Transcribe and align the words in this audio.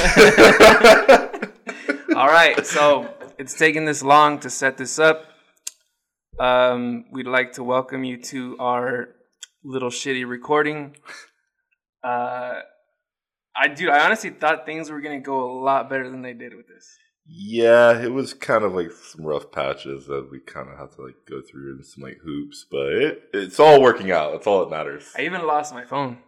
All 2.16 2.28
right, 2.28 2.64
so 2.64 3.12
it's 3.38 3.52
taken 3.52 3.84
this 3.84 4.02
long 4.02 4.38
to 4.40 4.48
set 4.48 4.78
this 4.78 4.98
up. 4.98 5.26
Um, 6.38 7.04
we'd 7.12 7.26
like 7.26 7.52
to 7.52 7.64
welcome 7.64 8.02
you 8.02 8.16
to 8.22 8.56
our 8.58 9.10
little 9.62 9.90
shitty 9.90 10.26
recording. 10.26 10.96
Uh, 12.02 12.60
I 13.54 13.68
do. 13.68 13.90
I 13.90 14.06
honestly 14.06 14.30
thought 14.30 14.64
things 14.64 14.90
were 14.90 15.02
gonna 15.02 15.20
go 15.20 15.50
a 15.50 15.52
lot 15.62 15.90
better 15.90 16.08
than 16.08 16.22
they 16.22 16.32
did 16.32 16.54
with 16.54 16.66
this. 16.66 16.96
Yeah, 17.26 18.00
it 18.00 18.12
was 18.12 18.32
kind 18.32 18.64
of 18.64 18.72
like 18.72 18.92
some 18.92 19.26
rough 19.26 19.52
patches 19.52 20.06
that 20.06 20.28
we 20.32 20.40
kind 20.40 20.70
of 20.70 20.78
have 20.78 20.96
to 20.96 21.02
like 21.02 21.16
go 21.28 21.42
through 21.42 21.74
and 21.74 21.84
some 21.84 22.04
like 22.04 22.20
hoops, 22.24 22.64
but 22.70 22.86
it, 22.86 23.22
it's 23.34 23.60
all 23.60 23.82
working 23.82 24.10
out. 24.10 24.32
That's 24.32 24.46
all 24.46 24.60
that 24.60 24.70
matters. 24.70 25.12
I 25.14 25.22
even 25.22 25.46
lost 25.46 25.74
my 25.74 25.84
phone. 25.84 26.18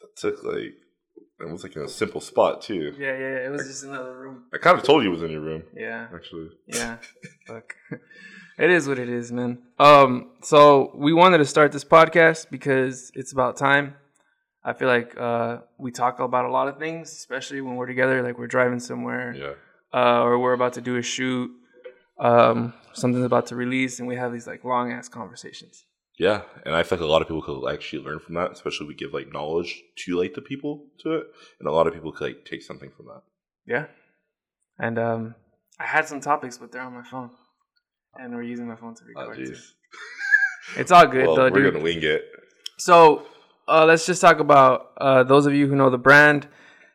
That 0.00 0.16
took 0.16 0.42
like 0.42 0.72
it 1.42 1.50
was 1.50 1.62
like 1.62 1.76
a 1.76 1.88
simple 1.88 2.20
spot 2.20 2.62
too. 2.62 2.94
Yeah, 2.98 3.12
yeah. 3.18 3.46
It 3.46 3.50
was 3.50 3.66
just 3.66 3.84
another 3.84 4.16
room. 4.16 4.44
I 4.54 4.58
kind 4.58 4.78
of 4.78 4.84
told 4.84 5.02
you 5.02 5.10
it 5.10 5.12
was 5.12 5.22
in 5.22 5.30
your 5.30 5.40
room, 5.40 5.62
Yeah. 5.74 6.08
actually. 6.14 6.50
Yeah. 6.66 6.96
Fuck. 7.46 7.74
It 8.58 8.70
is 8.70 8.86
what 8.86 8.98
it 8.98 9.08
is, 9.08 9.32
man. 9.32 9.58
Um, 9.78 10.30
so 10.42 10.92
we 10.94 11.12
wanted 11.12 11.38
to 11.38 11.44
start 11.46 11.72
this 11.72 11.84
podcast 11.84 12.50
because 12.50 13.10
it's 13.14 13.32
about 13.32 13.56
time. 13.56 13.94
I 14.64 14.72
feel 14.74 14.88
like 14.88 15.16
uh, 15.18 15.58
we 15.78 15.90
talk 15.90 16.20
about 16.20 16.44
a 16.44 16.50
lot 16.50 16.68
of 16.68 16.78
things, 16.78 17.10
especially 17.10 17.60
when 17.60 17.74
we're 17.76 17.86
together, 17.86 18.22
like 18.22 18.38
we're 18.38 18.46
driving 18.46 18.78
somewhere, 18.78 19.34
Yeah. 19.34 19.52
uh, 19.92 20.22
or 20.22 20.38
we're 20.38 20.52
about 20.52 20.74
to 20.74 20.80
do 20.80 20.96
a 20.98 21.02
shoot, 21.02 21.50
um, 22.20 22.72
something's 22.92 23.24
about 23.24 23.46
to 23.46 23.56
release, 23.56 23.98
and 23.98 24.06
we 24.06 24.16
have 24.16 24.32
these 24.32 24.46
like 24.46 24.62
long 24.64 24.92
ass 24.92 25.08
conversations. 25.08 25.84
Yeah, 26.18 26.42
and 26.64 26.74
I 26.74 26.82
feel 26.82 26.98
like 26.98 27.04
a 27.04 27.10
lot 27.10 27.22
of 27.22 27.28
people 27.28 27.42
could 27.42 27.72
actually 27.72 28.02
learn 28.04 28.18
from 28.20 28.34
that, 28.34 28.52
especially 28.52 28.84
if 28.86 28.88
we 28.88 28.94
give 28.94 29.12
like 29.14 29.32
knowledge 29.32 29.82
to 30.04 30.18
like 30.20 30.34
the 30.34 30.42
people 30.42 30.84
to 31.00 31.14
it, 31.14 31.26
and 31.58 31.68
a 31.68 31.72
lot 31.72 31.86
of 31.86 31.94
people 31.94 32.12
could 32.12 32.24
like 32.28 32.44
take 32.44 32.62
something 32.62 32.90
from 32.96 33.06
that. 33.06 33.22
Yeah. 33.66 33.86
And 34.78 34.98
um, 34.98 35.34
I 35.80 35.84
had 35.86 36.06
some 36.06 36.20
topics, 36.20 36.58
but 36.58 36.70
they're 36.70 36.82
on 36.82 36.92
my 36.94 37.02
phone, 37.02 37.30
and 38.18 38.34
we're 38.34 38.42
using 38.42 38.68
my 38.68 38.76
phone 38.76 38.94
to 38.94 39.02
Oh, 39.16 39.28
record. 39.28 39.46
too. 39.46 39.56
It's 40.76 40.92
all 40.92 41.06
good 41.06 41.26
Well, 41.26 41.34
though, 41.36 41.50
we're 41.50 41.62
dude. 41.62 41.72
gonna 41.72 41.82
wing 41.84 41.98
it. 42.02 42.22
So 42.78 43.26
uh, 43.66 43.84
let's 43.84 44.06
just 44.06 44.20
talk 44.20 44.38
about 44.38 44.92
uh, 45.00 45.24
those 45.24 45.44
of 45.46 45.54
you 45.54 45.66
who 45.66 45.74
know 45.74 45.90
the 45.90 45.98
brand. 45.98 46.46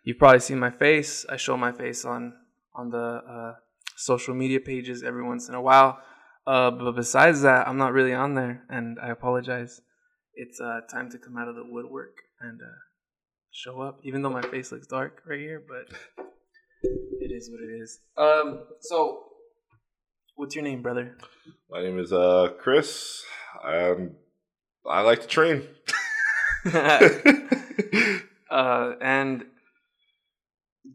You've 0.03 0.17
probably 0.17 0.39
seen 0.39 0.57
my 0.57 0.71
face. 0.71 1.25
I 1.29 1.35
show 1.35 1.57
my 1.57 1.71
face 1.73 2.05
on 2.05 2.33
on 2.73 2.89
the 2.91 2.97
uh, 2.97 3.53
social 3.97 4.33
media 4.33 4.59
pages 4.61 5.03
every 5.03 5.23
once 5.23 5.49
in 5.49 5.55
a 5.55 5.61
while. 5.61 5.99
Uh, 6.47 6.71
but 6.71 6.93
besides 6.93 7.41
that, 7.41 7.67
I'm 7.67 7.77
not 7.77 7.91
really 7.91 8.13
on 8.13 8.33
there, 8.33 8.63
and 8.69 8.97
I 9.03 9.09
apologize. 9.09 9.81
It's 10.33 10.61
uh, 10.61 10.79
time 10.89 11.11
to 11.11 11.17
come 11.17 11.37
out 11.37 11.49
of 11.49 11.55
the 11.55 11.65
woodwork 11.65 12.21
and 12.39 12.61
uh, 12.61 12.79
show 13.51 13.81
up, 13.81 13.99
even 14.03 14.21
though 14.21 14.29
my 14.29 14.43
face 14.43 14.71
looks 14.71 14.87
dark 14.87 15.23
right 15.27 15.41
here. 15.41 15.61
But 15.67 15.93
it 17.19 17.31
is 17.33 17.51
what 17.51 17.59
it 17.61 17.73
is. 17.81 17.99
Um, 18.17 18.63
so, 18.79 19.23
what's 20.35 20.55
your 20.55 20.63
name, 20.63 20.81
brother? 20.81 21.17
My 21.69 21.81
name 21.81 21.99
is 21.99 22.13
uh 22.13 22.53
Chris. 22.57 23.25
Um, 23.61 24.11
I 24.89 25.01
like 25.01 25.23
to 25.23 25.27
train. 25.27 25.67
uh, 28.49 28.93
and 29.01 29.43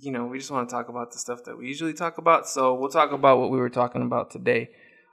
you 0.00 0.12
know, 0.12 0.24
we 0.24 0.38
just 0.38 0.50
want 0.50 0.66
to 0.66 0.74
talk 0.74 0.88
about 0.88 1.12
the 1.12 1.18
stuff 1.18 1.44
that 1.44 1.58
we 1.58 1.68
usually 1.68 1.92
talk 1.92 2.16
about. 2.16 2.48
So 2.48 2.72
we'll 2.74 2.88
talk 2.88 3.12
about 3.12 3.38
what 3.38 3.50
we 3.50 3.58
were 3.58 3.68
talking 3.68 4.00
about 4.00 4.30
today. 4.30 4.70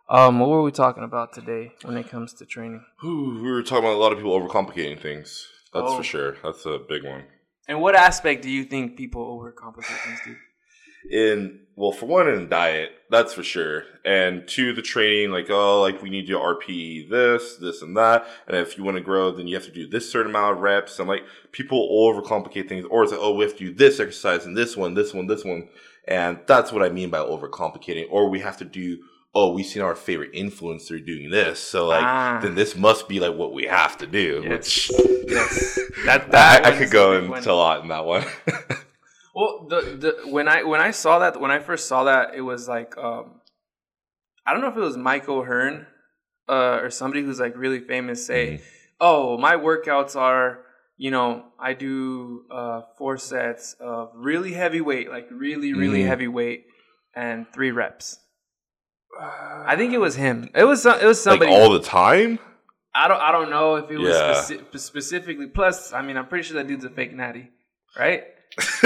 Um, 0.09 0.39
what 0.39 0.49
were 0.49 0.63
we 0.63 0.71
talking 0.71 1.03
about 1.03 1.33
today 1.33 1.73
when 1.83 1.95
it 1.97 2.09
comes 2.09 2.33
to 2.35 2.45
training? 2.45 2.83
Ooh, 3.05 3.39
we 3.43 3.51
were 3.51 3.61
talking 3.61 3.85
about 3.85 3.93
a 3.95 4.01
lot 4.01 4.11
of 4.11 4.17
people 4.17 4.39
overcomplicating 4.39 4.99
things. 4.99 5.47
That's 5.73 5.85
Oh. 5.91 5.97
for 5.97 6.03
sure. 6.03 6.37
That's 6.43 6.65
a 6.65 6.79
big 6.79 7.03
one. 7.03 7.25
And 7.67 7.79
what 7.79 7.95
aspect 7.95 8.41
do 8.41 8.49
you 8.49 8.63
think 8.63 8.97
people 8.97 9.23
overcomplicate 9.39 10.03
things 10.05 10.19
to? 10.25 10.35
in 11.09 11.61
well 11.77 11.93
for 11.93 12.07
one 12.07 12.27
in 12.27 12.49
diet 12.49 12.91
that's 13.09 13.33
for 13.33 13.41
sure 13.41 13.83
and 14.03 14.45
two 14.49 14.73
the 14.73 14.81
training 14.81 15.31
like 15.31 15.49
oh 15.49 15.79
like 15.79 16.01
we 16.03 16.09
need 16.09 16.27
to 16.27 16.33
rp 16.33 17.09
this 17.09 17.55
this 17.55 17.81
and 17.81 17.95
that 17.95 18.27
and 18.49 18.57
if 18.57 18.77
you 18.77 18.83
want 18.83 18.97
to 18.97 19.01
grow 19.01 19.31
then 19.31 19.47
you 19.47 19.55
have 19.55 19.63
to 19.63 19.71
do 19.71 19.87
this 19.87 20.11
certain 20.11 20.29
amount 20.29 20.57
of 20.57 20.61
reps 20.61 20.99
and 20.99 21.07
like 21.07 21.23
people 21.53 21.87
overcomplicate 21.89 22.67
things 22.67 22.85
or 22.91 23.01
it's 23.03 23.13
like 23.13 23.21
oh 23.23 23.33
we 23.33 23.45
have 23.45 23.55
to 23.55 23.67
do 23.67 23.73
this 23.73 23.97
exercise 24.01 24.45
and 24.45 24.57
this 24.57 24.75
one 24.75 24.93
this 24.93 25.13
one 25.13 25.25
this 25.27 25.45
one 25.45 25.69
and 26.05 26.37
that's 26.47 26.73
what 26.73 26.83
i 26.83 26.89
mean 26.89 27.09
by 27.09 27.19
overcomplicating 27.19 28.05
or 28.11 28.29
we 28.29 28.41
have 28.41 28.57
to 28.57 28.65
do 28.65 28.97
oh 29.39 29.47
we've 29.55 29.65
seen 29.73 29.81
our 29.89 29.95
favorite 30.07 30.33
influencer 30.45 30.97
doing 31.11 31.27
this 31.39 31.57
so 31.71 31.79
like 31.95 32.03
Ah. 32.03 32.39
then 32.43 32.53
this 32.61 32.71
must 32.87 33.07
be 33.11 33.17
like 33.25 33.35
what 33.41 33.51
we 33.57 33.63
have 33.79 33.93
to 34.03 34.07
do 34.21 34.29
Yes. 34.43 34.51
which 34.51 34.71
Yes. 35.37 35.79
That, 36.07 36.19
that 36.31 36.65
I, 36.65 36.69
I 36.69 36.77
could 36.77 36.91
go 36.99 37.05
a 37.13 37.21
big 37.21 37.29
one. 37.29 37.37
into 37.39 37.51
a 37.51 37.59
lot 37.65 37.77
in 37.83 37.87
that 37.95 38.05
one 38.15 38.25
Well, 39.37 39.67
the 39.69 39.79
the 40.03 40.11
when 40.35 40.47
I 40.55 40.63
when 40.71 40.81
I 40.89 40.91
saw 40.91 41.13
that 41.23 41.39
when 41.43 41.51
I 41.57 41.59
first 41.69 41.83
saw 41.87 41.99
that 42.11 42.25
it 42.39 42.41
was 42.41 42.67
like 42.75 42.91
um, 42.97 43.25
I 44.45 44.51
don't 44.51 44.61
know 44.63 44.67
if 44.73 44.75
it 44.75 44.87
was 44.91 44.97
Mike 44.97 45.29
O'Hearn 45.29 45.85
uh, 46.49 46.79
or 46.83 46.89
somebody 46.89 47.21
who's 47.23 47.39
like 47.39 47.55
really 47.55 47.79
famous 47.79 48.25
say, 48.25 48.43
Mhm. 48.57 48.61
"Oh, 48.99 49.37
my 49.37 49.55
workouts 49.55 50.15
are 50.15 50.47
you 50.97 51.11
know 51.11 51.29
I 51.59 51.71
do 51.73 52.43
uh, 52.59 52.81
four 52.97 53.17
sets 53.17 53.75
of 53.79 54.11
really 54.15 54.53
heavy 54.53 54.81
weight, 54.81 55.07
like 55.09 55.27
really 55.31 55.71
really 55.73 56.01
Mhm. 56.03 56.07
heavy 56.11 56.27
weight, 56.27 56.65
and 57.13 57.45
three 57.53 57.71
reps." 57.71 58.19
I 59.19 59.75
think 59.77 59.93
it 59.93 59.97
was 59.99 60.15
him. 60.15 60.49
It 60.55 60.63
was 60.65 60.81
some- 60.83 60.99
it 60.99 61.05
was 61.05 61.25
like 61.25 61.33
somebody. 61.39 61.51
all 61.51 61.71
the 61.71 61.81
time 61.81 62.39
I 62.95 63.07
don't 63.07 63.21
I 63.21 63.31
don't 63.31 63.49
know 63.49 63.75
if 63.75 63.89
it 63.91 63.97
was 63.97 64.15
Yeah. 64.15 64.33
speci- 64.57 64.79
specifically. 64.79 65.47
Plus, 65.47 65.93
I 65.93 66.01
mean, 66.01 66.17
I'm 66.17 66.27
pretty 66.27 66.43
sure 66.47 66.55
that 66.57 66.67
dude's 66.67 66.85
a 66.85 66.89
fake 66.89 67.13
natty, 67.13 67.49
right? 67.97 68.23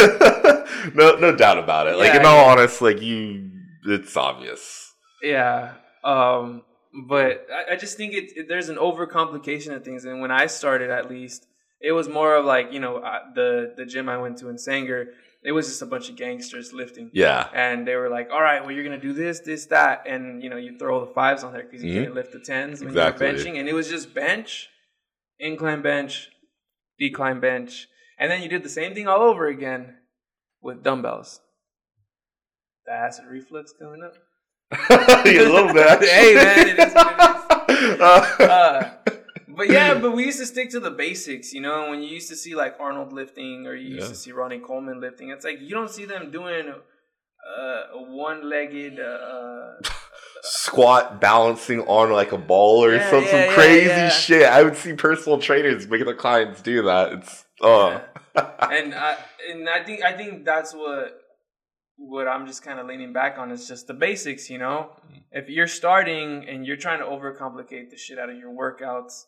no, 0.94 1.16
no 1.16 1.36
doubt 1.36 1.58
about 1.58 1.88
it. 1.88 1.96
Like 1.98 2.14
Yeah, 2.14 2.20
in 2.20 2.26
all 2.26 2.46
yeah. 2.46 2.52
honest, 2.52 2.82
like 2.82 3.02
you, 3.02 3.50
it's 3.86 4.16
obvious. 4.18 4.94
Yeah. 5.22 5.74
Um, 6.04 6.64
but 7.08 7.48
I, 7.52 7.74
I 7.74 7.76
just 7.76 7.98
think 7.98 8.14
it, 8.14 8.32
it 8.36 8.48
there's 8.50 8.70
an 8.70 8.76
overcomplication 8.78 9.74
of 9.76 9.84
things. 9.84 10.06
And 10.06 10.22
when 10.22 10.32
I 10.32 10.48
started, 10.48 10.90
at 10.92 11.10
least, 11.10 11.48
it 11.82 11.92
was 11.94 12.08
more 12.10 12.36
of 12.36 12.46
like 12.46 12.72
you 12.74 12.80
know 12.80 12.98
uh, 12.98 13.20
the 13.34 13.74
the 13.78 13.86
gym 13.86 14.10
I 14.10 14.18
went 14.18 14.38
to 14.40 14.50
in 14.50 14.58
Sanger. 14.58 15.08
It 15.46 15.52
was 15.52 15.68
just 15.68 15.82
a 15.82 15.86
bunch 15.86 16.10
of 16.10 16.16
gangsters 16.16 16.72
lifting. 16.74 17.10
Yeah, 17.14 17.50
And 17.54 17.86
they 17.88 17.96
were 17.96 18.10
like, 18.10 18.30
"All 18.32 18.42
right, 18.42 18.62
well, 18.62 18.72
you're 18.72 18.84
gonna 18.86 18.98
do 18.98 19.12
this, 19.14 19.42
this, 19.42 19.66
that," 19.68 20.04
and 20.08 20.42
you 20.42 20.50
know, 20.50 20.56
you 20.58 20.78
throw 20.78 21.06
the 21.06 21.12
fives 21.14 21.44
on 21.44 21.52
there 21.54 21.64
because 21.64 21.84
you 21.84 21.92
Mhm. 21.94 22.04
can't 22.04 22.16
lift 22.16 22.32
the 22.32 22.40
tens 22.40 22.80
when 22.80 22.90
Exactly. 22.90 23.28
you're 23.28 23.36
benching, 23.36 23.60
and 23.60 23.68
it 23.68 23.74
was 23.74 23.90
just 23.90 24.14
bench, 24.14 24.70
incline 25.40 25.82
bench, 25.82 26.30
decline 26.98 27.40
bench, 27.42 27.88
and 28.18 28.32
then 28.32 28.42
you 28.42 28.48
did 28.48 28.64
the 28.64 28.70
same 28.70 28.94
thing 28.96 29.08
all 29.08 29.22
over 29.22 29.48
again 29.48 29.98
with 30.62 30.82
dumbbells. 30.84 31.42
The 32.86 32.94
acid 32.94 33.26
reflux 33.30 33.74
coming 33.78 34.02
up. 34.04 34.16
a 34.90 35.24
little 35.26 35.74
bit. 35.74 36.04
Hey, 36.04 36.36
man, 36.36 36.68
it 36.68 36.80
is 36.80 36.94
it 36.96 38.02
Uh, 38.02 38.92
but 39.56 39.70
yeah, 39.70 39.94
but 40.02 40.12
we 40.12 40.26
used 40.26 40.40
to 40.40 40.46
stick 40.46 40.70
to 40.72 40.80
the 40.80 40.92
basics, 40.92 41.54
you 41.54 41.62
know. 41.62 41.90
When 41.90 42.02
you 42.02 42.10
used 42.10 42.30
to 42.30 42.36
see 42.36 42.56
like 42.56 42.76
Arnold 42.80 43.14
lifting, 43.14 43.66
or 43.68 43.76
you 43.76 43.96
used 43.96 44.08
Yeah. 44.08 44.10
to 44.10 44.16
see 44.16 44.32
Ronnie 44.32 44.60
Coleman 44.60 45.00
lifting, 45.00 45.30
it's 45.30 45.46
like 45.46 45.60
you 45.62 45.70
don't 45.70 45.90
see 45.90 46.06
them 46.06 46.32
doing 46.32 46.70
uh, 46.70 47.62
a 47.94 48.02
one-legged. 48.02 49.00
Uh, 49.00 49.74
Squat 50.46 51.22
balancing 51.22 51.80
on 51.82 52.12
like 52.12 52.34
a 52.34 52.38
ball 52.38 52.84
or 52.84 52.94
Yeah, 52.96 53.10
some, 53.10 53.24
yeah, 53.24 53.32
some 53.32 53.40
yeah, 53.40 53.54
crazy 53.54 54.10
shit. 54.10 54.44
I 54.44 54.62
would 54.64 54.76
see 54.76 54.92
personal 54.94 55.38
trainers 55.40 55.88
making 55.88 56.06
their 56.06 56.16
clients 56.16 56.62
do 56.62 56.82
that. 56.84 57.14
It's 57.14 57.46
oh, 57.62 58.02
and 58.36 58.94
I 58.94 59.18
and 59.50 59.70
I 59.70 59.84
think 59.86 60.04
I 60.04 60.12
think 60.18 60.44
that's 60.44 60.74
what 60.74 61.18
what 61.96 62.28
I'm 62.28 62.46
just 62.46 62.62
kind 62.62 62.78
of 62.80 62.88
leaning 62.88 63.14
back 63.14 63.38
on 63.38 63.52
is 63.52 63.68
just 63.70 63.88
the 63.88 63.94
basics, 63.94 64.50
you 64.50 64.58
know. 64.58 64.90
Mm-hmm. 65.06 65.20
If 65.32 65.50
you're 65.50 65.68
starting 65.68 66.46
and 66.50 66.66
you're 66.66 66.76
trying 66.78 67.00
to 67.00 67.06
overcomplicate 67.06 67.90
the 67.90 67.98
shit 67.98 68.20
out 68.20 68.30
of 68.30 68.38
your 68.38 68.52
workouts, 68.52 69.24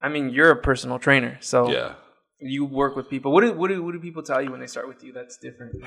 I 0.00 0.08
mean, 0.08 0.30
you're 0.30 0.50
a 0.50 0.56
personal 0.56 0.98
trainer, 0.98 1.38
so 1.40 1.70
yeah. 1.70 1.94
you 2.38 2.64
work 2.64 2.96
with 2.96 3.10
people. 3.10 3.32
What 3.32 3.42
do 3.42 3.52
what 3.52 3.68
do 3.68 3.82
what 3.82 3.92
do 3.92 3.98
people 3.98 4.22
tell 4.22 4.40
you 4.40 4.50
when 4.50 4.60
they 4.60 4.66
start 4.66 4.88
with 4.88 5.02
you? 5.02 5.12
That's 5.12 5.36
different. 5.36 5.82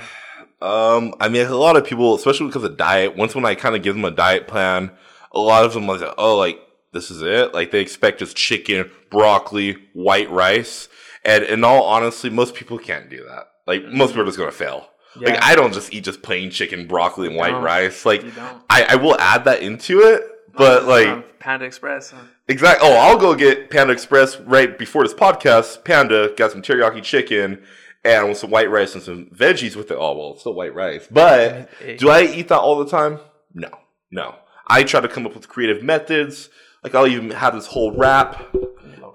Um, 0.61 1.15
I 1.19 1.29
mean, 1.29 1.47
a 1.47 1.55
lot 1.55 1.77
of 1.77 1.85
people, 1.85 2.13
especially 2.15 2.47
because 2.47 2.63
of 2.63 2.77
diet, 2.77 3.15
once 3.15 3.33
when 3.33 3.45
I 3.45 3.55
kind 3.55 3.75
of 3.75 3.83
give 3.83 3.95
them 3.95 4.05
a 4.05 4.11
diet 4.11 4.47
plan, 4.47 4.91
a 5.31 5.39
lot 5.39 5.65
of 5.65 5.73
them 5.73 5.87
like, 5.87 6.01
oh, 6.17 6.37
like 6.37 6.59
this 6.93 7.09
is 7.09 7.21
it. 7.21 7.53
Like 7.53 7.71
they 7.71 7.79
expect 7.79 8.19
just 8.19 8.35
chicken, 8.35 8.89
broccoli, 9.09 9.77
white 9.93 10.29
rice, 10.29 10.89
and 11.23 11.43
in 11.43 11.63
all 11.63 11.83
honestly, 11.83 12.29
most 12.29 12.53
people 12.53 12.77
can't 12.77 13.09
do 13.09 13.25
that. 13.29 13.47
Like 13.65 13.85
most 13.85 14.09
people 14.09 14.23
are 14.23 14.25
just 14.25 14.37
gonna 14.37 14.51
fail. 14.51 14.87
Yeah. 15.19 15.31
Like 15.31 15.43
I 15.43 15.55
don't 15.55 15.73
just 15.73 15.93
eat 15.93 16.03
just 16.03 16.21
plain 16.21 16.51
chicken, 16.51 16.87
broccoli, 16.87 17.27
and 17.27 17.35
white 17.35 17.59
rice. 17.61 18.05
Like 18.05 18.23
I, 18.69 18.85
I 18.89 18.95
will 18.95 19.17
add 19.19 19.45
that 19.45 19.61
into 19.61 19.99
it, 20.01 20.23
but 20.53 20.85
like 20.85 21.39
Panda 21.39 21.65
Express. 21.65 22.11
Huh? 22.11 22.21
Exactly. 22.47 22.87
Oh, 22.87 22.95
I'll 22.95 23.17
go 23.17 23.35
get 23.35 23.69
Panda 23.69 23.93
Express 23.93 24.39
right 24.41 24.77
before 24.77 25.03
this 25.03 25.13
podcast. 25.13 25.83
Panda 25.83 26.33
got 26.35 26.51
some 26.51 26.61
teriyaki 26.61 27.03
chicken 27.03 27.61
and 28.03 28.29
with 28.29 28.37
some 28.37 28.49
white 28.49 28.69
rice 28.69 28.93
and 28.93 29.03
some 29.03 29.25
veggies 29.27 29.75
with 29.75 29.91
it. 29.91 29.97
Oh, 29.99 30.17
well, 30.17 30.31
it's 30.31 30.41
still 30.41 30.53
white 30.53 30.73
rice. 30.73 31.07
But 31.09 31.69
do 31.97 32.09
I 32.09 32.23
eat 32.23 32.47
that 32.49 32.59
all 32.59 32.79
the 32.79 32.89
time? 32.89 33.19
No, 33.53 33.69
no. 34.11 34.35
I 34.67 34.83
try 34.83 35.01
to 35.01 35.07
come 35.07 35.25
up 35.25 35.35
with 35.35 35.49
creative 35.49 35.83
methods. 35.83 36.49
Like 36.83 36.95
I'll 36.95 37.07
even 37.07 37.31
have 37.31 37.53
this 37.53 37.67
whole 37.67 37.95
wrap, 37.95 38.53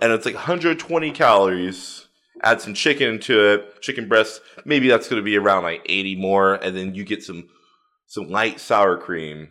and 0.01 0.13
it's 0.13 0.25
like 0.25 0.35
120 0.35 1.11
calories, 1.11 2.07
Add 2.43 2.61
some 2.61 2.75
chicken 2.75 3.19
to 3.21 3.55
it, 3.55 3.81
chicken 3.81 4.09
breast. 4.09 4.41
Maybe 4.65 4.89
that's 4.89 5.09
going 5.09 5.21
to 5.21 5.25
be 5.25 5.37
around 5.37 5.63
like 5.63 5.83
80 5.87 6.17
more, 6.17 6.55
and 6.55 6.77
then 6.77 6.95
you 6.95 7.03
get 7.03 7.23
some 7.23 7.49
some 8.07 8.29
light 8.29 8.61
sour 8.61 8.97
cream 8.97 9.49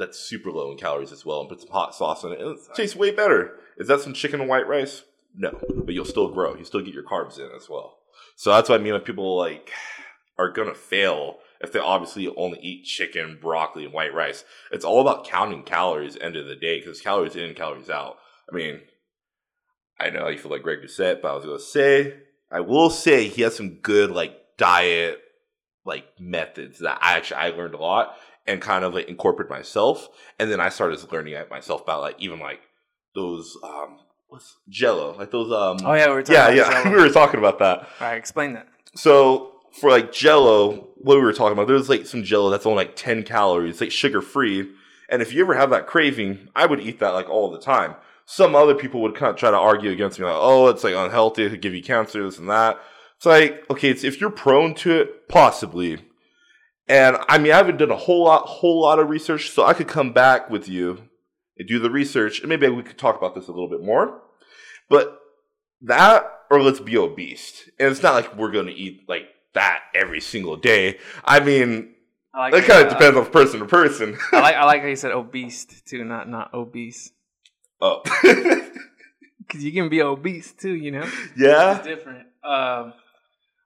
that's 0.00 0.18
super 0.18 0.50
low 0.50 0.72
in 0.72 0.78
calories 0.78 1.12
as 1.12 1.24
well, 1.24 1.40
and 1.40 1.48
put 1.48 1.60
some 1.60 1.70
hot 1.70 1.94
sauce 1.94 2.24
in 2.24 2.32
it. 2.32 2.40
And 2.40 2.56
it 2.56 2.60
tastes 2.74 2.96
way 2.96 3.12
better. 3.12 3.52
Is 3.78 3.86
that 3.86 4.00
some 4.00 4.14
chicken 4.14 4.40
and 4.40 4.48
white 4.48 4.66
rice? 4.66 5.04
No, 5.36 5.56
but 5.84 5.94
you'll 5.94 6.04
still 6.04 6.32
grow. 6.32 6.56
You 6.56 6.64
still 6.64 6.80
get 6.80 6.94
your 6.94 7.04
carbs 7.04 7.38
in 7.38 7.50
as 7.54 7.68
well. 7.68 7.98
So 8.34 8.50
that's 8.50 8.68
what 8.68 8.80
I 8.80 8.82
mean. 8.82 8.94
When 8.94 9.02
people 9.02 9.36
like 9.36 9.70
are 10.38 10.50
gonna 10.50 10.74
fail 10.74 11.36
if 11.60 11.72
they 11.72 11.78
obviously 11.78 12.26
only 12.36 12.58
eat 12.60 12.84
chicken, 12.84 13.38
broccoli, 13.40 13.84
and 13.84 13.92
white 13.92 14.14
rice. 14.14 14.44
It's 14.72 14.84
all 14.84 15.00
about 15.00 15.26
counting 15.26 15.62
calories. 15.62 16.16
End 16.16 16.36
of 16.36 16.46
the 16.46 16.56
day, 16.56 16.80
because 16.80 17.00
calories 17.00 17.36
in, 17.36 17.54
calories 17.54 17.90
out. 17.90 18.16
I 18.50 18.56
mean, 18.56 18.80
I 19.98 20.08
know 20.10 20.28
you 20.28 20.38
feel 20.38 20.50
like 20.50 20.62
Greg 20.62 20.78
Doucette, 20.80 21.20
but 21.20 21.30
I 21.30 21.34
was 21.36 21.44
gonna 21.44 21.60
say, 21.60 22.14
I 22.50 22.60
will 22.60 22.90
say 22.90 23.28
he 23.28 23.42
has 23.42 23.54
some 23.54 23.74
good 23.76 24.10
like 24.10 24.36
diet 24.56 25.20
like 25.84 26.06
methods 26.18 26.80
that 26.80 26.98
I 27.02 27.16
actually 27.16 27.36
I 27.36 27.50
learned 27.50 27.74
a 27.74 27.78
lot 27.78 28.16
and 28.46 28.60
kind 28.60 28.84
of 28.84 28.94
like 28.94 29.08
incorporate 29.08 29.50
myself. 29.50 30.08
And 30.38 30.50
then 30.50 30.60
I 30.60 30.68
started 30.68 31.00
learning 31.12 31.34
it 31.34 31.50
myself 31.50 31.82
about 31.82 32.00
like 32.00 32.16
even 32.18 32.38
like 32.38 32.60
those 33.14 33.56
um 33.64 33.98
what's 34.28 34.56
Jello 34.68 35.16
like 35.16 35.30
those 35.30 35.50
um 35.52 35.78
Oh 35.84 35.94
yeah, 35.94 36.06
we 36.08 36.14
were 36.14 36.22
talking 36.22 36.56
yeah 36.56 36.70
yeah 36.70 36.90
we 36.94 37.00
were 37.00 37.10
talking 37.10 37.38
about 37.38 37.58
that. 37.58 37.80
All 37.80 37.86
right, 38.00 38.16
explain 38.16 38.54
that. 38.54 38.68
So 38.94 39.50
for 39.72 39.90
like 39.90 40.12
Jello, 40.12 40.88
what 40.96 41.16
we 41.16 41.22
were 41.22 41.32
talking 41.32 41.52
about, 41.52 41.68
there's 41.68 41.88
like 41.88 42.06
some 42.06 42.24
Jello 42.24 42.50
that's 42.50 42.66
only 42.66 42.84
like 42.84 42.96
10 42.96 43.22
calories, 43.22 43.80
like 43.80 43.92
sugar 43.92 44.20
free. 44.22 44.70
And 45.08 45.22
if 45.22 45.32
you 45.32 45.42
ever 45.42 45.54
have 45.54 45.70
that 45.70 45.86
craving, 45.86 46.48
I 46.54 46.66
would 46.66 46.80
eat 46.80 47.00
that 47.00 47.10
like 47.10 47.28
all 47.28 47.50
the 47.50 47.60
time. 47.60 47.94
Some 48.26 48.54
other 48.54 48.74
people 48.74 49.02
would 49.02 49.16
kind 49.16 49.30
of 49.30 49.36
try 49.36 49.50
to 49.50 49.56
argue 49.56 49.90
against 49.90 50.18
me, 50.20 50.24
like, 50.24 50.36
oh, 50.38 50.68
it's 50.68 50.84
like 50.84 50.94
unhealthy, 50.94 51.44
it 51.44 51.50
could 51.50 51.62
give 51.62 51.74
you 51.74 51.82
cancer, 51.82 52.22
this 52.22 52.38
and 52.38 52.48
that. 52.48 52.78
It's 53.16 53.26
like, 53.26 53.68
okay, 53.68 53.90
it's, 53.90 54.04
if 54.04 54.20
you're 54.20 54.30
prone 54.30 54.74
to 54.76 55.00
it, 55.00 55.28
possibly. 55.28 56.04
And 56.90 57.18
I 57.28 57.38
mean, 57.38 57.52
I 57.52 57.56
haven't 57.56 57.76
done 57.76 57.92
a 57.92 57.96
whole 57.96 58.24
lot, 58.24 58.46
whole 58.46 58.80
lot 58.80 58.98
of 58.98 59.08
research, 59.08 59.50
so 59.50 59.64
I 59.64 59.74
could 59.74 59.86
come 59.86 60.12
back 60.12 60.50
with 60.50 60.68
you 60.68 60.98
and 61.56 61.68
do 61.68 61.78
the 61.78 61.88
research, 61.88 62.40
and 62.40 62.48
maybe 62.48 62.68
we 62.68 62.82
could 62.82 62.98
talk 62.98 63.16
about 63.16 63.36
this 63.36 63.46
a 63.46 63.52
little 63.52 63.68
bit 63.68 63.80
more. 63.80 64.20
But 64.88 65.20
that, 65.82 66.28
or 66.50 66.60
let's 66.60 66.80
be 66.80 66.98
obese, 66.98 67.70
and 67.78 67.92
it's 67.92 68.02
not 68.02 68.14
like 68.14 68.36
we're 68.36 68.50
going 68.50 68.66
to 68.66 68.72
eat 68.72 69.08
like 69.08 69.28
that 69.54 69.82
every 69.94 70.20
single 70.20 70.56
day. 70.56 70.98
I 71.24 71.38
mean, 71.38 71.94
I 72.34 72.50
like 72.50 72.54
it 72.54 72.66
kind 72.66 72.84
of 72.84 72.92
depends 72.92 73.16
on 73.16 73.26
person 73.26 73.60
to 73.60 73.66
person. 73.66 74.18
I 74.32 74.40
like 74.40 74.56
I 74.56 74.64
like 74.66 74.82
how 74.82 74.88
you 74.88 74.96
said 74.96 75.12
obese 75.12 75.66
too, 75.66 76.04
not 76.04 76.28
not 76.28 76.52
obese, 76.52 77.12
oh, 77.80 78.02
because 79.38 79.62
you 79.62 79.70
can 79.70 79.88
be 79.88 80.02
obese 80.02 80.52
too. 80.54 80.74
You 80.74 80.90
know, 80.90 81.08
yeah, 81.36 81.76
it's 81.76 81.86
different. 81.86 82.26
Um, 82.42 82.94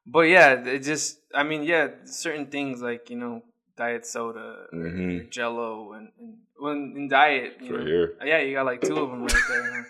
but 0.06 0.22
yeah, 0.22 0.52
it 0.54 0.80
just 0.80 1.18
I 1.34 1.42
mean, 1.42 1.62
yeah, 1.64 1.88
certain 2.04 2.46
things 2.46 2.80
like 2.82 3.10
you 3.10 3.16
know, 3.16 3.42
diet 3.76 4.06
soda, 4.06 4.66
Mhm. 4.72 5.30
Jello, 5.30 5.92
and, 5.94 6.08
and 6.18 6.36
when 6.58 6.94
in 6.96 7.08
diet, 7.08 7.56
you 7.60 7.70
right 7.76 7.80
know, 7.80 7.86
here. 7.86 8.14
yeah, 8.24 8.38
you 8.40 8.54
got 8.54 8.66
like 8.66 8.80
two 8.82 8.96
of 8.98 9.10
them 9.10 9.22
right 9.22 9.42
there. 9.48 9.86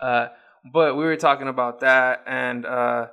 uh, 0.00 0.28
but 0.72 0.96
we 0.96 1.04
were 1.04 1.16
talking 1.16 1.48
about 1.48 1.80
that, 1.80 2.22
and 2.26 2.64
uh, 2.64 3.08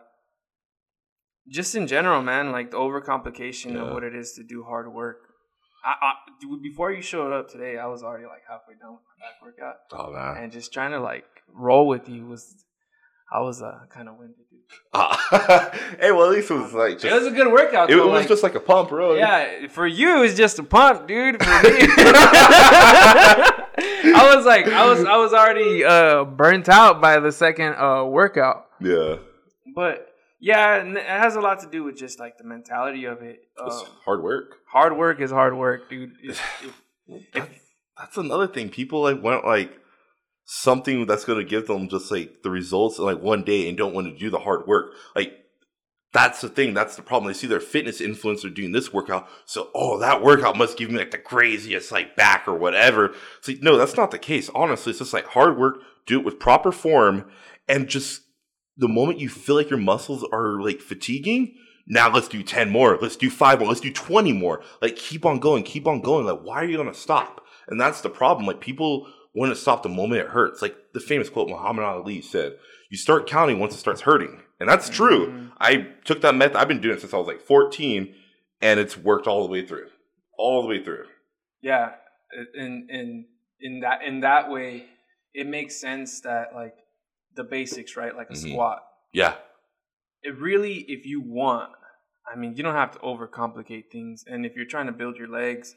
just 1.48 1.76
in 1.76 1.88
general, 1.88 2.22
man, 2.22 2.52
like 2.52 2.72
the 2.72 2.78
overcomplication 2.78 3.74
Yeah. 3.74 3.82
of 3.84 3.94
what 3.94 4.04
it 4.04 4.16
is 4.16 4.34
to 4.34 4.44
do 4.44 4.64
hard 4.64 4.92
work. 4.94 5.18
I, 5.84 5.90
I, 6.02 6.14
dude, 6.42 6.62
before 6.62 6.92
you 6.92 7.02
showed 7.02 7.32
up 7.34 7.48
today, 7.50 7.78
I 7.78 7.88
was 7.88 8.04
already 8.04 8.26
like 8.26 8.44
halfway 8.48 8.76
done 8.76 8.94
with 8.94 9.02
my 9.08 9.26
back 9.26 9.42
workout, 9.42 9.78
Oh 9.94 10.12
man. 10.14 10.44
and 10.44 10.52
just 10.52 10.74
trying 10.74 10.92
to 10.92 11.00
like 11.00 11.26
roll 11.54 11.88
with 11.88 12.08
you 12.10 12.26
was, 12.28 12.54
I 13.32 13.40
was 13.42 13.62
uh, 13.62 13.80
kind 13.90 14.10
of 14.10 14.16
winded, 14.18 14.38
dude. 14.50 14.60
Ah. 14.94 15.70
hey, 16.00 16.12
well, 16.12 16.26
at 16.26 16.32
least 16.32 16.50
it 16.52 16.56
was 16.56 16.74
like 16.74 16.94
just. 17.00 17.06
it 17.06 17.14
was 17.14 17.28
a 17.28 17.32
good 17.32 17.52
workout. 17.52 17.90
it 17.92 17.96
though, 17.96 18.08
was 18.08 18.22
like- 18.22 18.28
just 18.28 18.44
like 18.44 18.56
a 18.56 18.60
pump, 18.60 18.92
really. 18.92 19.20
Yeah, 19.20 19.68
for 19.68 19.86
you 19.88 20.24
it's 20.24 20.36
just 20.36 20.58
a 20.60 20.64
pump, 20.64 21.08
dude. 21.08 21.42
For 21.44 21.50
me, 21.50 21.70
I 24.12 24.34
was 24.36 24.46
like, 24.46 24.68
I 24.68 24.86
was, 24.90 25.04
I 25.06 25.18
was 25.18 25.34
already 25.34 25.84
uh, 25.84 26.24
burnt 26.26 26.70
out 26.70 27.02
by 27.02 27.20
the 27.20 27.32
second 27.32 27.76
uh, 27.76 28.04
workout. 28.06 28.66
Yeah. 28.82 29.18
But 29.76 30.08
yeah, 30.40 30.84
it 30.84 31.06
has 31.06 31.36
a 31.36 31.42
lot 31.42 31.60
to 31.62 31.68
do 31.70 31.84
with 31.84 31.98
just 31.98 32.20
like 32.20 32.38
the 32.38 32.44
mentality 32.44 33.06
of 33.06 33.22
it. 33.22 33.40
It's 33.66 33.82
Uh, 33.82 33.86
hard 34.06 34.24
work. 34.24 34.56
hard 34.72 34.98
work 34.98 35.20
is 35.22 35.32
hard 35.32 35.56
work, 35.58 35.90
dude. 35.90 36.14
That's, 37.34 37.50
that's 37.98 38.18
another 38.18 38.46
thing. 38.48 38.70
People 38.70 39.02
like 39.02 39.22
went 39.24 39.44
like 39.44 39.72
something 40.52 41.06
that's 41.06 41.26
going 41.26 41.38
to 41.38 41.48
give 41.48 41.68
them 41.68 41.88
just 41.88 42.10
like 42.10 42.42
the 42.42 42.50
results 42.50 42.98
in 42.98 43.06
like 43.06 43.22
one 43.22 43.44
day 43.44 43.70
and 43.70 43.78
don't 43.78 43.94
want 43.94 44.08
to 44.08 44.18
do 44.18 44.32
the 44.32 44.40
hard 44.40 44.66
work. 44.66 44.94
Like 45.16 45.32
that's 46.12 46.42
the 46.42 46.50
thing. 46.50 46.74
That's 46.74 46.96
the 46.96 47.04
problem. 47.04 47.32
They 47.32 47.38
see 47.38 47.46
their 47.46 47.60
fitness 47.60 48.02
influencer 48.02 48.52
doing 48.52 48.72
this 48.72 48.92
workout, 48.92 49.30
so 49.46 49.70
oh, 49.76 50.00
that 50.00 50.24
workout 50.24 50.58
must 50.58 50.76
give 50.76 50.90
me 50.90 50.98
like 50.98 51.12
the 51.12 51.20
craziest 51.20 51.92
like 51.92 52.16
back 52.16 52.48
or 52.48 52.56
whatever. 52.56 53.14
It's 53.38 53.48
like 53.48 53.62
no, 53.62 53.78
that's 53.78 53.96
not 53.96 54.10
the 54.10 54.18
case. 54.18 54.50
Honestly, 54.56 54.90
it's 54.90 55.00
just 55.00 55.14
like 55.14 55.28
hard 55.28 55.56
work. 55.56 55.82
Do 56.08 56.20
it 56.20 56.26
with 56.26 56.40
proper 56.40 56.72
form, 56.72 57.30
and 57.68 57.88
just 57.88 58.24
the 58.76 58.88
moment 58.88 59.20
you 59.20 59.30
feel 59.30 59.56
like 59.56 59.70
your 59.70 59.78
muscles 59.78 60.26
are 60.34 60.60
like 60.60 60.82
fatiguing, 60.82 61.54
now 61.86 62.12
let's 62.12 62.28
do 62.28 62.42
10 62.42 62.72
more. 62.72 62.98
Let's 63.00 63.18
do 63.18 63.30
five 63.30 63.60
more. 63.60 63.68
Let's 63.68 63.82
do 63.82 63.94
20 63.94 64.34
more. 64.34 64.64
Like 64.82 64.96
keep 64.96 65.28
on 65.28 65.38
going, 65.38 65.62
keep 65.62 65.86
on 65.86 66.02
going. 66.02 66.26
Like, 66.26 66.42
why 66.42 66.56
are 66.56 66.66
you 66.66 66.78
going 66.78 66.92
to 66.92 67.00
stop? 67.00 67.46
And 67.68 67.80
that's 67.80 68.02
the 68.02 68.10
problem. 68.10 68.48
Like 68.48 68.62
people 68.62 69.08
want 69.36 69.52
to 69.52 69.56
stop 69.56 69.84
the 69.84 69.90
moment 69.90 70.22
it 70.22 70.28
hurts. 70.30 70.62
Like 70.62 70.76
the 70.94 71.00
famous 71.00 71.30
quote 71.30 71.50
Muhammad 71.50 71.86
Ali 71.86 72.22
said, 72.22 72.58
you 72.90 72.98
start 72.98 73.28
counting 73.28 73.60
once 73.60 73.74
it 73.76 73.78
starts 73.80 74.02
hurting. 74.02 74.42
And 74.60 74.68
that's 74.68 74.90
true. 74.90 75.28
Mhm. 75.28 75.52
I 75.60 75.88
took 76.06 76.22
that 76.22 76.36
method. 76.36 76.58
I've 76.58 76.68
been 76.68 76.82
doing 76.82 76.96
it 76.98 77.02
since 77.02 77.14
I 77.14 77.18
was 77.18 77.28
like 77.28 77.42
14 77.42 78.16
and 78.62 78.80
it's 78.80 78.98
worked 78.98 79.28
all 79.28 79.44
the 79.46 79.52
way 79.52 79.66
through. 79.66 79.88
All 80.38 80.62
the 80.62 80.68
way 80.68 80.84
through. 80.84 81.06
yeah, 81.62 81.96
in 82.56 82.88
in 82.90 83.28
in 83.60 83.80
that 83.82 84.02
in 84.04 84.22
that 84.22 84.50
way, 84.50 84.86
it 85.34 85.46
makes 85.48 85.80
sense 85.82 86.22
that 86.22 86.56
like 86.56 86.74
the 87.36 87.44
basics, 87.44 87.96
right? 87.98 88.16
Like 88.16 88.30
a 88.30 88.34
Mhm. 88.34 88.52
squat. 88.52 88.84
Yeah. 89.14 89.36
it 90.22 90.38
really, 90.38 90.84
if 90.90 91.06
you 91.06 91.22
want, 91.22 91.72
I 92.30 92.36
mean, 92.38 92.54
you 92.58 92.62
don't 92.64 92.76
have 92.76 92.92
to 92.92 93.00
overcomplicate 93.00 93.86
things. 93.90 94.26
And 94.28 94.46
if 94.46 94.54
you're 94.56 94.66
trying 94.66 94.88
to 94.88 94.92
build 94.92 95.16
your 95.16 95.30
legs, 95.30 95.76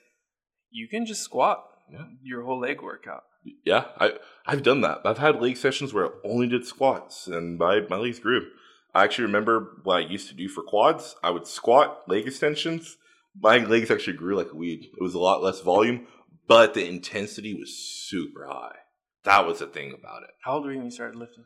you 0.71 0.89
can 0.89 1.07
just 1.07 1.23
squat 1.23 1.65
Yeah. 1.93 2.07
your 2.23 2.43
whole 2.43 2.59
leg 2.59 2.83
workout. 2.83 3.23
Yeah, 3.65 3.87
I 3.99 4.13
I've 4.47 4.63
done 4.63 4.81
that. 4.83 5.01
I've 5.05 5.19
had 5.19 5.41
leg 5.41 5.57
sessions 5.57 5.93
where 5.93 6.07
I 6.07 6.11
only 6.25 6.49
did 6.49 6.67
squats, 6.67 7.27
and 7.27 7.59
my 7.59 7.81
my 7.89 7.97
legs 7.97 8.19
grew. 8.19 8.47
I 8.95 9.05
actually 9.05 9.25
remember 9.25 9.79
what 9.85 9.97
I 9.97 10.01
used 10.01 10.29
to 10.29 10.35
do 10.35 10.49
for 10.49 10.63
quads. 10.63 11.17
I 11.23 11.31
would 11.31 11.47
squat 11.47 12.03
leg 12.09 12.27
extensions. 12.27 12.97
My 13.41 13.59
legs 13.59 13.91
actually 13.91 14.19
grew 14.19 14.37
like 14.37 14.53
a 14.53 14.57
weed. 14.57 14.85
It 14.85 15.03
was 15.03 15.15
a 15.15 15.19
lot 15.19 15.43
less 15.43 15.61
volume, 15.61 16.07
but 16.47 16.75
the 16.75 16.87
intensity 16.87 17.55
was 17.55 17.75
super 17.75 18.47
high. 18.47 18.77
That 19.25 19.47
was 19.47 19.61
the 19.61 19.67
thing 19.67 19.95
about 19.99 20.25
it. 20.25 20.31
How 20.45 20.55
old 20.55 20.65
were 20.67 20.73
you 20.73 20.79
when 20.79 20.87
you 20.87 20.91
started 20.91 21.17
lifting? 21.17 21.45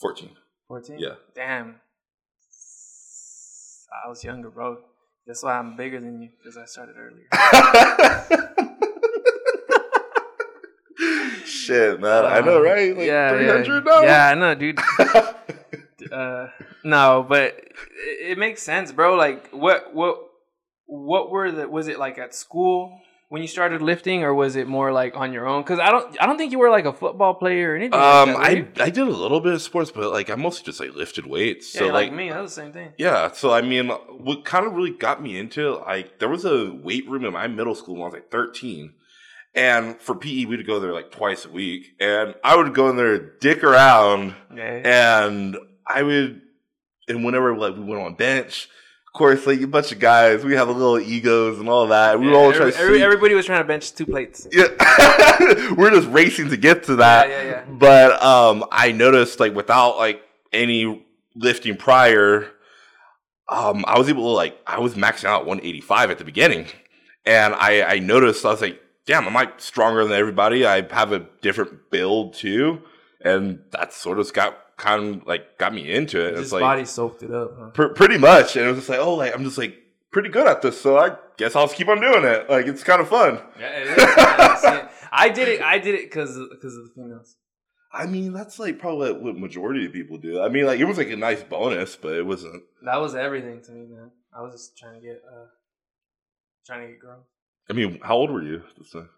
Fourteen. 0.00 0.30
14? 0.70 1.00
Yeah. 1.00 1.14
Damn. 1.34 1.80
I 4.04 4.08
was 4.08 4.22
younger, 4.22 4.50
bro. 4.50 4.78
That's 5.26 5.42
why 5.42 5.58
I'm 5.58 5.76
bigger 5.76 6.00
than 6.00 6.22
you, 6.22 6.30
because 6.38 6.56
I 6.56 6.64
started 6.64 6.94
earlier. 6.96 7.26
Shit, 11.60 12.00
man. 12.00 12.24
I 12.24 12.40
know, 12.40 12.60
right? 12.60 12.96
Like 12.96 13.06
yeah, 13.06 13.30
three 13.30 13.46
yeah. 13.46 13.80
now. 13.84 14.02
Yeah, 14.02 14.28
I 14.28 14.34
know, 14.34 14.54
dude. 14.54 14.78
uh, 16.12 16.48
no, 16.84 17.24
but 17.28 17.54
it, 17.54 18.32
it 18.32 18.38
makes 18.38 18.62
sense, 18.62 18.92
bro. 18.92 19.14
Like, 19.14 19.48
what, 19.50 19.94
what, 19.94 20.18
what 20.86 21.30
were 21.30 21.50
the? 21.50 21.68
Was 21.68 21.88
it 21.88 21.98
like 21.98 22.18
at 22.18 22.34
school 22.34 23.00
when 23.28 23.42
you 23.42 23.48
started 23.48 23.82
lifting, 23.82 24.24
or 24.24 24.34
was 24.34 24.56
it 24.56 24.66
more 24.66 24.90
like 24.90 25.16
on 25.16 25.32
your 25.32 25.46
own? 25.46 25.62
Because 25.62 25.78
I 25.78 25.90
don't, 25.90 26.16
I 26.20 26.26
don't 26.26 26.38
think 26.38 26.50
you 26.52 26.58
were 26.58 26.70
like 26.70 26.86
a 26.86 26.92
football 26.92 27.34
player 27.34 27.72
or 27.72 27.76
anything. 27.76 27.94
Um, 27.94 28.34
like 28.34 28.74
that, 28.74 28.82
I? 28.82 28.86
I 28.86 28.90
did 28.90 29.06
a 29.06 29.10
little 29.10 29.40
bit 29.40 29.52
of 29.52 29.62
sports, 29.62 29.90
but 29.90 30.10
like 30.10 30.30
I 30.30 30.34
mostly 30.34 30.64
just 30.64 30.80
like 30.80 30.94
lifted 30.94 31.26
weights. 31.26 31.74
yeah, 31.74 31.80
so 31.80 31.86
like, 31.86 32.10
like 32.10 32.12
me, 32.12 32.30
that 32.30 32.40
was 32.40 32.54
the 32.54 32.62
same 32.62 32.72
thing. 32.72 32.92
Yeah, 32.96 33.32
so 33.32 33.52
I 33.52 33.60
mean, 33.60 33.88
what 33.88 34.44
kind 34.44 34.66
of 34.66 34.72
really 34.72 34.90
got 34.90 35.22
me 35.22 35.38
into 35.38 35.74
it, 35.74 35.80
like 35.82 36.18
there 36.18 36.28
was 36.28 36.44
a 36.44 36.72
weight 36.72 37.08
room 37.08 37.24
in 37.24 37.32
my 37.32 37.46
middle 37.48 37.74
school 37.74 37.94
when 37.94 38.02
I 38.02 38.06
was 38.06 38.14
like 38.14 38.30
13. 38.30 38.94
And 39.54 40.00
for 40.00 40.14
PE, 40.14 40.44
we'd 40.44 40.66
go 40.66 40.78
there 40.78 40.92
like 40.92 41.10
twice 41.10 41.44
a 41.44 41.50
week. 41.50 41.94
And 41.98 42.34
I 42.44 42.56
would 42.56 42.72
go 42.74 42.88
in 42.88 42.96
there, 42.96 43.18
dick 43.18 43.64
around, 43.64 44.34
Yeah. 44.54 45.18
and 45.24 45.56
I 45.86 46.02
would, 46.04 46.42
and 47.08 47.24
whenever 47.24 47.56
like 47.56 47.74
we 47.74 47.82
went 47.82 48.00
on 48.00 48.14
bench, 48.14 48.68
of 49.08 49.12
course, 49.18 49.44
like 49.48 49.60
a 49.60 49.66
bunch 49.66 49.90
of 49.90 49.98
guys, 49.98 50.44
we 50.44 50.54
have 50.54 50.68
a 50.68 50.72
little 50.72 51.00
egos 51.00 51.58
and 51.58 51.68
all 51.68 51.88
that. 51.88 52.20
We 52.20 52.26
were 52.26 52.32
Yeah, 52.32 52.38
all 52.38 52.44
every- 52.52 52.58
trying 52.58 52.72
to 52.72 52.78
every- 52.78 53.02
everybody 53.02 53.34
was 53.34 53.44
trying 53.46 53.60
to 53.60 53.66
bench 53.66 53.92
two 53.92 54.06
plates. 54.06 54.46
yeah. 54.52 54.68
we're 55.76 55.90
just 55.90 56.06
racing 56.10 56.50
to 56.50 56.56
get 56.56 56.84
to 56.84 56.96
that. 56.96 57.28
Yeah, 57.28 57.42
yeah, 57.42 57.48
yeah. 57.50 57.64
But 57.68 58.22
um, 58.22 58.64
I 58.70 58.92
noticed 58.92 59.40
like 59.40 59.52
without 59.54 59.96
like 59.96 60.22
any 60.52 61.04
lifting 61.34 61.76
prior, 61.76 62.46
um, 63.48 63.84
I 63.88 63.98
was 63.98 64.08
able 64.08 64.22
to 64.22 64.28
like 64.28 64.56
I 64.64 64.78
was 64.78 64.94
maxing 64.94 65.24
out 65.24 65.44
185 65.44 66.10
at 66.12 66.18
the 66.18 66.24
beginning, 66.24 66.66
and 67.26 67.52
I 67.54 67.82
I 67.82 67.98
noticed 67.98 68.44
I 68.44 68.50
was 68.52 68.60
like, 68.60 68.80
damn, 69.06 69.24
am 69.24 69.36
I 69.36 69.50
stronger 69.58 70.04
than 70.04 70.12
everybody? 70.12 70.66
I 70.66 70.86
have 70.94 71.12
a 71.12 71.26
different 71.42 71.90
build 71.90 72.34
too, 72.34 72.82
and 73.20 73.60
that 73.72 73.92
sort 73.92 74.18
of 74.18 74.32
got 74.32 74.56
kind 74.76 75.16
of 75.16 75.26
like 75.26 75.58
got 75.58 75.74
me 75.74 75.90
into 75.90 76.24
it. 76.24 76.34
His 76.34 76.44
it's 76.44 76.52
like 76.52 76.62
body 76.62 76.84
soaked 76.84 77.22
it 77.22 77.32
up. 77.32 77.52
Huh? 77.58 77.70
pr- 77.70 77.88
pretty 77.88 78.18
much, 78.18 78.56
and 78.56 78.64
it 78.64 78.68
was 78.68 78.78
just 78.78 78.88
like, 78.88 79.00
oh, 79.00 79.14
like 79.14 79.34
I'm 79.34 79.44
just 79.44 79.58
like 79.58 79.76
pretty 80.10 80.28
good 80.28 80.46
at 80.46 80.62
this, 80.62 80.80
so 80.80 80.98
I 80.98 81.16
guess 81.36 81.56
I'll 81.56 81.66
just 81.66 81.76
keep 81.76 81.88
on 81.88 82.00
doing 82.00 82.24
it. 82.24 82.48
Like 82.48 82.66
it's 82.66 82.82
kind 82.82 83.00
of 83.00 83.08
fun. 83.08 83.40
Yeah, 83.58 83.68
it 83.68 83.86
is. 83.86 84.04
I. 84.64 84.88
I 85.12 85.28
did 85.28 85.48
it. 85.48 85.60
I 85.60 85.78
did 85.78 85.94
it 85.94 86.04
because 86.04 86.38
because 86.50 86.76
of 86.76 86.84
the 86.84 86.92
females. 86.94 87.36
I 87.92 88.06
mean, 88.06 88.32
that's 88.32 88.58
like 88.58 88.78
probably 88.78 89.12
what 89.12 89.36
majority 89.36 89.86
of 89.86 89.92
people 89.92 90.18
do. 90.18 90.40
I 90.40 90.48
mean, 90.48 90.64
like 90.64 90.78
it 90.78 90.84
was 90.84 90.98
like 90.98 91.10
a 91.10 91.16
nice 91.16 91.42
bonus, 91.42 91.96
but 91.96 92.12
it 92.12 92.24
wasn't. 92.24 92.62
That 92.84 93.00
was 93.00 93.14
everything 93.14 93.60
to 93.62 93.72
me, 93.72 93.86
man. 93.86 94.12
I 94.36 94.42
was 94.42 94.52
just 94.52 94.78
trying 94.78 95.00
to 95.00 95.00
get 95.00 95.20
uh 95.26 95.46
trying 96.64 96.82
to 96.82 96.92
get 96.92 97.00
girls. 97.00 97.26
I 97.70 97.72
mean, 97.72 98.00
how 98.02 98.16
old 98.16 98.30
were 98.32 98.42
you? 98.42 98.62
This 98.76 98.90
time? 98.90 99.08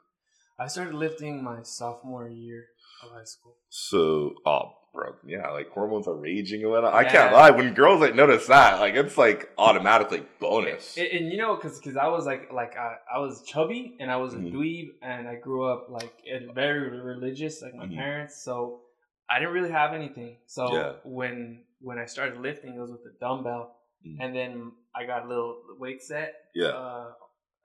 I 0.58 0.66
started 0.66 0.94
lifting 0.94 1.42
my 1.42 1.62
sophomore 1.62 2.28
year 2.28 2.66
of 3.02 3.10
high 3.10 3.24
school. 3.24 3.56
So, 3.70 4.34
oh, 4.44 4.72
bro, 4.92 5.14
yeah, 5.26 5.48
like 5.50 5.70
hormones 5.70 6.06
are 6.06 6.14
raging 6.14 6.60
and 6.62 6.70
whatnot. 6.70 6.92
I 6.92 7.04
can't 7.04 7.32
lie. 7.32 7.50
When 7.50 7.72
girls 7.72 8.02
like 8.02 8.14
notice 8.14 8.46
that, 8.48 8.78
like 8.78 8.94
it's 8.94 9.16
like 9.16 9.48
automatically 9.56 10.22
bonus. 10.38 10.98
And, 10.98 11.06
and 11.08 11.32
you 11.32 11.38
know, 11.38 11.56
because 11.56 11.80
cause 11.80 11.96
I 11.96 12.08
was 12.08 12.26
like 12.26 12.52
like 12.52 12.76
I, 12.76 12.96
I 13.16 13.18
was 13.20 13.42
chubby 13.46 13.96
and 13.98 14.10
I 14.10 14.16
was 14.16 14.34
a 14.34 14.38
Mhm. 14.38 14.52
dweeb 14.52 14.88
and 15.02 15.26
I 15.26 15.36
grew 15.36 15.64
up 15.64 15.86
like 15.88 16.12
very 16.54 17.00
religious, 17.00 17.62
like 17.62 17.74
my 17.74 17.86
Mhm. 17.86 17.96
parents. 17.96 18.42
So 18.44 18.82
I 19.30 19.38
didn't 19.38 19.54
really 19.54 19.70
have 19.72 19.94
anything. 19.94 20.36
So 20.46 20.74
Yeah. 20.74 20.92
when 21.04 21.64
when 21.80 21.98
I 21.98 22.04
started 22.04 22.38
lifting, 22.40 22.74
it 22.76 22.78
was 22.80 22.90
with 22.92 23.06
a 23.12 23.18
dumbbell, 23.18 23.74
Mhm. 24.06 24.18
and 24.20 24.36
then 24.36 24.72
I 24.94 25.06
got 25.06 25.24
a 25.24 25.28
little 25.28 25.56
weight 25.78 26.02
set. 26.02 26.34
yeah, 26.54 26.68
Uh, 26.68 27.12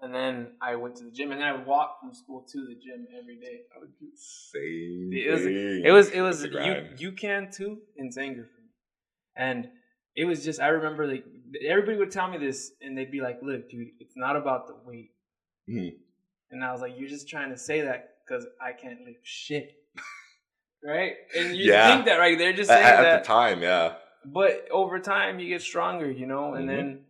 and 0.02 0.14
then 0.14 0.52
I 0.62 0.76
went 0.76 0.96
to 0.98 1.04
the 1.04 1.12
gym, 1.12 1.32
and 1.32 1.42
then 1.42 1.48
I 1.48 1.56
walked 1.64 2.02
from 2.02 2.14
school 2.14 2.46
to 2.52 2.58
the 2.68 2.76
gym 2.76 3.08
every 3.20 3.38
day. 3.38 3.62
I 3.76 3.80
would 3.80 3.98
do 4.00 4.08
same. 4.16 5.12
It 5.14 5.32
was 5.32 5.44
thing. 5.44 5.82
it 5.86 5.92
was 5.92 6.10
it 6.10 6.22
was 6.22 6.44
you 6.46 6.88
you 6.98 7.12
can 7.14 7.50
too 7.52 7.80
in 7.96 8.12
Sanger 8.12 8.50
and 9.36 9.70
it 10.16 10.26
was 10.26 10.44
just 10.44 10.60
I 10.60 10.68
remember 10.70 11.06
like 11.08 11.24
everybody 11.66 11.98
would 11.98 12.12
tell 12.12 12.28
me 12.28 12.38
this, 12.38 12.72
and 12.82 12.98
they'd 12.98 13.12
be 13.12 13.22
like, 13.22 13.40
"Look, 13.42 13.70
dude, 13.70 13.90
it's 14.00 14.18
not 14.18 14.36
about 14.36 14.68
the 14.68 14.76
weight," 14.84 15.12
Mhm. 15.70 15.96
and 16.50 16.64
I 16.64 16.72
was 16.72 16.82
like, 16.82 16.94
"You're 16.98 17.08
just 17.10 17.30
trying 17.30 17.52
to 17.52 17.58
say 17.58 17.82
that 17.82 18.16
because 18.26 18.46
I 18.60 18.74
can't 18.74 19.02
lift 19.06 19.26
shit." 19.26 19.76
Right, 20.84 21.16
and 21.36 21.56
you 21.56 21.72
Yeah. 21.72 21.88
think 21.96 22.06
that, 22.06 22.18
right? 22.18 22.38
They're 22.38 22.54
just 22.54 22.70
At, 22.70 22.76
saying 22.76 22.86
at 22.86 23.02
that, 23.02 23.24
the 23.24 23.28
time, 23.28 23.64
yeah. 23.64 23.96
but 24.24 24.68
over 24.72 25.00
time 25.00 25.40
you 25.40 25.50
get 25.50 25.62
stronger, 25.64 26.10
you 26.10 26.28
know, 26.28 26.54
and 26.54 26.70
Mhm. 26.70 26.76
then 26.76 27.06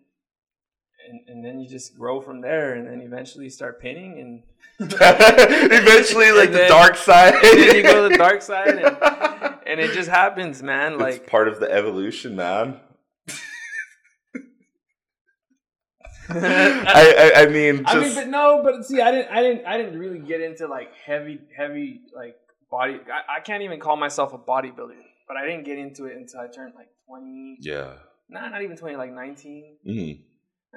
and, 1.08 1.20
and 1.28 1.44
then 1.46 1.60
you 1.60 1.68
just 1.68 1.98
grow 1.98 2.22
from 2.22 2.42
there, 2.42 2.74
and 2.76 2.88
then 2.88 3.02
eventually 3.02 3.46
you 3.46 3.50
start 3.50 3.82
pinning, 3.82 4.20
and 4.20 4.44
Eventually, 4.92 6.32
like 6.32 6.46
And 6.48 6.54
the 6.54 6.58
then- 6.60 6.70
dark 6.70 6.96
side. 6.98 7.34
and 7.34 7.44
then 7.60 7.76
you 7.76 7.84
go 7.84 8.04
to 8.04 8.10
the 8.10 8.18
dark 8.18 8.42
side, 8.42 8.70
and, 8.78 8.86
and 9.68 9.80
it 9.80 9.94
just 9.94 10.10
happens, 10.10 10.62
man. 10.62 10.94
it's 10.94 11.02
Like 11.02 11.28
part 11.28 11.48
of 11.48 11.60
the 11.60 11.72
evolution, 11.72 12.36
man. 12.36 12.80
I, 16.30 17.32
I, 17.36 17.42
I 17.44 17.46
mean, 17.48 17.84
just 17.86 17.96
I 17.96 18.00
mean, 18.02 18.14
but 18.16 18.28
no, 18.28 18.62
but 18.62 18.86
see, 18.86 19.00
I 19.00 19.12
didn't, 19.12 19.32
I 19.32 19.42
didn't, 19.42 19.66
I 19.66 19.78
didn't 19.78 19.98
really 19.98 20.20
get 20.20 20.42
into 20.42 20.68
like 20.68 20.94
heavy, 20.94 21.40
heavy 21.56 22.02
like 22.14 22.36
body. 22.70 23.00
I, 23.12 23.38
I 23.38 23.40
can't 23.40 23.64
even 23.64 23.80
call 23.80 23.96
myself 23.96 24.34
a 24.34 24.38
bodybuilder, 24.38 24.98
but 25.28 25.38
I 25.38 25.46
didn't 25.46 25.64
get 25.64 25.78
into 25.78 26.06
it 26.06 26.18
until 26.18 26.42
I 26.42 26.48
turned 26.48 26.74
like 26.76 26.90
twenty. 27.08 27.58
yeah. 27.62 27.94
Nah, 28.30 28.50
not 28.50 28.62
even 28.62 28.76
twenty, 28.76 28.98
like 28.98 29.14
19, 29.14 29.78
Mhm. 29.88 30.20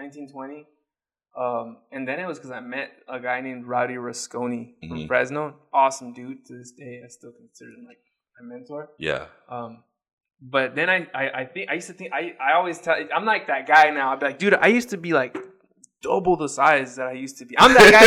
19, 0.01 0.29
20. 0.33 0.67
Um, 1.39 1.77
and 1.93 2.09
then 2.09 2.19
it 2.19 2.27
was 2.27 2.39
because 2.39 2.51
I 2.51 2.61
met 2.61 2.91
a 3.09 3.21
guy 3.21 3.41
named 3.41 3.67
Rowdy 3.67 3.95
Rasconi 3.95 4.75
from 4.89 4.99
Mhm. 4.99 5.07
Fresno. 5.07 5.55
Awesome 5.73 6.13
dude. 6.13 6.45
To 6.47 6.53
this 6.59 6.73
day, 6.73 7.03
I 7.05 7.09
still 7.09 7.33
consider 7.33 7.71
him 7.71 7.87
like 7.87 7.99
my 8.41 8.47
mentor. 8.55 8.89
Yeah. 8.99 9.27
Um, 9.49 9.85
but 10.43 10.75
then 10.75 10.89
I, 10.91 11.07
I, 11.15 11.25
I 11.41 11.45
think 11.45 11.71
I 11.71 11.75
used 11.75 11.87
to 11.89 11.93
think 11.93 12.13
I, 12.13 12.35
I 12.41 12.55
always 12.55 12.79
tell 12.81 12.97
I'm 13.15 13.25
like 13.27 13.47
that 13.49 13.67
guy 13.69 13.91
now. 13.91 14.13
I'd 14.13 14.21
be 14.21 14.27
like, 14.27 14.39
dude, 14.39 14.55
I 14.55 14.69
used 14.69 14.91
to 14.91 14.97
be 14.97 15.13
like 15.13 15.37
double 16.03 16.37
the 16.37 16.49
size 16.49 16.97
that 16.97 17.07
I 17.07 17.13
used 17.13 17.37
to 17.39 17.45
be. 17.45 17.55
I'm 17.59 17.75
that 17.75 17.93
guy 17.93 18.07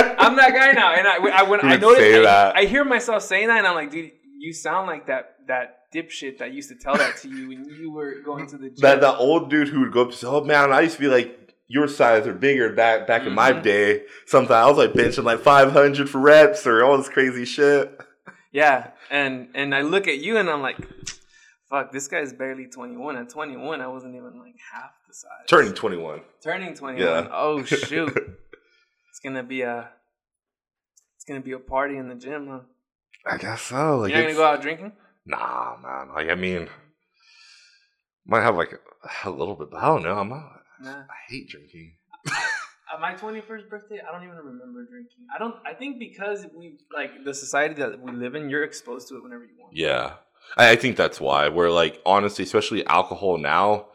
now. 0.00 0.14
I'm 0.26 0.36
that 0.36 0.52
guy 0.54 0.72
now. 0.72 0.94
And 0.94 1.06
I, 1.06 1.16
I 1.40 1.42
when 1.44 1.60
You 1.60 1.68
I 1.68 1.76
notice, 1.76 2.02
I, 2.02 2.22
that. 2.22 2.56
I 2.56 2.64
hear 2.64 2.84
myself 2.84 3.22
saying 3.22 3.48
that, 3.48 3.58
and 3.58 3.66
I'm 3.66 3.74
like, 3.74 3.90
dude, 3.90 4.10
you 4.38 4.52
sound 4.52 4.86
like 4.88 5.06
that 5.08 5.36
that 5.46 5.83
dipshit 5.94 6.38
that 6.38 6.52
used 6.52 6.68
to 6.70 6.74
tell 6.76 6.96
that 6.96 7.16
to 7.18 7.28
you 7.28 7.48
when 7.48 7.64
you 7.64 7.90
were 7.92 8.20
going 8.24 8.46
to 8.48 8.56
the 8.58 8.68
gym. 8.70 8.76
That 8.78 9.00
that 9.00 9.16
old 9.16 9.50
dude 9.50 9.68
who 9.68 9.80
would 9.80 9.92
go 9.92 10.02
up 10.06 10.12
say, 10.12 10.26
"Oh 10.26 10.42
man, 10.44 10.72
I 10.72 10.80
used 10.82 10.96
to 10.96 11.00
be 11.02 11.08
like 11.08 11.54
your 11.68 11.88
size 11.88 12.26
or 12.26 12.34
bigger 12.34 12.72
back 12.72 13.06
back 13.06 13.22
in 13.26 13.32
my 13.34 13.52
Mhm. 13.52 13.62
day." 13.62 14.02
Sometimes 14.26 14.50
I 14.50 14.66
was 14.68 14.78
like 14.78 14.92
benching 14.92 15.24
like 15.24 15.40
five 15.40 15.72
hundred 15.72 16.10
for 16.10 16.18
reps 16.20 16.66
or 16.66 16.82
all 16.84 16.96
this 16.98 17.08
crazy 17.08 17.44
shit. 17.44 17.98
yeah, 18.52 18.90
and 19.10 19.48
and 19.54 19.74
I 19.74 19.82
look 19.82 20.08
at 20.08 20.18
you, 20.18 20.36
and 20.36 20.48
I'm 20.50 20.62
like. 20.62 20.76
Fuck, 21.70 21.90
this 21.90 22.06
guy's 22.06 22.32
barely 22.32 22.66
21. 22.66 23.16
At 23.16 23.30
21, 23.30 23.80
I 23.80 23.88
wasn't 23.88 24.14
even 24.14 24.38
like 24.38 24.54
half 24.72 24.90
the 25.08 25.14
size. 25.14 25.30
Turning 25.48 25.72
twenty 25.72 25.96
one. 25.96 26.20
Turning 26.42 26.72
21. 26.74 27.02
Yeah. 27.02 27.26
Oh 27.32 27.64
shoot. 27.64 28.14
it's 29.10 29.18
gonna 29.24 29.42
be 29.42 29.62
a 29.62 29.88
it's 31.16 31.24
gonna 31.24 31.40
be 31.40 31.52
a 31.52 31.58
party 31.58 31.96
in 31.96 32.06
the 32.08 32.14
gym, 32.14 32.46
huh? 32.48 32.60
I 33.26 33.38
guess 33.38 33.62
so. 33.62 33.96
Like 33.98 34.10
You're 34.12 34.20
not 34.20 34.24
gonna 34.26 34.36
go 34.36 34.44
out 34.44 34.60
drinking? 34.62 34.92
Nah, 35.26 35.76
man. 35.82 36.14
Like 36.14 36.28
I 36.28 36.34
mean, 36.34 36.68
might 38.26 38.42
have 38.42 38.56
like 38.56 38.72
a, 38.72 39.28
a 39.28 39.30
little 39.30 39.54
bit, 39.54 39.70
but 39.70 39.82
I 39.82 39.86
don't 39.86 40.02
know. 40.02 40.18
I'm 40.18 40.28
not. 40.28 40.60
Nah. 40.80 40.90
I 40.90 41.16
hate 41.28 41.48
drinking. 41.48 41.94
At 42.92 43.00
my 43.00 43.14
21st 43.14 43.68
birthday, 43.68 44.00
I 44.06 44.12
don't 44.12 44.22
even 44.22 44.36
remember 44.36 44.86
drinking. 44.88 45.26
I 45.34 45.38
don't. 45.38 45.56
I 45.66 45.74
think 45.74 45.98
because 45.98 46.46
we 46.54 46.78
like 46.94 47.24
the 47.24 47.34
society 47.34 47.74
that 47.74 48.00
we 48.00 48.12
live 48.12 48.34
in, 48.34 48.50
you're 48.50 48.62
exposed 48.62 49.08
to 49.08 49.16
it 49.16 49.22
whenever 49.22 49.44
you 49.44 49.54
want. 49.58 49.74
Yeah, 49.74 50.14
I, 50.56 50.72
I 50.72 50.76
think 50.76 50.96
that's 50.96 51.20
why. 51.20 51.48
Where 51.48 51.70
like 51.70 52.00
honestly, 52.06 52.44
especially 52.44 52.86
alcohol 52.86 53.38
now, 53.38 53.86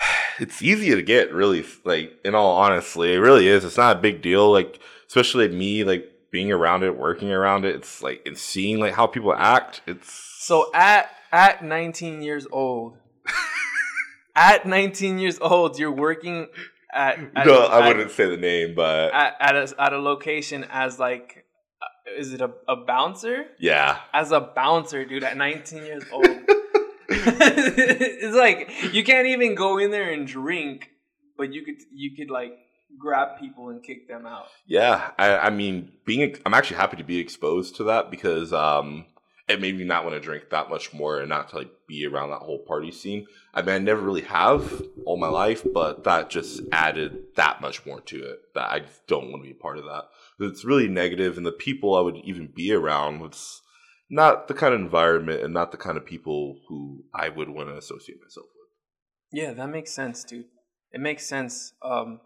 it's 0.40 0.62
easy 0.62 0.94
to 0.94 1.02
get. 1.02 1.32
Really, 1.32 1.64
like 1.84 2.12
in 2.24 2.34
all 2.34 2.56
honestly, 2.56 3.12
it 3.14 3.18
really 3.18 3.46
is. 3.46 3.64
It's 3.64 3.76
not 3.76 3.96
a 3.98 4.00
big 4.00 4.22
deal. 4.22 4.50
Like 4.50 4.80
especially 5.06 5.48
me, 5.48 5.84
like 5.84 6.10
being 6.30 6.50
around 6.50 6.82
it, 6.82 6.96
working 6.98 7.30
around 7.30 7.64
it. 7.64 7.76
It's 7.76 8.02
like 8.02 8.22
and 8.26 8.36
seeing 8.36 8.80
like 8.80 8.94
how 8.94 9.06
people 9.06 9.34
act. 9.34 9.82
It's 9.86 10.10
So 10.48 10.70
at 10.72 11.10
at 11.30 11.62
19 11.62 12.22
years 12.22 12.46
old, 12.50 12.96
at 14.34 14.64
19 14.64 15.18
years 15.18 15.38
old, 15.42 15.78
you're 15.78 15.92
working 15.92 16.46
at, 16.90 17.18
at 17.36 17.46
no, 17.46 17.66
I 17.66 17.86
wouldn't 17.86 18.10
say 18.12 18.30
the 18.30 18.38
name, 18.38 18.74
but 18.74 19.12
at, 19.12 19.36
at 19.40 19.56
a 19.56 19.74
at 19.78 19.92
a 19.92 19.98
location 19.98 20.64
as 20.70 20.98
like, 20.98 21.44
uh, 21.82 22.18
is 22.18 22.32
it 22.32 22.40
a, 22.40 22.50
a 22.66 22.76
bouncer? 22.76 23.44
yeah, 23.58 23.98
as 24.14 24.32
a 24.32 24.40
bouncer, 24.40 25.04
dude, 25.04 25.22
at 25.22 25.36
19 25.36 25.84
years 25.84 26.04
old. 26.10 26.24
it's 27.10 28.34
like 28.34 28.94
you 28.94 29.04
can't 29.04 29.26
even 29.26 29.54
go 29.54 29.76
in 29.76 29.90
there 29.90 30.10
and 30.10 30.26
drink, 30.26 30.88
but 31.36 31.52
you 31.52 31.62
could 31.62 31.76
you 31.92 32.16
could 32.16 32.30
like 32.30 32.54
grab 32.98 33.38
people 33.38 33.68
and 33.68 33.82
kick 33.82 34.08
them 34.08 34.24
out. 34.24 34.46
Yeah, 34.66 35.10
I, 35.18 35.36
I 35.36 35.50
mean, 35.50 35.92
being 36.06 36.38
I'm 36.46 36.54
actually 36.54 36.78
happy 36.78 36.96
to 36.96 37.04
be 37.04 37.18
exposed 37.18 37.76
to 37.76 37.84
that 37.84 38.10
because 38.10 38.54
um, 38.54 39.04
it 39.48 39.60
made 39.60 39.76
me 39.78 39.84
not 39.84 40.04
want 40.04 40.14
to 40.14 40.20
drink 40.20 40.50
that 40.50 40.68
much 40.68 40.92
more 40.92 41.20
and 41.20 41.28
not 41.28 41.48
to 41.48 41.56
like 41.56 41.70
be 41.86 42.06
around 42.06 42.30
that 42.30 42.40
whole 42.40 42.64
party 42.66 42.92
scene. 42.92 43.26
I 43.54 43.62
mean, 43.62 43.74
I 43.74 43.78
never 43.78 44.02
really 44.02 44.22
have 44.22 44.82
all 45.06 45.16
my 45.16 45.28
life, 45.28 45.66
but 45.72 46.04
that 46.04 46.28
just 46.28 46.60
added 46.70 47.34
that 47.36 47.60
much 47.60 47.86
more 47.86 48.00
to 48.02 48.22
it. 48.22 48.40
That 48.54 48.70
I 48.70 48.82
don't 49.06 49.30
want 49.30 49.42
to 49.42 49.48
be 49.48 49.56
a 49.58 49.62
part 49.62 49.78
of 49.78 49.84
that. 49.84 50.04
It's 50.40 50.64
really 50.64 50.88
negative, 50.88 51.36
and 51.36 51.46
the 51.46 51.52
people 51.52 51.96
I 51.96 52.00
would 52.00 52.16
even 52.24 52.52
be 52.54 52.72
around 52.72 53.20
was 53.20 53.62
not 54.10 54.48
the 54.48 54.54
kind 54.54 54.74
of 54.74 54.80
environment 54.80 55.42
and 55.42 55.54
not 55.54 55.72
the 55.72 55.78
kind 55.78 55.96
of 55.96 56.04
people 56.04 56.60
who 56.68 57.04
I 57.14 57.28
would 57.28 57.48
want 57.48 57.68
to 57.68 57.76
associate 57.76 58.18
myself 58.22 58.46
with. 58.46 59.40
Yeah, 59.40 59.54
that 59.54 59.68
makes 59.68 59.92
sense, 59.92 60.24
dude. 60.24 60.46
It 60.92 61.00
makes 61.00 61.26
sense. 61.26 61.72
Um, 61.82 62.20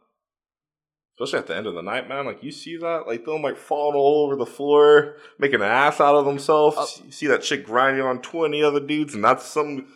Especially 1.22 1.38
at 1.40 1.46
the 1.46 1.56
end 1.56 1.66
of 1.66 1.74
the 1.74 1.82
night, 1.82 2.08
man. 2.08 2.26
Like 2.26 2.42
you 2.42 2.50
see 2.52 2.76
that, 2.78 3.04
like 3.06 3.24
them 3.24 3.42
like 3.42 3.56
falling 3.56 3.96
all 3.96 4.24
over 4.26 4.36
the 4.36 4.46
floor, 4.46 5.16
making 5.38 5.56
an 5.60 5.68
ass 5.68 6.00
out 6.00 6.14
of 6.14 6.24
themselves. 6.24 6.76
Oh. 6.78 7.02
You 7.04 7.12
see 7.12 7.26
that 7.28 7.42
chick 7.42 7.64
grinding 7.64 8.04
on 8.04 8.20
twenty 8.22 8.62
other 8.62 8.80
dudes, 8.80 9.14
and 9.14 9.22
that's 9.24 9.44
some 9.46 9.86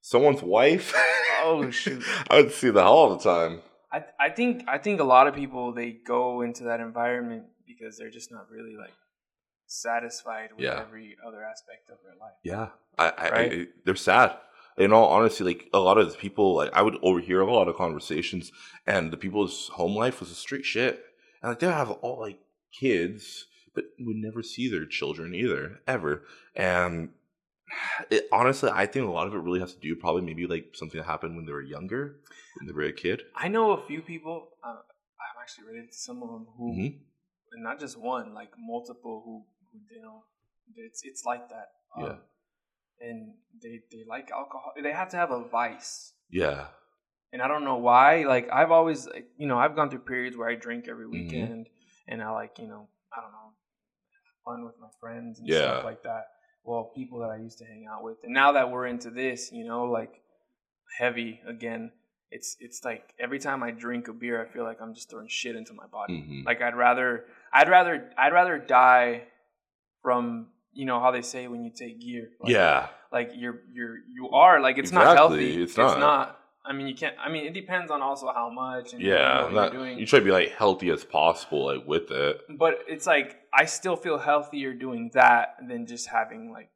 someone's 0.00 0.42
wife. 0.42 0.94
Oh, 1.42 1.70
shoot. 1.70 2.02
I 2.30 2.36
would 2.42 2.52
see 2.52 2.70
that 2.70 2.84
all 2.84 3.16
the 3.16 3.22
time. 3.22 3.60
I 3.92 4.04
I 4.20 4.30
think 4.30 4.64
I 4.68 4.78
think 4.78 5.00
a 5.00 5.04
lot 5.04 5.26
of 5.26 5.34
people 5.34 5.72
they 5.72 5.92
go 5.92 6.42
into 6.42 6.64
that 6.64 6.80
environment 6.80 7.44
because 7.66 7.96
they're 7.98 8.10
just 8.10 8.30
not 8.32 8.50
really 8.50 8.76
like 8.76 8.92
satisfied 9.66 10.50
with 10.54 10.64
Yeah. 10.64 10.80
every 10.80 11.16
other 11.26 11.42
aspect 11.42 11.90
of 11.90 11.96
their 12.04 12.14
life. 12.20 12.34
Yeah, 12.42 12.68
I, 12.98 13.08
I, 13.08 13.30
Right? 13.30 13.52
I 13.52 13.66
they're 13.84 13.96
sad. 13.96 14.36
In 14.76 14.92
all 14.92 15.08
honesty, 15.08 15.44
like 15.44 15.68
a 15.72 15.78
lot 15.78 15.98
of 15.98 16.10
the 16.10 16.18
people, 16.18 16.54
like 16.56 16.72
I 16.72 16.82
would 16.82 16.96
overhear 17.02 17.40
a 17.40 17.52
lot 17.52 17.68
of 17.68 17.76
conversations, 17.76 18.50
and 18.86 19.12
the 19.12 19.16
people's 19.16 19.68
home 19.68 19.94
life 19.94 20.20
was 20.20 20.30
a 20.30 20.34
straight 20.34 20.64
shit. 20.64 21.04
And 21.42 21.50
like 21.50 21.60
they 21.60 21.66
would 21.66 21.74
have 21.76 21.90
all 21.90 22.20
like 22.20 22.40
kids, 22.72 23.46
but 23.74 23.84
would 24.00 24.16
never 24.16 24.42
see 24.42 24.68
their 24.68 24.84
children 24.86 25.34
either, 25.34 25.80
ever. 25.86 26.24
And 26.56 27.10
it, 28.10 28.26
honestly, 28.32 28.70
I 28.72 28.86
think 28.86 29.06
a 29.06 29.10
lot 29.10 29.26
of 29.26 29.34
it 29.34 29.38
really 29.38 29.60
has 29.60 29.74
to 29.74 29.80
do 29.80 29.94
probably 29.94 30.22
maybe 30.22 30.46
like 30.46 30.70
something 30.74 30.98
that 30.98 31.06
happened 31.06 31.36
when 31.36 31.46
they 31.46 31.52
were 31.52 31.62
younger, 31.62 32.16
when 32.58 32.66
they 32.66 32.72
were 32.72 32.82
a 32.82 32.92
kid. 32.92 33.22
I 33.36 33.48
know 33.48 33.72
a 33.72 33.86
few 33.86 34.02
people. 34.02 34.48
Uh, 34.62 34.70
I'm 34.70 35.40
actually 35.40 35.66
related 35.68 35.92
to 35.92 35.98
some 35.98 36.22
of 36.22 36.30
them 36.30 36.46
who 36.56 36.72
Mhm. 36.72 36.98
and 37.52 37.62
not 37.62 37.78
just 37.78 37.96
one, 37.98 38.34
like 38.34 38.50
multiple 38.58 39.22
who, 39.24 39.46
who 39.72 39.78
you 39.94 40.02
know, 40.02 40.24
it's 40.76 41.02
it's 41.04 41.24
like 41.24 41.48
that. 41.48 41.68
Um, 41.96 42.02
Yeah. 42.04 42.16
And 43.08 43.34
they 43.62 43.80
they 43.92 44.04
like 44.08 44.30
alcohol. 44.30 44.72
They 44.82 44.92
have 44.92 45.10
to 45.10 45.16
have 45.16 45.30
a 45.30 45.44
vice. 45.48 46.12
Yeah. 46.30 46.66
and 47.32 47.42
I 47.42 47.48
don't 47.48 47.64
know 47.64 47.76
why. 47.76 48.24
Like 48.24 48.48
I've 48.52 48.70
always, 48.70 49.06
like, 49.08 49.26
you 49.36 49.46
know, 49.48 49.58
I've 49.58 49.74
gone 49.76 49.90
through 49.90 50.00
periods 50.14 50.36
where 50.36 50.48
I 50.48 50.54
drink 50.54 50.86
every 50.88 51.06
Mhm. 51.06 51.10
weekend, 51.12 51.68
and 52.08 52.22
I 52.22 52.30
like, 52.30 52.58
you 52.60 52.68
know, 52.68 52.88
I 53.12 53.20
don't 53.22 53.32
know, 53.32 53.50
fun 54.44 54.64
with 54.64 54.78
my 54.80 54.88
friends 55.00 55.38
and 55.40 55.48
Yeah. 55.48 55.58
stuff 55.72 55.84
like 55.84 56.02
that. 56.04 56.24
Well, 56.62 56.92
people 56.94 57.18
that 57.20 57.30
I 57.30 57.38
used 57.38 57.58
to 57.58 57.64
hang 57.64 57.86
out 57.92 58.02
with, 58.04 58.18
and 58.24 58.32
now 58.32 58.52
that 58.52 58.70
we're 58.70 58.86
into 58.86 59.10
this, 59.10 59.50
you 59.52 59.64
know, 59.64 59.84
like 59.84 60.22
heavy 60.98 61.40
again, 61.46 61.92
it's 62.30 62.56
it's 62.60 62.84
like 62.84 63.14
every 63.18 63.38
time 63.40 63.62
I 63.62 63.70
drink 63.72 64.06
a 64.08 64.12
beer, 64.12 64.40
I 64.40 64.46
feel 64.52 64.64
like 64.64 64.80
I'm 64.80 64.94
just 64.94 65.10
throwing 65.10 65.28
shit 65.28 65.56
into 65.56 65.72
my 65.72 65.86
body. 65.86 66.14
Mhm. 66.22 66.44
Like 66.46 66.62
I'd 66.62 66.76
rather, 66.76 67.26
I'd 67.52 67.68
rather, 67.68 68.12
I'd 68.16 68.32
rather 68.32 68.58
die 68.58 69.26
from, 70.02 70.52
you 70.74 70.84
know, 70.84 71.00
how 71.00 71.10
they 71.10 71.22
say 71.22 71.46
when 71.48 71.64
you 71.64 71.70
take 71.70 72.00
gear. 72.00 72.30
Like, 72.40 72.52
yeah. 72.52 72.88
like 73.12 73.30
you're 73.34 73.60
you're 73.72 73.98
you 74.12 74.30
are 74.30 74.60
like 74.60 74.78
it's 74.78 74.92
not 74.92 75.16
healthy. 75.16 75.62
it's 75.62 75.76
not. 75.76 76.40
I 76.66 76.72
mean, 76.72 76.86
you 76.86 76.94
can't. 76.94 77.14
I 77.22 77.28
mean, 77.30 77.44
it 77.44 77.52
depends 77.52 77.90
on 77.90 78.00
also 78.00 78.26
how 78.34 78.48
much 78.50 78.94
and 78.94 79.02
you 79.02 79.10
Yeah. 79.10 79.18
know, 79.18 79.42
what 79.44 79.52
Not- 79.52 79.72
you're 79.74 79.82
doing. 79.82 79.98
you 79.98 80.06
try 80.06 80.18
to 80.18 80.24
be 80.24 80.30
like 80.30 80.50
healthy 80.52 80.88
as 80.90 81.04
possible, 81.04 81.66
like 81.66 81.86
with 81.86 82.10
it. 82.10 82.40
but 82.58 82.78
it's 82.88 83.06
like 83.06 83.36
I 83.52 83.66
still 83.66 83.96
feel 83.96 84.18
healthier 84.18 84.72
doing 84.72 85.10
that 85.14 85.56
than 85.68 85.86
just 85.86 86.08
having 86.08 86.50
like 86.52 86.70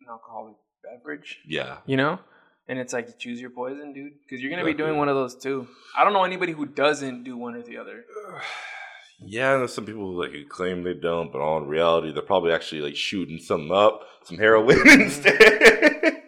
an 0.00 0.06
alcoholic 0.08 0.54
beverage. 0.84 1.40
Yeah. 1.46 1.78
You 1.86 1.96
know. 1.96 2.20
And 2.68 2.78
it's 2.80 2.92
like 2.92 3.06
you 3.08 3.14
choose 3.18 3.40
your 3.40 3.50
poison, 3.50 3.92
dude, 3.92 4.12
because 4.24 4.40
you're 4.42 4.50
gonna 4.50 4.64
be 4.64 4.74
doing 4.74 4.96
one 4.96 5.08
of 5.08 5.14
those 5.14 5.36
too. 5.36 5.68
I 5.96 6.02
don't 6.04 6.12
know 6.12 6.24
anybody 6.24 6.52
who 6.52 6.66
doesn't 6.66 7.22
do 7.24 7.36
one 7.36 7.54
or 7.54 7.62
the 7.62 7.76
other. 7.78 8.04
Yeah, 9.20 9.56
there's 9.56 9.72
some 9.72 9.86
people 9.86 10.12
who 10.12 10.20
like 10.20 10.32
who 10.32 10.44
claim 10.46 10.82
they 10.82 10.94
don't, 10.94 11.32
but 11.32 11.40
all 11.40 11.58
in 11.58 11.68
reality, 11.68 12.12
they're 12.12 12.22
probably 12.22 12.52
actually 12.52 12.82
like 12.82 12.96
shooting 12.96 13.38
something 13.38 13.72
up, 13.72 14.02
some 14.24 14.38
heroin 14.38 14.76
mm. 14.76 15.00
instead. 15.02 16.22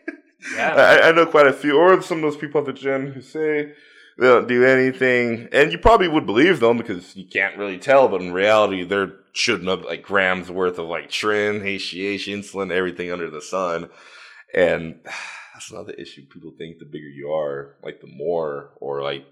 Yeah. 0.54 0.74
I, 1.02 1.08
I 1.08 1.12
know 1.12 1.26
quite 1.26 1.46
a 1.46 1.52
few, 1.52 1.76
or 1.76 2.00
some 2.02 2.18
of 2.18 2.22
those 2.22 2.40
people 2.40 2.60
at 2.60 2.66
the 2.66 2.72
gym 2.72 3.12
who 3.12 3.20
say 3.20 3.72
they 4.18 4.26
don't 4.26 4.48
do 4.48 4.64
anything, 4.64 5.48
and 5.52 5.70
you 5.70 5.78
probably 5.78 6.08
would 6.08 6.26
believe 6.26 6.60
them 6.60 6.78
because 6.78 7.14
you 7.14 7.26
can't 7.28 7.56
really 7.58 7.78
tell, 7.78 8.08
but 8.08 8.20
in 8.20 8.32
reality, 8.32 8.84
they're 8.84 9.12
shooting 9.32 9.68
up 9.68 9.84
like 9.84 10.02
grams 10.02 10.50
worth 10.50 10.78
of 10.78 10.88
like 10.88 11.08
tren, 11.08 11.60
HGH, 11.60 12.26
insulin, 12.26 12.72
everything 12.72 13.12
under 13.12 13.30
the 13.30 13.42
sun, 13.42 13.90
and 14.54 14.98
that's 15.54 15.70
another 15.70 15.92
issue. 15.92 16.22
People 16.32 16.52
think 16.58 16.78
the 16.78 16.86
bigger 16.86 17.08
you 17.08 17.30
are, 17.30 17.76
like 17.82 18.00
the 18.00 18.08
more, 18.08 18.70
or 18.80 19.02
like 19.02 19.24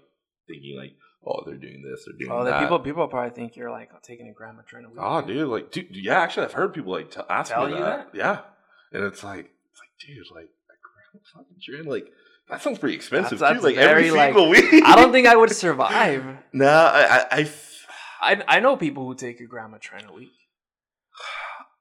thinking 0.47 0.77
like, 0.77 0.93
oh, 1.27 1.43
they're 1.45 1.55
doing 1.57 1.81
this, 1.83 2.05
they're 2.05 2.17
doing 2.17 2.31
Oh, 2.31 2.43
that. 2.43 2.51
that 2.51 2.59
people 2.61 2.79
people 2.79 3.07
probably 3.07 3.31
think 3.31 3.55
you're 3.55 3.71
like 3.71 3.89
taking 4.01 4.29
a 4.29 4.33
gram 4.33 4.57
of 4.59 4.65
tren 4.65 4.85
a 4.85 4.89
week. 4.89 4.97
Oh, 4.99 5.21
dude, 5.21 5.47
like, 5.49 5.71
dude, 5.71 5.87
yeah, 5.91 6.19
actually, 6.19 6.45
I've 6.45 6.53
heard 6.53 6.73
people 6.73 6.91
like 6.93 7.11
t- 7.11 7.21
ask 7.29 7.51
Tell 7.51 7.65
me 7.67 7.73
you 7.73 7.79
that. 7.79 8.09
Yeah, 8.13 8.39
and 8.93 9.03
it's 9.03 9.23
like, 9.23 9.49
it's 9.71 9.79
like, 9.81 9.89
dude, 10.15 10.25
like, 10.33 10.45
a 10.45 11.17
of 11.17 11.21
fucking 11.33 11.57
tren, 11.85 11.85
like, 11.91 12.07
that 12.49 12.61
sounds 12.61 12.79
pretty 12.79 12.95
expensive 12.95 13.39
That's- 13.39 13.61
too. 13.61 13.67
that's 13.67 13.77
Like 13.77 13.85
every 13.85 14.03
very, 14.03 14.11
like- 14.11 14.33
single 14.33 14.49
week. 14.49 14.83
I 14.85 14.95
don't 14.95 15.11
think 15.11 15.27
I 15.27 15.35
would 15.35 15.51
survive. 15.51 16.23
No, 16.53 16.65
nah, 16.65 16.91
I 18.47 18.59
know 18.61 18.77
people 18.77 19.05
who 19.05 19.13
take 19.15 19.39
a 19.41 19.45
gram 19.45 19.73
tren 19.79 20.07
a 20.09 20.13
week. 20.13 20.31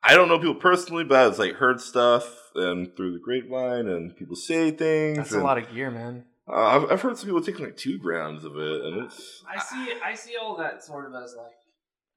I 0.02 0.14
don't 0.14 0.28
know 0.28 0.38
people 0.38 0.54
personally, 0.56 1.02
but 1.04 1.16
I've 1.18 1.38
like 1.38 1.54
heard 1.54 1.80
stuff 1.80 2.32
and 2.54 2.94
through 2.96 3.12
the 3.14 3.18
grapevine, 3.18 3.88
and 3.88 4.16
people 4.16 4.36
say 4.36 4.70
things. 4.70 5.16
That's 5.16 5.32
a 5.32 5.40
lot 5.40 5.58
of 5.58 5.72
gear, 5.72 5.90
man. 5.90 6.24
Uh, 6.48 6.54
I've, 6.54 6.92
I've 6.92 7.00
heard 7.02 7.16
some 7.18 7.26
people 7.26 7.42
taking 7.42 7.64
like 7.64 7.76
two 7.76 7.98
grams 7.98 8.44
of 8.44 8.56
it, 8.56 8.84
and 8.84 9.04
it's. 9.04 9.42
I 9.48 9.58
see 9.60 9.92
I 10.04 10.14
see 10.14 10.36
all 10.40 10.56
that 10.58 10.84
sort 10.84 11.06
of 11.06 11.12
as 11.22 11.34
like 11.36 11.46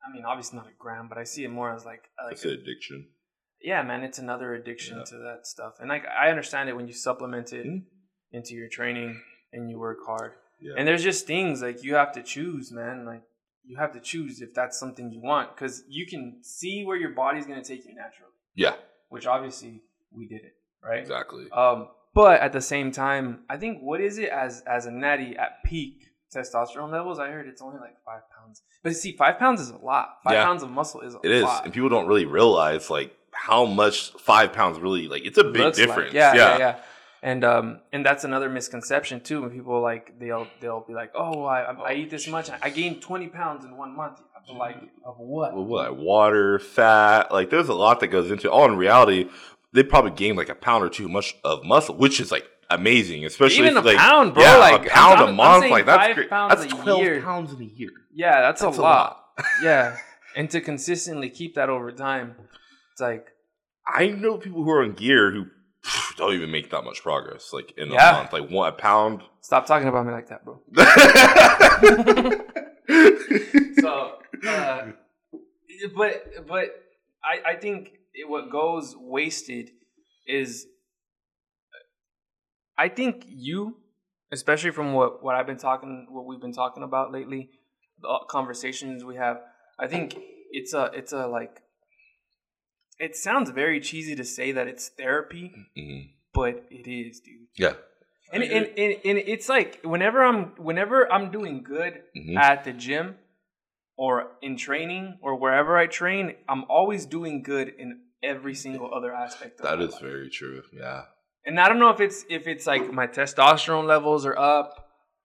I 0.07 0.13
mean 0.13 0.23
obviously 0.25 0.57
not 0.57 0.67
a 0.67 0.71
gram, 0.77 1.07
but 1.09 1.17
I 1.17 1.23
see 1.23 1.43
it 1.43 1.49
more 1.49 1.73
as 1.73 1.85
like 1.85 2.03
like 2.23 2.33
It's 2.33 2.45
an 2.45 2.51
addiction. 2.51 3.07
yeah, 3.61 3.81
man, 3.81 4.03
it's 4.03 4.19
another 4.19 4.53
addiction 4.53 4.97
Yeah. 4.99 5.03
to 5.05 5.17
that 5.23 5.47
stuff. 5.47 5.73
And 5.79 5.89
like 5.89 6.05
I 6.05 6.29
understand 6.29 6.69
it 6.69 6.75
when 6.75 6.87
you 6.87 6.93
supplement 6.93 7.53
it 7.53 7.65
Mhm. 7.65 7.85
into 8.31 8.53
your 8.53 8.69
training 8.69 9.19
and 9.51 9.69
you 9.69 9.79
work 9.79 9.97
hard. 10.05 10.33
Yeah. 10.61 10.73
And 10.77 10.87
there's 10.87 11.03
just 11.03 11.25
things 11.25 11.61
like 11.61 11.83
you 11.83 11.95
have 11.95 12.11
to 12.13 12.21
choose, 12.21 12.71
man. 12.71 13.05
Like 13.05 13.23
you 13.63 13.77
have 13.77 13.93
to 13.93 13.99
choose 13.99 14.41
if 14.41 14.53
that's 14.53 14.77
something 14.79 15.11
you 15.11 15.21
want 15.21 15.55
because 15.55 15.83
you 15.87 16.05
can 16.05 16.39
see 16.43 16.83
where 16.85 16.97
your 16.97 17.11
body's 17.11 17.45
gonna 17.47 17.63
take 17.63 17.83
you 17.85 17.95
naturally, 17.95 18.33
yeah, 18.55 18.75
which 19.09 19.25
obviously 19.25 19.81
we 20.11 20.27
did 20.27 20.41
it, 20.43 20.53
right? 20.83 20.99
exactly. 20.99 21.49
Um, 21.51 21.89
but 22.13 22.41
at 22.41 22.53
the 22.53 22.61
same 22.61 22.91
time, 22.91 23.39
I 23.49 23.57
think 23.57 23.79
what 23.81 24.01
is 24.01 24.17
it 24.17 24.29
as 24.29 24.61
as 24.67 24.85
a 24.85 24.91
natty 24.91 25.35
at 25.37 25.63
peak 25.65 26.07
testosterone 26.35 26.91
levels? 26.91 27.19
I 27.19 27.29
heard 27.29 27.47
it's 27.47 27.61
only 27.61 27.79
like 27.79 27.95
five 28.05 28.21
pounds. 28.37 28.61
But 28.83 28.95
see, 28.95 29.13
five 29.15 29.37
pounds 29.39 29.61
is 29.61 29.69
a 29.69 29.77
lot. 29.77 30.17
Five 30.23 30.33
Yeah. 30.33 30.45
pounds 30.45 30.63
of 30.63 30.69
muscle 30.69 31.01
is 31.01 31.15
a 31.15 31.19
It 31.23 31.31
is, 31.31 31.43
lot. 31.43 31.65
and 31.65 31.73
people 31.73 31.89
don't 31.89 32.07
really 32.07 32.25
realize 32.25 32.89
like 32.89 33.15
how 33.33 33.65
much 33.65 34.11
five 34.13 34.53
pounds 34.53 34.79
really 34.79 35.07
like. 35.07 35.25
It's 35.25 35.37
a 35.37 35.43
big 35.43 35.57
Looks 35.61 35.79
like. 35.79 35.87
difference. 35.87 36.13
Yeah, 36.13 36.33
yeah, 36.35 36.57
yeah. 36.57 36.75
And 37.21 37.43
um, 37.43 37.79
and 37.91 38.05
that's 38.05 38.23
another 38.23 38.47
misconception 38.49 39.19
too. 39.19 39.41
When 39.41 39.49
people 39.51 39.81
like 39.81 40.17
they'll 40.19 40.47
they'll 40.61 40.85
be 40.87 40.93
like, 40.93 41.11
oh, 41.15 41.43
I, 41.43 41.63
I, 41.63 41.73
I 41.89 41.93
eat 41.95 42.09
this 42.09 42.27
much, 42.27 42.49
I 42.61 42.69
gained 42.69 43.01
twenty 43.01 43.27
pounds 43.27 43.65
in 43.65 43.75
one 43.75 43.95
month. 43.95 44.21
Like, 44.57 44.77
of 45.05 45.19
what? 45.19 45.53
Well, 45.53 45.65
what, 45.65 45.95
water, 45.97 46.57
fat, 46.57 47.31
like 47.31 47.51
there's 47.51 47.67
a 47.69 47.73
lot 47.73 47.99
that 47.99 48.07
goes 48.07 48.31
into 48.31 48.47
it. 48.47 48.51
All 48.51 48.65
in 48.65 48.77
reality, 48.77 49.29
they 49.73 49.83
probably 49.83 50.11
gained 50.11 50.37
like 50.37 50.49
a 50.49 50.55
pound 50.55 50.83
or 50.83 50.89
two 50.89 51.07
much 51.09 51.35
of 51.43 51.63
muscle, 51.63 51.95
which 51.95 52.19
is 52.19 52.31
like 52.31 52.45
amazing, 52.69 53.25
especially 53.25 53.65
Even 53.65 53.77
if, 53.77 53.83
a 53.83 53.87
like, 53.87 53.97
pound, 53.97 54.33
bro, 54.33 54.43
Yeah, 54.43 54.57
like, 54.57 54.85
a 54.85 54.89
pound 54.89 55.19
I'm- 55.19 55.27
a 55.27 55.31
I'm 55.31 55.35
month, 55.35 55.61
saying 55.63 55.73
like 55.73 55.85
that's 55.85 56.05
five 56.07 56.15
great. 56.15 56.29
That's 56.29 56.65
twelve 56.67 57.01
year. 57.01 57.21
pounds 57.21 57.53
in 57.53 57.61
a 57.61 57.65
year. 57.65 57.89
Yeah, 58.13 58.41
that's, 58.41 58.61
That's 58.61 58.77
a 58.77 58.81
lot. 58.81 59.23
yeah, 59.63 59.97
and 60.35 60.49
to 60.51 60.61
consistently 60.61 61.29
keep 61.29 61.55
that 61.55 61.69
over 61.69 61.91
time, 61.91 62.35
it's 62.91 63.01
like 63.01 63.27
I 63.87 64.07
know 64.07 64.37
people 64.37 64.63
who 64.63 64.69
are 64.71 64.83
on 64.83 64.93
gear 64.93 65.31
who 65.31 65.45
pff, 65.83 66.15
don't 66.17 66.33
even 66.33 66.51
make 66.51 66.69
that 66.71 66.83
much 66.83 67.01
progress, 67.01 67.51
like 67.53 67.73
in 67.77 67.91
Yeah. 67.91 68.09
a 68.09 68.13
month, 68.13 68.33
like 68.33 68.49
one 68.49 68.69
a 68.69 68.71
pound. 68.71 69.23
stop 69.41 69.65
talking 69.65 69.87
about 69.87 70.05
me 70.05 70.11
like 70.11 70.27
that, 70.29 70.43
bro. 70.45 70.61
so, 73.79 74.15
uh, 74.47 74.87
but 75.95 76.47
but 76.47 76.83
I 77.23 77.51
I 77.51 77.55
think 77.55 77.91
it, 78.13 78.27
what 78.29 78.49
goes 78.51 78.95
wasted 78.97 79.69
is 80.27 80.67
I 82.77 82.87
think 82.89 83.25
you, 83.27 83.77
especially 84.31 84.71
from 84.71 84.93
what 84.93 85.21
what 85.23 85.35
I've 85.35 85.47
been 85.47 85.57
talking, 85.57 86.07
what 86.09 86.25
we've 86.25 86.39
been 86.39 86.53
talking 86.53 86.83
about 86.83 87.11
lately, 87.11 87.49
the 88.01 88.19
conversations 88.29 89.03
we 89.03 89.15
have. 89.17 89.41
I 89.77 89.87
think 89.87 90.17
it's 90.51 90.73
a 90.73 90.85
it's 90.93 91.11
a 91.11 91.27
like. 91.27 91.61
It 92.99 93.15
sounds 93.15 93.49
very 93.51 93.79
cheesy 93.79 94.15
to 94.15 94.25
say 94.25 94.51
that 94.51 94.67
it's 94.67 94.89
therapy, 94.89 95.53
Mhm. 95.77 96.09
but 96.33 96.65
it 96.69 96.85
is, 96.85 97.21
dude. 97.21 97.47
Yeah, 97.55 97.75
And, 98.33 98.43
and, 98.43 98.65
and, 98.77 98.95
and 99.05 99.17
it's 99.17 99.47
like 99.47 99.79
whenever 99.83 100.21
I'm 100.23 100.47
whenever 100.57 101.09
I'm 101.11 101.31
doing 101.31 101.63
good 101.63 102.03
Mhm. 102.15 102.37
at 102.37 102.65
the 102.65 102.73
gym 102.73 103.17
or 104.03 104.31
in 104.41 104.55
training 104.55 105.17
or 105.21 105.35
wherever 105.35 105.77
I 105.77 105.85
train, 105.85 106.33
I'm 106.47 106.63
always 106.69 107.05
doing 107.05 107.43
good 107.43 107.67
in 107.77 107.99
every 108.23 108.55
single 108.55 108.89
other 108.97 109.11
aspect 109.13 109.59
of 109.59 109.65
that 109.65 109.77
life. 109.79 109.99
very 109.99 110.29
true. 110.29 110.61
Yeah, 110.71 111.01
And 111.45 111.59
I 111.59 111.67
don't 111.67 111.79
know 111.79 111.89
if 111.89 111.99
it's 111.99 112.23
if 112.29 112.47
it's 112.47 112.65
like 112.65 112.83
my 112.93 113.07
testosterone 113.07 113.87
levels 113.95 114.25
are 114.25 114.37
up 114.37 114.69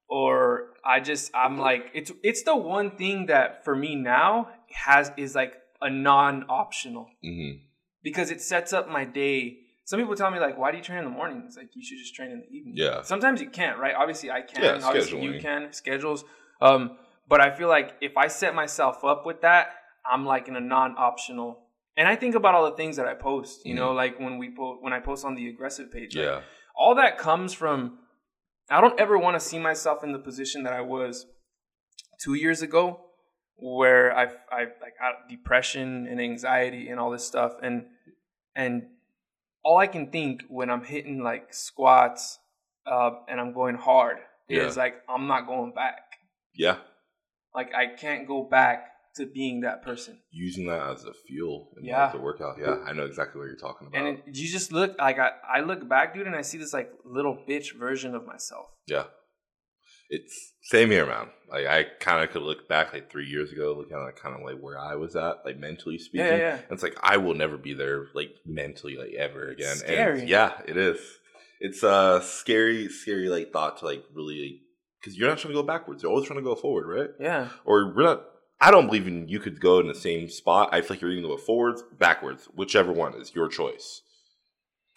or 0.08 0.70
I 0.84 0.98
just 1.10 1.30
I'm 1.42 1.56
like 1.68 1.82
it's 1.94 2.10
it's 2.24 2.42
the 2.42 2.56
one 2.56 2.88
thing 3.02 3.26
that 3.26 3.64
for 3.64 3.76
me 3.76 3.94
now 3.94 4.48
has 4.86 5.12
is 5.16 5.36
like 5.36 5.54
a 5.80 5.88
non-optional 5.90 7.06
hmm 7.22 7.52
because 8.02 8.30
it 8.30 8.40
sets 8.42 8.72
up 8.78 8.86
my 8.98 9.04
day. 9.04 9.36
Some 9.86 9.98
people 10.00 10.16
tell 10.16 10.30
me 10.30 10.38
like, 10.38 10.56
"Why 10.58 10.68
do 10.72 10.76
you 10.80 10.84
train 10.88 10.98
in 10.98 11.06
the 11.10 11.16
morning?" 11.20 11.38
It's 11.46 11.56
like 11.56 11.70
you 11.74 11.82
should 11.86 11.98
just 12.04 12.14
train 12.14 12.30
in 12.34 12.40
the 12.44 12.50
evening. 12.56 12.74
Yeah. 12.76 13.00
Sometimes 13.02 13.40
you 13.40 13.48
can't, 13.60 13.78
right? 13.78 13.94
Obviously, 14.02 14.30
I 14.30 14.42
can. 14.42 14.62
Yeah, 14.62 14.86
Obviously, 14.88 15.22
you 15.28 15.40
can. 15.40 15.72
Schedules. 15.72 16.24
Um, 16.60 16.82
but 17.28 17.40
I 17.40 17.54
feel 17.56 17.68
like 17.68 17.92
if 18.00 18.16
I 18.16 18.28
set 18.28 18.54
myself 18.54 19.04
up 19.04 19.24
with 19.26 19.40
that, 19.42 19.68
I'm 20.10 20.24
like 20.26 20.48
in 20.48 20.56
a 20.56 20.60
non-optional. 20.60 21.60
And 21.96 22.08
I 22.08 22.16
think 22.16 22.34
about 22.34 22.54
all 22.54 22.68
the 22.70 22.76
things 22.76 22.96
that 22.96 23.06
I 23.06 23.14
post. 23.14 23.64
You 23.64 23.74
know, 23.74 23.92
like 23.92 24.18
when 24.18 24.38
we 24.38 24.54
post 24.54 24.82
when 24.82 24.92
I 24.92 25.00
post 25.00 25.24
on 25.24 25.34
the 25.34 25.48
aggressive 25.48 25.92
page. 25.92 26.16
like, 26.16 26.24
Mm-hmm. 26.26 26.38
yeah, 26.40 26.44
all 26.76 26.94
that 26.96 27.18
comes 27.18 27.52
from 27.54 27.98
I 28.70 28.80
don't 28.80 28.98
ever 28.98 29.16
want 29.18 29.34
to 29.36 29.40
see 29.40 29.58
myself 29.58 30.02
in 30.02 30.12
the 30.12 30.18
position 30.18 30.64
that 30.64 30.72
I 30.72 30.80
was 30.80 31.26
two 32.20 32.34
years 32.34 32.62
ago, 32.62 33.00
where 33.56 34.12
I 34.16 34.24
I 34.50 34.60
like 34.82 34.96
had 34.98 35.12
depression 35.30 36.06
and 36.10 36.20
anxiety 36.20 36.88
and 36.88 36.98
all 36.98 37.10
this 37.10 37.26
stuff, 37.26 37.52
and 37.62 37.86
and 38.56 38.82
all 39.62 39.78
I 39.78 39.86
can 39.86 40.10
think 40.10 40.42
when 40.48 40.68
I'm 40.70 40.84
hitting 40.84 41.22
like 41.22 41.54
squats 41.54 42.38
uh, 42.86 43.10
and 43.28 43.40
I'm 43.40 43.52
going 43.54 43.76
hard 43.76 44.18
is 44.66 44.76
like 44.76 44.94
I'm 45.08 45.26
not 45.26 45.46
going 45.46 45.72
back. 45.72 46.02
yeah. 46.54 46.76
Like 47.54 47.72
I 47.74 47.86
can't 47.94 48.26
go 48.26 48.42
back 48.44 48.86
to 49.16 49.26
being 49.26 49.60
that 49.60 49.82
person. 49.84 50.18
Using 50.32 50.66
that 50.66 50.90
as 50.90 51.04
a 51.04 51.12
fuel 51.28 51.70
in 51.78 51.84
Yeah. 51.84 52.10
the 52.10 52.18
workout. 52.18 52.56
Yeah, 52.58 52.78
I 52.84 52.92
know 52.92 53.04
exactly 53.04 53.38
what 53.40 53.46
you're 53.46 53.56
talking 53.56 53.86
about. 53.86 53.98
And 54.06 54.18
it, 54.18 54.24
you 54.36 54.48
just 54.48 54.72
look 54.72 54.96
like 54.98 55.18
I, 55.20 55.30
I 55.48 55.60
look 55.60 55.88
back, 55.88 56.14
dude, 56.14 56.26
and 56.26 56.34
I 56.34 56.42
see 56.42 56.58
this 56.58 56.72
like 56.72 56.90
little 57.04 57.38
bitch 57.48 57.78
version 57.78 58.14
of 58.16 58.26
myself. 58.26 58.66
yeah, 58.88 59.04
It's 60.10 60.52
same 60.62 60.90
here, 60.90 61.06
man. 61.06 61.28
Like 61.48 61.66
I 61.66 61.84
kind 62.00 62.24
of 62.24 62.30
could 62.30 62.42
look 62.42 62.68
back 62.68 62.92
like 62.92 63.08
three 63.10 63.26
years 63.28 63.52
ago, 63.52 63.74
look 63.76 63.92
at 63.92 64.16
kind 64.16 64.34
of 64.34 64.42
like 64.42 64.58
where 64.60 64.78
I 64.78 64.96
was 64.96 65.14
at, 65.14 65.44
like 65.44 65.58
mentally 65.58 65.98
speaking. 65.98 66.26
Yeah, 66.26 66.36
yeah. 66.36 66.54
And 66.54 66.72
it's 66.72 66.82
like 66.82 66.96
I 67.00 67.18
will 67.18 67.34
never 67.34 67.56
be 67.56 67.74
there, 67.74 68.06
like 68.14 68.30
mentally, 68.44 68.96
like 68.96 69.12
ever 69.16 69.48
again. 69.50 69.76
Scary. 69.76 70.20
And 70.20 70.28
yeah, 70.28 70.60
it 70.66 70.76
is. 70.76 70.98
It's 71.60 71.84
a 71.84 72.20
scary, 72.24 72.88
scary 72.88 73.28
like 73.28 73.52
thought 73.52 73.78
to 73.78 73.84
like 73.84 74.02
really 74.12 74.62
because 75.04 75.18
you're 75.18 75.28
not 75.28 75.38
trying 75.38 75.52
to 75.52 75.60
go 75.60 75.66
backwards. 75.66 76.02
You're 76.02 76.10
always 76.10 76.26
trying 76.26 76.38
to 76.38 76.44
go 76.44 76.54
forward, 76.54 76.86
right? 76.86 77.10
Yeah. 77.20 77.48
Or 77.66 77.92
we're 77.94 78.02
not. 78.04 78.24
I 78.60 78.70
don't 78.70 78.86
believe 78.86 79.06
in 79.06 79.28
you 79.28 79.40
could 79.40 79.60
go 79.60 79.78
in 79.80 79.88
the 79.88 79.94
same 79.94 80.28
spot. 80.30 80.70
I 80.72 80.80
feel 80.80 80.90
like 80.90 81.00
you're 81.02 81.10
either 81.10 81.20
going 81.20 81.30
to 81.36 81.36
go 81.36 81.42
forwards, 81.46 81.82
backwards, 81.98 82.48
whichever 82.54 82.92
one 82.92 83.14
is 83.20 83.34
your 83.34 83.48
choice. 83.48 84.00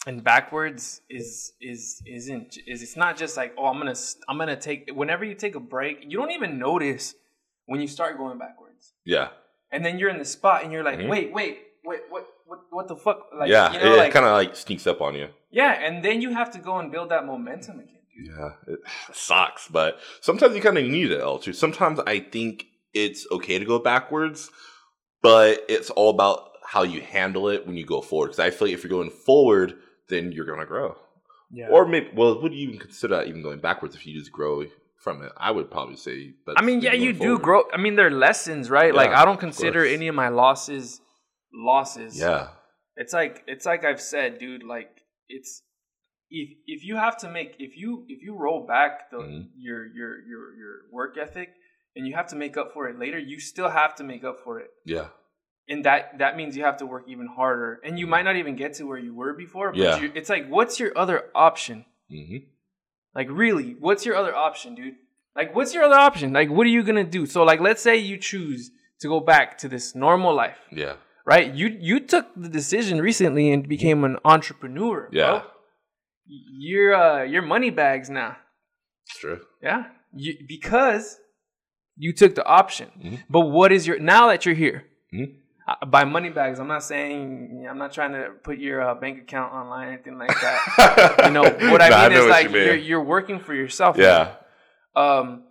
and 0.05 0.23
backwards 0.23 1.01
is 1.09 1.51
is 1.59 2.01
isn't 2.05 2.57
is 2.65 2.81
it's 2.85 2.95
not 2.95 3.17
just 3.17 3.35
like 3.35 3.51
oh 3.57 3.65
i'm 3.65 3.77
gonna 3.81 3.95
I'm 4.29 4.37
gonna 4.37 4.55
take 4.55 4.81
whenever 5.01 5.25
you 5.25 5.35
take 5.35 5.55
a 5.55 5.59
break 5.75 5.95
you 6.09 6.15
don't 6.19 6.31
even 6.31 6.51
notice 6.59 7.15
when 7.65 7.81
you 7.81 7.87
start 7.87 8.17
going 8.17 8.37
backwards 8.37 8.93
Yeah, 9.03 9.27
and 9.73 9.83
then 9.83 9.93
you're 9.99 10.09
in 10.15 10.19
the 10.25 10.29
spot 10.37 10.63
and 10.63 10.71
you're 10.71 10.83
like 10.91 10.99
Mhm. 10.99 11.09
wait 11.13 11.33
wait 11.33 11.55
wait 11.83 12.01
what 12.13 12.23
what 12.45 12.59
what 12.77 12.87
the 12.87 12.95
fuck 12.95 13.19
like 13.39 13.49
yeah. 13.49 13.73
you 13.73 13.79
know 13.79 13.93
it 13.95 13.97
like 13.97 14.13
kind 14.13 14.25
of 14.25 14.33
like 14.41 14.55
sneaks 14.55 14.85
up 14.87 15.01
on 15.01 15.13
you. 15.15 15.27
yeah 15.51 15.71
and 15.85 15.95
then 16.05 16.21
you 16.23 16.29
have 16.39 16.49
to 16.55 16.59
go 16.69 16.73
and 16.81 16.87
build 16.95 17.09
that 17.09 17.25
momentum 17.25 17.79
again 17.85 17.96
Yeah, 18.17 18.49
it 18.67 18.79
sucks, 19.13 19.67
but 19.67 19.99
sometimes 20.21 20.55
you 20.55 20.61
kind 20.61 20.77
of 20.77 20.85
need 20.85 21.11
it, 21.11 21.21
L 21.21 21.39
too. 21.39 21.53
Sometimes 21.53 21.99
I 22.05 22.19
think 22.19 22.65
it's 22.93 23.27
okay 23.31 23.59
to 23.59 23.65
go 23.65 23.79
backwards, 23.79 24.49
but 25.21 25.63
it's 25.69 25.89
all 25.91 26.09
about 26.09 26.51
how 26.63 26.83
you 26.83 27.01
handle 27.01 27.49
it 27.49 27.65
when 27.65 27.77
you 27.77 27.85
go 27.85 28.01
forward. 28.01 28.27
Because 28.27 28.39
I 28.39 28.49
feel 28.49 28.67
like 28.67 28.75
if 28.75 28.83
you're 28.83 28.89
going 28.89 29.09
forward, 29.09 29.75
then 30.09 30.31
you're 30.31 30.45
gonna 30.45 30.65
grow. 30.65 30.95
yeah 31.51 31.69
Or 31.69 31.87
maybe, 31.87 32.09
well, 32.13 32.41
would 32.41 32.53
you 32.53 32.67
even 32.67 32.79
consider 32.79 33.15
that 33.17 33.27
even 33.27 33.41
going 33.41 33.59
backwards 33.59 33.95
if 33.95 34.05
you 34.05 34.17
just 34.17 34.31
grow 34.31 34.65
from 34.97 35.23
it? 35.23 35.31
I 35.37 35.51
would 35.51 35.69
probably 35.69 35.97
say. 35.97 36.33
That's 36.45 36.61
I 36.61 36.65
mean, 36.65 36.81
yeah, 36.81 36.91
going 36.91 37.03
you 37.03 37.13
do 37.13 37.39
grow. 37.39 37.63
I 37.73 37.77
mean, 37.77 37.95
they're 37.95 38.11
lessons, 38.11 38.69
right? 38.69 38.93
like, 38.93 39.11
I 39.11 39.25
don't 39.25 39.39
consider 39.39 39.81
course. 39.81 39.93
any 39.93 40.07
of 40.07 40.15
my 40.15 40.29
losses 40.29 41.01
losses. 41.53 42.19
Yeah, 42.19 42.49
it's 42.95 43.13
like 43.13 43.43
it's 43.47 43.65
like 43.65 43.85
I've 43.85 44.01
said, 44.01 44.39
dude. 44.39 44.63
Like, 44.63 44.89
it's 45.29 45.61
if 46.29 46.49
if 46.65 46.83
you 46.83 46.95
have 46.97 47.17
to 47.17 47.29
make 47.29 47.55
if 47.59 47.77
you 47.77 48.05
if 48.07 48.21
you 48.21 48.35
roll 48.35 48.65
back 48.65 49.09
the 49.11 49.17
Mhm. 49.17 49.47
your 49.57 49.85
your 49.85 50.19
your 50.29 50.53
your 50.55 50.73
work 50.91 51.17
ethic 51.17 51.49
and 51.95 52.05
you 52.07 52.13
have 52.15 52.27
to 52.27 52.35
make 52.35 52.57
up 52.57 52.73
for 52.73 52.87
it 52.89 52.99
later, 52.99 53.17
you 53.17 53.39
still 53.39 53.69
have 53.69 53.95
to 53.95 54.03
make 54.03 54.23
up 54.23 54.39
for 54.43 54.59
it, 54.59 54.69
yeah, 54.85 55.07
and 55.69 55.83
that 55.85 56.17
that 56.19 56.35
means 56.37 56.55
you 56.57 56.63
have 56.63 56.77
to 56.77 56.85
work 56.85 57.05
even 57.07 57.27
harder, 57.27 57.79
and 57.83 57.97
you 57.97 58.07
might 58.07 58.23
not 58.23 58.35
even 58.35 58.55
get 58.55 58.73
to 58.75 58.83
where 58.85 58.99
you 58.99 59.13
were 59.15 59.33
before. 59.33 59.71
But 59.71 59.79
Yeah. 59.79 60.01
you, 60.01 60.11
it's 60.15 60.29
like, 60.29 60.47
what's 60.47 60.79
your 60.79 60.91
other 60.97 61.25
option? 61.33 61.85
hmm 62.09 62.37
Like 63.15 63.29
really, 63.31 63.75
what's 63.79 64.05
your 64.05 64.15
other 64.15 64.35
option, 64.35 64.75
dude? 64.75 64.95
Like 65.35 65.55
what's 65.55 65.73
your 65.73 65.83
other 65.83 65.95
option? 66.09 66.33
Like 66.33 66.49
what 66.49 66.65
are 66.67 66.69
you 66.77 66.83
going 66.83 67.03
to 67.05 67.11
do? 67.19 67.25
So 67.25 67.43
like 67.43 67.59
let's 67.59 67.81
say 67.81 67.95
you 67.97 68.17
choose 68.17 68.71
to 68.99 69.07
go 69.07 69.19
back 69.19 69.57
to 69.59 69.67
this 69.69 69.95
normal 69.95 70.33
life, 70.35 70.59
yeah, 70.71 70.95
right? 71.25 71.53
You 71.53 71.67
you 71.79 71.99
took 71.99 72.25
the 72.35 72.49
decision 72.49 73.01
recently 73.01 73.51
and 73.51 73.67
became 73.67 74.03
an 74.03 74.17
entrepreneur, 74.25 75.09
yeah. 75.11 75.27
bro. 75.27 75.41
You're 76.27 76.93
uh 76.95 77.23
you're 77.23 77.41
money 77.41 77.69
bags 77.69 78.09
now. 78.09 78.37
It's 79.05 79.19
true. 79.19 79.39
Yeah. 79.61 79.85
You, 80.13 80.35
because 80.47 81.19
you 81.95 82.13
took 82.13 82.35
the 82.35 82.45
option. 82.45 82.89
Mhm. 83.01 83.23
But 83.29 83.41
what 83.41 83.71
is 83.71 83.87
your 83.87 83.99
now 83.99 84.27
that 84.27 84.45
you're 84.45 84.55
here? 84.55 84.85
Mhm. 85.13 85.35
Uh, 85.67 85.85
by 85.85 86.05
money 86.05 86.29
bags, 86.29 86.59
I'm 86.59 86.67
not 86.67 86.83
saying 86.83 87.65
I'm 87.69 87.77
not 87.77 87.91
trying 87.91 88.13
to 88.13 88.31
put 88.43 88.57
your 88.57 88.81
uh, 88.81 88.95
bank 88.95 89.19
account 89.19 89.53
online 89.53 89.87
or 89.89 89.91
anything 89.93 90.17
like 90.17 90.29
that. 90.41 91.21
you 91.25 91.31
know 91.31 91.43
what 91.43 91.81
I 91.81 91.89
Nah, 91.89 92.03
mean 92.03 92.13
know 92.13 92.23
is 92.23 92.29
like 92.29 92.43
you 92.45 92.49
mean. 92.51 92.65
you're 92.65 92.75
you're 92.75 93.03
working 93.03 93.39
for 93.39 93.53
yourself. 93.53 93.97
Yeah. 93.97 94.35
Um, 94.95 95.43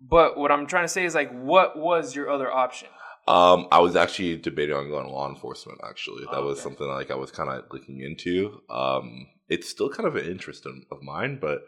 but 0.00 0.38
what 0.38 0.50
I'm 0.50 0.66
trying 0.66 0.84
to 0.84 0.88
say 0.88 1.04
is 1.04 1.14
like, 1.14 1.30
what 1.30 1.78
was 1.78 2.16
your 2.16 2.30
other 2.30 2.50
option? 2.50 2.88
Um, 3.30 3.68
I 3.70 3.78
was 3.80 3.94
actually 3.96 4.36
debating 4.36 4.74
on 4.74 4.88
going 4.88 5.06
to 5.06 5.12
law 5.12 5.28
enforcement. 5.28 5.78
Actually, 5.88 6.24
that 6.24 6.38
Oh, 6.38 6.46
was 6.46 6.60
something 6.60 6.86
like 6.88 7.10
I 7.10 7.14
was 7.14 7.30
kind 7.30 7.48
of 7.48 7.64
looking 7.72 8.00
into. 8.00 8.60
Um, 8.68 9.26
it's 9.48 9.68
still 9.68 9.88
kind 9.88 10.06
of 10.08 10.16
an 10.16 10.26
interest 10.26 10.66
in, 10.66 10.84
of 10.90 11.02
mine, 11.02 11.38
but 11.40 11.62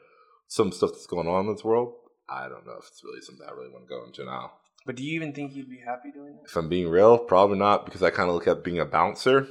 some 0.48 0.72
stuff 0.72 0.90
that's 0.92 1.06
going 1.06 1.28
on 1.28 1.46
in 1.46 1.54
this 1.54 1.64
world, 1.64 1.94
I 2.28 2.48
don't 2.48 2.66
know 2.66 2.76
if 2.78 2.86
it's 2.88 3.02
really 3.04 3.20
something 3.20 3.46
I 3.48 3.52
really 3.52 3.70
want 3.70 3.84
to 3.84 3.88
go 3.88 4.04
into 4.04 4.24
now. 4.24 4.52
But 4.84 4.96
do 4.96 5.04
you 5.04 5.14
even 5.14 5.32
think 5.32 5.54
you'd 5.54 5.70
be 5.70 5.80
happy 5.86 6.10
doing 6.12 6.34
that? 6.36 6.48
If 6.50 6.56
I'm 6.56 6.68
being 6.68 6.88
real, 6.88 7.16
probably 7.18 7.58
not 7.58 7.84
because 7.84 8.02
I 8.02 8.10
kind 8.10 8.28
of 8.28 8.34
look 8.34 8.48
at 8.48 8.64
being 8.64 8.80
a 8.80 8.84
bouncer. 8.84 9.46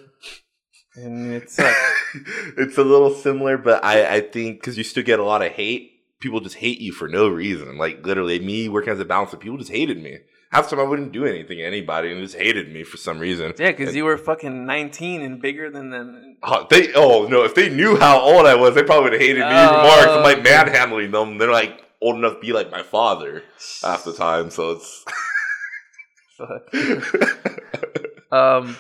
And 0.96 1.34
it's 1.34 1.58
like, 1.58 1.76
it's 2.58 2.78
a 2.78 2.84
little 2.84 3.14
similar, 3.14 3.58
but 3.58 3.84
I, 3.86 4.16
I 4.16 4.22
think 4.22 4.60
because 4.60 4.78
you 4.78 4.84
still 4.84 5.04
get 5.04 5.20
a 5.20 5.24
lot 5.24 5.42
of 5.42 5.54
hate. 5.54 5.90
People 6.20 6.42
just 6.42 6.58
hate 6.58 6.80
you 6.80 6.92
for 6.92 7.08
no 7.08 7.28
reason. 7.30 7.78
Like 7.78 8.06
literally, 8.06 8.40
me 8.40 8.68
working 8.70 8.92
as 8.92 9.00
a 9.00 9.06
bouncer, 9.06 9.38
people 9.38 9.58
just 9.58 9.72
hated 9.72 10.02
me. 10.04 10.20
Half 10.52 10.70
the 10.70 10.76
time, 10.76 10.86
I 10.86 10.90
wouldn't 10.90 11.14
do 11.14 11.26
anything 11.26 11.60
to 11.60 11.64
anybody, 11.64 12.12
and 12.12 12.22
just 12.22 12.36
hated 12.36 12.74
me 12.74 12.84
for 12.84 12.98
some 12.98 13.20
reason. 13.20 13.54
yeah, 13.58 13.72
because 13.72 13.96
you 13.96 14.04
were 14.04 14.18
fucking 14.18 14.66
19 14.66 15.22
and 15.22 15.42
bigger 15.42 15.70
than 15.72 15.92
them. 15.92 16.36
Oh, 16.44 16.68
they 16.70 16.94
oh 16.94 17.26
no! 17.28 17.44
If 17.44 17.56
they 17.56 17.70
knew 17.70 17.96
how 17.98 18.20
old 18.20 18.46
I 18.46 18.56
was, 18.56 18.76
they 18.76 18.84
probably 18.84 19.04
would 19.06 19.14
have 19.14 19.22
hated 19.22 19.40
me 19.40 19.46
even 19.46 19.76
more. 19.76 20.04
'cause 20.04 20.18
I'm 20.18 20.24
like 20.24 20.40
Oh. 20.40 20.42
manhandling 20.42 21.12
them. 21.12 21.38
They're 21.38 21.52
like 21.52 21.82
old 22.02 22.18
enough 22.18 22.34
to 22.34 22.40
be 22.40 22.52
like 22.52 22.70
my 22.70 22.84
father 22.84 23.44
half 23.82 24.04
the 24.04 24.14
time, 24.14 24.50
so 24.50 24.72
it's. 24.72 25.06
um, 28.32 28.76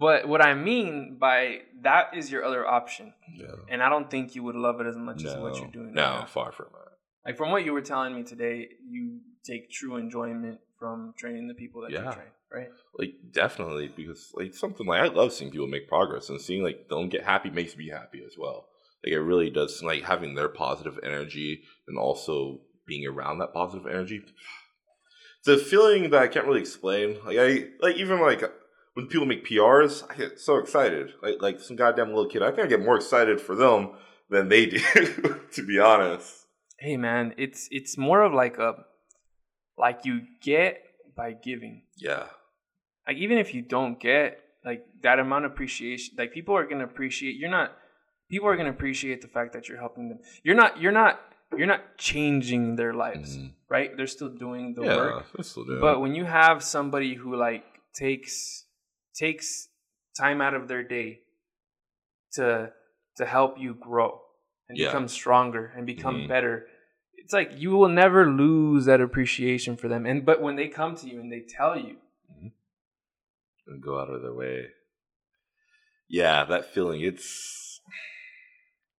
but 0.00 0.26
what 0.28 0.40
I 0.42 0.54
mean 0.54 1.18
by 1.20 1.58
that 1.82 2.16
is 2.16 2.30
your 2.30 2.44
other 2.44 2.66
option, 2.66 3.12
no, 3.36 3.58
and 3.68 3.82
I 3.82 3.88
don't 3.88 4.10
think 4.10 4.34
you 4.34 4.42
would 4.42 4.56
love 4.56 4.80
it 4.80 4.86
as 4.86 4.96
much 4.96 5.24
as 5.24 5.36
what 5.36 5.56
you're 5.58 5.68
doing. 5.70 5.92
no, 5.94 6.20
now. 6.20 6.26
far 6.26 6.52
from 6.52 6.66
it. 6.66 6.72
Like 7.26 7.36
from 7.36 7.50
what 7.50 7.64
you 7.64 7.72
were 7.72 7.82
telling 7.82 8.14
me 8.16 8.22
today, 8.24 8.68
you 8.88 9.20
take 9.44 9.70
true 9.70 9.96
enjoyment 9.96 10.60
from 10.78 11.14
training 11.16 11.48
the 11.48 11.54
people 11.54 11.82
that 11.82 11.90
you 11.90 11.98
train, 11.98 12.32
right? 12.52 12.68
Like 12.98 13.14
definitely 13.32 13.88
because 13.94 14.32
like 14.34 14.54
something 14.54 14.86
like 14.86 15.00
I 15.00 15.06
love 15.06 15.32
seeing 15.32 15.50
people 15.50 15.66
make 15.66 15.88
progress 15.88 16.28
and 16.28 16.40
seeing 16.40 16.62
like 16.62 16.88
them 16.88 17.08
get 17.08 17.24
happy 17.24 17.50
makes 17.50 17.76
me 17.76 17.88
happy 17.88 18.22
as 18.26 18.36
well. 18.38 18.66
Like 19.04 19.12
it 19.14 19.20
really 19.20 19.50
does. 19.50 19.82
Like 19.82 20.04
having 20.04 20.34
their 20.34 20.48
positive 20.48 20.98
energy 21.02 21.62
and 21.86 21.98
also 21.98 22.60
being 22.86 23.06
around 23.06 23.38
that 23.38 23.52
positive 23.52 23.86
energy. 23.86 24.22
It's 25.38 25.48
a 25.48 25.58
feeling 25.58 26.10
that 26.10 26.22
I 26.22 26.28
can't 26.28 26.46
really 26.46 26.60
explain. 26.60 27.18
Like 27.24 27.38
I 27.38 27.66
like 27.80 27.96
even 27.96 28.20
like 28.20 28.42
when 28.94 29.06
people 29.06 29.26
make 29.26 29.46
PRs, 29.46 30.04
I 30.10 30.14
get 30.16 30.38
so 30.38 30.58
excited. 30.58 31.12
Like 31.22 31.40
like 31.40 31.60
some 31.60 31.76
goddamn 31.76 32.08
little 32.08 32.28
kid. 32.28 32.42
I 32.42 32.50
think 32.50 32.66
I 32.66 32.66
get 32.66 32.84
more 32.84 32.96
excited 32.96 33.40
for 33.40 33.54
them 33.54 33.92
than 34.30 34.48
they 34.48 34.66
do. 34.66 34.78
to 35.52 35.66
be 35.66 35.78
honest. 35.78 36.46
Hey 36.78 36.96
man, 36.96 37.34
it's 37.38 37.68
it's 37.70 37.96
more 37.96 38.22
of 38.22 38.32
like 38.32 38.58
a 38.58 38.84
like 39.78 40.04
you 40.04 40.22
get 40.42 40.82
by 41.16 41.32
giving. 41.32 41.82
Yeah. 41.96 42.26
Like 43.06 43.16
even 43.16 43.38
if 43.38 43.54
you 43.54 43.62
don't 43.62 43.98
get 44.00 44.38
like 44.64 44.84
that 45.02 45.18
amount 45.18 45.44
of 45.44 45.52
appreciation, 45.52 46.14
like 46.18 46.32
people 46.32 46.54
are 46.56 46.66
gonna 46.66 46.84
appreciate. 46.84 47.36
You're 47.36 47.50
not. 47.50 47.76
People 48.30 48.48
are 48.48 48.56
gonna 48.56 48.70
appreciate 48.70 49.20
the 49.20 49.28
fact 49.28 49.52
that 49.52 49.68
you're 49.68 49.78
helping 49.78 50.08
them. 50.08 50.20
You're 50.44 50.54
not. 50.54 50.80
You're 50.80 50.92
not. 50.92 51.20
You're 51.56 51.66
not 51.66 51.98
changing 51.98 52.76
their 52.76 52.94
lives, 52.94 53.36
Mhm. 53.36 53.52
right? 53.68 53.94
They're 53.94 54.06
still 54.06 54.30
doing 54.30 54.72
the 54.74 54.84
yeah. 54.84 54.96
work. 54.96 55.26
I 55.38 55.42
still 55.42 55.64
do. 55.66 55.80
But 55.80 56.00
when 56.00 56.14
you 56.14 56.24
have 56.24 56.62
somebody 56.64 57.14
who 57.14 57.36
like 57.36 57.64
takes 57.94 58.64
takes 59.14 59.68
time 60.18 60.40
out 60.40 60.54
of 60.54 60.66
their 60.68 60.82
day 60.82 61.20
to 62.32 62.72
to 63.16 63.26
help 63.26 63.58
you 63.58 63.74
grow 63.74 64.22
and 64.68 64.78
Yeah. 64.78 64.86
become 64.88 65.08
stronger 65.08 65.70
and 65.76 65.84
become 65.86 66.22
Mhm. 66.22 66.28
better, 66.28 66.66
it's 67.32 67.50
like 67.50 67.58
you 67.60 67.70
will 67.70 67.88
never 67.88 68.30
lose 68.30 68.84
that 68.84 69.00
appreciation 69.00 69.76
for 69.76 69.88
them. 69.88 70.04
And 70.04 70.24
but 70.24 70.42
when 70.42 70.56
they 70.56 70.68
come 70.68 70.96
to 70.96 71.08
you 71.08 71.20
and 71.20 71.32
they 71.32 71.40
tell 71.40 71.78
you, 71.78 71.96
and 73.66 73.82
go 73.82 73.98
out 73.98 74.10
of 74.10 74.22
their 74.22 74.34
way. 74.34 74.66
Yeah, 76.08 76.44
that 76.44 76.74
feeling. 76.74 77.00
It's 77.00 77.80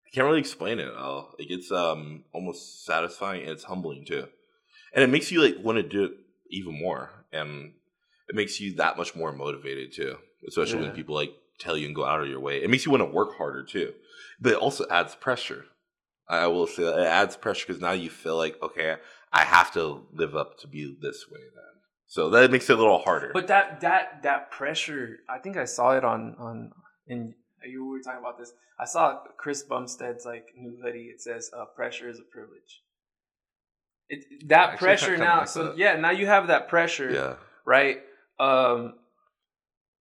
I 0.07 0.09
can't 0.15 0.25
really 0.25 0.39
explain 0.39 0.79
it 0.79 0.95
all. 0.95 1.35
Like 1.37 1.51
it's 1.51 1.71
um 1.71 2.23
almost 2.33 2.85
satisfying 2.85 3.43
and 3.43 3.51
it's 3.51 3.65
humbling 3.65 4.05
too, 4.05 4.27
and 4.93 5.03
it 5.03 5.09
makes 5.11 5.31
you 5.31 5.43
like 5.43 5.63
want 5.63 5.77
to 5.77 5.83
do 5.83 6.05
it 6.05 6.13
even 6.49 6.79
more, 6.79 7.11
and 7.31 7.73
it 8.29 8.35
makes 8.35 8.59
you 8.59 8.73
that 8.75 8.97
much 8.97 9.15
more 9.15 9.31
motivated 9.31 9.93
too. 9.93 10.17
Especially 10.47 10.81
when 10.81 10.91
people 10.91 11.15
like 11.15 11.33
tell 11.59 11.77
you 11.77 11.85
and 11.85 11.95
go 11.95 12.03
out 12.03 12.21
of 12.21 12.27
your 12.27 12.39
way. 12.39 12.63
It 12.63 12.69
makes 12.69 12.85
you 12.85 12.91
want 12.91 13.01
to 13.01 13.15
work 13.15 13.37
harder 13.37 13.63
too, 13.63 13.93
but 14.41 14.53
it 14.53 14.57
also 14.57 14.85
adds 14.89 15.13
pressure. 15.15 15.65
I 16.39 16.47
will 16.47 16.67
say 16.67 16.83
that 16.83 16.99
it 16.99 17.05
adds 17.07 17.35
pressure 17.37 17.65
because 17.67 17.81
now 17.81 17.91
you 17.91 18.09
feel 18.09 18.37
like 18.37 18.61
okay, 18.61 18.97
I 19.31 19.43
have 19.43 19.71
to 19.73 20.05
live 20.13 20.35
up 20.35 20.59
to 20.59 20.67
be 20.67 20.95
this 21.01 21.25
way 21.31 21.39
then. 21.39 21.63
So 22.07 22.29
that 22.29 22.51
makes 22.51 22.69
it 22.69 22.73
a 22.77 22.79
little 22.79 22.99
harder. 22.99 23.31
but 23.33 23.47
that 23.47 23.81
that 23.81 24.21
that 24.23 24.51
pressure, 24.51 25.19
I 25.29 25.39
think 25.39 25.57
I 25.57 25.65
saw 25.65 25.91
it 25.97 26.03
on 26.03 26.35
on 26.39 26.71
in 27.07 27.33
you 27.65 27.85
were 27.85 27.99
talking 28.01 28.19
about 28.19 28.37
this. 28.37 28.51
I 28.79 28.85
saw 28.85 29.19
Chris 29.37 29.63
Bumstead's 29.63 30.25
like 30.25 30.47
new 30.57 30.77
hoodie. 30.83 31.09
It 31.13 31.21
says 31.21 31.49
uh, 31.57 31.65
"Pressure 31.75 32.09
is 32.09 32.19
a 32.19 32.23
privilege." 32.23 32.81
It, 34.09 34.47
that 34.49 34.71
Actually, 34.73 34.85
pressure 34.85 35.17
now. 35.17 35.39
like 35.39 35.47
so 35.47 35.63
that. 35.69 35.77
yeah, 35.77 35.95
now 35.95 36.11
you 36.11 36.25
have 36.27 36.47
that 36.47 36.67
pressure. 36.67 37.11
yeah. 37.11 37.35
right? 37.65 38.01
Um, 38.39 38.95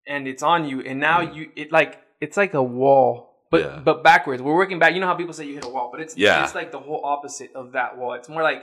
and 0.05 0.27
it's 0.27 0.43
on 0.43 0.67
you, 0.67 0.81
and 0.81 0.99
now 0.99 1.21
Mm. 1.21 1.35
you 1.35 1.51
it 1.55 1.71
like 1.71 2.01
it's 2.19 2.35
like 2.37 2.53
a 2.53 2.61
wall 2.63 3.32
but 3.53 3.61
Yeah. 3.61 3.79
but 3.89 4.03
backwards. 4.03 4.41
We're 4.41 4.55
working 4.63 4.79
back. 4.79 4.93
You 4.95 4.99
know 5.01 5.07
how 5.07 5.15
people 5.23 5.33
say 5.39 5.45
you 5.45 5.55
hit 5.59 5.65
a 5.65 5.69
wall, 5.69 5.89
but 5.91 5.99
it's 6.01 6.15
Yeah. 6.17 6.43
it's 6.43 6.55
like 6.55 6.71
the 6.71 6.79
whole 6.79 7.01
opposite 7.13 7.51
of 7.55 7.65
that 7.77 7.97
wall. 7.97 8.13
It's 8.13 8.29
more 8.29 8.43
like 8.51 8.61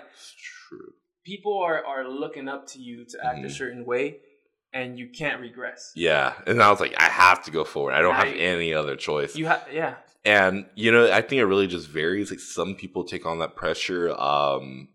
true. 0.69 0.93
people 1.25 1.55
are 1.69 1.81
are 1.93 2.05
looking 2.23 2.47
up 2.55 2.67
to 2.73 2.79
you 2.79 3.05
to 3.11 3.17
act 3.27 3.39
a 3.39 3.49
Mhm. 3.49 3.51
certain 3.61 3.85
way, 3.85 4.05
and 4.73 4.99
you 4.99 5.07
can't 5.21 5.41
regress. 5.41 5.93
Yeah, 5.95 6.35
and 6.47 6.63
I 6.63 6.71
was 6.71 6.81
like, 6.81 6.95
I 6.99 7.09
have 7.25 7.43
to 7.45 7.51
go 7.51 7.63
forward. 7.65 7.95
I 7.95 8.01
don't 8.03 8.15
have 8.15 8.35
any 8.35 8.75
other 8.75 8.97
choice. 8.97 9.37
You 9.37 9.47
have 9.47 9.67
yeah. 9.73 9.95
and 10.25 10.67
you 10.75 10.91
know, 10.93 11.05
I 11.11 11.21
think 11.23 11.39
it 11.41 11.47
really 11.47 11.67
just 11.67 11.89
varies. 11.89 12.31
Like 12.31 12.41
some 12.41 12.75
people 12.75 13.05
take 13.05 13.25
on 13.27 13.39
that 13.39 13.55
pressure 13.57 14.11
um, 14.19 14.89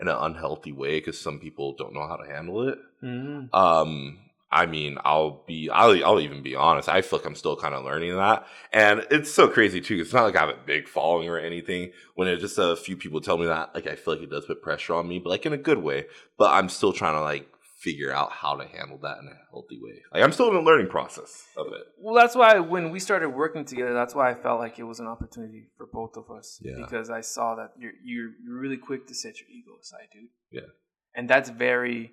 in 0.00 0.08
an 0.08 0.16
unhealthy 0.28 0.72
way 0.72 0.98
because 1.00 1.18
some 1.20 1.38
people 1.38 1.74
don't 1.80 1.92
know 1.94 2.06
how 2.06 2.16
to 2.16 2.26
handle 2.34 2.68
it. 2.68 2.78
Mm-hmm. 3.02 3.54
Um, 3.54 4.18
I 4.50 4.66
mean, 4.66 4.96
I'll 5.04 5.44
be, 5.46 5.68
I'll, 5.68 6.04
I'll 6.04 6.20
even 6.20 6.42
be 6.42 6.54
honest. 6.54 6.88
I 6.88 7.02
feel 7.02 7.18
like 7.18 7.26
I'm 7.26 7.34
still 7.34 7.56
kind 7.56 7.74
of 7.74 7.84
learning 7.84 8.16
that, 8.16 8.46
and 8.72 9.06
it's 9.10 9.30
so 9.30 9.48
crazy 9.48 9.80
too. 9.80 9.96
It's 10.00 10.12
not 10.12 10.24
like 10.24 10.36
I 10.36 10.40
have 10.40 10.48
a 10.48 10.58
big 10.64 10.88
following 10.88 11.28
or 11.28 11.38
anything. 11.38 11.92
When 12.14 12.28
it 12.28 12.38
just 12.38 12.58
a 12.58 12.74
few 12.76 12.96
people 12.96 13.20
tell 13.20 13.36
me 13.36 13.46
that, 13.46 13.74
like 13.74 13.86
I 13.86 13.94
feel 13.94 14.14
like 14.14 14.22
it 14.22 14.30
does 14.30 14.46
put 14.46 14.62
pressure 14.62 14.94
on 14.94 15.06
me, 15.06 15.18
but 15.18 15.30
like 15.30 15.44
in 15.44 15.52
a 15.52 15.58
good 15.58 15.78
way. 15.78 16.06
But 16.38 16.52
I'm 16.52 16.68
still 16.68 16.92
trying 16.92 17.14
to 17.14 17.20
like 17.20 17.46
figure 17.78 18.12
out 18.12 18.32
how 18.32 18.56
to 18.56 18.66
handle 18.66 18.98
that 18.98 19.18
in 19.18 19.28
a 19.28 19.36
healthy 19.50 19.78
way. 19.80 20.02
Like 20.12 20.22
I'm 20.22 20.32
still 20.32 20.48
in 20.48 20.54
the 20.54 20.60
learning 20.60 20.88
process 20.88 21.46
of 21.56 21.66
it. 21.68 21.82
Well, 21.98 22.14
that's 22.14 22.34
why 22.34 22.58
when 22.58 22.90
we 22.90 22.98
started 22.98 23.28
working 23.28 23.64
together, 23.64 23.92
that's 23.92 24.14
why 24.14 24.30
I 24.30 24.34
felt 24.34 24.60
like 24.60 24.78
it 24.78 24.84
was 24.84 24.98
an 24.98 25.06
opportunity 25.06 25.68
for 25.76 25.86
both 25.92 26.16
of 26.16 26.30
us. 26.30 26.58
Yeah. 26.62 26.74
Because 26.80 27.10
I 27.10 27.20
saw 27.20 27.54
that 27.56 27.72
you're 27.78 27.92
you're 28.02 28.30
you're 28.44 28.58
really 28.58 28.78
quick 28.78 29.06
to 29.08 29.14
set 29.14 29.38
your 29.40 29.48
ego 29.48 29.72
aside, 29.80 30.08
dude. 30.12 30.30
Yeah. 30.50 30.68
And 31.14 31.28
that's 31.28 31.50
very, 31.50 32.12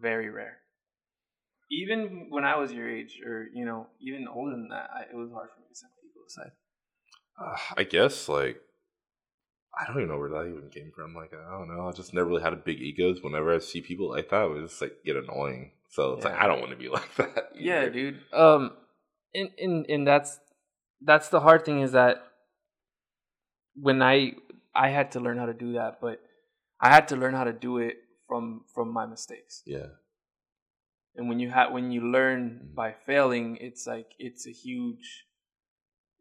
very 0.00 0.30
rare. 0.30 0.58
Even 1.72 2.26
when 2.28 2.44
I 2.44 2.56
was 2.56 2.72
your 2.72 2.88
age, 2.88 3.20
or 3.24 3.48
you 3.52 3.64
know, 3.64 3.86
even 4.00 4.28
older 4.28 4.52
than 4.52 4.68
that, 4.68 4.90
I, 4.94 5.02
it 5.10 5.16
was 5.16 5.30
hard 5.32 5.48
for 5.54 5.60
me 5.60 5.66
to 5.68 5.74
set 5.74 5.88
my 5.90 6.08
ego 6.08 6.20
aside. 6.26 6.52
Uh, 7.40 7.56
I 7.80 7.84
guess 7.84 8.28
like 8.28 8.60
I 9.78 9.86
don't 9.86 9.96
even 9.96 10.08
know 10.08 10.18
where 10.18 10.28
that 10.30 10.50
even 10.50 10.68
came 10.70 10.92
from. 10.94 11.14
Like 11.14 11.32
I 11.32 11.50
don't 11.50 11.74
know. 11.74 11.88
I 11.88 11.92
just 11.92 12.12
never 12.12 12.28
really 12.28 12.42
had 12.42 12.52
a 12.52 12.56
big 12.56 12.80
egos. 12.80 13.22
Whenever 13.22 13.54
I 13.54 13.58
see 13.58 13.80
people 13.80 14.10
like 14.10 14.28
that, 14.30 14.44
it 14.44 14.50
was 14.50 14.70
just 14.70 14.82
like 14.82 14.98
get 15.04 15.16
annoying. 15.16 15.72
So 15.88 16.14
it's 16.14 16.24
like 16.24 16.34
I 16.38 16.46
don't 16.46 16.60
want 16.60 16.72
to 16.72 16.76
be 16.76 16.88
like 16.90 17.14
that. 17.16 17.52
Yeah, 17.54 17.88
dude. 17.88 18.20
Um, 18.32 18.72
and 19.34 19.50
and 19.58 19.86
and 19.88 20.06
that's 20.06 20.40
that's 21.00 21.28
the 21.30 21.40
hard 21.40 21.64
thing 21.64 21.80
is 21.80 21.92
that 21.92 22.22
when 23.74 24.02
I 24.02 24.34
I 24.74 24.90
had 24.90 25.12
to 25.12 25.20
learn 25.20 25.38
how 25.38 25.46
to 25.46 25.54
do 25.54 25.72
that, 25.74 26.00
but 26.00 26.20
I 26.80 26.90
had 26.90 27.08
to 27.08 27.16
learn 27.16 27.34
how 27.34 27.44
to 27.44 27.52
do 27.52 27.78
it 27.78 27.96
from 28.28 28.64
from 28.74 28.92
my 28.92 29.06
mistakes. 29.06 29.62
Yeah. 29.64 29.86
And 31.14 31.28
when 31.28 31.38
you 31.40 31.50
have 31.50 31.72
when 31.72 31.90
you 31.92 32.00
learn 32.10 32.42
Mhm. 32.70 32.74
by 32.74 32.92
failing, 32.92 33.56
it's 33.56 33.86
like 33.86 34.10
it's 34.18 34.46
a 34.46 34.50
huge, 34.52 35.26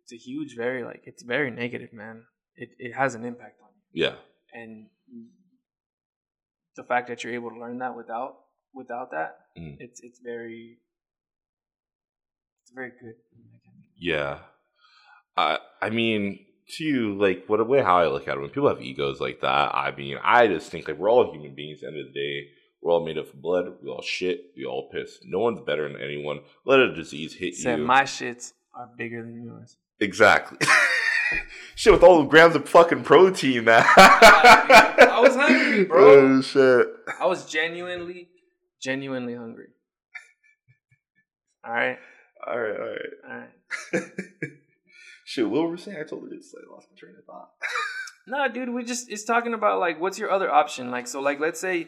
it's 0.01 0.11
a 0.11 0.17
huge, 0.17 0.55
very 0.55 0.83
like 0.83 1.03
it's 1.05 1.23
very 1.23 1.49
negative, 1.51 1.93
man. 1.93 2.25
It 2.55 2.69
it 2.77 2.93
has 2.93 3.15
an 3.15 3.23
impact 3.25 3.61
on 3.61 3.69
you, 3.93 4.03
Yeah. 4.05 4.17
and 4.53 4.89
the 6.75 6.83
fact 6.83 7.07
that 7.07 7.23
you're 7.23 7.33
able 7.33 7.49
to 7.51 7.59
learn 7.59 7.77
that 7.79 7.95
without 7.95 8.33
without 8.73 9.11
that, 9.11 9.37
Mm. 9.57 9.77
it's 9.79 10.01
it's 10.01 10.19
very 10.19 10.79
it's 12.61 12.71
very 12.71 12.91
good. 12.91 13.15
Yeah. 13.97 14.43
I 15.37 15.59
I 15.81 15.89
mean, 15.89 16.45
to 16.77 17.17
like 17.17 17.45
what 17.47 17.65
way 17.67 17.81
how 17.81 17.97
I 17.99 18.07
look 18.07 18.27
at 18.27 18.35
it, 18.37 18.41
when 18.41 18.49
people 18.49 18.69
have 18.69 18.81
egos 18.81 19.19
like 19.21 19.39
that, 19.41 19.73
I 19.73 19.95
mean, 19.95 20.17
I 20.21 20.47
just 20.47 20.69
think 20.71 20.87
like 20.87 20.97
we're 20.97 21.09
all 21.09 21.31
human 21.33 21.55
beings. 21.55 21.81
At 21.83 21.91
the 21.93 21.99
end 21.99 22.07
of 22.07 22.13
the 22.13 22.19
day, 22.19 22.49
we're 22.81 22.91
all 22.91 23.05
made 23.05 23.17
of 23.17 23.33
blood. 23.41 23.73
We 23.83 23.89
all 23.89 24.01
shit. 24.01 24.51
We 24.55 24.65
all 24.65 24.89
piss. 24.89 25.19
No 25.23 25.39
one's 25.39 25.61
better 25.61 25.87
than 25.91 26.01
anyone. 26.01 26.41
Let 26.65 26.79
a 26.79 26.93
disease 26.93 27.33
hit 27.35 27.55
Said 27.55 27.79
you. 27.79 27.85
my 27.85 28.03
shits 28.03 28.53
are 28.73 28.89
bigger 28.97 29.21
than 29.21 29.43
yours. 29.43 29.77
exactly. 29.99 30.57
shit 31.75 31.93
with 31.93 32.03
all 32.03 32.19
the 32.23 32.27
grams 32.27 32.55
of 32.55 32.67
fucking 32.67 33.03
protein, 33.03 33.65
man. 33.65 33.83
I 33.97 35.19
was 35.21 35.35
hungry, 35.35 35.83
bro. 35.85 36.37
Oh 36.37 36.41
shit. 36.41 36.87
I 37.19 37.25
was 37.27 37.45
genuinely, 37.45 38.29
genuinely 38.81 39.35
hungry. 39.35 39.67
All 41.63 41.71
right, 41.73 41.99
All 42.47 42.59
right, 42.59 42.79
all 42.79 42.87
right. 42.87 42.99
all 43.29 43.99
right. 43.99 44.03
Shit, 45.25 45.47
what 45.49 45.61
were 45.61 45.69
we 45.69 45.77
saying? 45.77 45.97
I 45.97 46.01
totally 46.03 46.35
just 46.37 46.53
like 46.55 46.63
lost 46.69 46.87
my 46.91 46.97
train 46.97 47.13
of 47.17 47.23
thought. 47.25 47.51
No, 48.27 48.47
dude, 48.51 48.69
we 48.73 48.83
just 48.83 49.09
it's 49.11 49.23
talking 49.23 49.53
about 49.53 49.79
like 49.79 50.01
what's 50.01 50.17
your 50.17 50.31
other 50.31 50.51
option? 50.51 50.89
Like 50.91 51.07
so 51.07 51.21
like 51.21 51.39
let's 51.39 51.59
say 51.59 51.87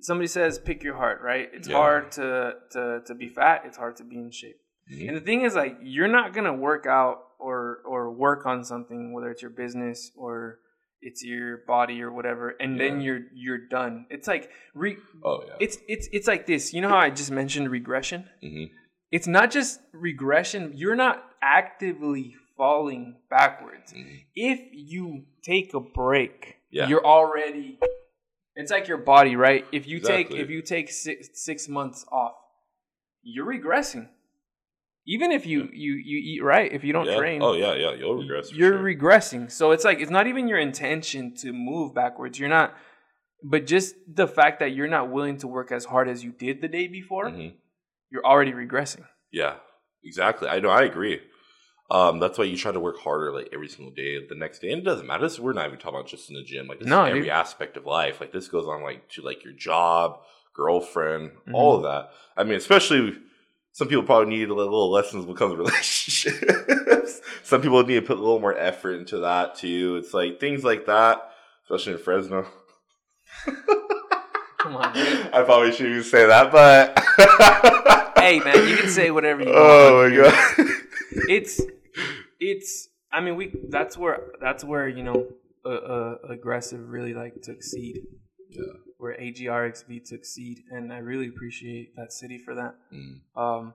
somebody 0.00 0.26
says 0.28 0.58
pick 0.58 0.82
your 0.82 0.96
heart, 0.96 1.20
right? 1.22 1.48
It's 1.52 1.68
Yeah. 1.68 1.76
hard 1.76 2.12
to 2.12 2.54
to 2.72 3.02
to 3.06 3.14
be 3.14 3.28
fat, 3.28 3.62
it's 3.64 3.76
hard 3.76 3.96
to 3.96 4.04
be 4.04 4.16
in 4.16 4.30
shape. 4.30 4.58
Mhm. 4.92 5.08
And 5.08 5.16
the 5.16 5.20
thing 5.20 5.42
is 5.42 5.54
like 5.54 5.76
you're 5.82 6.08
not 6.08 6.32
going 6.32 6.44
to 6.46 6.52
work 6.52 6.86
out 6.86 7.18
or 7.38 7.80
or 7.84 8.12
work 8.12 8.46
on 8.46 8.64
something 8.64 9.12
whether 9.12 9.30
it's 9.30 9.42
your 9.42 9.50
business 9.50 10.12
or 10.16 10.60
it's 11.02 11.22
your 11.24 11.58
body 11.66 12.00
or 12.02 12.10
whatever 12.10 12.50
and 12.60 12.80
then 12.80 13.00
you're 13.00 13.20
you're 13.34 13.66
done. 13.68 14.06
It's 14.10 14.26
like 14.28 14.50
re- 14.74 14.96
Oh 15.24 15.42
yeah. 15.46 15.54
it's 15.60 15.78
it's 15.88 16.08
it's 16.12 16.26
like 16.26 16.46
this. 16.46 16.72
You 16.72 16.80
know 16.80 16.88
how 16.88 16.98
I 16.98 17.10
just 17.10 17.30
mentioned 17.30 17.70
regression? 17.70 18.28
Mhm. 18.42 18.70
It's 19.10 19.26
not 19.26 19.50
just 19.50 19.80
regression. 19.92 20.72
You're 20.74 20.96
not 20.96 21.22
actively 21.42 22.34
falling 22.56 23.16
backwards 23.28 23.92
Mhm. 23.92 24.24
if 24.34 24.60
you 24.72 25.26
take 25.42 25.74
a 25.74 25.80
break, 25.80 26.56
Yeah. 26.70 26.88
you're 26.88 27.04
already. 27.04 27.78
It's 28.56 28.70
like 28.70 28.88
your 28.88 28.98
body, 28.98 29.36
right? 29.36 29.64
If 29.70 29.86
you 29.86 30.00
take 30.00 30.30
if 30.32 30.48
you 30.50 30.62
take 30.62 30.90
six 30.90 31.28
six 31.34 31.68
months 31.68 32.04
off, 32.10 32.32
you're 33.22 33.46
regressing. 33.46 34.08
Even 35.06 35.30
if 35.30 35.46
you 35.46 35.68
you 35.72 35.92
you 35.94 36.18
eat 36.18 36.42
right, 36.42 36.72
if 36.72 36.82
you 36.82 36.92
don't 36.92 37.06
Yeah. 37.06 37.18
train, 37.18 37.42
Oh 37.42 37.52
yeah, 37.52 37.74
yeah. 37.74 37.92
You'll 37.94 38.16
regress. 38.16 38.52
you're 38.52 38.72
sure. 38.72 38.82
regressing. 38.82 39.52
So 39.52 39.70
it's 39.72 39.84
like 39.84 40.00
it's 40.00 40.10
not 40.10 40.26
even 40.26 40.48
your 40.48 40.58
intention 40.58 41.34
to 41.36 41.52
move 41.52 41.94
backwards. 41.94 42.38
You're 42.40 42.48
not, 42.48 42.74
but 43.44 43.66
just 43.66 43.94
the 44.12 44.26
fact 44.26 44.58
that 44.60 44.72
you're 44.72 44.88
not 44.88 45.10
willing 45.12 45.36
to 45.38 45.46
work 45.46 45.70
as 45.70 45.84
hard 45.84 46.08
as 46.08 46.24
you 46.24 46.32
did 46.32 46.60
the 46.60 46.68
day 46.68 46.88
before, 46.88 47.26
Mhm. 47.26 47.52
you're 48.10 48.24
already 48.24 48.52
regressing. 48.52 49.04
Yeah, 49.30 49.56
exactly. 50.02 50.48
I 50.48 50.58
know. 50.60 50.70
I 50.70 50.82
agree. 50.84 51.20
Um, 51.90 52.18
that's 52.18 52.36
why 52.36 52.44
you 52.44 52.56
try 52.56 52.72
to 52.72 52.80
work 52.80 52.98
harder 52.98 53.32
like 53.32 53.50
every 53.52 53.68
single 53.68 53.94
day, 53.94 54.18
the 54.26 54.34
next 54.34 54.58
day, 54.58 54.72
and 54.72 54.82
it 54.82 54.84
doesn't 54.84 55.06
matter. 55.06 55.22
This, 55.22 55.38
we're 55.38 55.52
not 55.52 55.66
even 55.66 55.78
talking 55.78 55.98
about 56.00 56.08
just 56.08 56.28
in 56.30 56.34
the 56.36 56.42
gym. 56.42 56.66
Like 56.66 56.80
this 56.80 56.88
No, 56.88 57.04
is 57.04 57.10
every 57.10 57.20
dude. 57.22 57.30
aspect 57.30 57.76
of 57.76 57.86
life. 57.86 58.20
Like 58.20 58.32
this 58.32 58.48
goes 58.48 58.66
on 58.66 58.82
like 58.82 59.08
to 59.10 59.22
like 59.22 59.44
your 59.44 59.52
job, 59.52 60.18
girlfriend, 60.52 61.30
Mhm. 61.48 61.54
all 61.54 61.76
of 61.76 61.82
that. 61.84 62.10
I 62.36 62.42
mean, 62.44 62.54
especially 62.54 63.16
some 63.72 63.86
people 63.88 64.02
probably 64.02 64.34
need 64.36 64.48
a 64.48 64.54
little 64.54 64.90
lessons 64.90 65.26
when 65.26 65.36
it 65.36 65.38
comes 65.38 65.52
to 65.52 65.56
relationships. 65.62 67.20
some 67.44 67.60
people 67.62 67.80
need 67.84 67.94
to 68.00 68.02
put 68.02 68.16
a 68.16 68.20
little 68.20 68.40
more 68.40 68.56
effort 68.58 68.94
into 68.94 69.18
that 69.18 69.54
too. 69.54 69.96
It's 70.02 70.12
like 70.12 70.40
things 70.40 70.64
like 70.64 70.86
that, 70.86 71.30
especially 71.64 71.92
in 71.92 71.98
Fresno. 71.98 72.46
Come 74.58 74.76
on, 74.76 74.92
dude. 74.92 75.28
I 75.32 75.42
probably 75.44 75.70
shouldn't 75.70 75.90
even 75.90 76.02
say 76.04 76.26
that, 76.26 76.50
but 76.50 76.98
hey, 78.18 78.40
man, 78.40 78.68
you 78.68 78.76
can 78.76 78.88
say 78.88 79.10
whatever 79.12 79.42
you 79.42 79.48
want. 79.50 79.58
Oh 79.60 80.08
my 80.08 80.16
god. 80.16 80.66
it's 81.28 81.60
it's 82.40 82.88
i 83.12 83.20
mean 83.20 83.36
we 83.36 83.52
that's 83.68 83.96
where 83.96 84.20
that's 84.40 84.64
where 84.64 84.88
you 84.88 85.02
know 85.02 85.26
uh, 85.64 85.68
uh, 85.68 86.14
aggressive 86.30 86.88
really 86.88 87.14
like 87.14 87.40
took 87.42 87.62
seed 87.62 87.96
Yeah. 88.50 88.62
where 88.98 89.16
agrxv 89.18 90.04
took 90.04 90.24
seed 90.24 90.58
and 90.70 90.92
i 90.92 90.98
really 90.98 91.28
appreciate 91.28 91.94
that 91.96 92.12
city 92.12 92.38
for 92.38 92.54
that 92.54 92.74
Mm. 92.92 93.20
um 93.36 93.74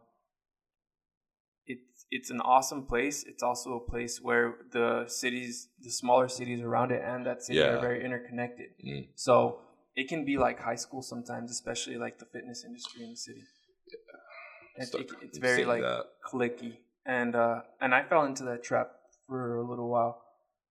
it's 1.66 2.06
it's 2.10 2.30
an 2.30 2.42
awesome 2.42 2.86
place 2.86 3.24
it's 3.24 3.44
also 3.44 3.74
a 3.76 3.92
place 3.92 4.20
where 4.22 4.56
the 4.72 5.06
cities 5.08 5.70
the 5.82 5.92
smaller 5.92 6.28
cities 6.28 6.62
around 6.62 6.92
it 6.92 7.02
and 7.04 7.26
that 7.26 7.44
city 7.44 7.60
Yeah. 7.60 7.76
are 7.76 7.80
very 7.80 8.04
interconnected 8.04 8.70
Mm. 8.86 9.08
so 9.16 9.62
it 9.96 10.08
can 10.08 10.26
be 10.26 10.38
like 10.38 10.60
high 10.60 10.76
school 10.86 11.02
sometimes 11.02 11.52
especially 11.52 11.98
like 11.98 12.18
the 12.20 12.26
fitness 12.26 12.64
industry 12.66 13.04
in 13.04 13.12
the 13.12 13.18
city 13.28 13.44
It- 14.78 14.96
it- 14.96 15.12
it's 15.26 15.38
very 15.38 15.66
like 15.66 15.82
that. 15.82 16.06
clicky 16.30 16.78
and 17.06 17.36
uh 17.36 17.62
and 17.80 17.94
i 17.96 18.04
fell 18.04 18.26
into 18.26 18.44
that 18.44 18.64
trap 18.64 18.92
for 19.28 19.58
a 19.58 19.68
little 19.68 19.90
while 19.90 20.22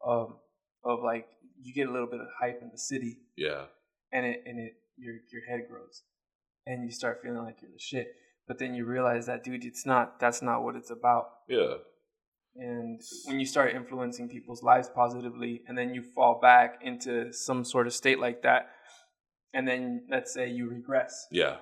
um 0.06 0.36
of 0.84 1.02
like 1.02 1.26
you 1.62 1.74
get 1.74 1.88
a 1.88 1.92
little 1.92 2.06
bit 2.08 2.20
of 2.20 2.26
hype 2.40 2.60
in 2.62 2.70
the 2.70 2.78
city 2.78 3.18
Yeah. 3.36 3.64
and 4.12 4.24
it 4.26 4.42
and 4.46 4.58
it 4.58 4.74
your 4.96 5.14
your 5.32 5.42
head 5.48 5.68
grows 5.68 6.02
and 6.66 6.84
you 6.84 6.90
start 6.92 7.20
feeling 7.22 7.42
like 7.42 7.58
you're 7.62 7.70
the 7.70 7.78
shit 7.78 8.14
but 8.46 8.58
then 8.58 8.74
you 8.74 8.84
realize 8.84 9.26
that 9.26 9.42
dude 9.44 9.64
it's 9.64 9.84
not 9.86 10.18
that's 10.20 10.42
not 10.42 10.62
what 10.62 10.76
it's 10.76 10.90
about 10.90 11.26
Yeah. 11.48 11.74
and 12.56 13.00
when 13.26 13.40
you 13.40 13.46
start 13.46 13.74
influencing 13.74 14.28
people's 14.28 14.62
lives 14.62 14.88
positively 14.88 15.62
and 15.66 15.76
then 15.76 15.94
you 15.94 16.02
fall 16.02 16.38
back 16.40 16.80
into 16.82 17.32
some 17.32 17.64
sort 17.64 17.86
of 17.86 17.92
state 17.94 18.18
like 18.20 18.42
that 18.42 18.70
and 19.52 19.66
then 19.66 20.06
let's 20.10 20.32
say 20.32 20.48
you 20.48 20.68
regress 20.68 21.26
Yeah. 21.30 21.56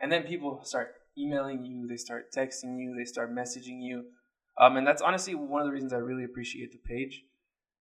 and 0.00 0.10
then 0.12 0.22
people 0.24 0.60
start 0.64 0.94
emailing 1.18 1.64
you 1.64 1.86
they 1.88 1.96
start 1.96 2.32
texting 2.32 2.78
you 2.78 2.94
they 2.96 3.04
start 3.04 3.34
messaging 3.34 3.80
you 3.80 4.04
um, 4.60 4.76
and 4.76 4.86
that's 4.86 5.02
honestly 5.02 5.34
one 5.34 5.60
of 5.62 5.66
the 5.66 5.72
reasons 5.72 5.92
i 5.92 5.96
really 5.96 6.24
appreciate 6.24 6.70
the 6.72 6.78
page 6.78 7.22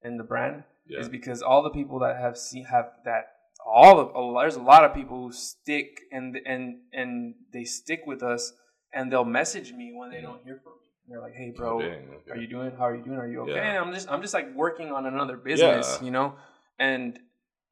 and 0.01 0.19
the 0.19 0.23
brand 0.23 0.63
Yeah. 0.87 0.99
is 1.01 1.09
because 1.09 1.41
all 1.41 1.61
the 1.63 1.69
people 1.79 1.99
that 1.99 2.17
have 2.17 2.37
seen 2.37 2.65
have 2.65 2.87
that 3.05 3.25
all 3.65 3.99
of 3.99 4.07
a- 4.15 4.39
there's 4.41 4.55
a 4.55 4.61
lot 4.61 4.83
of 4.85 4.93
people 4.93 5.17
who 5.23 5.31
stick 5.31 5.89
and 6.11 6.37
and 6.45 6.63
and 6.93 7.35
they 7.53 7.63
stick 7.65 8.01
with 8.07 8.21
us 8.23 8.53
and 8.93 9.11
they'll 9.11 9.25
message 9.41 9.73
me 9.73 9.93
when 9.93 10.09
they 10.11 10.21
don't 10.21 10.41
hear 10.43 10.59
from 10.63 10.73
me 10.73 10.85
they're 11.09 11.21
like, 11.21 11.33
"Hey, 11.41 11.51
bro, 11.55 11.77
Oh, 11.77 11.81
dang, 11.81 12.09
okay. 12.17 12.31
are 12.31 12.37
you 12.43 12.47
doing? 12.47 12.71
How 12.77 12.85
are 12.89 12.95
you 12.95 13.01
doing? 13.03 13.17
Are 13.17 13.27
you 13.33 13.39
okay?" 13.43 13.53
Yeah. 13.55 13.69
And 13.69 13.77
I'm 13.77 13.93
just 13.93 14.09
I'm 14.11 14.21
just 14.21 14.33
like 14.33 14.53
working 14.53 14.91
on 14.91 15.05
another 15.05 15.37
business, 15.37 15.87
Yeah. 15.99 16.05
you 16.05 16.11
know, 16.11 16.35
and 16.79 17.17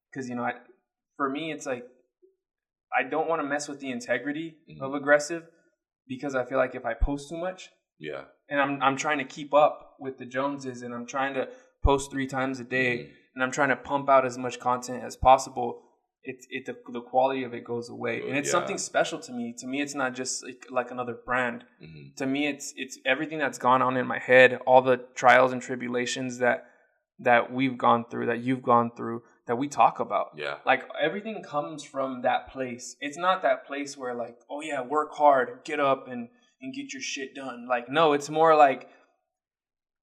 because 0.09 0.29
you 0.29 0.35
know, 0.35 0.43
I, 0.43 0.53
for 1.17 1.27
me, 1.29 1.51
it's 1.51 1.65
like 1.65 1.85
I 2.97 3.03
don't 3.03 3.27
want 3.27 3.41
to 3.41 3.47
mess 3.47 3.67
with 3.67 3.79
the 3.81 3.91
integrity 3.91 4.55
of 4.81 4.91
Mhm. 4.91 4.97
aggressive 4.97 5.43
because 6.07 6.35
I 6.35 6.43
feel 6.45 6.57
like 6.57 6.75
if 6.75 6.85
I 6.85 6.93
post 6.93 7.29
too 7.29 7.37
much, 7.37 7.69
Yeah. 7.99 8.25
and 8.49 8.59
I'm 8.59 8.81
I'm 8.81 8.97
trying 8.97 9.17
to 9.19 9.25
keep 9.25 9.53
up 9.53 9.95
with 9.99 10.17
the 10.17 10.25
Joneses, 10.25 10.81
and 10.81 10.93
I'm 10.93 11.05
trying 11.05 11.33
to 11.35 11.49
post 11.83 12.11
three 12.11 12.27
times 12.27 12.59
a 12.59 12.63
day, 12.63 12.97
Mhm. 12.97 13.09
and 13.35 13.43
I'm 13.43 13.51
trying 13.51 13.69
to 13.69 13.75
pump 13.75 14.09
out 14.09 14.25
as 14.25 14.37
much 14.37 14.59
content 14.59 15.03
as 15.03 15.15
possible. 15.15 15.81
It 16.23 16.37
it 16.49 16.65
the, 16.65 16.75
the 16.91 17.01
quality 17.01 17.43
of 17.43 17.53
it 17.53 17.63
goes 17.63 17.89
away, 17.89 18.21
and 18.27 18.35
it's 18.37 18.47
Yeah. 18.49 18.53
something 18.59 18.77
special 18.79 19.19
to 19.19 19.31
me. 19.31 19.53
To 19.59 19.67
me, 19.67 19.81
it's 19.81 19.93
not 19.95 20.13
just 20.15 20.43
like, 20.43 20.65
like 20.71 20.89
another 20.91 21.13
brand. 21.13 21.65
Mhm. 21.81 22.15
To 22.15 22.25
me, 22.25 22.47
it's 22.47 22.73
it's 22.75 22.97
everything 23.05 23.37
that's 23.39 23.59
gone 23.59 23.81
on 23.83 23.95
in 23.97 24.07
my 24.07 24.19
head, 24.19 24.55
all 24.65 24.81
the 24.81 24.97
trials 25.13 25.53
and 25.53 25.61
tribulations 25.61 26.39
that 26.39 26.65
that 27.19 27.51
we've 27.51 27.77
gone 27.77 28.03
through, 28.09 28.25
that 28.25 28.39
you've 28.39 28.61
gone 28.63 28.91
through, 28.97 29.23
that 29.47 29.57
we 29.57 29.67
talk 29.67 29.99
about. 29.99 30.31
Yeah. 30.37 30.55
like 30.65 30.83
everything 30.99 31.43
comes 31.43 31.83
from 31.83 32.21
that 32.23 32.51
place. 32.51 32.95
It's 32.99 33.17
not 33.17 33.41
that 33.43 33.65
place 33.67 33.97
where 33.97 34.13
like 34.13 34.39
oh 34.49 34.61
yeah 34.61 34.81
work 34.81 35.13
hard 35.13 35.59
get 35.63 35.79
up 35.79 36.07
and 36.07 36.29
and 36.61 36.73
get 36.73 36.93
your 36.93 37.01
shit 37.01 37.35
done. 37.35 37.67
Like 37.67 37.89
no 37.89 38.13
it's 38.13 38.29
more 38.29 38.55
like 38.55 38.89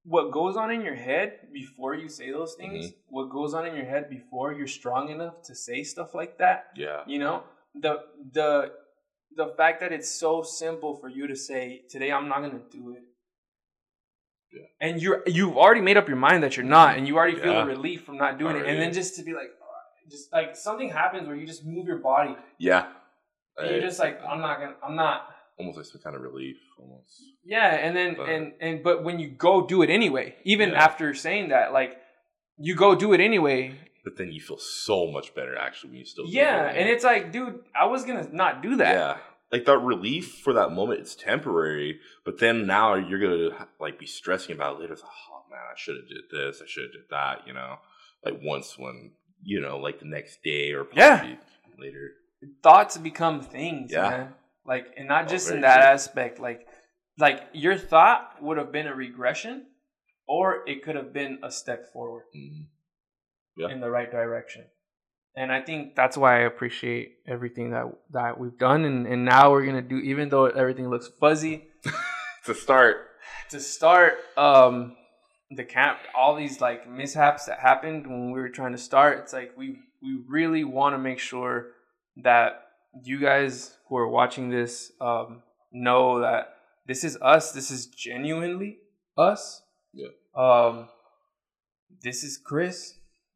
what 0.04 0.32
goes 0.32 0.56
on 0.56 0.70
in 0.70 0.82
your 0.82 0.94
head 0.96 1.38
before 1.52 1.94
you 1.94 2.08
say 2.08 2.30
those 2.30 2.56
mm-hmm. 2.56 2.72
things 2.72 2.92
what 3.08 3.30
goes 3.30 3.54
on 3.54 3.66
in 3.66 3.74
your 3.76 3.84
head 3.84 4.10
before 4.10 4.52
you're 4.52 4.66
strong 4.66 5.08
enough 5.10 5.42
to 5.44 5.54
say 5.54 5.82
stuff 5.82 6.14
like 6.14 6.38
that 6.38 6.66
Yeah. 6.76 7.02
you 7.06 7.18
know? 7.18 7.44
The 7.74 8.00
the 8.32 8.72
the 9.34 9.54
fact 9.56 9.80
that 9.80 9.92
it's 9.92 10.10
so 10.10 10.42
simple 10.42 10.96
for 10.96 11.08
you 11.08 11.26
to 11.26 11.34
say 11.34 11.82
today 11.88 12.12
i'm 12.12 12.28
not 12.28 12.40
gonna 12.42 12.60
do 12.70 12.92
it 12.92 13.02
Yeah. 14.52 14.62
and 14.80 15.00
you're 15.02 15.22
you've 15.26 15.56
already 15.56 15.80
made 15.80 15.96
up 15.96 16.08
your 16.08 16.16
mind 16.18 16.42
that 16.42 16.56
you're 16.56 16.66
not 16.66 16.96
and 16.96 17.06
you 17.08 17.16
already 17.16 17.36
feel 17.36 17.52
Yeah. 17.52 17.60
the 17.64 17.66
relief 17.76 18.04
from 18.04 18.16
not 18.18 18.38
doing 18.38 18.56
it 18.56 18.66
and 18.66 18.78
then 18.80 18.92
just 18.92 19.16
to 19.16 19.22
be 19.22 19.32
like 19.32 19.50
"Oh," 19.62 20.10
just 20.10 20.32
like 20.32 20.56
something 20.56 20.90
happens 20.90 21.26
where 21.26 21.36
you 21.36 21.46
just 21.46 21.64
move 21.64 21.86
your 21.86 21.98
body 21.98 22.36
Yeah. 22.58 22.86
and 23.58 23.70
you're 23.70 23.80
just 23.80 23.98
like 23.98 24.20
i'm 24.30 24.40
not 24.40 24.60
gonna 24.60 24.74
i'm 24.86 24.96
not 24.96 25.28
almost 25.58 25.76
like 25.78 25.86
some 25.86 26.00
kind 26.00 26.16
of 26.16 26.22
relief, 26.22 26.56
almost. 26.78 27.22
yeah 27.44 27.74
and 27.84 27.96
then 27.96 28.14
But- 28.16 28.28
and 28.28 28.52
and 28.60 28.82
but 28.82 29.04
when 29.04 29.18
you 29.20 29.28
go 29.28 29.66
do 29.66 29.82
it 29.82 29.90
anyway 29.90 30.34
even 30.44 30.70
Yeah. 30.70 30.84
after 30.84 31.14
saying 31.14 31.48
that 31.50 31.72
like 31.72 31.96
you 32.58 32.74
go 32.74 32.94
do 32.94 33.12
it 33.14 33.20
anyway 33.20 33.78
But 34.04 34.16
then 34.18 34.32
you 34.32 34.40
feel 34.40 34.58
so 34.58 35.06
much 35.16 35.34
better 35.34 35.56
actually 35.56 35.90
when 35.90 35.98
you 36.00 36.04
still. 36.04 36.26
do 36.26 36.32
yeah 36.32 36.68
it. 36.70 36.76
and 36.78 36.88
it's 36.88 37.04
like 37.04 37.32
dude 37.32 37.60
i 37.74 37.86
was 37.86 38.04
gonna 38.04 38.28
not 38.32 38.62
do 38.62 38.76
that 38.76 38.94
Yeah. 38.94 39.16
Like 39.52 39.66
that 39.66 39.78
relief 39.78 40.38
for 40.42 40.54
that 40.54 40.72
moment, 40.72 41.00
it's 41.00 41.14
temporary. 41.14 42.00
But 42.24 42.38
then 42.40 42.66
now 42.66 42.94
you're 42.94 43.18
gonna 43.20 43.68
like 43.78 43.98
be 43.98 44.06
stressing 44.06 44.54
about 44.56 44.76
it 44.76 44.80
later. 44.80 44.94
It's 44.94 45.02
like, 45.02 45.12
oh 45.30 45.42
man, 45.50 45.60
I 45.60 45.74
should 45.76 45.96
have 45.96 46.08
did 46.08 46.24
this. 46.30 46.62
I 46.62 46.66
should 46.66 46.84
have 46.84 46.92
did 46.92 47.08
that. 47.10 47.46
You 47.46 47.52
know, 47.52 47.76
like 48.24 48.40
once 48.42 48.78
when 48.78 49.12
you 49.44 49.60
know, 49.60 49.78
like 49.78 49.98
the 49.98 50.06
next 50.06 50.42
day 50.42 50.72
or 50.72 50.86
Yeah. 50.94 51.36
later. 51.78 52.12
thoughts 52.62 52.96
become 52.96 53.40
things, 53.42 53.92
Yeah. 53.92 54.08
man. 54.10 54.34
Like, 54.64 54.86
and 54.96 55.06
not 55.08 55.24
Oh, 55.24 55.28
just 55.28 55.50
in 55.50 55.60
that 55.62 55.76
true. 55.82 55.90
aspect. 55.90 56.38
Like, 56.40 56.66
like 57.18 57.42
your 57.52 57.76
thought 57.76 58.40
would 58.42 58.56
have 58.58 58.72
been 58.72 58.86
a 58.86 58.94
regression, 58.94 59.66
or 60.26 60.66
it 60.68 60.82
could 60.84 60.96
have 60.96 61.12
been 61.12 61.38
a 61.42 61.50
step 61.50 61.92
forward 61.92 62.24
Mhm. 62.34 62.66
Yeah. 63.56 63.68
in 63.68 63.80
the 63.80 63.90
right 63.90 64.10
direction. 64.10 64.64
And 65.34 65.50
I 65.50 65.62
think 65.62 65.94
that's 65.94 66.16
why 66.16 66.36
I 66.36 66.40
appreciate 66.40 67.16
everything 67.26 67.70
that 67.70 67.86
that 68.10 68.38
we've 68.38 68.58
done, 68.58 68.84
and, 68.84 69.06
and 69.06 69.24
now 69.24 69.50
we're 69.50 69.64
gonna 69.64 69.80
do. 69.82 69.96
Even 69.98 70.28
though 70.28 70.46
everything 70.46 70.88
looks 70.90 71.08
fuzzy, 71.20 71.64
To 72.46 72.54
start, 72.54 72.96
to 73.50 73.60
start 73.60 74.14
um 74.36 74.96
the 75.52 75.62
camp 75.64 75.98
all 76.16 76.34
these 76.34 76.60
like 76.60 76.90
mishaps 76.90 77.44
that 77.44 77.60
happened 77.60 78.06
when 78.06 78.32
we 78.32 78.40
were 78.40 78.48
trying 78.48 78.72
to 78.72 78.78
start 78.78 79.18
it's 79.18 79.32
like 79.34 79.52
we 79.56 79.76
we 80.02 80.18
really 80.26 80.64
want 80.64 80.94
to 80.94 80.98
make 80.98 81.18
sure 81.18 81.66
that 82.24 82.62
you 83.04 83.20
guys 83.20 83.76
who 83.86 83.96
are 83.98 84.08
watching 84.08 84.48
this 84.48 84.90
um 85.00 85.42
know 85.70 86.20
that 86.20 86.54
this 86.86 87.04
is 87.04 87.16
us 87.20 87.52
this 87.52 87.70
is 87.70 87.86
genuinely 87.86 88.78
us 89.18 89.62
Yeah. 89.92 90.08
um 90.34 90.88
this 92.02 92.24
is 92.24 92.38
chris 92.38 92.94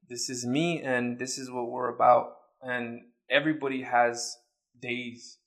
this 0.09 0.29
is 0.29 0.47
me 0.47 0.81
and 0.83 1.19
this 1.19 1.39
is 1.39 1.51
what 1.51 1.71
we're 1.71 1.89
about 1.95 2.35
and 2.63 3.01
everybody 3.31 3.83
has 3.83 4.37
days 4.81 5.39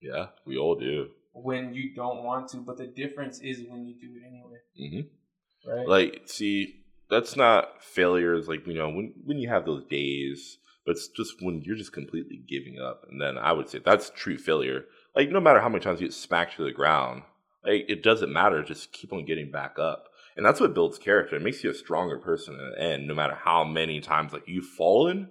yeah, 0.00 0.26
we 0.44 0.56
all 0.56 0.74
do. 0.76 1.08
when 1.32 1.74
you 1.74 1.94
don't 1.94 2.22
want 2.22 2.48
to, 2.50 2.58
but 2.58 2.76
the 2.78 2.86
difference 2.86 3.40
is 3.40 3.62
when 3.68 3.86
you 3.86 3.94
do 3.94 4.14
it 4.14 4.22
anyway, 4.26 4.58
hmm 4.76 5.70
right? 5.70 5.88
Like, 5.88 6.22
see, 6.26 6.84
that's 7.10 7.36
not 7.36 7.82
failures. 7.82 8.46
Like, 8.48 8.66
you 8.66 8.74
know, 8.74 8.88
when 8.88 9.14
when 9.24 9.38
you 9.38 9.48
have 9.48 9.64
those 9.64 9.84
days, 9.84 10.58
but 10.84 10.92
it's 10.92 11.08
just 11.08 11.34
when 11.40 11.62
you're 11.62 11.76
just 11.76 11.92
completely 11.92 12.42
giving 12.48 12.78
up, 12.78 13.04
and 13.10 13.20
then 13.20 13.38
I 13.38 13.52
would 13.52 13.68
say 13.68 13.80
that's 13.84 14.10
true 14.10 14.38
failure. 14.38 14.84
Like, 15.14 15.30
no 15.30 15.40
matter 15.40 15.60
how 15.60 15.68
many 15.68 15.82
times 15.82 16.00
you 16.00 16.06
get 16.06 16.14
smacked 16.14 16.56
to 16.56 16.64
the 16.64 16.72
ground, 16.72 17.22
like 17.64 17.86
it 17.88 18.02
doesn't 18.02 18.32
matter. 18.32 18.62
Just 18.62 18.92
keep 18.92 19.12
on 19.12 19.24
getting 19.24 19.50
back 19.50 19.78
up, 19.78 20.04
and 20.36 20.44
that's 20.44 20.60
what 20.60 20.74
builds 20.74 20.98
character. 20.98 21.36
It 21.36 21.42
makes 21.42 21.64
you 21.64 21.70
a 21.70 21.74
stronger 21.74 22.18
person 22.18 22.54
in 22.54 22.70
the 22.70 22.80
end. 22.80 23.08
No 23.08 23.14
matter 23.14 23.34
how 23.34 23.64
many 23.64 24.00
times 24.00 24.32
like 24.32 24.46
you've 24.46 24.66
fallen, 24.66 25.30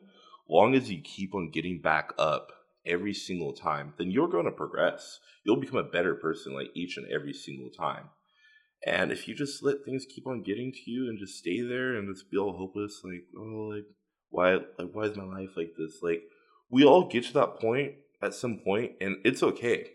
long 0.49 0.73
as 0.75 0.91
you 0.91 1.01
keep 1.01 1.35
on 1.35 1.51
getting 1.51 1.79
back 1.79 2.13
up 2.17 2.51
every 2.85 3.13
single 3.13 3.53
time, 3.53 3.93
then 3.97 4.11
you're 4.11 4.27
going 4.27 4.45
to 4.45 4.51
progress. 4.51 5.19
You'll 5.43 5.59
become 5.59 5.77
a 5.77 5.83
better 5.83 6.15
person 6.15 6.53
like 6.53 6.69
each 6.75 6.97
and 6.97 7.05
every 7.11 7.33
single 7.33 7.69
time. 7.69 8.09
And 8.85 9.11
if 9.11 9.27
you 9.27 9.35
just 9.35 9.63
let 9.63 9.83
things 9.83 10.05
keep 10.05 10.27
on 10.27 10.43
getting 10.43 10.71
to 10.71 10.91
you 10.91 11.07
and 11.07 11.19
just 11.19 11.37
stay 11.37 11.61
there 11.61 11.95
and 11.95 12.13
just 12.13 12.29
be 12.29 12.37
all 12.37 12.55
hopeless, 12.57 13.01
like, 13.03 13.23
oh, 13.37 13.71
like, 13.73 13.85
why, 14.29 14.53
like, 14.77 14.93
why 14.93 15.03
is 15.03 15.17
my 15.17 15.23
life 15.23 15.51
like 15.55 15.73
this? 15.77 15.99
Like, 16.01 16.21
we 16.69 16.83
all 16.83 17.07
get 17.07 17.25
to 17.25 17.33
that 17.33 17.59
point 17.59 17.93
at 18.21 18.33
some 18.33 18.59
point, 18.63 18.93
and 19.01 19.17
it's 19.23 19.41
okay. 19.41 19.87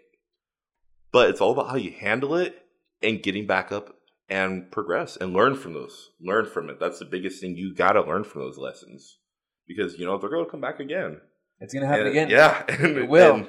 But 1.13 1.31
it's 1.31 1.41
all 1.41 1.53
about 1.53 1.69
how 1.69 1.77
you 1.77 1.93
handle 1.93 2.37
it 2.37 2.65
and 3.03 3.23
getting 3.23 3.47
back 3.47 3.71
up 3.71 3.97
and 4.31 4.71
progress 4.71 5.17
and 5.17 5.33
learn 5.35 5.57
from 5.57 5.75
those. 5.75 6.11
Learn 6.21 6.47
from 6.47 6.71
it. 6.71 6.79
That's 6.81 6.99
the 7.01 7.05
biggest 7.05 7.41
thing. 7.41 7.57
You 7.57 7.75
got 7.75 7.93
to 7.93 8.03
learn 8.03 8.25
from 8.25 8.43
those 8.43 8.57
lessons 8.59 9.19
because 9.67 9.99
you 9.99 10.07
know 10.07 10.17
they're 10.19 10.31
going 10.31 10.45
to 10.45 10.51
come 10.51 10.61
back 10.61 10.81
again. 10.81 11.21
it's 11.61 11.75
gonna 11.75 11.87
happen 11.87 12.07
And- 12.07 12.11
again. 12.17 12.31
Yeah, 12.31 12.65
and, 12.69 12.97
It 12.99 13.09
will. 13.09 13.35
and, 13.35 13.49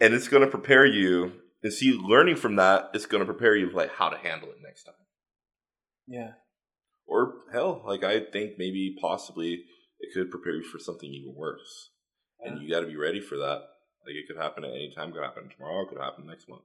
and 0.00 0.14
it's 0.14 0.28
going 0.28 0.42
to 0.44 0.50
prepare 0.50 0.86
you. 0.86 1.32
And 1.62 1.72
see, 1.72 1.92
learning 1.92 2.36
from 2.36 2.56
that 2.56 2.90
is 2.94 3.06
going 3.06 3.20
to 3.20 3.32
prepare 3.32 3.56
you 3.56 3.70
for 3.70 3.76
like 3.76 3.94
how 3.94 4.08
to 4.08 4.18
handle 4.18 4.48
it 4.50 4.56
next 4.62 4.84
time. 4.84 4.94
yeah. 6.06 6.32
Or 7.06 7.34
hell, 7.52 7.82
like 7.86 8.04
I 8.04 8.20
think 8.20 8.52
maybe 8.58 8.96
possibly 9.00 9.64
it 10.00 10.14
could 10.14 10.30
prepare 10.30 10.54
you 10.54 10.62
for 10.62 10.78
something 10.78 11.08
even 11.12 11.34
worse, 11.36 11.90
and 12.40 12.60
you 12.62 12.70
got 12.70 12.80
to 12.80 12.86
be 12.86 12.96
ready 12.96 13.20
for 13.20 13.36
that. 13.36 13.60
Like 14.06 14.14
it 14.16 14.26
could 14.26 14.40
happen 14.42 14.64
at 14.64 14.70
any 14.70 14.92
time. 14.96 15.10
It 15.10 15.12
could 15.14 15.22
happen 15.24 15.48
tomorrow. 15.50 15.82
It 15.84 15.88
could 15.90 16.00
happen 16.00 16.26
next 16.26 16.48
month. 16.48 16.62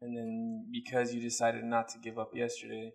And 0.00 0.16
then 0.16 0.66
because 0.72 1.12
you 1.12 1.20
decided 1.20 1.64
not 1.64 1.88
to 1.90 1.98
give 1.98 2.18
up 2.18 2.30
yesterday, 2.34 2.92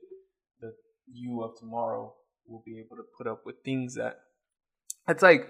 the 0.62 0.74
you 1.12 1.42
of 1.44 1.58
tomorrow 1.60 2.14
will 2.48 2.64
be 2.66 2.80
able 2.80 2.96
to 2.98 3.04
put 3.18 3.28
up 3.28 3.42
with 3.46 3.56
things 3.64 3.96
that 3.96 4.20
it's 5.08 5.22
like 5.24 5.50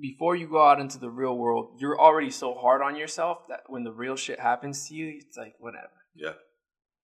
before 0.00 0.36
you 0.36 0.46
go 0.48 0.62
out 0.66 0.80
into 0.80 0.98
the 0.98 1.10
real 1.10 1.36
world, 1.36 1.76
you're 1.78 1.98
already 2.00 2.30
so 2.30 2.54
hard 2.54 2.82
on 2.82 2.96
yourself 2.96 3.48
that 3.48 3.60
when 3.68 3.84
the 3.84 3.92
real 3.92 4.16
shit 4.16 4.38
happens 4.40 4.88
to 4.88 4.94
you, 4.94 5.18
it's 5.20 5.36
like 5.36 5.54
whatever. 5.58 5.90
Yeah, 6.14 6.32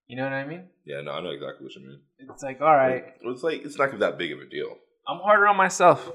You 0.07 0.17
know 0.17 0.25
what 0.25 0.33
I 0.33 0.47
mean? 0.47 0.69
yeah. 0.85 1.01
No, 1.01 1.13
I 1.13 1.21
know 1.21 1.31
exactly 1.31 1.65
what 1.65 1.75
you 1.75 1.83
mean. 1.83 2.01
It's 2.19 2.43
like 2.43 2.61
all 2.61 2.75
right, 2.75 3.05
it's 3.23 3.43
like 3.43 3.65
it's 3.65 3.79
not 3.79 3.99
that 3.99 4.19
big 4.19 4.33
of 4.33 4.41
a 4.41 4.47
deal. 4.47 4.77
I'm 5.09 5.19
harder 5.19 5.47
on 5.49 5.57
myself. 5.57 6.11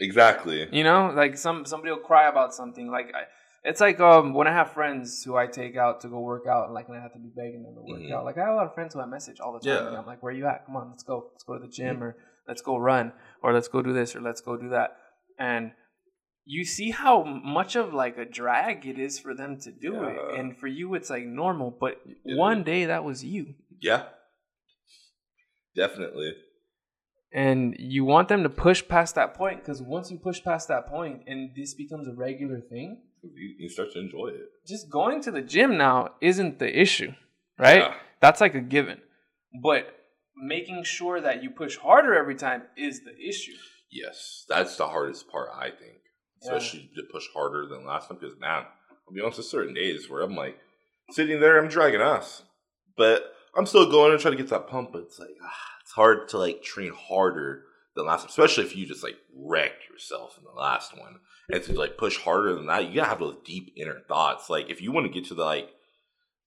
Exactly. 0.00 0.66
You 0.72 0.84
know, 0.84 1.12
like 1.14 1.36
some 1.36 1.64
somebody 1.64 1.92
will 1.92 1.98
cry 2.00 2.28
about 2.28 2.54
something. 2.54 2.90
Like 2.90 3.12
I, 3.14 3.22
it's 3.64 3.80
like 3.80 4.00
um 4.00 4.34
when 4.34 4.46
I 4.46 4.52
have 4.52 4.72
friends 4.72 5.22
who 5.24 5.36
I 5.36 5.46
take 5.46 5.76
out 5.76 6.00
to 6.02 6.08
go 6.08 6.20
work 6.20 6.46
out, 6.46 6.64
and 6.66 6.74
like 6.74 6.88
and 6.88 6.96
I 6.96 7.00
have 7.02 7.12
to 7.12 7.18
be 7.18 7.30
begging 7.34 7.62
them 7.62 7.74
to 7.74 7.82
work 7.82 8.00
Mhm. 8.02 8.12
out. 8.12 8.24
Like 8.24 8.36
I 8.38 8.40
have 8.40 8.50
a 8.54 8.56
lot 8.56 8.66
of 8.66 8.74
friends 8.74 8.94
who 8.94 9.00
I 9.00 9.06
message 9.06 9.38
all 9.40 9.52
the 9.52 9.60
time, 9.60 9.68
Yeah. 9.68 9.78
Mm-hmm. 9.78 9.88
and 9.88 9.96
I'm 9.98 10.06
like, 10.06 10.22
"Where 10.22 10.32
you 10.32 10.46
at? 10.46 10.66
Come 10.66 10.76
on, 10.76 10.90
let's 10.90 11.02
go. 11.02 11.28
Let's 11.32 11.44
go 11.44 11.54
to 11.54 11.60
the 11.60 11.68
gym, 11.72 12.02
or 12.02 12.16
let's 12.48 12.62
go 12.62 12.76
run, 12.76 13.12
or 13.42 13.52
let's 13.52 13.68
go 13.68 13.82
do 13.82 13.92
this, 13.92 14.16
or 14.16 14.20
let's 14.20 14.40
go 14.40 14.56
do 14.56 14.68
that." 14.70 14.96
And 15.38 15.72
you 16.44 16.64
see 16.64 16.90
how 16.90 17.22
much 17.22 17.76
of 17.76 17.94
like 17.94 18.18
a 18.18 18.24
drag 18.24 18.84
it 18.84 18.98
is 18.98 19.18
for 19.20 19.32
them 19.32 19.58
to 19.60 19.70
do 19.70 19.92
Yeah. 19.94 20.08
it, 20.08 20.38
and 20.40 20.56
for 20.56 20.66
you 20.66 20.94
it's 20.94 21.08
like 21.10 21.24
normal. 21.24 21.70
But 21.70 22.00
one 22.24 22.64
day 22.64 22.86
that 22.86 23.04
was 23.04 23.24
you, 23.24 23.54
Yeah. 23.80 24.08
Definitely. 25.74 26.34
and 27.32 27.74
you 27.78 28.04
want 28.04 28.28
them 28.28 28.42
to 28.42 28.50
push 28.50 28.86
past 28.86 29.14
that 29.14 29.34
point 29.34 29.60
because 29.60 29.80
once 29.80 30.10
you 30.10 30.18
push 30.18 30.42
past 30.42 30.68
that 30.68 30.86
point, 30.86 31.22
and 31.26 31.54
this 31.56 31.74
becomes 31.74 32.06
a 32.08 32.12
regular 32.12 32.60
thing. 32.60 33.02
You, 33.22 33.54
you 33.58 33.68
start 33.68 33.92
to 33.92 34.00
enjoy 34.00 34.28
it. 34.28 34.48
just 34.66 34.90
going 34.90 35.22
to 35.22 35.30
the 35.30 35.42
gym 35.42 35.76
now 35.76 36.10
isn't 36.20 36.58
the 36.58 36.80
issue, 36.80 37.12
right? 37.58 37.78
Yeah. 37.82 37.94
That's 38.20 38.40
like 38.40 38.54
a 38.54 38.60
given. 38.60 39.00
But 39.62 39.94
making 40.36 40.84
sure 40.84 41.20
that 41.20 41.42
you 41.42 41.50
push 41.50 41.76
harder 41.76 42.14
every 42.14 42.34
time 42.34 42.62
is 42.76 43.00
the 43.04 43.14
issue. 43.16 43.52
Yes, 43.90 44.44
that's 44.48 44.76
the 44.76 44.88
hardest 44.88 45.28
part, 45.30 45.50
I 45.54 45.70
think. 45.70 46.00
Yeah. 46.42 46.54
Especially 46.54 46.90
to 46.96 47.02
push 47.12 47.24
harder 47.34 47.66
than 47.66 47.86
last 47.86 48.08
time, 48.08 48.18
because 48.20 48.38
man, 48.40 48.64
I'll 49.06 49.14
be 49.14 49.20
honest, 49.20 49.36
there's 49.38 49.50
certain 49.50 49.74
days 49.74 50.10
where 50.10 50.22
I'm 50.22 50.34
like 50.34 50.58
sitting 51.10 51.38
there, 51.40 51.58
I'm 51.58 51.68
dragging 51.68 52.00
ass. 52.00 52.42
but 52.96 53.34
I'm 53.56 53.66
still 53.66 53.90
going 53.90 54.12
and 54.12 54.20
trying 54.20 54.36
to 54.36 54.42
get 54.42 54.50
that 54.50 54.66
pump. 54.68 54.90
But 54.92 55.02
it's 55.02 55.18
like 55.18 55.36
ah, 55.44 55.60
it's 55.82 55.92
hard 55.92 56.28
to 56.30 56.38
like 56.38 56.62
train 56.62 56.92
harder 56.96 57.64
than 57.94 58.06
last, 58.06 58.26
especially 58.28 58.64
if 58.64 58.74
you 58.76 58.86
just 58.86 59.02
like 59.02 59.16
wrecked 59.34 59.88
yourself 59.90 60.36
in 60.38 60.44
the 60.44 60.50
last 60.58 60.96
one, 60.98 61.16
and 61.50 61.62
to 61.64 61.72
like 61.78 61.96
push 61.98 62.18
harder 62.18 62.54
than 62.54 62.66
that, 62.66 62.88
you 62.88 62.94
gotta 62.96 63.08
have 63.10 63.18
those 63.18 63.36
deep 63.44 63.72
inner 63.76 64.00
thoughts. 64.08 64.48
Like 64.48 64.70
if 64.70 64.80
you 64.80 64.92
want 64.92 65.06
to 65.06 65.12
get 65.12 65.26
to 65.28 65.34
the 65.34 65.44
like 65.44 65.70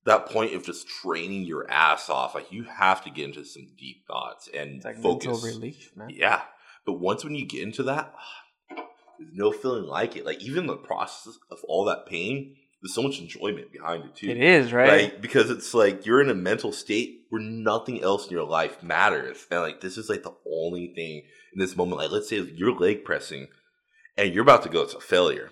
that 0.06 0.28
point 0.28 0.54
of 0.54 0.64
just 0.64 0.88
training 0.88 1.44
your 1.44 1.70
ass 1.70 2.10
off, 2.10 2.36
like 2.36 2.52
you 2.52 2.64
have 2.64 3.04
to 3.04 3.10
get 3.10 3.26
into 3.26 3.44
some 3.46 3.68
deep 3.78 4.06
thoughts 4.08 4.48
and 4.54 4.76
It's 4.78 4.86
like 4.86 5.02
focus. 5.02 5.44
relief, 5.44 5.92
man. 5.96 6.10
Yeah. 6.12 6.42
But 6.86 6.94
once 6.94 7.24
when 7.24 7.34
you 7.36 7.46
get 7.46 7.64
into 7.64 7.84
that, 7.84 8.14
ah, 8.16 8.86
there's 9.18 9.34
no 9.34 9.52
feeling 9.52 9.86
like 9.86 10.16
it. 10.16 10.26
Like 10.26 10.42
even 10.44 10.68
the 10.68 10.78
process 10.78 11.38
of 11.50 11.60
all 11.68 11.86
that 11.86 12.06
pain, 12.06 12.56
there's 12.86 12.94
so 12.94 13.02
much 13.02 13.20
enjoyment 13.20 13.72
behind 13.72 14.06
it 14.06 14.16
too. 14.16 14.30
It 14.30 14.38
is 14.38 14.72
right. 14.72 15.02
Like 15.06 15.22
because 15.22 15.50
it's 15.50 15.74
like 15.74 16.06
you're 16.06 16.22
in 16.22 16.30
a 16.30 16.36
mental 16.36 16.72
state 16.72 17.22
where 17.30 17.42
nothing 17.42 18.04
else 18.04 18.28
in 18.28 18.32
your 18.32 18.46
life 18.46 18.84
matters. 18.84 19.48
And 19.50 19.62
like 19.62 19.82
this 19.82 19.98
is 19.98 20.08
like 20.08 20.22
the 20.22 20.36
only 20.48 20.94
thing 20.94 21.24
in 21.54 21.60
this 21.60 21.76
moment. 21.76 21.98
Like 21.98 22.12
let's 22.12 22.30
say 22.30 22.42
you're 22.42 22.78
leg 22.78 23.04
pressing 23.04 23.48
and 24.16 24.32
you're 24.32 24.44
about 24.44 24.62
to 24.64 24.70
go 24.70 24.86
to 24.86 25.00
failure. 25.00 25.50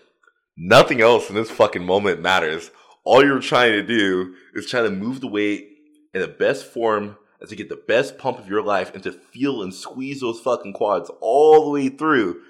Nothing 0.56 1.02
else 1.02 1.28
in 1.28 1.36
this 1.36 1.50
fucking 1.50 1.84
moment 1.84 2.22
matters. 2.22 2.70
All 3.04 3.26
you're 3.26 3.40
trying 3.40 3.72
to 3.72 3.84
do 3.84 4.36
is 4.54 4.70
try 4.70 4.84
to 4.84 4.92
move 4.92 5.20
the 5.20 5.28
weight 5.28 5.70
in 6.14 6.22
the 6.22 6.28
best 6.28 6.68
form 6.68 7.18
and 7.40 7.50
to 7.50 7.56
get 7.56 7.68
the 7.68 7.84
best 7.88 8.20
pump 8.20 8.38
of 8.38 8.48
your 8.48 8.62
life 8.62 8.94
and 8.94 9.02
to 9.06 9.12
feel 9.12 9.64
and 9.64 9.74
squeeze 9.74 10.22
those 10.22 10.40
fucking 10.40 10.74
quads 10.74 11.10
all 11.20 11.66
the 11.66 11.72
way 11.72 11.90
through 11.90 12.42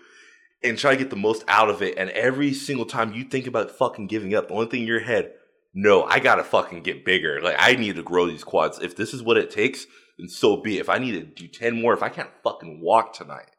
and 0.63 0.77
try 0.77 0.91
to 0.91 0.97
get 0.97 1.09
the 1.09 1.15
most 1.15 1.43
out 1.47 1.69
of 1.69 1.81
it. 1.81 1.97
And 1.97 2.09
every 2.11 2.53
single 2.53 2.85
time 2.85 3.13
you 3.13 3.23
think 3.23 3.47
about 3.47 3.71
fucking 3.71 4.07
giving 4.07 4.33
up, 4.33 4.47
the 4.47 4.53
only 4.53 4.67
thing 4.67 4.81
in 4.81 4.87
your 4.87 5.01
head, 5.01 5.33
no, 5.73 6.03
I 6.03 6.19
gotta 6.19 6.43
fucking 6.43 6.83
get 6.83 7.05
bigger. 7.05 7.41
Like 7.41 7.55
I 7.59 7.75
need 7.75 7.95
to 7.95 8.03
grow 8.03 8.27
these 8.27 8.43
quads. 8.43 8.79
If 8.79 8.95
this 8.95 9.13
is 9.13 9.23
what 9.23 9.37
it 9.37 9.49
takes, 9.49 9.85
then 10.17 10.29
so 10.29 10.57
be 10.57 10.77
it. 10.77 10.81
If 10.81 10.89
I 10.89 10.99
need 10.99 11.13
to 11.13 11.23
do 11.23 11.47
10 11.47 11.81
more, 11.81 11.93
if 11.93 12.03
I 12.03 12.09
can't 12.09 12.29
fucking 12.43 12.81
walk 12.81 13.13
tonight 13.13 13.49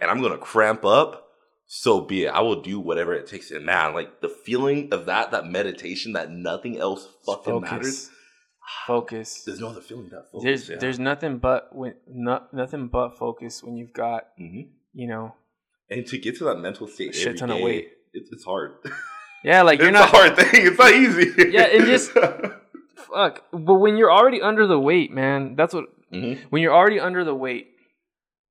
and 0.00 0.10
I'm 0.10 0.22
gonna 0.22 0.38
cramp 0.38 0.84
up, 0.84 1.28
so 1.66 2.00
be 2.00 2.24
it. 2.24 2.28
I 2.28 2.40
will 2.42 2.60
do 2.62 2.78
whatever 2.78 3.14
it 3.14 3.26
takes. 3.26 3.50
And 3.50 3.66
man, 3.66 3.94
like 3.94 4.20
the 4.20 4.28
feeling 4.28 4.92
of 4.92 5.06
that, 5.06 5.30
that 5.32 5.46
meditation, 5.46 6.12
that 6.12 6.30
nothing 6.30 6.78
else 6.78 7.08
fucking 7.26 7.60
matters. 7.62 8.10
Focus. 8.86 9.42
There's 9.44 9.60
no 9.60 9.68
other 9.68 9.80
feeling 9.80 10.08
that 10.10 10.30
focus. 10.32 10.44
There's 10.44 10.68
yeah. 10.70 10.76
there's 10.78 10.98
nothing 10.98 11.38
but 11.38 11.68
when 11.74 11.94
not 12.08 12.52
nothing 12.54 12.88
but 12.88 13.18
focus 13.18 13.62
when 13.62 13.76
you've 13.76 13.92
got 13.92 14.28
Mhm. 14.40 14.68
you 14.92 15.06
know 15.06 15.34
And 15.90 16.06
to 16.06 16.18
get 16.18 16.36
to 16.38 16.44
that 16.44 16.56
mental 16.56 16.86
state 16.86 17.14
shit 17.14 17.26
every 17.28 17.38
ton 17.38 17.50
of 17.50 17.60
weight. 17.60 17.88
It's, 18.12 18.30
it's 18.32 18.44
hard. 18.44 18.76
yeah 19.44 19.62
like 19.62 19.78
you're 19.80 19.88
it's 19.90 19.98
not 19.98 20.12
a 20.12 20.16
hard 20.16 20.36
thing. 20.36 20.48
It's 20.66 20.78
not 20.78 20.92
easy. 20.92 21.50
Yeah, 21.50 21.64
and 21.64 21.84
just- 21.86 22.10
fuck 22.96 23.44
but 23.52 23.74
when 23.74 23.96
you're 23.96 24.10
already 24.12 24.40
under 24.40 24.66
the 24.66 24.78
weight 24.78 25.10
man 25.12 25.54
that's 25.56 25.74
what 25.74 25.84
Mhm. 26.12 26.38
when 26.50 26.62
you're 26.62 26.74
already 26.74 26.98
under 27.00 27.24
the 27.24 27.34
weight 27.34 27.68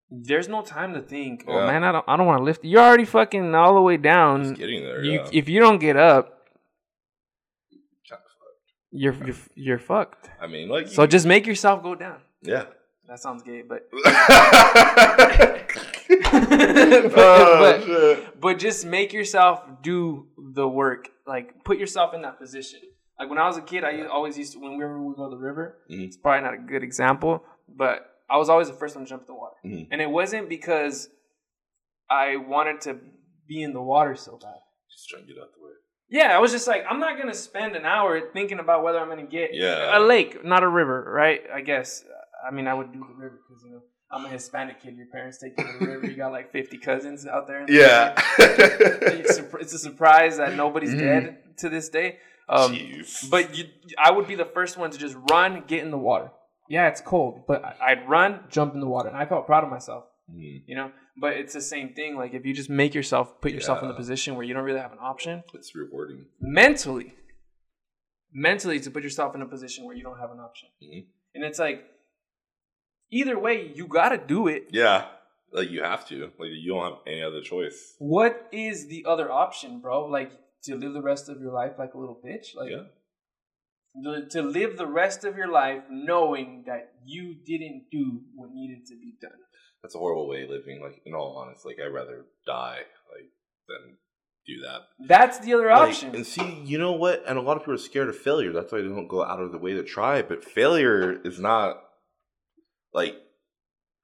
there's 0.10 0.48
no 0.48 0.62
time 0.62 0.94
to 0.94 1.02
think 1.02 1.46
oh 1.48 1.58
Yeah. 1.60 1.66
man 1.66 1.84
I 1.84 1.92
don't 1.92 2.06
I 2.08 2.18
don't 2.18 2.28
want 2.28 2.40
to 2.40 2.44
lift 2.44 2.64
you're 2.64 2.82
already 2.82 3.06
fucking 3.06 3.56
all 3.56 3.74
the 3.74 3.82
way 3.82 3.96
Just 3.96 4.04
down 4.04 4.54
getting 4.54 4.84
there. 4.84 5.04
you 5.04 5.14
yeah. 5.14 5.30
if 5.32 5.50
you 5.50 5.60
don't 5.60 5.80
get 5.80 5.98
up 5.98 6.40
you're 8.92 9.14
you're 9.26 9.36
you're 9.56 9.80
fucked 9.80 10.30
I 10.40 10.48
mean, 10.48 10.70
like, 10.70 10.88
so 10.88 11.06
just 11.08 11.26
make 11.26 11.48
yourself 11.48 11.82
go 11.82 11.96
down 11.96 12.20
yeah. 12.42 12.66
That 13.08 13.20
sounds 13.20 13.44
gay 13.44 13.62
but 13.62 13.88
oh, 17.16 17.84
but- 17.86 18.40
but 18.42 18.60
just 18.60 18.86
make 18.86 19.14
yourself 19.14 19.62
do 19.82 20.28
the 20.38 20.68
work. 20.68 21.10
Like 21.26 21.64
put 21.64 21.78
yourself 21.78 22.14
in 22.14 22.22
that 22.24 22.38
position. 22.40 22.82
Like 23.18 23.30
when 23.30 23.40
I 23.40 23.48
was 23.48 23.58
a 23.58 23.62
kid, 23.62 23.84
I 23.86 24.06
always 24.08 24.38
used 24.38 24.54
to 24.54 24.60
whenever 24.60 25.00
we 25.00 25.08
would 25.08 25.16
go 25.16 25.30
to 25.30 25.36
the 25.36 25.42
river. 25.42 25.78
Mhm. 25.90 26.06
It's 26.08 26.18
probably 26.18 26.42
not 26.42 26.54
a 26.54 26.58
good 26.58 26.84
example, 26.84 27.44
but 27.70 28.06
I 28.30 28.38
was 28.38 28.50
always 28.50 28.68
the 28.68 28.74
first 28.74 28.96
one 28.96 29.06
to 29.06 29.10
jump 29.10 29.22
in 29.24 29.28
the 29.28 29.34
water, 29.36 29.56
Mhm. 29.66 29.88
and 29.92 30.02
it 30.02 30.10
wasn't 30.10 30.50
because 30.50 31.10
I 32.10 32.36
wanted 32.38 32.82
to 32.82 33.00
be 33.48 33.62
in 33.64 33.72
the 33.74 33.82
water 33.82 34.16
so 34.16 34.38
bad. 34.42 34.60
Just 34.92 35.08
trying 35.10 35.26
to 35.26 35.34
get 35.34 35.42
out 35.42 35.50
the 35.58 35.64
way. 35.64 35.72
Yeah, 36.10 36.36
I 36.36 36.40
was 36.40 36.52
just 36.52 36.68
like, 36.68 36.84
I'm 36.90 37.00
not 37.00 37.18
gonna 37.18 37.34
spend 37.34 37.76
an 37.76 37.86
hour 37.86 38.20
thinking 38.34 38.60
about 38.60 38.84
whether 38.84 39.00
I'm 39.00 39.08
gonna 39.10 39.24
get 39.24 39.54
Yeah. 39.54 39.98
a 39.98 40.00
lake, 40.02 40.44
not 40.44 40.64
a 40.64 40.68
river, 40.68 41.10
right? 41.10 41.42
I 41.54 41.62
guess. 41.62 42.04
I 42.48 42.52
mean, 42.52 42.68
I 42.68 42.74
would 42.74 42.92
do 42.92 43.00
the 43.00 43.14
river 43.16 43.40
because 43.48 43.64
you 43.64 43.72
know 43.72 43.82
I'm 44.12 44.26
a 44.26 44.30
Hispanic 44.30 44.82
kid. 44.82 44.96
Your 44.96 45.08
parents 45.08 45.40
take 45.40 45.54
you 45.58 45.64
to 45.66 45.80
the 45.80 45.86
river. 45.92 46.06
You 46.08 46.16
got 46.16 46.32
like 46.32 46.52
50 46.52 46.78
cousins 46.78 47.26
out 47.26 47.48
there. 47.48 47.62
in 47.62 47.66
the 47.66 47.74
Yeah. 47.74 48.14
it's, 49.60 49.74
a 49.74 49.80
surprise 49.80 50.38
that 50.38 50.56
nobody's 50.56 50.94
Mhm. 50.94 51.00
dead 51.00 51.58
to 51.58 51.70
this 51.70 51.90
day. 51.90 52.20
Um, 52.50 52.74
Jeez. 52.76 53.30
but 53.30 53.58
you, 53.58 53.66
I 53.98 54.12
would 54.12 54.28
be 54.28 54.36
the 54.36 54.46
first 54.46 54.78
one 54.78 54.92
to 54.92 54.98
just 54.98 55.16
run, 55.32 55.64
get 55.66 55.82
in 55.84 55.92
the 55.92 55.98
water. 55.98 56.30
Yeah, 56.70 56.88
it's 56.90 57.02
cold, 57.02 57.46
but 57.48 57.64
I'd 57.82 58.08
run, 58.10 58.46
jump 58.50 58.74
in 58.74 58.80
the 58.82 58.88
water, 58.88 59.10
and 59.10 59.18
I 59.18 59.26
felt 59.26 59.46
proud 59.48 59.64
of 59.64 59.70
myself. 59.70 60.04
Mhm. 60.30 60.64
You 60.68 60.76
know, 60.76 60.92
but 61.20 61.34
it's 61.34 61.54
the 61.54 61.62
same 61.62 61.94
thing. 61.94 62.16
Like 62.16 62.34
if 62.34 62.46
you 62.46 62.54
just 62.54 62.70
make 62.70 62.94
yourself, 62.94 63.42
put 63.42 63.52
yourself 63.52 63.82
in 63.82 63.88
the 63.88 63.94
position 63.96 64.36
where 64.36 64.46
you 64.46 64.54
don't 64.54 64.64
really 64.64 64.80
have 64.80 64.92
an 64.94 65.00
option 65.02 65.44
it's 65.54 65.74
rewarding. 65.76 66.26
mentally, 66.40 67.16
mentally 68.32 68.80
to 68.80 68.92
put 68.92 69.04
yourself 69.04 69.36
in 69.36 69.42
a 69.42 69.46
position 69.46 69.86
where 69.86 69.96
you 69.96 70.04
don't 70.04 70.20
have 70.20 70.32
an 70.32 70.40
option, 70.40 70.70
Mhm. 70.82 71.08
and 71.36 71.44
it's 71.44 71.60
like 71.60 71.86
either 73.14 73.38
way, 73.40 73.72
you 73.76 73.88
got 73.88 74.10
to 74.10 74.18
do 74.18 74.48
it. 74.48 74.70
Yeah. 74.72 75.06
Like, 75.52 75.70
you 75.70 75.84
have 75.84 76.08
to. 76.10 76.32
Like, 76.40 76.50
you 76.50 76.74
don't 76.74 76.84
have 76.84 77.00
any 77.06 77.22
other 77.22 77.42
choice. 77.42 77.96
What 78.00 78.48
is 78.52 78.88
the 78.88 79.06
other 79.08 79.32
option, 79.32 79.80
bro? 79.80 80.06
Like 80.06 80.32
to 80.64 80.76
live 80.76 80.94
the 80.94 81.02
rest 81.02 81.30
of 81.30 81.40
your 81.40 81.54
life 81.54 81.74
like 81.78 81.94
a 81.94 81.98
little 81.98 82.20
bitch? 82.26 82.56
Like 82.56 82.72
yeah. 82.72 82.84
the, 84.02 84.28
to 84.32 84.42
live 84.42 84.78
the 84.78 84.88
rest 84.88 85.24
of 85.24 85.38
your 85.38 85.52
life 85.52 85.84
knowing 85.92 86.64
that 86.66 86.94
you 87.06 87.36
didn't 87.46 87.86
do 87.92 88.22
what 88.36 88.50
needed 88.52 88.86
to 88.88 88.96
be 88.96 89.14
done. 89.22 89.32
That's 89.84 89.96
a 89.96 90.00
horrible 90.00 90.28
way 90.28 90.44
of 90.44 90.50
living. 90.50 90.82
Like, 90.82 91.02
in 91.06 91.14
all 91.14 91.38
honesty, 91.38 91.70
like, 91.70 91.78
I'd 91.86 91.94
rather 91.94 92.26
die, 92.48 92.80
like, 93.12 93.30
than 93.68 93.98
do 94.48 94.62
that. 94.62 95.08
That's 95.08 95.40
the 95.40 95.54
other 95.54 95.70
Like, 95.70 95.90
option. 95.90 96.16
and 96.16 96.26
see, 96.26 96.62
you 96.66 96.78
know 96.78 96.94
what? 96.94 97.24
And 97.28 97.38
a 97.38 97.42
lot 97.42 97.58
of 97.58 97.64
people 97.64 97.76
are 97.76 97.78
scared 97.78 98.10
of 98.10 98.18
failure. 98.18 98.52
That's 98.52 98.72
why 98.72 98.82
they 98.82 98.88
don't 98.88 99.08
go 99.08 99.24
out 99.24 99.40
of 99.40 99.52
the 99.52 99.58
way 99.58 99.74
to 99.74 99.84
try. 99.84 100.22
But 100.22 100.44
failure 100.44 101.22
is 101.24 101.40
not 101.40 101.82
like, 102.94 103.16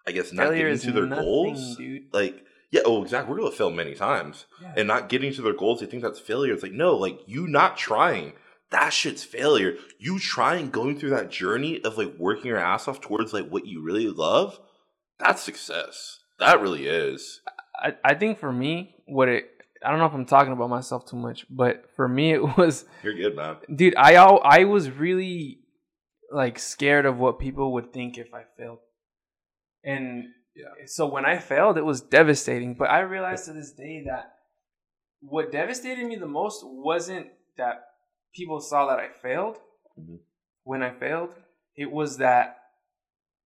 I 0.08 0.12
guess, 0.12 0.32
not 0.34 0.48
Failure 0.48 0.72
getting 0.74 0.80
to 0.88 0.92
their 0.92 1.06
nothing, 1.06 1.24
goals. 1.26 1.78
dude. 1.78 2.04
Like, 2.14 2.44
yeah, 2.72 2.82
oh, 2.86 3.02
exactly. 3.04 3.32
We're 3.34 3.40
gonna 3.42 3.52
fail 3.56 3.70
many 3.72 3.96
times, 3.96 4.46
Yeah. 4.62 4.74
and 4.78 4.88
not 4.88 5.10
getting 5.10 5.34
to 5.34 5.42
their 5.42 5.54
goals. 5.54 5.80
They 5.80 5.86
think 5.88 6.04
that's 6.04 6.20
failure. 6.20 6.54
It's 6.54 6.64
like, 6.64 6.72
no, 6.72 6.96
like 6.96 7.20
you 7.28 7.48
not 7.48 7.78
trying. 7.78 8.34
That 8.72 8.90
shit's 8.94 9.24
failure. 9.24 9.76
You 9.98 10.20
trying, 10.20 10.70
going 10.70 11.00
through 11.00 11.10
that 11.12 11.32
journey 11.32 11.82
of 11.84 11.98
like 11.98 12.14
working 12.20 12.46
your 12.46 12.60
ass 12.60 12.88
off 12.88 13.02
towards 13.02 13.34
like 13.34 13.50
what 13.50 13.66
you 13.66 13.82
really 13.82 14.08
love. 14.08 14.60
That's 15.20 15.42
success. 15.42 16.20
That 16.38 16.62
really 16.62 16.88
is. 16.88 17.42
I, 17.82 17.96
I 18.06 18.14
think 18.14 18.38
for 18.40 18.52
me, 18.52 18.96
what 19.08 19.28
it 19.28 19.50
I 19.84 19.90
don't 19.90 20.00
know 20.00 20.06
if 20.06 20.14
I'm 20.14 20.26
talking 20.26 20.54
about 20.54 20.70
myself 20.70 21.06
too 21.06 21.16
much, 21.18 21.46
but 21.50 21.86
for 21.96 22.08
me 22.08 22.34
it 22.36 22.58
was 22.58 22.86
You're 23.04 23.16
good, 23.16 23.36
man. 23.36 23.58
dude, 23.74 23.96
I 23.96 24.14
I 24.16 24.66
was 24.66 24.92
really 24.92 25.59
like 26.32 26.60
scared 26.60 27.06
of 27.06 27.18
what 27.20 27.40
people 27.40 27.74
would 27.74 27.92
think 27.94 28.18
if 28.18 28.34
I 28.34 28.44
failed. 28.58 28.80
And 29.84 30.34
Yeah. 30.56 30.86
so 30.86 31.08
when 31.08 31.26
I 31.26 31.38
failed, 31.38 31.78
it 31.78 31.86
was 31.86 32.02
devastating. 32.02 32.74
But 32.76 32.90
I 32.90 33.00
realized 33.02 33.46
to 33.46 33.54
this 33.54 33.72
day 33.72 34.04
that 34.06 34.36
what 35.22 35.52
devastated 35.52 36.06
me 36.06 36.16
the 36.16 36.28
most 36.28 36.64
wasn't 36.66 37.28
that 37.58 37.84
people 38.34 38.60
saw 38.60 38.88
that 38.88 39.00
I 39.00 39.10
failed 39.10 39.60
Mhm. 40.00 40.20
when 40.64 40.84
I 40.84 40.92
failed. 40.92 41.36
It 41.76 41.92
was 41.92 42.18
that 42.18 42.58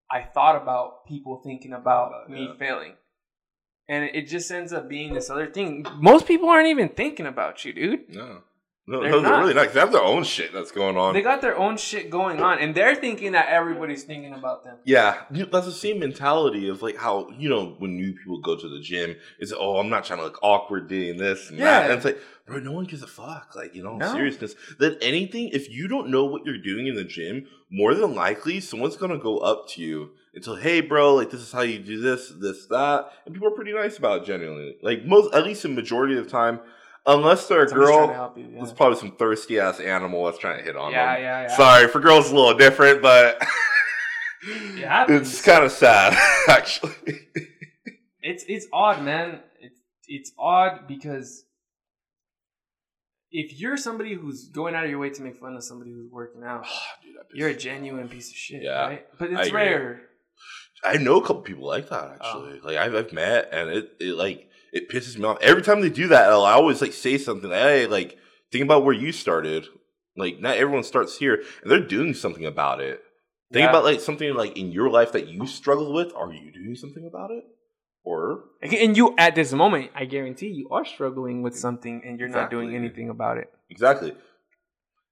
I 0.09 0.23
thought 0.23 0.61
about 0.61 1.05
people 1.07 1.37
thinking 1.43 1.73
about 1.73 2.29
me 2.29 2.53
failing. 2.59 2.97
And 3.87 4.05
it 4.05 4.27
just 4.27 4.49
ends 4.51 4.71
up 4.71 4.87
being 4.87 5.13
this 5.13 5.29
other 5.29 5.47
thing. 5.47 5.85
Most 5.95 6.25
people 6.27 6.49
aren't 6.49 6.67
even 6.67 6.89
thinking 6.89 7.25
about 7.25 7.65
you, 7.65 7.73
dude. 7.73 8.09
No. 8.09 8.43
No, 8.85 9.01
They're 9.01 9.11
no, 9.11 9.21
they're 9.21 9.39
really 9.39 9.53
not. 9.53 9.71
They 9.71 9.79
have 9.79 9.93
their 9.93 10.03
own 10.03 10.25
shit 10.25 10.51
that's 10.51 10.71
going 10.71 10.97
on. 10.97 11.13
They 11.13 11.21
got 11.21 11.39
their 11.39 11.57
own 11.57 11.77
shit 11.77 12.09
going 12.09 12.41
on, 12.41 12.59
and 12.59 12.75
they're 12.75 12.95
thinking 12.95 13.31
that 13.31 13.47
everybody's 13.47 14.03
thinking 14.03 14.33
about 14.33 14.65
them. 14.65 14.75
Yeah, 14.83 15.21
that's 15.31 15.65
the 15.65 15.71
same 15.71 15.99
mentality 15.99 16.67
of 16.67 16.81
like 16.81 16.97
how 16.97 17.29
you 17.37 17.47
know 17.47 17.75
when 17.79 17.95
new 17.95 18.11
people 18.13 18.41
go 18.41 18.57
to 18.57 18.67
the 18.67 18.81
gym, 18.81 19.15
it's 19.39 19.53
oh 19.57 19.77
I'm 19.77 19.87
not 19.89 20.03
trying 20.03 20.19
to 20.19 20.25
look 20.25 20.37
awkward 20.43 20.89
doing 20.89 21.15
this 21.15 21.49
and 21.49 21.59
that. 21.59 21.63
Yeah. 21.63 21.83
And 21.85 21.93
it's 21.93 22.03
like, 22.03 22.19
bro, 22.45 22.59
no 22.59 22.73
one 22.73 22.83
gives 22.83 23.01
a 23.03 23.07
fuck. 23.07 23.55
Like 23.55 23.73
you 23.73 23.83
know, 23.83 23.95
No. 23.95 24.11
seriousness. 24.11 24.53
That 24.79 24.97
anything, 25.01 25.49
if 25.53 25.69
you 25.69 25.87
don't 25.87 26.09
know 26.09 26.25
what 26.25 26.45
you're 26.45 26.57
doing 26.61 26.87
in 26.87 26.95
the 26.95 27.05
gym, 27.05 27.47
more 27.71 27.95
than 27.95 28.13
likely 28.15 28.59
someone's 28.59 28.97
gonna 28.97 29.17
go 29.17 29.37
up 29.37 29.69
to 29.69 29.81
you 29.81 30.11
and 30.33 30.43
tell, 30.43 30.57
hey, 30.57 30.81
bro, 30.81 31.15
like 31.15 31.29
this 31.29 31.39
is 31.39 31.53
how 31.53 31.61
you 31.61 31.79
do 31.79 32.01
this, 32.01 32.33
this, 32.37 32.65
that, 32.65 33.11
and 33.25 33.33
people 33.33 33.47
are 33.47 33.51
pretty 33.55 33.71
nice 33.71 33.97
about 33.97 34.23
it. 34.23 34.25
Genuinely, 34.25 34.75
like 34.81 35.05
most, 35.05 35.33
at 35.33 35.45
least 35.45 35.63
a 35.63 35.69
majority 35.69 36.17
of 36.17 36.25
the 36.25 36.29
time, 36.29 36.59
unless 37.05 37.47
they're 37.47 37.63
a 37.63 37.67
girl. 37.67 38.07
help 38.11 38.37
you. 38.37 38.45
Yeah, 38.45 38.57
There's 38.59 38.73
probably 38.73 38.97
some 38.99 39.15
thirsty 39.15 39.59
ass 39.59 39.79
animal 39.79 40.25
that's 40.25 40.37
trying 40.37 40.57
to 40.59 40.63
hit 40.63 40.75
on 40.75 40.91
yeah, 40.91 41.13
them. 41.15 41.23
yeah. 41.23 41.41
yeah. 41.43 41.55
Sorry, 41.57 41.87
for 41.87 41.99
girls 41.99 42.31
a 42.31 42.35
little 42.35 42.57
different, 42.57 43.01
but 43.01 43.41
happens. 44.79 45.29
it's 45.31 45.41
kind 45.41 45.63
of 45.63 45.71
sad, 45.71 46.13
actually. 46.47 46.93
It's 48.21 48.43
it's 48.47 48.67
odd, 48.71 49.03
man. 49.03 49.39
It's 49.59 49.79
it's 50.07 50.31
odd 50.37 50.87
because 50.87 51.43
if 53.31 53.59
you're 53.59 53.77
somebody 53.77 54.13
who's 54.13 54.47
going 54.49 54.75
out 54.75 54.83
of 54.83 54.89
your 54.89 54.99
way 54.99 55.09
to 55.09 55.21
make 55.23 55.35
fun 55.37 55.55
of 55.55 55.63
somebody 55.63 55.91
who's 55.91 56.09
working 56.11 56.43
out, 56.43 56.63
ah, 56.65 56.83
Dude, 57.03 57.15
you're 57.37 57.49
a 57.49 57.55
genuine 57.55 58.07
piece 58.07 58.29
of 58.29 58.35
shit, 58.35 58.61
Yeah, 58.61 58.85
right? 58.85 59.05
But 59.17 59.31
I 59.33 59.39
it's 59.39 59.47
agree. 59.49 59.61
rare. 59.61 60.01
I 60.85 60.97
know 60.97 61.17
a 61.17 61.21
couple 61.21 61.41
people 61.41 61.65
like 61.67 61.89
that 61.89 62.11
actually. 62.11 62.59
Oh. 62.61 62.67
Like 62.67 62.77
I've, 62.77 62.93
I've 62.95 63.13
met, 63.13 63.49
and 63.51 63.69
it, 63.69 63.91
it 63.99 64.15
like 64.15 64.49
it 64.73 64.89
pisses 64.89 65.17
me 65.17 65.23
off 65.25 65.37
every 65.41 65.61
time 65.61 65.79
they 65.81 65.89
do 65.89 66.07
that. 66.09 66.27
I 66.29 66.51
always 66.53 66.81
like 66.81 66.91
say 66.93 67.17
something. 67.17 67.49
Hey, 67.51 67.87
like 67.87 68.17
think 68.51 68.63
about 68.65 68.83
where 68.83 68.93
you 68.93 69.11
started. 69.11 69.67
Like 70.17 70.39
not 70.41 70.57
everyone 70.57 70.83
starts 70.83 71.17
here, 71.17 71.41
and 71.61 71.71
they're 71.71 71.79
doing 71.79 72.13
something 72.13 72.45
about 72.45 72.81
it. 72.81 73.01
Think 73.51 73.63
Yeah. 73.63 73.69
about 73.69 73.83
like 73.85 73.99
something 74.01 74.33
like 74.33 74.57
in 74.57 74.71
your 74.71 74.89
life 74.89 75.11
that 75.13 75.27
you 75.27 75.47
struggle 75.47 75.93
with. 75.93 76.13
Are 76.15 76.31
you 76.33 76.51
doing 76.51 76.75
something 76.75 77.05
about 77.07 77.31
it? 77.31 77.43
Or 78.05 78.43
And 78.61 78.97
you, 78.97 79.15
at 79.17 79.33
this 79.33 79.53
moment, 79.53 79.91
I 79.95 80.03
guarantee 80.03 80.47
you 80.47 80.67
are 80.71 80.83
struggling 80.83 81.41
with 81.41 81.57
something 81.57 82.01
and 82.05 82.19
you're 82.19 82.27
not 82.27 82.49
doing 82.51 82.75
anything 82.75 83.09
about 83.09 83.37
it. 83.37 83.49
exactly. 83.69 84.13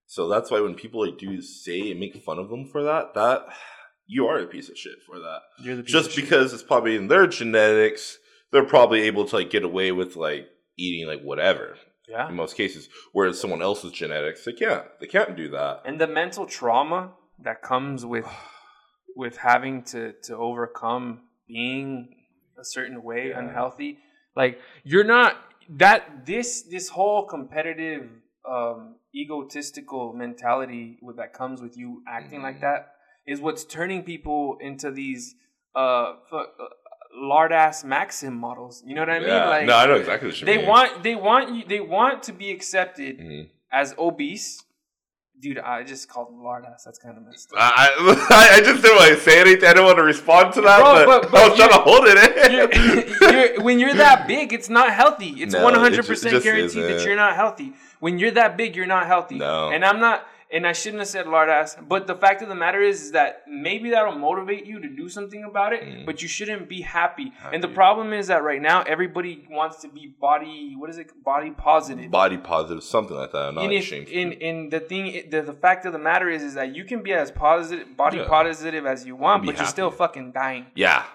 So 0.08 0.28
that's 0.28 0.52
why 0.52 0.60
when 0.60 0.76
people 0.76 1.06
like 1.06 1.18
do 1.18 1.42
say 1.42 1.92
and 1.92 2.00
make 2.00 2.16
fun 2.22 2.38
of 2.38 2.50
them 2.50 2.66
for 2.66 2.84
that, 2.84 3.14
that 3.14 3.46
you 4.08 4.28
are 4.28 4.40
a 4.40 4.46
piece 4.46 4.70
of 4.70 4.78
shit 4.78 4.98
for 5.08 5.20
that. 5.20 5.40
You're 5.64 5.78
the 5.78 5.84
piece 5.84 5.92
just 5.94 6.08
of 6.10 6.14
shit. 6.16 6.26
because 6.26 6.52
it's 6.54 6.64
probably 6.64 6.96
in 6.98 7.08
their 7.08 7.28
genetics, 7.28 8.18
they're 8.52 8.66
probably 8.66 9.02
able 9.02 9.26
to 9.26 9.36
like 9.38 9.50
get 9.50 9.64
away 9.64 9.92
with 9.92 10.16
like 10.16 10.50
eating 10.78 11.08
like 11.08 11.22
whatever 11.22 11.78
yeah. 12.08 12.28
in 12.30 12.36
most 12.36 12.56
cases. 12.58 12.90
Whereas 13.14 13.40
someone 13.40 13.62
else's 13.62 13.92
genetics, 13.92 14.44
they 14.46 14.54
can't. 14.54 14.86
They 15.00 15.08
can't 15.08 15.36
do 15.36 15.50
that. 15.50 15.82
and 15.86 16.00
the 16.00 16.08
mental 16.08 16.46
trauma 16.46 17.14
that 17.44 17.62
comes 17.62 18.06
with 18.06 18.26
with 19.16 19.38
having 19.38 19.84
to 19.84 20.14
to 20.24 20.36
overcome 20.38 21.22
being 21.48 22.16
a 22.60 22.64
certain 22.64 23.02
way 23.04 23.30
Yeah. 23.30 23.40
unhealthy 23.40 23.98
like 24.36 24.60
you're 24.84 25.04
not 25.18 25.36
that 25.70 26.26
this 26.26 26.62
this 26.64 26.88
whole 26.90 27.26
competitive 27.26 28.08
um 28.50 28.96
egotistical 29.16 30.14
mentality 30.14 30.98
that 31.18 31.34
comes 31.34 31.62
with 31.62 31.76
you 31.78 32.04
acting 32.08 32.42
like 32.42 32.58
Mhm. 32.58 32.62
that 32.62 32.94
is 33.26 33.42
what's 33.42 33.64
turning 33.66 34.04
people 34.04 34.58
into 34.62 34.92
these 34.92 35.36
uh, 35.76 36.16
fuck, 36.30 36.48
uh 36.60 36.66
lard 37.16 37.52
ass 37.52 37.84
maxim 37.84 38.34
models 38.36 38.82
you 38.86 38.96
know 38.96 39.02
what 39.02 39.10
i 39.10 39.20
mean 39.20 39.28
Yeah. 39.28 39.50
like 39.50 39.66
no, 39.66 39.76
I 39.78 39.86
know 39.86 39.96
exactly 39.96 40.30
what 40.30 40.40
you 40.40 40.46
they 40.46 40.58
mean. 40.58 40.68
want 40.68 41.04
they 41.04 41.16
want 41.16 41.54
you 41.56 41.64
they 41.68 41.80
want 41.82 42.24
to 42.24 42.32
be 42.34 42.52
accepted 42.52 43.20
Mhm. 43.20 43.50
as 43.72 43.94
obese. 43.98 44.64
Dude, 45.40 45.58
I 45.58 45.82
just 45.84 46.08
called 46.08 46.30
him 46.30 46.44
lard 46.44 46.66
ass. 46.72 46.84
That's 46.84 47.00
kind 47.00 47.18
of 47.18 47.24
messed 47.26 47.52
up. 47.52 47.58
I, 47.60 47.90
I, 47.98 48.50
I 48.58 48.62
just 48.62 48.84
didn't 48.84 48.96
want 48.98 49.16
to 49.16 49.20
say 49.20 49.42
anything. 49.42 49.68
I 49.68 49.74
didn't 49.74 49.86
want 49.86 49.98
to 49.98 50.04
respond 50.04 50.54
to 50.54 50.62
that, 50.62 50.78
Bro, 50.80 50.94
but, 50.94 51.22
but- 51.24 51.32
but 51.32 51.42
I 51.42 51.48
was 51.50 51.58
trying 51.58 51.70
to 51.70 51.78
hold 51.80 52.04
it 52.06 52.52
You're- 52.52 52.70
in. 52.72 53.34
you're- 53.34 53.58
when 53.64 53.80
you're 53.80 53.96
that 53.96 54.28
big, 54.28 54.54
it's 54.54 54.70
not 54.70 54.94
healthy. 54.94 55.30
It's 55.42 55.54
No, 55.56 55.64
one 55.64 55.74
it 55.74 55.80
hundred 55.80 56.06
ju- 56.06 56.12
it 56.14 56.22
just 56.22 56.44
guaranteed 56.44 56.84
that 56.84 56.92
isn't. 56.92 57.08
you're 57.08 57.16
not 57.16 57.36
healthy. 57.36 57.74
When 58.00 58.20
you're 58.20 58.30
that 58.42 58.56
big, 58.56 58.76
you're 58.76 58.86
not 58.86 59.08
healthy. 59.08 59.40
No. 59.40 59.72
And 59.72 59.84
I'm 59.84 60.00
not. 60.00 60.28
And 60.54 60.68
I 60.68 60.74
shouldn't 60.74 61.00
have 61.00 61.08
said 61.08 61.28
lard 61.28 61.50
ass. 61.50 61.78
But 61.88 62.08
the 62.08 62.16
fact 62.16 62.42
of 62.42 62.50
the 62.50 62.56
matter 62.56 62.82
is, 62.82 63.02
is 63.04 63.12
that 63.14 63.44
maybe 63.48 63.92
that'll 63.92 64.18
motivate 64.18 64.66
you 64.66 64.80
to 64.82 64.90
do 64.90 65.08
something 65.08 65.44
about 65.44 65.72
it. 65.74 65.84
Mm. 65.84 66.06
But 66.06 66.22
you 66.22 66.28
shouldn't 66.28 66.68
be 66.68 66.82
happy. 66.82 67.32
And 67.54 67.64
the 67.64 67.70
problem 67.70 68.12
is 68.12 68.28
that 68.28 68.44
right 68.44 68.62
now, 68.62 68.82
everybody 68.84 69.48
wants 69.50 69.78
to 69.82 69.88
be 69.88 70.14
body. 70.20 70.76
What 70.78 70.90
is 70.90 70.98
it? 70.98 71.08
Body 71.24 71.52
positive. 71.52 72.12
Body 72.12 72.38
positive, 72.38 72.84
something 72.84 73.16
like 73.16 73.32
that. 73.32 73.44
I'm 73.50 73.56
not 73.56 73.64
and 73.64 73.74
if, 73.74 73.84
ashamed. 73.84 74.10
in 74.10 74.34
in 74.34 74.70
the 74.70 74.80
thing 74.80 75.30
the, 75.30 75.42
the 75.42 75.54
fact 75.54 75.86
of 75.86 75.94
the 75.94 76.00
matter 76.00 76.30
is 76.30 76.44
is 76.44 76.54
that 76.56 76.76
you 76.76 76.84
can 76.84 77.02
be 77.04 77.14
as 77.14 77.32
positive 77.32 77.96
body 77.96 78.18
Yeah. 78.18 78.28
positive 78.28 78.86
as 78.86 79.06
you 79.06 79.16
want 79.16 79.44
Be 79.44 79.48
but 79.48 79.58
you're 79.58 79.68
still 79.68 79.92
fucking 79.92 80.32
dying 80.34 80.66
yeah, 80.76 81.06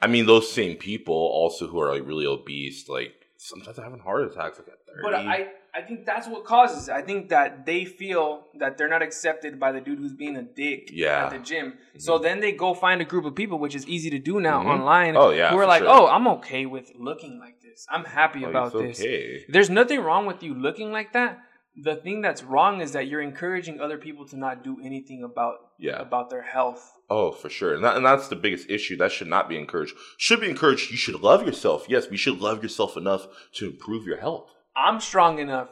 I 0.00 0.06
mean 0.06 0.26
those 0.26 0.50
same 0.52 0.76
people 0.76 1.14
also 1.14 1.66
who 1.66 1.80
are 1.80 1.90
like 1.90 2.06
really 2.06 2.26
obese, 2.26 2.88
like 2.88 3.14
sometimes 3.36 3.76
having 3.78 4.00
heart 4.00 4.22
attacks 4.30 4.58
like 4.58 4.68
at 4.68 4.86
thirty. 4.86 5.02
but 5.02 5.14
i 5.14 5.48
i 5.74 5.80
think 5.80 6.04
that's 6.04 6.28
what 6.28 6.44
causes 6.44 6.88
it. 6.88 6.92
i 6.92 7.02
think 7.02 7.28
that 7.30 7.64
they 7.66 7.84
feel 7.84 8.46
that 8.58 8.76
they're 8.76 8.88
not 8.88 9.02
accepted 9.02 9.58
by 9.58 9.72
the 9.72 9.80
dude 9.80 9.98
who's 9.98 10.12
being 10.14 10.36
a 10.36 10.42
dick 10.42 10.90
Yeah. 10.92 11.26
at 11.26 11.30
the 11.32 11.38
gym 11.38 11.74
so 11.98 12.18
then 12.18 12.40
they 12.40 12.52
go 12.52 12.74
find 12.74 13.00
a 13.00 13.04
group 13.04 13.24
of 13.24 13.34
people 13.34 13.58
which 13.58 13.74
is 13.74 13.86
easy 13.86 14.10
to 14.10 14.18
do 14.18 14.40
now 14.40 14.62
Mhm. 14.62 14.66
online 14.76 15.16
Oh, 15.16 15.30
yeah, 15.30 15.50
who 15.50 15.58
are 15.58 15.66
like 15.66 15.82
sure. 15.82 15.90
oh 15.96 16.06
i'm 16.08 16.26
okay 16.36 16.66
with 16.66 16.92
looking 16.94 17.38
like 17.38 17.60
this 17.62 17.86
i'm 17.90 18.04
happy 18.04 18.44
Oh, 18.44 18.50
about 18.50 18.72
this 18.72 19.00
okay. 19.00 19.44
there's 19.48 19.70
nothing 19.70 20.00
wrong 20.00 20.26
with 20.26 20.42
you 20.42 20.52
looking 20.54 20.92
like 20.92 21.12
that 21.14 21.38
the 21.74 21.96
thing 21.96 22.20
that's 22.20 22.42
wrong 22.42 22.82
is 22.82 22.92
that 22.92 23.06
you're 23.08 23.22
encouraging 23.22 23.80
other 23.80 23.96
people 23.96 24.26
to 24.28 24.36
not 24.36 24.62
do 24.62 24.76
anything 24.84 25.22
about 25.24 25.56
Yeah. 25.78 25.98
about 26.08 26.28
their 26.28 26.42
health 26.42 26.82
Oh, 27.14 27.30
for 27.30 27.50
sure. 27.50 27.74
And, 27.74 27.84
that, 27.84 27.96
and 27.98 28.06
that's 28.06 28.28
the 28.28 28.36
biggest 28.36 28.70
issue. 28.70 28.96
That 28.96 29.12
should 29.12 29.28
not 29.28 29.46
be 29.46 29.58
encouraged. 29.58 29.94
Should 30.16 30.40
be 30.40 30.48
encouraged. 30.48 30.90
You 30.90 30.96
should 30.96 31.20
love 31.20 31.44
yourself. 31.44 31.84
Yes, 31.86 32.08
we 32.08 32.16
should 32.16 32.40
love 32.40 32.62
yourself 32.62 32.96
enough 32.96 33.26
to 33.56 33.66
improve 33.66 34.06
your 34.06 34.16
health. 34.16 34.48
I'm 34.76 35.00
strong 35.00 35.38
enough 35.38 35.68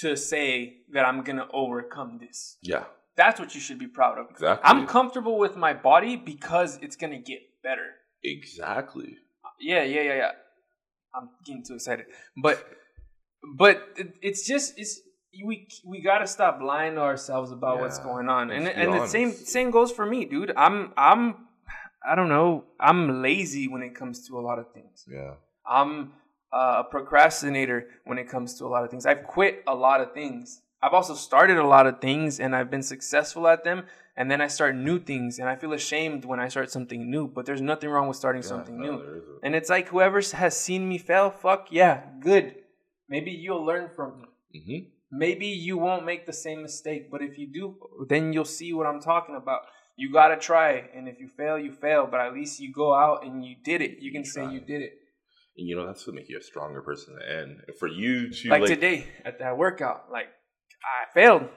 to 0.00 0.16
say 0.16 0.78
that 0.92 1.04
I'm 1.04 1.22
gonna 1.22 1.46
overcome 1.52 2.18
this. 2.18 2.56
Yeah, 2.62 2.84
That's 3.16 3.38
what 3.38 3.54
you 3.54 3.60
should 3.60 3.78
be 3.78 3.86
proud 3.86 4.18
of. 4.18 4.30
exactly. 4.30 4.68
I'm 4.68 4.86
comfortable 4.86 5.38
with 5.38 5.56
my 5.56 5.72
body 5.72 6.16
because 6.16 6.78
it's 6.82 6.96
gonna 6.96 7.20
get 7.20 7.40
better. 7.62 7.88
exactly. 8.22 9.18
Yeah, 9.60 9.84
yeah, 9.84 10.02
yeah, 10.02 10.14
yeah. 10.16 10.30
I'm 11.14 11.28
getting 11.46 11.62
too 11.64 11.74
excited, 11.74 12.06
but 12.42 12.56
but 13.56 13.88
it, 13.96 14.14
it's 14.20 14.44
just 14.46 14.76
it's 14.76 15.00
we 15.44 15.68
we 15.86 16.02
gotta 16.02 16.26
stop 16.26 16.60
lying 16.60 16.94
to 16.96 17.02
ourselves 17.02 17.52
about 17.52 17.80
what's 17.80 17.98
going 18.00 18.28
on, 18.28 18.50
and 18.50 18.66
and 18.66 18.92
the 18.92 19.06
same 19.06 19.30
same 19.32 19.70
goes 19.70 19.92
for 19.92 20.04
me, 20.06 20.24
dude. 20.24 20.52
I'm 20.56 20.92
I'm 20.96 21.36
I 22.04 22.14
don't 22.16 22.28
know. 22.28 22.64
I'm 22.80 23.22
lazy 23.22 23.68
when 23.68 23.82
it 23.82 23.94
comes 23.94 24.26
to 24.28 24.38
a 24.38 24.42
lot 24.42 24.58
of 24.58 24.72
things. 24.72 25.04
Yeah. 25.08 25.34
I'm 25.66 26.12
a 26.54 26.84
procrastinator 26.84 27.88
when 28.04 28.18
it 28.18 28.28
comes 28.28 28.54
to 28.58 28.64
a 28.64 28.68
lot 28.68 28.84
of 28.84 28.90
things. 28.90 29.06
I've 29.06 29.24
quit 29.24 29.64
a 29.66 29.74
lot 29.74 30.00
of 30.00 30.14
things. 30.14 30.62
I've 30.82 30.92
also 30.92 31.14
started 31.14 31.56
a 31.56 31.66
lot 31.66 31.86
of 31.86 32.00
things 32.00 32.38
and 32.38 32.54
I've 32.54 32.70
been 32.70 32.82
successful 32.82 33.48
at 33.48 33.64
them. 33.64 33.84
And 34.16 34.30
then 34.30 34.40
I 34.40 34.46
start 34.46 34.76
new 34.76 35.00
things 35.00 35.40
and 35.40 35.48
I 35.48 35.56
feel 35.56 35.72
ashamed 35.72 36.24
when 36.24 36.38
I 36.38 36.46
start 36.48 36.70
something 36.70 37.10
new. 37.10 37.26
But 37.26 37.46
there's 37.46 37.60
nothing 37.60 37.90
wrong 37.90 38.06
with 38.06 38.16
starting 38.16 38.42
something 38.42 38.78
no, 38.78 38.84
new. 38.84 39.22
And 39.42 39.56
it's 39.56 39.68
like 39.68 39.88
whoever 39.88 40.20
has 40.20 40.56
seen 40.56 40.88
me 40.88 40.98
fail, 40.98 41.30
fuck 41.30 41.72
yeah, 41.72 42.02
good. 42.20 42.54
Maybe 43.08 43.32
you'll 43.32 43.64
learn 43.64 43.88
from 43.88 44.20
me. 44.20 44.60
Mhm. 44.60 44.90
Maybe 45.10 45.46
you 45.46 45.78
won't 45.78 46.04
make 46.04 46.26
the 46.26 46.32
same 46.32 46.62
mistake, 46.62 47.10
but 47.10 47.22
if 47.22 47.38
you 47.38 47.46
do, 47.46 47.76
then 48.08 48.32
you'll 48.32 48.44
see 48.44 48.72
what 48.72 48.86
I'm 48.86 49.00
talking 49.00 49.36
about. 49.36 49.62
You 49.96 50.12
gotta 50.12 50.36
try, 50.36 50.90
and 50.94 51.08
if 51.08 51.20
you 51.20 51.28
fail, 51.28 51.56
you 51.58 51.72
fail. 51.72 52.06
But 52.06 52.20
at 52.20 52.34
least 52.34 52.60
you 52.60 52.72
go 52.72 52.94
out 52.94 53.24
and 53.24 53.44
you 53.44 53.54
did 53.62 53.80
it. 53.80 53.98
You 54.00 54.10
can 54.12 54.24
say 54.24 54.44
you 54.46 54.60
did 54.60 54.82
it. 54.82 54.92
And 55.56 55.68
you 55.68 55.76
know 55.76 55.86
that's 55.86 56.06
what 56.06 56.16
make 56.16 56.28
you 56.28 56.38
a 56.38 56.42
stronger 56.42 56.82
person. 56.82 57.16
And 57.26 57.60
for 57.78 57.88
you 57.88 58.30
to 58.30 58.48
like, 58.48 58.62
like, 58.62 58.70
today 58.70 59.06
at 59.24 59.38
that 59.38 59.56
workout, 59.56 60.10
like 60.10 60.26
I 60.82 61.12
failed 61.12 61.42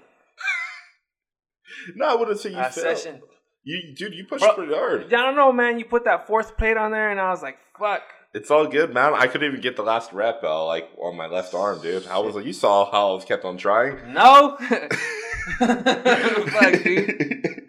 no, 1.95 2.05
I 2.05 2.15
wouldn't 2.15 2.39
say 2.39 2.49
you 2.49 2.55
that 2.55 2.73
failed. 2.73 2.97
session. 2.97 3.21
You, 3.63 3.93
dude, 3.95 4.13
you 4.13 4.25
pushed 4.25 4.45
Bro, 4.45 4.53
pretty 4.53 4.73
hard. 4.73 5.05
I 5.05 5.07
don't 5.09 5.35
know, 5.35 5.51
man. 5.51 5.77
You 5.77 5.85
put 5.85 6.05
that 6.05 6.25
fourth 6.25 6.57
plate 6.57 6.77
on 6.77 6.91
there, 6.91 7.11
and 7.11 7.19
I 7.19 7.31
was 7.31 7.41
like, 7.41 7.57
"Fuck." 7.77 8.01
It's 8.33 8.51
all 8.51 8.67
good, 8.67 8.93
man. 8.93 9.13
I 9.13 9.27
couldn't 9.27 9.47
even 9.47 9.61
get 9.61 9.75
the 9.75 9.83
last 9.83 10.13
rep 10.13 10.41
uh, 10.43 10.65
like 10.65 10.89
on 11.01 11.17
my 11.17 11.27
left 11.27 11.53
arm, 11.53 11.81
dude. 11.81 12.07
I 12.07 12.19
was 12.19 12.35
like, 12.35 12.45
you 12.45 12.53
saw 12.53 12.89
how 12.89 13.11
I 13.11 13.13
was 13.15 13.25
kept 13.25 13.45
on 13.45 13.57
trying. 13.57 14.13
No. 14.13 14.57
Fuck, 15.57 16.83
dude. 16.83 17.66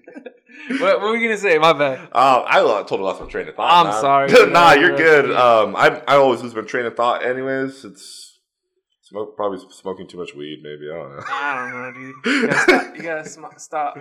What, 0.68 0.80
what 0.80 1.00
were 1.00 1.12
we 1.12 1.22
gonna 1.22 1.38
say? 1.38 1.58
My 1.58 1.72
bad. 1.72 2.00
Um, 2.12 2.44
I 2.46 2.84
told 2.86 3.00
lost 3.00 3.20
my 3.20 3.28
train 3.28 3.48
of 3.48 3.54
thought. 3.54 3.86
I'm 3.86 3.92
man. 3.92 4.00
sorry. 4.00 4.50
nah, 4.50 4.72
you're 4.72 4.96
good. 4.96 5.30
Um, 5.30 5.74
I 5.76 6.02
I 6.06 6.16
always 6.16 6.42
lose 6.42 6.54
my 6.54 6.62
train 6.62 6.86
of 6.86 6.96
thought. 6.96 7.24
Anyways, 7.24 7.84
it's 7.84 8.38
smoke, 9.02 9.36
probably 9.36 9.58
smoking 9.70 10.06
too 10.06 10.18
much 10.18 10.34
weed. 10.34 10.60
Maybe 10.62 10.90
I 10.90 10.96
don't 10.96 11.16
know. 11.16 11.22
I 11.28 11.70
don't 11.70 11.70
know, 11.72 11.92
dude. 11.92 12.14
You 12.26 12.46
gotta 12.48 12.58
stop. 12.62 12.96
You 12.96 13.02
gotta 13.02 13.28
sm- 13.28 13.58
stop. 13.58 13.98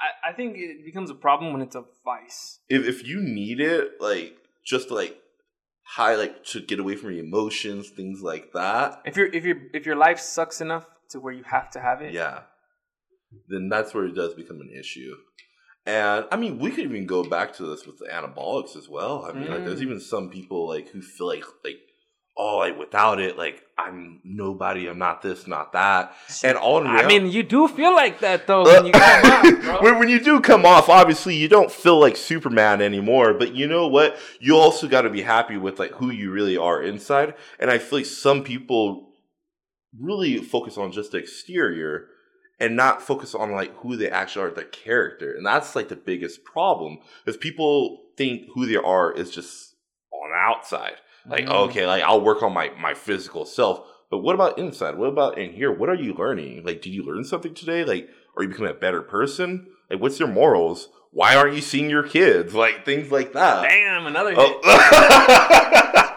I, 0.00 0.30
I 0.30 0.32
think 0.32 0.56
it 0.56 0.84
becomes 0.84 1.10
a 1.10 1.14
problem 1.14 1.52
when 1.52 1.62
it's 1.62 1.74
a 1.76 1.84
vice. 2.04 2.60
if 2.68 2.86
if 2.86 3.06
you 3.06 3.20
need 3.20 3.60
it, 3.60 4.00
like 4.00 4.36
just 4.64 4.90
like 4.90 5.16
high, 5.82 6.14
like 6.16 6.44
to 6.44 6.60
get 6.60 6.78
away 6.80 6.96
from 6.96 7.12
your 7.12 7.24
emotions, 7.24 7.90
things 7.90 8.20
like 8.22 8.52
that. 8.52 9.00
If 9.04 9.16
your 9.16 9.26
if 9.26 9.44
your 9.44 9.56
if 9.72 9.86
your 9.86 9.96
life 9.96 10.18
sucks 10.20 10.60
enough 10.60 10.86
to 11.10 11.20
where 11.20 11.32
you 11.32 11.44
have 11.44 11.70
to 11.70 11.80
have 11.80 12.02
it, 12.02 12.12
Yeah, 12.12 12.40
then 13.48 13.68
that's 13.68 13.94
where 13.94 14.04
it 14.04 14.14
does 14.14 14.34
become 14.34 14.60
an 14.60 14.70
issue. 14.78 15.14
And 15.88 16.26
I 16.30 16.36
mean, 16.36 16.58
we 16.58 16.70
could 16.70 16.84
even 16.84 17.06
go 17.06 17.24
back 17.24 17.54
to 17.54 17.62
this 17.64 17.86
with 17.86 17.98
the 17.98 18.04
anabolics 18.06 18.76
as 18.76 18.90
well. 18.90 19.24
I 19.24 19.32
mean, 19.32 19.48
like, 19.50 19.64
there's 19.64 19.80
Mm. 19.80 19.84
even 19.84 20.00
some 20.00 20.28
people 20.28 20.68
like 20.68 20.90
who 20.90 21.00
feel 21.00 21.26
like 21.26 21.44
like 21.64 21.78
oh, 22.36 22.58
like 22.58 22.78
without 22.78 23.18
it, 23.20 23.38
like 23.38 23.62
I'm 23.78 24.20
nobody, 24.22 24.86
I'm 24.86 24.98
not 24.98 25.22
this, 25.22 25.46
not 25.46 25.72
that, 25.72 26.14
and 26.44 26.58
all. 26.58 26.86
I 26.86 27.06
mean, 27.06 27.30
you 27.30 27.42
do 27.42 27.66
feel 27.68 27.94
like 27.94 28.20
that 28.20 28.46
though 28.46 28.64
when 28.64 28.86
you 28.86 28.92
come 28.92 29.60
bro. 29.62 29.82
when, 29.82 29.98
when 29.98 30.08
you 30.10 30.20
do 30.20 30.40
come 30.40 30.66
off, 30.66 30.90
obviously 30.90 31.34
you 31.34 31.48
don't 31.48 31.72
feel 31.72 31.98
like 31.98 32.16
Superman 32.16 32.82
anymore. 32.82 33.32
But 33.32 33.54
you 33.54 33.66
know 33.66 33.88
what? 33.88 34.18
You 34.40 34.56
also 34.56 34.88
got 34.88 35.02
to 35.02 35.10
be 35.10 35.22
happy 35.22 35.56
with 35.56 35.78
like 35.78 35.92
who 35.92 36.10
you 36.10 36.30
really 36.30 36.56
are 36.58 36.82
inside. 36.82 37.34
And 37.58 37.70
I 37.70 37.78
feel 37.78 38.00
like 38.00 38.06
some 38.06 38.44
people 38.44 39.08
really 39.98 40.36
focus 40.38 40.76
on 40.76 40.92
just 40.92 41.12
the 41.12 41.18
exterior 41.18 42.08
and 42.60 42.74
not 42.76 43.02
focus 43.02 43.34
on 43.34 43.52
like 43.52 43.74
who 43.78 43.96
they 43.96 44.10
actually 44.10 44.46
are, 44.46 44.50
the 44.50 44.64
character. 44.64 45.32
And 45.34 45.44
that's 45.46 45.74
like 45.76 45.88
the 45.88 45.96
biggest 45.96 46.44
problem 46.44 46.98
is 47.26 47.36
people 47.36 48.00
think 48.16 48.48
who 48.54 48.66
they 48.66 48.76
are 48.76 49.12
is 49.12 49.30
just 49.30 49.74
on 50.12 50.30
the 50.30 50.36
outside. 50.36 50.94
Like, 51.26 51.46
Mm. 51.46 51.68
okay, 51.68 51.86
like 51.86 52.02
I'll 52.02 52.20
work 52.20 52.42
on 52.42 52.52
my 52.52 52.70
my 52.80 52.94
physical 52.94 53.44
self. 53.44 53.82
But 54.10 54.18
what 54.18 54.34
about 54.34 54.58
inside? 54.58 54.96
What 54.96 55.08
about 55.10 55.36
in 55.38 55.52
here? 55.52 55.70
What 55.70 55.90
are 55.90 55.94
you 55.94 56.14
learning? 56.14 56.64
Like, 56.64 56.80
did 56.80 56.94
you 56.94 57.04
learn 57.04 57.24
something 57.24 57.52
today? 57.54 57.84
Like, 57.84 58.08
are 58.36 58.42
you 58.42 58.48
becoming 58.48 58.70
a 58.72 58.74
better 58.74 59.02
person? 59.02 59.66
Like, 59.90 60.00
what's 60.00 60.18
your 60.18 60.28
morals? 60.28 60.88
Why 61.10 61.36
aren't 61.36 61.54
you 61.54 61.60
seeing 61.60 61.90
your 61.90 62.02
kids? 62.02 62.54
Like 62.54 62.84
things 62.86 63.10
like 63.12 63.32
that. 63.34 63.62
Damn, 63.62 64.06
another. 64.06 64.34
Oh. 64.36 66.04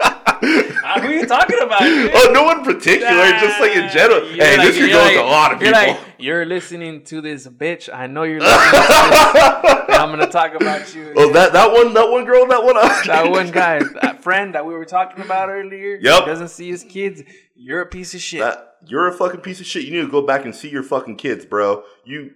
Are 1.12 1.20
you 1.20 1.26
talking 1.26 1.60
about? 1.62 1.80
dude? 1.82 2.12
oh, 2.14 2.32
no 2.34 2.44
one 2.44 2.60
in 2.60 2.66
particular, 2.66 3.30
just 3.40 3.60
like 3.60 3.76
in 3.76 3.90
general. 3.92 4.26
You're 4.28 4.46
Hey, 4.46 4.58
like- 4.58 4.68
this 4.68 4.78
could 4.78 4.90
you're 4.90 4.98
go 5.00 5.04
like- 5.04 5.16
with 5.18 5.26
a 5.26 5.30
lot 5.30 5.54
of 5.54 5.62
you're 5.62 5.74
people. 5.74 5.94
like, 5.94 6.00
you're 6.20 6.46
listening 6.46 7.04
to 7.06 7.22
this 7.22 7.48
bitch. 7.48 7.90
I 7.94 8.08
know 8.08 8.24
you're 8.24 8.40
listening 8.42 8.72
to 8.72 9.62
this. 9.88 9.98
I'm 10.00 10.10
gonna 10.10 10.28
talk 10.28 10.54
about 10.56 10.94
you. 10.96 11.14
oh, 11.18 11.32
that 11.34 11.54
that 11.54 11.72
one, 11.72 11.94
that 11.94 12.10
one 12.10 12.26
girl, 12.26 12.46
that 12.48 12.64
one. 12.64 12.76
that 13.08 13.30
one 13.30 13.52
guy, 13.52 13.80
that 14.02 14.24
friend 14.24 14.56
that 14.56 14.66
we 14.66 14.74
were 14.74 14.86
talking 14.86 15.24
about 15.24 15.50
earlier, 15.50 15.98
Yep. 16.02 16.26
doesn't 16.26 16.50
see 16.50 16.70
his 16.70 16.84
kids. 16.84 17.24
You're 17.56 17.82
a 17.82 17.86
piece 17.88 18.14
of 18.14 18.22
shit. 18.22 18.42
That 18.42 18.76
you're 18.88 19.08
a 19.08 19.14
fucking 19.14 19.42
piece 19.42 19.60
of 19.60 19.66
shit. 19.66 19.84
You 19.84 19.92
need 19.92 20.06
to 20.06 20.12
go 20.12 20.22
back 20.26 20.46
and 20.46 20.56
see 20.56 20.70
your 20.70 20.84
fucking 20.84 21.18
kids, 21.18 21.46
bro. 21.46 21.84
You 22.06 22.32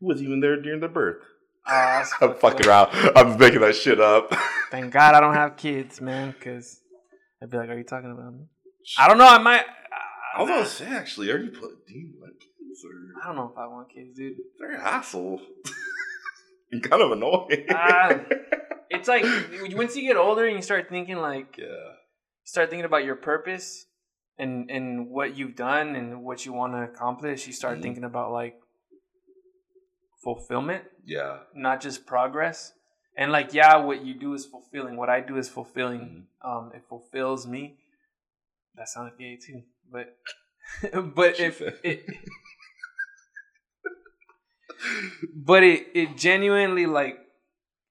who 0.00 0.06
was 0.08 0.22
even 0.22 0.40
there 0.40 0.60
during 0.60 0.80
the 0.80 0.88
birth. 0.88 1.16
Ah, 1.66 2.04
I'm 2.22 2.34
fucking 2.34 2.66
around. 2.66 2.88
I'm 3.14 3.38
making 3.38 3.60
that 3.60 3.76
shit 3.76 4.00
up. 4.00 4.34
Thank 4.70 4.92
God 4.92 5.14
I 5.14 5.20
don't 5.20 5.34
have 5.34 5.56
kids, 5.56 6.00
man, 6.00 6.30
because 6.32 6.79
I'd 7.42 7.50
be 7.50 7.56
like, 7.56 7.68
"Are 7.70 7.78
you 7.78 7.84
talking 7.84 8.10
about 8.10 8.32
me?" 8.34 8.46
I 8.98 9.08
don't 9.08 9.18
know. 9.18 9.26
I 9.26 9.38
might. 9.38 9.64
I 10.36 10.42
was 10.42 10.48
gonna 10.48 10.66
say 10.66 10.86
actually, 10.86 11.30
are 11.30 11.38
you 11.38 11.50
put 11.50 11.86
do 11.86 11.94
you 11.94 12.12
want 12.20 12.34
kids 12.40 12.84
or 12.84 13.22
I 13.22 13.26
don't 13.26 13.36
know 13.36 13.50
if 13.52 13.58
I 13.58 13.66
want 13.66 13.92
kids, 13.92 14.16
dude. 14.16 14.36
they're 14.58 14.72
an 14.72 14.80
hassle? 14.80 15.40
and 16.72 16.82
kind 16.82 17.02
of 17.02 17.10
annoying. 17.12 17.66
Ah. 17.70 18.20
It's 18.90 19.08
like 19.08 19.24
once 19.76 19.96
you 19.96 20.02
get 20.02 20.16
older 20.16 20.46
and 20.46 20.56
you 20.56 20.62
start 20.62 20.88
thinking 20.88 21.16
like 21.16 21.56
yeah. 21.58 21.66
start 22.44 22.70
thinking 22.70 22.84
about 22.84 23.04
your 23.04 23.16
purpose 23.16 23.86
and 24.38 24.70
and 24.70 25.08
what 25.08 25.36
you've 25.36 25.56
done 25.56 25.94
and 25.96 26.22
what 26.22 26.44
you 26.46 26.52
want 26.52 26.72
to 26.74 26.82
accomplish 26.82 27.46
you 27.46 27.52
start 27.52 27.78
Mhm. 27.78 27.82
thinking 27.82 28.04
about 28.04 28.32
like 28.32 28.56
fulfillment 30.22 30.84
Yeah. 31.04 31.38
not 31.54 31.80
just 31.80 32.06
progress 32.06 32.72
and 33.20 33.30
like 33.30 33.54
yeah 33.54 33.76
what 33.76 34.04
you 34.04 34.14
do 34.14 34.34
is 34.34 34.44
fulfilling. 34.46 34.96
What 34.96 35.08
i 35.08 35.20
do 35.20 35.36
is 35.36 35.48
fulfilling. 35.48 36.26
Um 36.42 36.72
it 36.74 36.82
fulfills 36.88 37.46
me. 37.46 37.76
That 38.76 38.88
sounded 38.88 39.16
gay 39.18 39.36
too. 39.36 39.62
But 39.94 40.16
but 41.14 41.36
She 41.36 41.44
if 41.44 41.58
said. 41.58 41.78
it 41.84 42.00
but 45.34 45.62
it 45.62 45.88
it 45.94 46.16
genuinely 46.16 46.86
like 46.86 47.18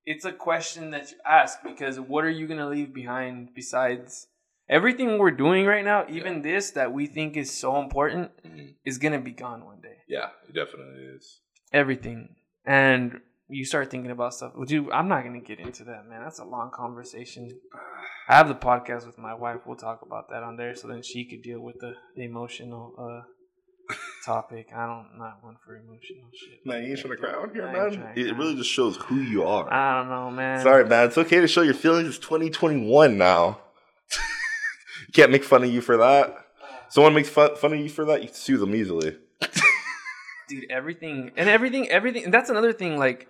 it's 0.05 0.25
a 0.25 0.31
question 0.31 0.91
that 0.91 1.11
you 1.11 1.17
ask 1.25 1.61
because 1.63 1.99
what 1.99 2.23
are 2.25 2.29
you 2.29 2.47
gonna 2.47 2.67
leave 2.69 2.93
behind 2.93 3.49
besides 3.53 4.27
everything 4.67 5.17
we're 5.17 5.31
doing 5.45 5.65
right 5.65 5.85
now 5.85 6.05
even 6.09 6.41
this 6.41 6.71
that 6.71 6.91
we 6.91 7.05
think 7.05 7.37
is 7.37 7.51
so 7.65 7.77
important 7.79 8.31
Mhm. 8.43 8.75
is 8.85 8.97
gonna 8.97 9.19
be 9.19 9.31
gone 9.31 9.65
one 9.65 9.81
day. 9.81 9.97
Yeah, 10.07 10.29
it 10.47 10.53
definitely 10.53 11.03
is. 11.15 11.39
everything. 11.71 12.35
And 12.65 13.21
you 13.49 13.65
start 13.65 13.89
thinking 13.89 14.11
about 14.11 14.33
stuff 14.33 14.51
dude 14.67 14.89
i'm 14.91 15.07
not 15.07 15.23
gonna 15.23 15.39
get 15.41 15.59
into 15.59 15.83
that 15.83 16.05
man 16.07 16.21
that's 16.23 16.39
a 16.39 16.45
long 16.45 16.69
conversation 16.73 17.49
i 18.27 18.35
have 18.35 18.47
the 18.47 18.55
podcast 18.55 19.05
with 19.07 19.17
my 19.17 19.33
wife 19.33 19.57
we'll 19.65 19.75
talk 19.75 20.01
about 20.01 20.29
that 20.29 20.43
on 20.43 20.55
there 20.55 20.75
so 20.75 20.87
then 20.87 21.01
she 21.01 21.25
could 21.25 21.41
deal 21.41 21.59
with 21.59 21.75
the, 21.79 21.93
the 22.15 22.23
emotional 22.23 22.93
uh 22.99 23.93
topic 24.25 24.67
i 24.75 24.85
don't 24.85 25.07
I'm 25.13 25.19
not 25.19 25.43
one 25.43 25.55
for 25.65 25.75
emotional 25.75 26.29
shit 26.33 26.63
Man, 26.65 26.83
you 26.83 26.91
ain't 26.91 26.99
trying 26.99 27.15
to 27.15 27.17
cry 27.17 27.31
out 27.33 27.51
here, 27.53 27.63
I 27.67 27.69
ain't 27.85 27.93
man. 27.97 28.13
trying 28.13 28.17
It 28.17 28.29
cry. 28.29 28.37
really 28.37 28.55
just 28.55 28.69
shows 28.69 28.97
who 28.97 29.15
you 29.15 29.43
are. 29.43 29.71
i 29.73 29.97
don't 29.99 30.09
know 30.09 30.29
man 30.29 30.61
Sorry, 30.61 30.85
man. 30.85 31.07
It's 31.07 31.17
okay 31.17 31.39
to 31.39 31.47
show 31.47 31.61
your 31.61 31.73
feelings. 31.73 32.07
It's 32.09 32.19
2021 32.19 33.17
now. 33.17 33.59
you 34.11 35.11
can't 35.13 35.31
make 35.31 35.43
fun 35.43 35.63
of 35.63 35.71
you 35.71 35.81
for 35.81 35.97
that. 35.97 36.35
Someone 36.89 37.13
makes 37.13 37.29
fun, 37.29 37.55
fun 37.55 37.73
of 37.73 37.79
you 37.79 37.89
for 37.89 38.05
that, 38.05 38.21
you 38.21 38.29
sue 38.31 38.57
them 38.57 38.75
easily. 38.75 39.15
dude 40.49 40.65
everything 40.71 41.31
and 41.37 41.47
everything 41.47 41.87
everything 41.89 42.23
and 42.25 42.33
that's 42.33 42.49
another 42.49 42.73
thing 42.73 42.97
like 42.97 43.27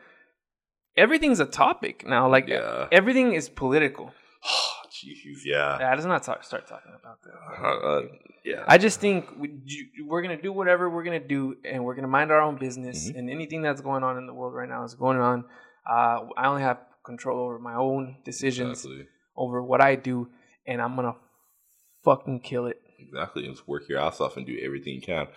everything's 1.03 1.39
a 1.39 1.45
topic 1.63 1.95
now 2.15 2.23
like 2.35 2.47
Yeah. 2.47 2.87
everything 2.99 3.27
is 3.39 3.45
political 3.63 4.07
Jeez, 4.99 5.41
yeah. 5.45 5.77
yeah 5.79 5.91
let's 5.95 6.05
not 6.13 6.23
talk, 6.23 6.43
start 6.43 6.67
talking 6.67 6.93
about 7.01 7.17
that 7.25 7.35
Uh, 7.65 7.87
uh, 7.91 8.01
yeah. 8.43 8.63
I 8.73 8.77
just 8.77 8.97
think 8.99 9.19
we, 9.41 9.47
we're 10.09 10.21
gonna 10.25 10.41
do 10.47 10.51
whatever 10.59 10.83
we're 10.93 11.03
gonna 11.09 11.27
do, 11.37 11.41
and 11.71 11.77
we're 11.85 11.95
gonna 11.99 12.13
mind 12.19 12.29
our 12.31 12.41
own 12.47 12.57
business. 12.57 12.97
Mhm. 13.09 13.17
And 13.17 13.29
anything 13.37 13.61
that's 13.61 13.81
going 13.89 14.03
on 14.03 14.13
in 14.19 14.25
the 14.29 14.33
world 14.39 14.53
right 14.59 14.67
now 14.75 14.81
is 14.89 14.95
going 15.05 15.19
on. 15.19 15.37
Uh, 15.89 16.17
I 16.41 16.43
only 16.51 16.63
have 16.69 16.79
control 17.05 17.37
over 17.45 17.57
my 17.71 17.75
own 17.75 18.01
decisions, 18.25 18.77
Exactly. 18.85 19.07
over 19.43 19.57
what 19.71 19.79
I 19.89 19.95
do, 19.95 20.15
and 20.69 20.77
I'm 20.81 20.93
gonna 20.97 21.15
fucking 22.03 22.41
kill 22.41 22.65
it. 22.67 22.79
Exactly. 22.99 23.43
Just 23.47 23.67
work 23.67 23.83
your 23.89 23.99
ass 23.99 24.19
off 24.19 24.35
and 24.37 24.45
do 24.45 24.57
everything 24.67 24.93
you 24.95 25.01
can. 25.01 25.27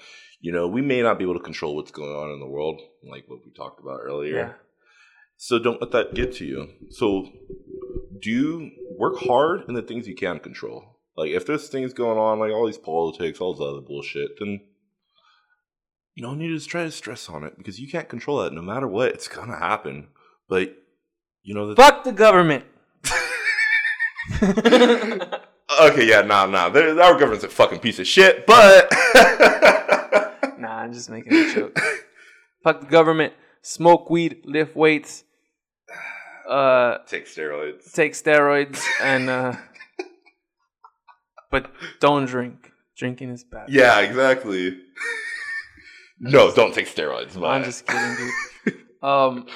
You 0.41 0.53
know, 0.53 0.67
we 0.67 0.83
may 0.83 1.01
not 1.03 1.19
be 1.19 1.25
able 1.25 1.39
to 1.41 1.45
control 1.51 1.77
what's 1.77 1.93
going 1.93 2.15
on 2.23 2.31
in 2.35 2.41
the 2.41 2.49
world, 2.57 2.81
like 3.15 3.25
what 3.29 3.41
we 3.45 3.53
talked 3.53 3.81
about 3.81 4.01
earlier. 4.03 4.35
Yeah. 4.37 4.53
So 5.45 5.59
don't 5.59 5.81
let 5.81 5.91
that 5.91 6.15
get 6.15 6.33
to 6.35 6.45
you. 6.45 6.69
So 6.91 7.29
do 8.21 8.71
work 8.97 9.19
hard 9.19 9.63
in 9.67 9.75
the 9.75 9.83
things 9.83 10.07
you 10.07 10.15
can 10.15 10.39
control. 10.39 11.01
Like 11.17 11.31
if 11.31 11.47
there's 11.47 11.69
things 11.69 11.93
going 11.93 12.17
on, 12.17 12.39
like 12.39 12.53
all 12.53 12.65
these 12.65 12.79
politics, 12.79 13.41
all 13.41 13.53
this 13.53 13.61
other 13.61 13.81
bullshit, 13.81 14.39
then 14.39 14.61
you 16.15 16.23
don't 16.23 16.39
need 16.39 16.57
to 16.57 16.65
try 16.65 16.85
to 16.85 16.93
stress 16.93 17.29
on 17.29 17.43
it 17.43 17.59
because 17.59 17.81
you 17.81 17.91
can't 17.91 18.09
control 18.09 18.41
that. 18.45 18.53
No 18.53 18.63
matter 18.63 18.87
what, 18.87 19.09
it's 19.09 19.27
gonna 19.27 19.59
happen. 19.59 20.11
But 20.49 20.77
you 21.43 21.57
know 21.57 21.67
that. 21.67 21.77
Fuck 21.77 22.05
the 22.05 22.13
government. 22.13 22.65
Okay, 25.81 26.07
yeah, 26.07 26.21
nah, 26.21 26.45
nah. 26.47 26.69
There- 26.69 27.01
Our 27.01 27.15
government's 27.15 27.45
a 27.45 27.49
fucking 27.49 27.79
piece 27.81 27.99
of 27.99 28.07
shit, 28.07 28.47
but 28.47 28.93
nah, 30.59 30.77
I'm 30.81 30.93
just 30.93 31.09
making 31.09 31.33
a 31.35 31.55
joke. 31.55 31.81
Fuck 32.63 32.81
the 32.83 32.87
government. 32.87 33.33
Smoke 33.63 34.11
weed, 34.11 34.43
lift 34.45 34.77
weights, 34.77 35.25
uh, 36.49 36.99
take 37.07 37.27
steroids. 37.27 37.93
take 37.93 38.13
steroids, 38.13 38.83
and 39.01 39.29
uh, 39.29 39.57
but 41.51 41.71
don't 42.01 42.27
drink. 42.27 42.71
Drinking 42.97 43.31
is 43.31 43.45
bad. 43.45 43.69
Yeah, 43.69 44.01
exactly. 44.01 44.79
no, 46.21 46.53
don't 46.53 46.75
take 46.75 46.87
steroids. 46.87 47.39
But 47.39 47.47
I'm 47.47 47.65
just 47.65 47.87
kidding, 47.87 48.17
dude. 48.17 48.33
Um, 49.03 49.47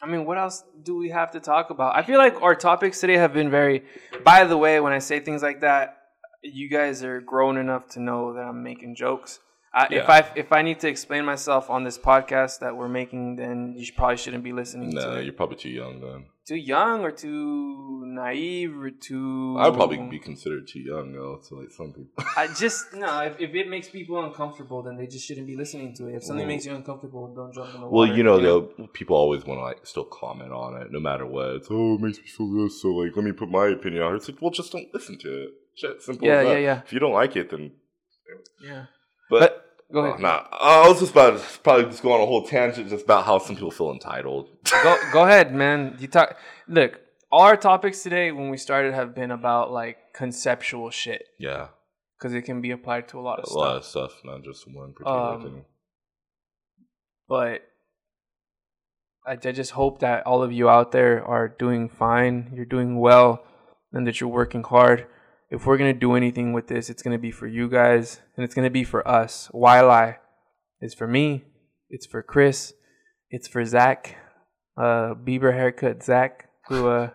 I 0.00 0.06
mean, 0.06 0.24
what 0.24 0.38
else 0.38 0.64
do 0.82 0.96
we 0.96 1.10
have 1.10 1.30
to 1.32 1.40
talk 1.40 1.70
about? 1.70 1.96
I 1.96 2.02
feel 2.02 2.18
like 2.18 2.40
our 2.42 2.54
topics 2.54 3.00
today 3.00 3.14
have 3.14 3.32
been 3.32 3.50
very. 3.50 3.84
By 4.22 4.44
the 4.44 4.56
way, 4.56 4.80
when 4.80 4.92
I 4.92 4.98
say 4.98 5.20
things 5.20 5.42
like 5.42 5.60
that, 5.60 5.96
you 6.42 6.68
guys 6.68 7.02
are 7.02 7.20
grown 7.20 7.56
enough 7.56 7.88
to 7.90 8.00
know 8.00 8.34
that 8.34 8.40
I'm 8.40 8.62
making 8.62 8.96
jokes. 8.96 9.40
I, 9.74 9.86
If 9.90 10.08
I 10.08 10.18
if 10.36 10.52
I 10.52 10.62
need 10.62 10.78
to 10.80 10.88
explain 10.88 11.24
myself 11.24 11.68
on 11.68 11.82
this 11.82 11.98
podcast 11.98 12.60
that 12.60 12.76
we're 12.76 12.88
making, 12.88 13.36
then 13.36 13.74
you 13.76 13.84
should, 13.84 13.96
probably 13.96 14.16
shouldn't 14.16 14.44
be 14.44 14.52
listening 14.52 14.90
no, 14.90 15.16
to 15.16 15.24
you're 15.24 15.32
probably 15.32 15.56
too 15.56 15.70
young 15.70 16.00
then. 16.00 16.26
Too 16.46 16.56
young 16.56 17.00
or 17.02 17.10
too 17.10 18.02
naive 18.06 18.76
or 18.76 18.90
too. 18.90 19.56
I'd 19.58 19.72
probably 19.74 19.96
be 19.96 20.18
considered 20.18 20.68
too 20.68 20.80
young 20.80 21.12
though 21.12 21.40
to 21.48 21.54
like 21.60 21.70
some 21.72 21.92
people. 21.92 22.12
I 22.36 22.46
just 22.48 22.92
no. 22.94 23.20
If, 23.20 23.40
if 23.40 23.54
it 23.54 23.68
makes 23.68 23.88
people 23.88 24.22
uncomfortable, 24.24 24.82
then 24.82 24.96
they 24.96 25.06
just 25.06 25.26
shouldn't 25.26 25.46
be 25.46 25.56
listening 25.56 25.94
to 25.96 26.06
it. 26.08 26.16
If 26.16 26.24
something 26.24 26.46
Well- 26.46 26.54
makes 26.54 26.66
you 26.66 26.74
uncomfortable, 26.74 27.34
don't 27.34 27.52
jump 27.52 27.74
in 27.74 27.80
the 27.80 27.86
well, 27.88 28.06
water. 28.06 28.14
you 28.14 28.22
know, 28.22 28.38
though, 28.40 28.62
people 28.92 29.16
always 29.16 29.44
want 29.44 29.58
to 29.58 29.64
like 29.64 29.86
still 29.86 30.04
comment 30.04 30.52
on 30.52 30.80
it, 30.82 30.92
no 30.92 31.00
matter 31.00 31.26
what. 31.26 31.48
It's 31.56 31.68
oh, 31.70 31.94
it 31.94 32.00
makes 32.00 32.18
me 32.18 32.26
feel 32.26 32.52
this, 32.62 32.80
so 32.80 32.88
like 32.90 33.16
let 33.16 33.24
me 33.24 33.32
put 33.32 33.50
my 33.50 33.66
opinion 33.68 34.02
on 34.02 34.12
it. 34.12 34.16
It's 34.18 34.28
like, 34.28 34.40
well, 34.40 34.50
just 34.50 34.70
don't 34.70 34.92
listen 34.94 35.18
to 35.18 35.44
it. 35.44 35.50
Shit, 35.76 36.02
simple 36.02 36.28
Yeah, 36.28 36.34
as 36.40 36.46
that. 36.46 36.52
yeah, 36.52 36.58
yeah. 36.58 36.82
If 36.84 36.92
you 36.92 37.00
don't 37.00 37.14
like 37.14 37.34
it, 37.34 37.50
then. 37.50 37.72
Yeah. 38.62 38.84
But, 39.30 39.40
But 39.40 39.63
go 39.92 40.04
ahead. 40.04 40.20
nah, 40.20 40.44
I 40.52 40.88
was 40.88 41.00
just 41.00 41.12
about 41.12 41.38
to 41.38 41.58
probably 41.60 41.84
just 41.86 42.02
go 42.02 42.12
on 42.12 42.20
a 42.20 42.26
whole 42.26 42.46
tangent 42.46 42.88
just 42.88 43.04
about 43.04 43.24
how 43.24 43.38
some 43.38 43.54
people 43.56 43.70
feel 43.70 43.90
entitled. 43.92 44.48
go 44.82 44.96
go 45.12 45.24
ahead, 45.24 45.54
man. 45.54 45.96
You 45.98 46.08
talk. 46.08 46.36
Look, 46.68 47.00
all 47.30 47.42
our 47.42 47.56
topics 47.56 48.02
today 48.02 48.32
when 48.32 48.50
we 48.50 48.56
started 48.56 48.94
have 48.94 49.14
been 49.14 49.30
about 49.30 49.72
like 49.72 49.98
conceptual 50.14 50.90
shit 50.90 51.24
yeah, 51.38 51.68
because 52.18 52.34
it 52.34 52.42
can 52.42 52.60
be 52.60 52.70
applied 52.70 53.08
to 53.08 53.18
a 53.18 53.22
lot 53.22 53.38
of 53.40 53.44
a 53.44 53.46
stuff. 53.48 53.56
A 53.56 53.58
lot 53.58 53.76
of 53.76 53.84
stuff, 53.84 54.12
not 54.24 54.42
just 54.44 54.64
one 54.72 54.92
particular 54.92 55.18
Um, 55.34 55.42
thing. 55.42 55.64
But 57.28 57.62
I, 59.26 59.32
I 59.32 59.52
just 59.52 59.72
hope 59.72 60.00
that 60.00 60.26
all 60.26 60.42
of 60.42 60.52
you 60.52 60.68
out 60.68 60.92
there 60.92 61.24
are 61.24 61.48
doing 61.48 61.88
fine. 61.88 62.50
You're 62.54 62.66
doing 62.66 62.98
well, 62.98 63.44
and 63.92 64.06
that 64.06 64.20
you're 64.20 64.28
working 64.30 64.62
hard. 64.62 65.06
If 65.54 65.66
we're 65.66 65.78
gonna 65.78 65.92
do 65.92 66.16
anything 66.16 66.52
with 66.52 66.66
this, 66.66 66.90
it's 66.90 67.00
gonna 67.00 67.16
be 67.16 67.30
for 67.30 67.46
you 67.46 67.68
guys, 67.68 68.20
and 68.36 68.42
it's 68.42 68.56
gonna 68.56 68.70
be 68.70 68.82
for 68.82 69.06
us. 69.06 69.48
Why 69.52 69.80
lie? 69.82 70.18
It's 70.80 70.94
for 70.94 71.06
me. 71.06 71.44
It's 71.88 72.06
for 72.06 72.24
Chris. 72.24 72.72
It's 73.30 73.46
for 73.46 73.64
Zach. 73.64 74.16
Uh, 74.76 75.14
Bieber 75.14 75.54
haircut 75.54 76.02
Zach, 76.02 76.48
who 76.66 76.88
uh, 76.88 77.10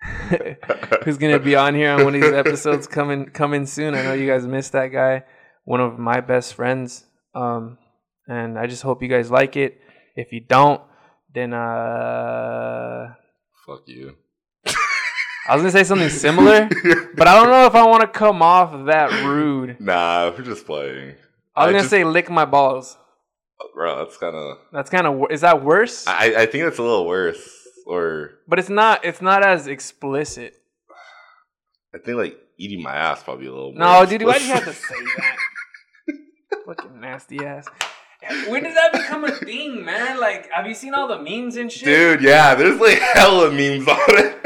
who's 1.04 1.18
gonna 1.18 1.40
be 1.40 1.56
on 1.56 1.74
here 1.74 1.90
on 1.90 2.04
one 2.04 2.14
of 2.14 2.20
these 2.20 2.32
episodes 2.32 2.86
coming 2.86 3.26
coming 3.26 3.66
soon. 3.66 3.96
I 3.96 4.02
know 4.02 4.12
you 4.12 4.28
guys 4.28 4.46
missed 4.46 4.70
that 4.70 4.88
guy, 4.88 5.24
one 5.64 5.80
of 5.80 5.98
my 5.98 6.20
best 6.20 6.54
friends. 6.54 7.04
Um, 7.34 7.78
and 8.28 8.60
I 8.60 8.68
just 8.68 8.84
hope 8.84 9.02
you 9.02 9.08
guys 9.08 9.28
like 9.28 9.56
it. 9.56 9.80
If 10.14 10.30
you 10.30 10.40
don't, 10.40 10.82
then 11.34 11.52
uh, 11.52 13.14
Fuck 13.66 13.82
you. 13.86 14.14
I 15.50 15.54
was 15.56 15.62
gonna 15.62 15.72
say 15.72 15.82
something 15.82 16.08
similar, 16.10 16.68
but 17.16 17.26
I 17.26 17.34
don't 17.34 17.48
know 17.50 17.66
if 17.66 17.74
I 17.74 17.84
want 17.84 18.02
to 18.02 18.06
come 18.06 18.40
off 18.40 18.86
that 18.86 19.24
rude. 19.24 19.80
Nah, 19.80 20.30
we're 20.30 20.44
just 20.44 20.64
playing. 20.64 21.16
I 21.56 21.62
was 21.64 21.68
I 21.68 21.72
gonna 21.72 21.78
just- 21.78 21.90
say 21.90 22.04
lick 22.04 22.30
my 22.30 22.44
balls. 22.44 22.96
Oh, 23.60 23.68
bro, 23.74 23.98
that's 23.98 24.16
kind 24.16 24.36
of. 24.36 24.58
That's 24.72 24.88
kind 24.90 25.08
of 25.08 25.26
is 25.32 25.40
that 25.40 25.64
worse? 25.64 26.06
I, 26.06 26.34
I 26.42 26.46
think 26.46 26.64
it's 26.66 26.78
a 26.78 26.82
little 26.82 27.04
worse. 27.06 27.42
Or 27.84 28.30
but 28.46 28.60
it's 28.60 28.68
not. 28.68 29.04
It's 29.04 29.20
not 29.20 29.44
as 29.44 29.66
explicit. 29.66 30.54
I 31.92 31.98
think 31.98 32.16
like 32.16 32.38
eating 32.56 32.80
my 32.80 32.94
ass 32.94 33.24
probably 33.24 33.46
a 33.46 33.50
little. 33.52 33.72
More. 33.72 33.80
No, 33.80 34.06
dude, 34.06 34.22
why 34.22 34.38
do 34.38 34.44
you 34.44 34.52
have 34.52 34.64
to 34.64 34.72
say 34.72 34.94
that? 35.16 35.36
Fucking 36.66 37.00
nasty 37.00 37.44
ass. 37.44 37.66
When 38.48 38.62
did 38.62 38.76
that 38.76 38.92
become 38.92 39.24
a 39.24 39.32
thing, 39.32 39.84
man? 39.84 40.20
Like, 40.20 40.48
have 40.52 40.66
you 40.68 40.74
seen 40.74 40.94
all 40.94 41.08
the 41.08 41.18
memes 41.20 41.56
and 41.56 41.72
shit? 41.72 41.86
Dude, 41.86 42.22
yeah, 42.22 42.54
there's 42.54 42.78
like 42.78 42.98
hella 43.00 43.50
memes 43.50 43.88
on 43.88 43.98
it. 44.10 44.36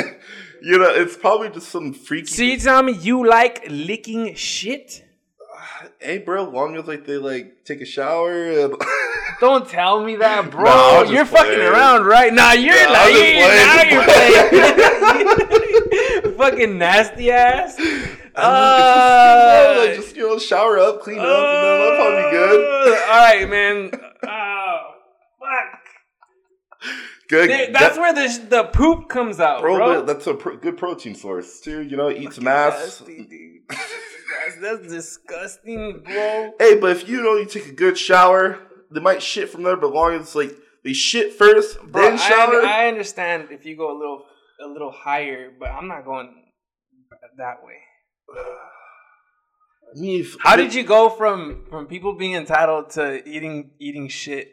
You 0.65 0.79
know, 0.79 0.89
it's 0.95 1.17
probably 1.17 1.49
just 1.51 1.69
some 1.69 1.93
freaky. 1.93 2.27
So 2.27 2.43
you 2.43 2.59
tell 2.59 2.83
me 2.83 2.93
you 2.93 3.27
like 3.27 3.65
licking 3.69 4.35
shit? 4.35 5.05
hey, 6.01 6.19
bro, 6.19 6.45
long 6.45 6.77
as 6.77 6.87
like 6.87 7.05
they 7.07 7.17
like 7.19 7.65
take 7.65 7.81
a 7.81 7.87
shower 7.87 8.51
and. 8.51 8.75
Don't 9.41 9.69
tell 9.69 10.03
me 10.05 10.15
that, 10.17 10.51
bro. 10.51 10.63
Nah, 10.65 10.71
I 10.71 11.01
was 11.01 11.11
just 11.11 11.13
you're 11.13 11.25
fucking 11.27 11.55
playing. 11.55 11.73
around, 11.73 12.05
right? 12.07 12.33
Nah, 12.33 12.53
you're 12.53 12.75
Nah, 12.87 12.93
like, 12.93 13.01
I 13.01 13.11
was 13.11 13.19
you 13.19 13.35
just 13.35 13.67
now 13.67 13.83
you're 13.91 14.05
playing. 16.23 16.37
fucking 16.39 16.79
nasty 16.79 17.31
ass. 17.31 17.77
Uh, 18.37 18.41
Uh, 18.41 19.75
like 19.87 19.95
just 19.95 20.17
you 20.17 20.23
know, 20.29 20.37
shower 20.41 20.77
up, 20.81 21.01
clean 21.03 21.21
up, 21.21 21.25
and 21.25 21.31
then 21.31 21.79
that'll 21.79 21.97
probably 21.97 22.23
be 22.25 22.31
good. 22.37 22.93
uh, 22.93 23.13
All 23.13 23.23
right, 23.23 23.49
man. 23.49 23.91
Oh, 24.27 24.77
fuck. 25.39 26.91
Good. 27.29 27.49
There- 27.51 27.73
That's 27.73 27.97
that- 27.97 28.01
where 28.01 28.13
the 28.13 28.47
the 28.49 28.65
poop 28.65 29.09
comes 29.09 29.41
out, 29.41 29.61
bro, 29.63 29.77
bro. 29.77 30.03
that's 30.03 30.27
a 30.27 30.35
pr- 30.35 30.55
good 30.55 30.77
protein 30.77 31.15
source 31.15 31.61
too. 31.61 31.81
You 31.83 31.97
know, 31.97 32.11
eat 32.11 32.33
some 32.35 32.47
ass. 32.47 33.03
That's, 33.07 34.57
that's 34.61 34.89
disgusting, 34.93 36.03
bro. 36.05 36.53
Hey, 36.59 36.77
but 36.79 36.91
if 36.91 37.09
you 37.09 37.23
know 37.23 37.37
you 37.37 37.47
take 37.47 37.67
a 37.67 37.73
good 37.73 37.97
shower, 37.97 38.59
they 38.91 39.01
might 39.01 39.23
shit 39.23 39.49
from 39.49 39.63
there. 39.63 39.77
But 39.77 39.93
long 39.95 40.13
as 40.15 40.35
like 40.35 40.53
they 40.85 40.93
shit 40.93 41.33
first, 41.33 41.81
Bro, 41.81 42.03
then 42.03 42.19
shower. 42.19 42.61
I, 42.63 42.85
I 42.85 42.89
understand 42.89 43.49
if 43.51 43.65
you 43.65 43.77
go 43.77 43.91
a 43.91 43.97
little 43.97 44.25
a 44.63 44.69
little 44.69 44.93
higher, 44.93 45.51
but 45.59 45.71
I'm 45.71 45.89
not 45.89 46.05
going 46.05 46.29
that 47.39 47.65
way. 47.65 47.79
I 49.97 49.99
mean, 50.01 50.21
if- 50.21 50.37
How 50.41 50.57
did 50.57 50.75
you 50.75 50.83
go 50.83 51.09
from 51.09 51.65
from 51.71 51.87
people 51.87 52.17
being 52.17 52.35
entitled 52.35 52.91
to 52.91 53.27
eating 53.29 53.71
eating 53.81 54.09
shit? 54.09 54.49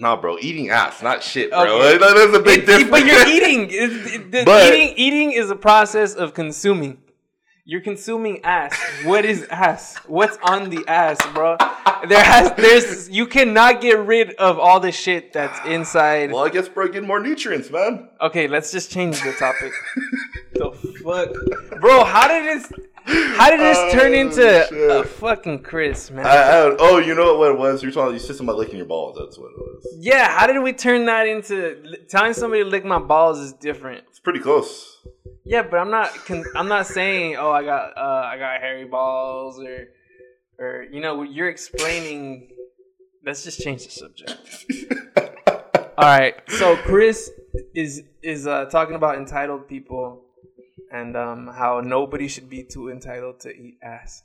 Nah, 0.00 0.16
bro, 0.16 0.36
eating 0.40 0.70
ass, 0.70 1.02
not 1.02 1.22
shit, 1.22 1.50
bro. 1.50 1.60
Okay. 1.80 1.98
That 1.98 2.16
is 2.16 2.34
a 2.34 2.40
big 2.40 2.60
It- 2.60 2.66
difference. 2.66 2.90
but 2.90 3.04
you're 3.06 3.26
eating. 3.28 3.68
It- 3.70 4.14
it- 4.14 4.30
the- 4.32 4.44
But- 4.44 4.72
eating 4.74 4.94
eating 4.96 5.32
is 5.32 5.50
a 5.50 5.56
process 5.56 6.14
of 6.14 6.34
consuming. 6.34 6.98
You're 7.64 7.82
consuming 7.82 8.42
ass. 8.44 8.74
What 9.04 9.26
is 9.26 9.44
ass? 9.50 9.96
What's 10.06 10.38
on 10.42 10.70
the 10.70 10.86
ass, 10.88 11.18
bro? 11.34 11.58
There 12.08 12.22
has 12.24 12.52
there's 12.56 13.10
you 13.10 13.26
cannot 13.26 13.82
get 13.82 13.98
rid 13.98 14.32
of 14.36 14.58
all 14.58 14.80
the 14.80 14.90
shit 14.90 15.34
that's 15.34 15.58
inside. 15.66 16.32
Well, 16.32 16.44
I 16.46 16.48
guess, 16.48 16.66
bro, 16.66 16.88
get 16.88 17.04
more 17.04 17.20
nutrients, 17.20 17.70
man. 17.70 18.08
Okay, 18.22 18.48
let's 18.48 18.72
just 18.72 18.90
change 18.90 19.22
the 19.22 19.32
topic. 19.32 19.72
the 20.54 20.70
fuck, 21.04 21.80
bro? 21.80 22.04
How 22.04 22.26
did 22.28 22.44
this? 22.46 22.72
How 23.08 23.50
did 23.50 23.60
this 23.60 23.92
turn 23.92 24.12
Oh, 24.12 24.20
into 24.20 24.98
a 25.00 25.04
fucking 25.04 25.62
Chris, 25.62 26.10
man? 26.10 26.26
I, 26.26 26.30
I 26.30 26.50
don't, 26.64 26.76
oh, 26.80 26.98
you 26.98 27.14
know 27.14 27.38
what 27.38 27.50
it 27.52 27.58
was? 27.58 27.82
You're 27.82 27.92
talking. 27.92 28.12
You 28.14 28.18
said 28.18 28.36
something 28.36 28.48
about 28.48 28.58
licking 28.58 28.76
your 28.76 28.86
balls. 28.86 29.16
That's 29.18 29.38
what 29.38 29.50
it 29.50 29.56
was. 29.58 29.96
yeah, 29.98 30.28
how 30.38 30.46
did 30.46 30.58
we 30.62 30.72
turn 30.72 31.06
that 31.06 31.26
into 31.26 31.96
telling 32.08 32.34
somebody 32.34 32.62
to 32.64 32.68
lick 32.68 32.84
my 32.84 32.98
balls 32.98 33.38
is 33.38 33.52
different? 33.54 34.04
It's 34.08 34.20
pretty 34.20 34.40
close. 34.40 34.98
Yeah, 35.44 35.62
but 35.62 35.78
I'm 35.78 35.90
not. 35.90 36.12
Con- 36.26 36.44
I'm 36.54 36.68
not 36.68 36.86
saying, 36.86 37.36
oh, 37.36 37.50
I 37.50 37.64
got, 37.64 37.96
uh, 37.96 38.22
I 38.26 38.36
got 38.38 38.60
hairy 38.60 38.84
balls, 38.84 39.58
or, 39.60 39.88
or 40.58 40.82
you 40.92 41.00
know, 41.00 41.22
you're 41.22 41.48
explaining. 41.48 42.50
Let's 43.24 43.44
just 43.44 43.60
change 43.60 43.84
the 43.84 43.90
subject. 43.90 44.38
All 45.96 46.04
right. 46.04 46.34
So 46.48 46.76
Chris 46.76 47.30
is 47.74 48.02
is 48.22 48.46
uh, 48.46 48.66
talking 48.66 48.94
about 48.96 49.16
entitled 49.16 49.66
people, 49.68 50.22
and 50.90 51.16
um, 51.16 51.48
how 51.48 51.80
nobody 51.80 52.28
should 52.28 52.48
be 52.48 52.62
too 52.62 52.90
entitled 52.90 53.40
to 53.40 53.50
eat 53.50 53.78
ass. 53.82 54.22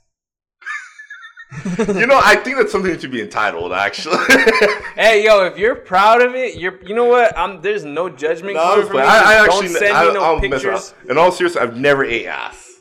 you 1.78 2.06
know, 2.06 2.20
I 2.22 2.36
think 2.36 2.56
that's 2.56 2.72
something 2.72 2.98
to 2.98 3.08
be 3.08 3.20
entitled. 3.20 3.72
Actually, 3.72 4.16
Hey, 4.96 5.24
yo, 5.24 5.44
if 5.44 5.58
you're 5.58 5.76
proud 5.76 6.22
of 6.22 6.34
it, 6.34 6.56
you're. 6.56 6.82
You 6.84 6.94
know 6.94 7.04
what? 7.04 7.36
I'm. 7.38 7.60
There's 7.60 7.84
no 7.84 8.08
judgment 8.08 8.54
No, 8.54 8.62
coming 8.62 8.86
from 8.86 8.96
me. 8.96 9.02
I, 9.02 9.34
I 9.34 9.44
actually, 9.44 9.68
don't 9.68 9.76
send 9.76 9.96
I, 9.96 10.06
me 10.08 10.14
no 10.14 10.22
I'll 10.22 10.40
pictures. 10.40 10.94
In 11.08 11.18
all 11.18 11.30
seriousness, 11.30 11.62
I've 11.62 11.76
never 11.76 12.04
ate 12.04 12.26
ass. 12.26 12.80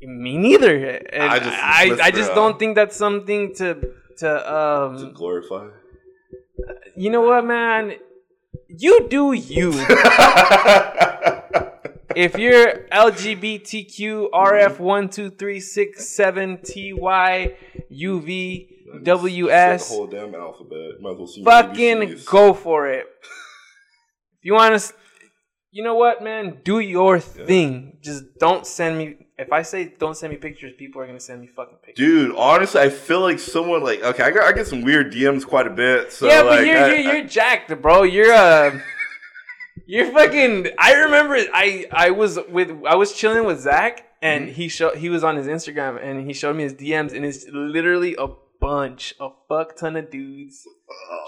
Me 0.00 0.36
neither. 0.36 0.76
And 0.76 1.22
I 1.22 1.38
just 1.38 1.62
I, 1.62 2.06
I 2.06 2.10
just 2.10 2.34
don't 2.34 2.58
think 2.58 2.74
that's 2.76 2.96
something 2.96 3.54
to 3.56 3.92
to 4.18 4.54
um 4.54 4.98
To 4.98 5.10
glorify. 5.12 5.68
You 6.96 7.10
know 7.10 7.20
what, 7.22 7.44
man? 7.44 7.94
You 8.68 9.06
do 9.08 9.32
you. 9.32 9.72
if 12.16 12.36
you're 12.38 12.86
LGBTQ 12.92 14.30
RF 14.30 14.78
one 14.78 15.08
two 15.08 15.30
three 15.30 15.60
six 15.60 16.08
seven 16.08 16.58
TY 16.62 17.56
UV 17.92 18.68
WS, 19.04 19.88
the 19.88 19.94
whole 19.94 20.06
damn 20.06 20.34
alphabet. 20.34 21.00
Might 21.00 21.12
as 21.12 21.18
well 21.18 21.26
see 21.26 21.44
fucking 21.44 22.20
go 22.26 22.54
for 22.54 22.88
it. 22.88 23.06
If 24.40 24.44
you 24.44 24.54
want 24.54 24.80
to, 24.80 24.94
you 25.70 25.82
know 25.82 25.94
what, 25.94 26.22
man? 26.24 26.58
Do 26.64 26.78
your 26.78 27.18
thing. 27.20 27.98
Just 28.02 28.24
don't 28.38 28.66
send 28.66 28.96
me. 28.98 29.16
If 29.36 29.52
I 29.52 29.62
say 29.62 29.94
don't 29.98 30.16
send 30.16 30.32
me 30.32 30.38
pictures, 30.38 30.72
people 30.78 31.00
are 31.02 31.06
gonna 31.06 31.20
send 31.20 31.40
me 31.42 31.46
fucking 31.48 31.76
pictures. 31.84 32.04
Dude, 32.04 32.34
honestly, 32.36 32.80
I 32.80 32.88
feel 32.88 33.20
like 33.20 33.38
someone 33.38 33.84
like 33.84 34.02
okay, 34.02 34.22
I, 34.24 34.30
got, 34.30 34.44
I 34.44 34.52
get 34.52 34.66
some 34.66 34.82
weird 34.82 35.12
DMs 35.12 35.46
quite 35.46 35.66
a 35.66 35.70
bit. 35.70 36.10
So 36.12 36.26
yeah, 36.26 36.42
but 36.42 36.50
like, 36.58 36.66
you're, 36.66 36.78
I- 36.78 36.94
you're 36.94 37.12
you're 37.18 37.24
jacked, 37.26 37.80
bro. 37.82 38.02
You're 38.04 38.32
uh 38.32 38.80
you're 39.88 40.12
fucking. 40.12 40.68
I 40.78 40.92
remember 41.04 41.34
I 41.52 41.86
I 41.90 42.10
was 42.10 42.38
with 42.48 42.70
I 42.86 42.94
was 42.94 43.12
chilling 43.12 43.44
with 43.44 43.58
Zach 43.60 44.04
and 44.22 44.44
Mm-hmm. 44.46 44.52
he 44.54 44.68
showed 44.68 44.96
he 44.98 45.08
was 45.08 45.22
on 45.24 45.34
his 45.36 45.46
Instagram 45.46 45.98
and 46.02 46.26
he 46.26 46.32
showed 46.32 46.54
me 46.56 46.62
his 46.64 46.74
DMs 46.74 47.12
and 47.14 47.24
it's 47.24 47.46
literally 47.52 48.14
a 48.18 48.28
bunch, 48.60 49.14
a 49.20 49.28
fuck 49.48 49.76
ton 49.76 49.94
of 49.96 50.10
dudes 50.10 50.66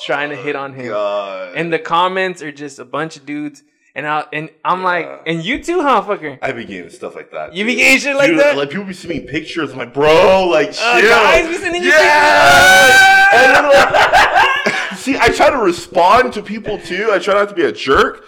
trying 0.05 0.31
to 0.31 0.37
hit 0.37 0.57
on 0.57 0.75
him. 0.75 0.89
God. 0.89 1.55
And 1.57 1.73
the 1.73 1.79
comments 1.79 2.43
are 2.43 2.51
just 2.53 2.79
a 2.79 2.85
bunch 2.85 3.17
of 3.17 3.25
dudes. 3.27 3.63
And 3.95 4.07
I 4.07 4.25
and 4.33 4.51
I'm 4.65 4.81
Yeah. 4.81 4.85
like, 4.85 5.23
and 5.27 5.45
you 5.45 5.63
too, 5.63 5.83
huh, 5.83 6.03
fucker? 6.07 6.39
I 6.43 6.53
be 6.53 6.65
getting 6.65 6.91
stuff 6.91 7.15
like 7.17 7.31
that. 7.33 7.55
You 7.55 7.65
be 7.65 7.75
getting 7.77 7.99
shit 7.99 8.15
like 8.17 8.31
Dude, 8.31 8.39
that? 8.41 8.57
Like 8.57 8.71
people 8.71 8.85
be 8.85 8.93
sending 8.93 9.25
me 9.25 9.27
pictures. 9.31 9.73
I'm 9.73 9.79
like, 9.79 9.93
bro, 9.95 10.47
like, 10.49 10.69
Uh, 10.71 11.01
chill. 11.01 11.11
guys 11.11 11.49
be 11.49 11.55
sending 11.57 11.83
you 11.83 11.91
yeah. 11.91 12.87
pictures. 12.87 13.41
And 13.41 13.55
then, 13.57 13.65
like, 14.91 14.99
see, 14.99 15.17
I 15.19 15.29
try 15.29 15.51
to 15.51 15.59
respond 15.59 16.33
to 16.35 16.43
people 16.43 16.79
too. 16.79 17.11
I 17.13 17.19
try 17.19 17.35
not 17.35 17.49
to 17.49 17.55
be 17.55 17.63
a 17.65 17.73
jerk. 17.73 18.25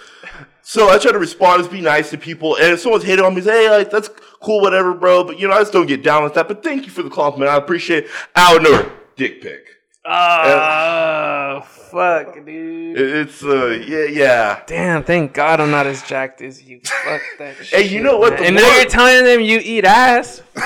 So 0.73 0.89
I 0.89 0.97
try 0.97 1.13
to 1.13 1.19
respond, 1.19 1.61
just 1.61 1.71
be 1.71 1.83
nice 1.83 2.09
to 2.13 2.17
people. 2.17 2.57
And 2.57 2.73
if 2.73 2.81
someone's 2.81 3.05
hating 3.05 3.23
on 3.23 3.35
me, 3.35 3.43
say, 3.43 3.65
hey, 3.65 3.71
like, 3.71 3.91
that's 3.91 4.09
cool, 4.41 4.63
whatever, 4.63 4.95
bro. 4.95 5.23
But 5.23 5.39
you 5.39 5.47
know, 5.47 5.53
I 5.53 5.59
just 5.59 5.75
don't 5.75 5.85
get 5.85 6.03
down 6.03 6.25
with 6.25 6.33
that. 6.33 6.49
But 6.49 6.63
thank 6.63 6.87
you 6.87 6.91
for 6.91 7.03
the 7.03 7.11
compliment. 7.11 7.51
I 7.51 7.57
appreciate 7.59 8.05
it. 8.05 8.11
Out 8.35 8.67
of 8.67 8.91
dick 9.15 9.43
pic. 9.43 9.67
Oh, 10.07 11.61
fuck, 11.91 12.43
dude. 12.47 12.99
It's 12.99 13.45
uh, 13.45 13.67
yeah, 13.87 14.05
yeah. 14.05 14.63
Damn, 14.67 15.05
thank 15.05 15.35
God 15.35 15.61
I'm 15.61 15.71
not 15.71 15.87
as 15.87 16.03
jacked 16.05 16.41
as 16.41 16.63
you. 16.63 16.81
Fuck 17.05 17.21
that 17.39 17.57
shit. 17.63 17.69
Hey, 17.83 17.89
you 17.95 18.03
know 18.03 18.17
what? 18.17 18.39
The 18.39 18.47
and 18.47 18.55
more- 18.55 18.65
now 18.65 18.77
you're 18.79 18.89
telling 18.89 19.25
them 19.25 19.43
you 19.43 19.61
eat 19.63 19.85
ass. 19.85 20.41
They're 20.55 20.63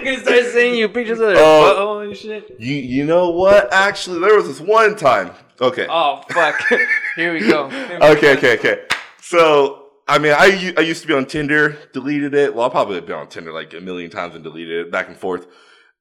gonna 0.00 0.20
start 0.20 0.44
sending 0.52 0.76
you 0.76 0.88
pictures 0.88 1.18
of 1.18 1.26
their 1.26 1.38
Oh. 1.38 1.74
butthole 1.76 2.04
and 2.06 2.16
shit. 2.16 2.54
You 2.60 2.76
you 2.76 3.04
know 3.04 3.30
what? 3.30 3.72
Actually, 3.72 4.20
there 4.20 4.36
was 4.36 4.46
this 4.46 4.60
one 4.60 4.94
time. 4.96 5.32
Okay. 5.60 5.86
Oh 5.88 6.22
fuck. 6.30 6.60
Here 7.16 7.32
we 7.32 7.40
go. 7.40 7.66
Okay, 8.02 8.36
okay, 8.36 8.58
okay. 8.58 8.82
So, 9.20 9.86
I 10.08 10.18
mean, 10.18 10.32
I 10.36 10.74
I 10.76 10.80
used 10.80 11.02
to 11.02 11.08
be 11.08 11.14
on 11.14 11.26
Tinder, 11.26 11.76
deleted 11.92 12.34
it. 12.34 12.54
Well, 12.54 12.66
I 12.66 12.68
probably 12.70 12.96
have 12.96 13.06
been 13.06 13.16
on 13.16 13.28
Tinder 13.28 13.52
like 13.52 13.72
a 13.74 13.80
million 13.80 14.10
times 14.10 14.34
and 14.34 14.42
deleted 14.44 14.86
it 14.86 14.92
back 14.92 15.08
and 15.08 15.16
forth. 15.16 15.46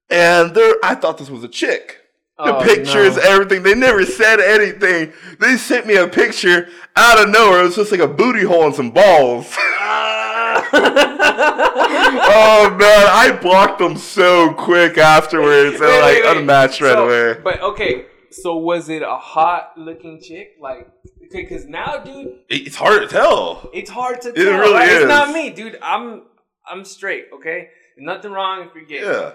And 0.10 0.54
there, 0.56 0.76
I 0.84 0.96
thought 0.96 1.18
this 1.18 1.30
was 1.30 1.44
a 1.44 1.48
chick. 1.48 2.00
The 2.38 2.56
Oh, 2.58 2.64
pictures, 2.64 3.16
no. 3.16 3.22
everything. 3.22 3.62
They 3.64 3.76
never 3.76 4.04
said 4.06 4.40
anything. 4.40 5.14
They 5.40 5.56
sent 5.56 5.86
me 5.86 5.96
a 5.98 6.08
picture 6.08 6.68
out 6.96 7.22
of 7.24 7.30
nowhere. 7.30 7.60
It 7.62 7.66
was 7.66 7.76
just 7.76 7.92
like 7.92 8.02
a 8.02 8.08
booty 8.08 8.44
hole 8.44 8.66
and 8.66 8.74
some 8.76 8.90
balls. 8.92 9.56
oh 10.76 12.70
man, 12.80 13.08
I 13.10 13.38
blocked 13.42 13.80
them 13.80 13.96
so 13.98 14.54
quick 14.54 14.98
afterwards. 14.98 15.80
They're 15.80 16.02
like 16.02 16.24
wait, 16.24 16.26
wait. 16.26 16.38
unmatched 16.38 16.82
right 16.82 16.94
So- 16.94 17.06
away. 17.06 17.40
But 17.44 17.62
okay, 17.62 18.06
so 18.34 18.58
was 18.58 18.90
it 18.90 19.02
a 19.02 19.16
hot 19.16 19.74
looking 19.78 20.22
chick? 20.22 20.52
Like, 20.60 20.90
okay, 21.28 21.44
because 21.44 21.66
now, 21.66 21.98
dude, 21.98 22.40
It's 22.50 22.76
hard 22.76 23.02
to 23.02 23.08
tell. 23.08 23.70
it's 23.74 23.90
hard 23.90 24.22
to 24.22 24.32
tell. 24.34 24.48
It 24.48 24.50
really 24.52 24.74
right? 24.74 24.90
is. 24.90 24.98
It's 25.04 25.08
not 25.08 25.34
me, 25.34 25.50
dude. 25.50 25.78
I'm 25.82 26.24
I'm 26.68 26.84
straight. 26.86 27.26
Okay, 27.36 27.70
nothing 27.98 28.32
wrong 28.32 28.68
if 28.68 28.76
you're 28.76 28.86
gay. 28.86 29.02
Yeah. 29.06 29.32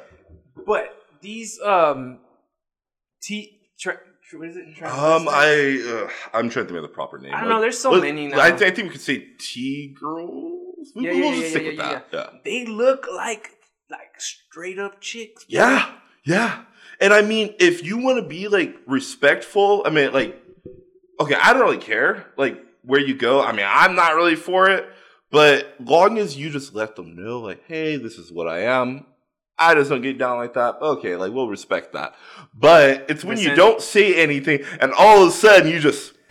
But 0.66 0.94
these 1.22 1.60
um, 1.60 2.18
t- 3.22 3.58
tra- 3.78 4.00
What 4.34 4.48
is 4.48 4.56
it? 4.56 4.82
Um, 4.82 5.28
I 5.28 5.82
uh, 6.06 6.36
I'm 6.36 6.50
trying 6.50 6.66
to 6.66 6.68
think 6.72 6.76
of 6.76 6.82
the 6.82 6.88
proper 6.88 7.18
name. 7.18 7.34
I 7.34 7.40
don't 7.40 7.48
know, 7.48 7.60
there's 7.60 7.78
so 7.78 8.00
many 8.00 8.26
now. 8.28 8.40
I, 8.40 8.50
th- 8.50 8.70
I 8.70 8.74
think 8.74 8.88
we 8.88 8.92
could 8.92 9.00
say 9.00 9.26
T 9.38 9.94
girls. 9.98 10.92
Yeah, 10.94 11.12
we'll 11.12 11.16
yeah, 11.24 11.30
just 11.30 11.42
yeah, 11.42 11.48
stick 11.50 11.62
yeah, 11.62 11.68
with 11.70 11.78
yeah, 11.78 12.00
that. 12.12 12.30
Yeah. 12.34 12.38
They 12.44 12.66
look 12.66 13.06
like 13.14 13.50
like 13.90 14.20
straight 14.20 14.78
up 14.78 15.00
chicks. 15.00 15.44
bro. 15.44 15.60
Yeah, 15.60 15.90
yeah. 16.24 16.62
And 17.00 17.12
I 17.12 17.22
mean, 17.22 17.54
if 17.58 17.84
you 17.84 17.98
want 17.98 18.22
to 18.22 18.28
be 18.28 18.48
like 18.48 18.76
respectful, 18.86 19.82
I 19.86 19.90
mean, 19.90 20.12
like, 20.12 20.40
okay, 21.20 21.36
I 21.40 21.52
don't 21.52 21.62
really 21.62 21.78
care, 21.78 22.26
like 22.36 22.58
where 22.82 23.00
you 23.00 23.14
go. 23.14 23.42
I 23.42 23.52
mean, 23.52 23.66
I'm 23.68 23.94
not 23.94 24.14
really 24.14 24.36
for 24.36 24.68
it, 24.70 24.88
but 25.30 25.74
long 25.78 26.18
as 26.18 26.36
you 26.36 26.50
just 26.50 26.74
let 26.74 26.96
them 26.96 27.14
know, 27.14 27.40
like, 27.40 27.62
hey, 27.66 27.96
this 27.96 28.18
is 28.18 28.32
what 28.32 28.48
I 28.48 28.60
am. 28.62 29.06
I 29.58 29.74
just 29.74 29.90
don't 29.90 30.02
get 30.02 30.18
down 30.18 30.38
like 30.38 30.54
that. 30.54 30.76
Okay, 30.80 31.16
like 31.16 31.32
we'll 31.32 31.48
respect 31.48 31.92
that. 31.94 32.14
But 32.54 33.06
it's 33.08 33.24
when 33.24 33.38
you 33.38 33.54
don't 33.54 33.82
say 33.82 34.14
anything, 34.14 34.64
and 34.80 34.92
all 34.92 35.22
of 35.22 35.28
a 35.28 35.32
sudden 35.32 35.70
you 35.70 35.80
just 35.80 36.14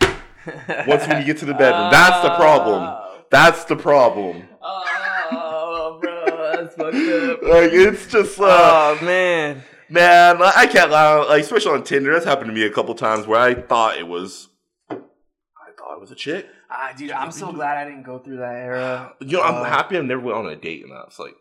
once 0.86 1.06
when 1.06 1.18
you 1.20 1.24
get 1.24 1.38
to 1.38 1.44
the 1.44 1.52
bedroom, 1.54 1.90
that's 1.90 2.22
the 2.22 2.34
problem. 2.36 2.96
That's 3.30 3.64
the 3.64 3.76
problem. 3.76 4.44
Oh, 4.62 5.98
bro, 6.00 6.24
that's 6.52 6.74
fucked 6.74 6.94
up. 6.94 7.42
Like 7.42 7.72
it's 7.72 8.06
just 8.06 8.40
uh, 8.40 8.46
Oh 8.48 9.04
man, 9.04 9.62
Man, 9.90 10.40
I 10.42 10.66
can't 10.66 10.90
lie. 10.90 11.24
Like, 11.24 11.42
especially 11.42 11.72
on 11.72 11.82
Tinder, 11.84 12.12
that's 12.12 12.24
happened 12.26 12.48
to 12.48 12.52
me 12.54 12.64
a 12.64 12.70
couple 12.70 12.94
times 12.94 13.26
where 13.26 13.40
I 13.40 13.54
thought 13.54 13.96
it 13.96 14.06
was, 14.06 14.48
I 14.90 14.94
thought 14.96 15.94
it 15.96 16.00
was 16.00 16.10
a 16.10 16.14
chick. 16.14 16.46
ah, 16.70 16.92
dude, 16.96 17.10
I'm 17.10 17.32
so 17.32 17.52
glad 17.52 17.78
I 17.78 17.84
didn't 17.84 18.02
go 18.04 18.18
through 18.18 18.36
that 18.38 18.54
era. 18.54 19.14
You 19.20 19.38
know, 19.38 19.42
I'm 19.42 19.54
Uh, 19.62 19.64
happy 19.64 19.96
I 19.96 20.00
never 20.02 20.20
went 20.20 20.36
on 20.38 20.46
a 20.46 20.56
date, 20.56 20.82
and 20.82 20.92
that's 20.92 21.18
like, 21.18 21.34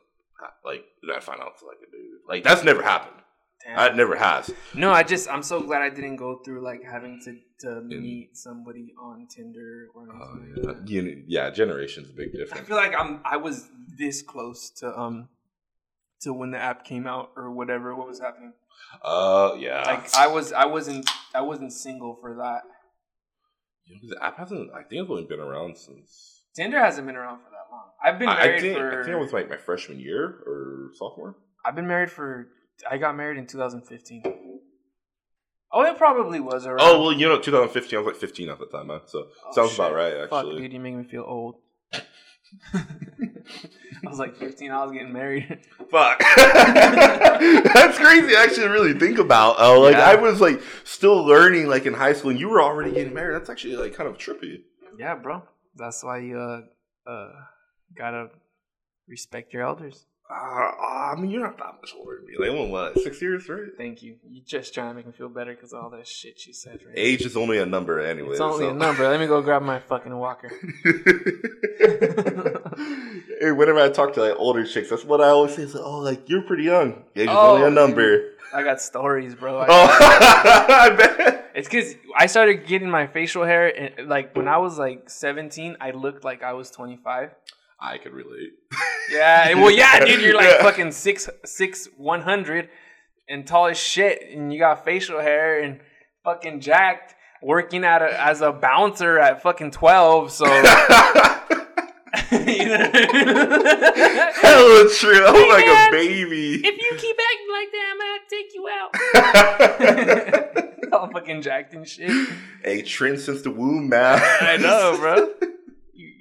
like 0.63 0.83
did 1.01 1.15
I 1.15 1.19
find 1.19 1.41
out 1.41 1.51
it's 1.55 1.63
like 1.63 1.77
a 1.85 1.91
dude? 1.91 2.21
Like 2.27 2.43
that's 2.43 2.63
never 2.63 2.81
happened. 2.81 3.15
Damn. 3.65 3.75
That 3.75 3.95
never 3.97 4.15
has. 4.15 4.53
No, 4.73 4.91
I 4.91 5.03
just 5.03 5.29
I'm 5.29 5.43
so 5.43 5.59
glad 5.61 5.81
I 5.81 5.89
didn't 5.89 6.15
go 6.17 6.39
through 6.45 6.63
like 6.63 6.81
having 6.89 7.19
to 7.25 7.35
to 7.67 7.81
meet 7.81 8.37
somebody 8.37 8.93
on 9.01 9.27
Tinder 9.35 9.87
or 9.95 10.03
anything 10.03 10.63
Oh, 10.63 10.67
like. 10.73 10.89
You 10.89 11.01
know, 11.01 11.11
yeah, 11.27 11.49
generation's 11.49 12.09
a 12.09 12.13
big 12.13 12.31
difference. 12.31 12.61
I 12.61 12.63
feel 12.63 12.77
like 12.77 12.93
I'm 12.97 13.19
I 13.25 13.35
was 13.37 13.67
this 13.97 14.21
close 14.21 14.69
to 14.79 14.97
um 14.97 15.27
to 16.21 16.33
when 16.33 16.51
the 16.51 16.57
app 16.57 16.83
came 16.85 17.05
out 17.07 17.31
or 17.35 17.51
whatever 17.51 17.95
what 17.95 18.07
was 18.07 18.19
happening. 18.19 18.53
Uh, 19.03 19.55
yeah. 19.59 19.83
Like 19.85 20.13
I 20.15 20.27
was 20.27 20.51
I 20.53 20.65
wasn't 20.65 21.09
I 21.35 21.41
wasn't 21.41 21.73
single 21.73 22.17
for 22.21 22.35
that. 22.35 22.61
'cause 24.01 24.09
the 24.09 24.23
app 24.23 24.37
hasn't. 24.37 24.71
I 24.73 24.83
think 24.83 25.01
it's 25.03 25.09
only 25.09 25.23
been 25.25 25.39
around 25.39 25.77
since. 25.77 26.43
Tinder 26.55 26.79
hasn't 26.79 27.07
been 27.07 27.15
around 27.15 27.37
for 27.39 27.49
that 27.51 27.71
long. 27.71 27.85
I've 28.03 28.19
been 28.19 28.27
married 28.29 28.55
I 28.55 28.59
think. 28.59 28.77
for 28.77 29.01
I 29.01 29.03
think 29.03 29.15
it 29.15 29.19
was 29.19 29.33
like 29.33 29.49
my 29.49 29.57
freshman 29.57 29.99
year 29.99 30.25
or 30.45 30.89
sophomore. 30.95 31.35
I've 31.65 31.75
been 31.75 31.87
married 31.87 32.11
for 32.11 32.47
I 32.89 32.97
got 32.97 33.15
married 33.15 33.37
in 33.37 33.47
2015. 33.47 34.23
Oh, 35.71 35.83
it 35.83 35.97
probably 35.97 36.39
was 36.39 36.65
around. 36.65 36.79
Oh 36.81 37.01
well, 37.01 37.11
you 37.13 37.27
know, 37.27 37.39
2015. 37.39 37.97
I 37.97 38.01
was 38.01 38.07
like 38.13 38.15
15 38.19 38.49
at 38.49 38.59
the 38.59 38.65
time, 38.67 38.87
man. 38.87 39.01
So 39.05 39.27
Oh, 39.45 39.51
sounds 39.53 39.71
shit. 39.71 39.79
about 39.79 39.93
right, 39.95 40.29
Fuck, 40.29 40.39
actually. 40.45 40.61
dude, 40.61 40.73
you 40.73 40.79
make 40.79 40.95
me 40.95 41.03
feel 41.03 41.23
old. 41.27 41.55
I 42.73 44.09
was 44.09 44.19
like 44.19 44.35
15. 44.37 44.71
I 44.71 44.83
was 44.83 44.91
getting 44.91 45.11
married. 45.13 45.59
Fuck. 45.89 46.19
That's 46.35 47.97
crazy. 47.97 48.27
to 48.29 48.37
Actually, 48.37 48.67
really 48.67 48.93
think 48.93 49.17
about. 49.19 49.55
Oh, 49.59 49.81
like 49.81 49.95
Yeah. 49.95 50.05
I 50.09 50.15
was 50.15 50.39
like 50.41 50.61
still 50.83 51.23
learning, 51.25 51.67
like 51.67 51.85
in 51.85 51.93
high 51.93 52.13
school, 52.13 52.31
and 52.31 52.39
you 52.39 52.49
were 52.49 52.61
already 52.61 52.91
getting 52.91 53.13
married. 53.13 53.35
That's 53.35 53.49
actually 53.49 53.75
like 53.77 53.95
kind 53.95 54.09
of 54.09 54.17
trippy. 54.17 54.61
yeah, 54.97 55.15
bro. 55.15 55.43
That's 55.75 56.03
why 56.03 56.19
you 56.19 56.37
uh 56.39 56.61
uh 57.09 57.31
gotta 57.97 58.29
respect 59.07 59.53
your 59.53 59.63
elders. 59.63 60.05
Uh, 60.29 60.33
I 60.33 61.15
mean, 61.17 61.31
you're 61.31 61.41
not 61.41 61.57
that 61.57 61.75
much 61.81 61.93
older 61.97 62.17
than 62.17 62.25
me. 62.25 62.33
Like, 62.37 62.51
what, 62.57 62.69
what, 62.69 62.99
six 63.01 63.21
years, 63.21 63.47
right? 63.47 63.69
Thank 63.77 64.03
you. 64.03 64.17
You 64.29 64.41
just 64.45 64.73
trying 64.73 64.89
to 64.89 64.93
make 64.93 65.05
me 65.05 65.13
feel 65.13 65.29
better 65.29 65.53
because 65.55 65.71
all 65.71 65.89
that 65.91 66.05
shit 66.05 66.45
you 66.45 66.51
said. 66.51 66.81
Right? 66.85 66.93
Age 66.95 67.25
is 67.25 67.37
only 67.37 67.59
a 67.59 67.65
number, 67.65 68.01
anyway. 68.01 68.31
It's 68.31 68.41
only 68.41 68.65
so. 68.65 68.71
a 68.71 68.73
number. 68.73 69.07
Let 69.07 69.21
me 69.21 69.27
go 69.27 69.41
grab 69.41 69.61
my 69.61 69.79
fucking 69.79 70.13
walker. 70.13 70.49
hey, 73.39 73.51
whenever 73.51 73.79
I 73.79 73.89
talk 73.89 74.13
to 74.13 74.21
like 74.21 74.35
older 74.37 74.65
chicks, 74.65 74.89
that's 74.89 75.05
what 75.05 75.21
I 75.21 75.29
always 75.29 75.55
say. 75.55 75.61
Is 75.63 75.75
like, 75.75 75.83
oh, 75.85 75.99
like 75.99 76.27
you're 76.27 76.41
pretty 76.41 76.63
young. 76.63 77.03
Age 77.15 77.29
is 77.29 77.29
Oh, 77.29 77.55
only 77.55 77.67
a 77.67 77.71
number. 77.71 78.31
I 78.53 78.63
got 78.63 78.81
stories, 78.81 79.33
bro. 79.35 79.59
I 79.59 79.65
Oh, 79.69 79.87
I 80.69 80.89
bet. 80.89 81.51
It's 81.55 81.67
because 81.67 81.95
I 82.15 82.27
started 82.27 82.67
getting 82.67 82.89
my 82.89 83.07
facial 83.07 83.43
hair, 83.43 83.67
and 83.67 84.07
like 84.07 84.35
when 84.35 84.47
I 84.47 84.57
was 84.57 84.77
like 84.77 85.09
17, 85.09 85.77
I 85.81 85.91
looked 85.91 86.23
like 86.23 86.43
I 86.43 86.53
was 86.53 86.69
25. 86.69 87.31
I 87.79 87.97
could 87.99 88.13
relate. 88.13 88.53
Yeah, 89.11 89.53
well, 89.55 89.69
yeah, 89.71 90.03
dude, 90.03 90.21
you're 90.21 90.35
like 90.35 90.59
fucking 90.61 90.91
six, 90.91 91.29
six, 91.45 91.87
one 91.97 92.21
hundred, 92.21 92.69
and 93.29 93.45
tall 93.45 93.67
as 93.67 93.77
shit, 93.77 94.23
and 94.31 94.51
you 94.51 94.57
got 94.59 94.83
facial 94.83 95.21
hair 95.21 95.61
and 95.61 95.79
fucking 96.23 96.59
jacked, 96.61 97.13
working 97.41 97.83
at 97.83 98.01
a, 98.01 98.19
as 98.21 98.41
a 98.41 98.51
bouncer 98.51 99.19
at 99.19 99.41
fucking 99.43 99.69
12. 99.71 100.31
So, 100.31 100.45
you 100.47 100.63
know, 102.67 102.91
Hella 104.33 104.89
true. 104.97 105.25
I'm 105.25 105.35
Hey, 105.35 105.49
like 105.49 105.65
man. 105.65 105.87
a 105.87 105.91
baby. 105.91 106.55
if 106.55 106.81
you 106.81 106.91
keep 106.97 107.17
acting 107.29 107.51
like 107.51 107.71
that, 107.71 107.85
I'm 107.91 107.99
gonna 107.99 108.19
take 108.29 108.53
you 108.55 108.67
out. 108.67 108.91
All 110.93 111.09
fucking 111.11 111.41
jacked 111.41 111.73
and 111.73 111.87
shit. 111.87 112.09
a 112.63 112.81
tren 112.81 113.17
since 113.19 113.41
the 113.43 113.51
womb, 113.51 113.89
man. 113.89 114.19
I 114.41 114.57
know, 114.57 114.95
bro. 114.97 115.29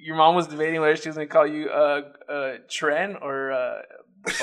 You- 0.07 0.13
Your 0.13 0.15
mom 0.15 0.35
was 0.35 0.47
debating 0.47 0.79
whether 0.81 0.95
she 0.95 1.09
was 1.09 1.15
gonna 1.17 1.27
call 1.27 1.45
you 1.47 1.69
uh 1.69 2.01
uh 2.29 2.57
Tren 2.69 3.21
or 3.21 3.51
uh 3.51 3.81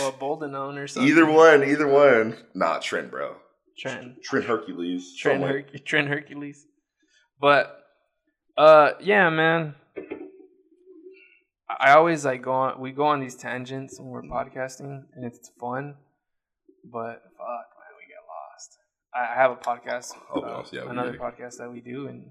or 0.02 0.12
Boldenone 0.12 0.76
or 0.78 0.86
something. 0.86 1.10
either 1.10 1.26
one, 1.26 1.64
either 1.64 1.86
one. 1.88 2.36
Nah, 2.54 2.78
Trent, 2.78 3.10
bro. 3.10 3.36
Tren. 3.82 4.20
Trent 4.22 4.44
Hercules. 4.46 5.02
Tren, 5.18 5.22
Something 5.22 5.40
like- 5.42 5.70
Herc- 5.72 5.84
Tren 5.86 6.06
Hercules. 6.08 6.66
But 7.40 7.64
uh 8.56 8.92
yeah, 9.00 9.30
man. 9.30 9.74
I 11.86 11.92
always 11.94 12.24
like 12.24 12.42
go 12.42 12.52
on 12.52 12.80
we 12.80 12.92
go 12.92 13.06
on 13.06 13.20
these 13.20 13.34
tangents 13.36 13.98
when 13.98 14.08
we're 14.10 14.22
podcasting 14.22 15.04
and 15.14 15.24
it's 15.24 15.50
fun. 15.60 15.94
But 16.84 17.22
fuck 17.38 17.68
man, 17.80 17.92
we 17.98 18.04
get 18.06 18.22
lost. 18.34 18.78
I, 19.14 19.34
have 19.42 19.50
a 19.50 19.56
podcast, 19.56 20.14
Oh, 20.34 20.40
uh, 20.40 20.64
yeah, 20.72 20.90
another 20.90 21.14
podcast 21.14 21.56
that 21.58 21.70
we 21.72 21.80
do 21.80 22.06
and 22.08 22.30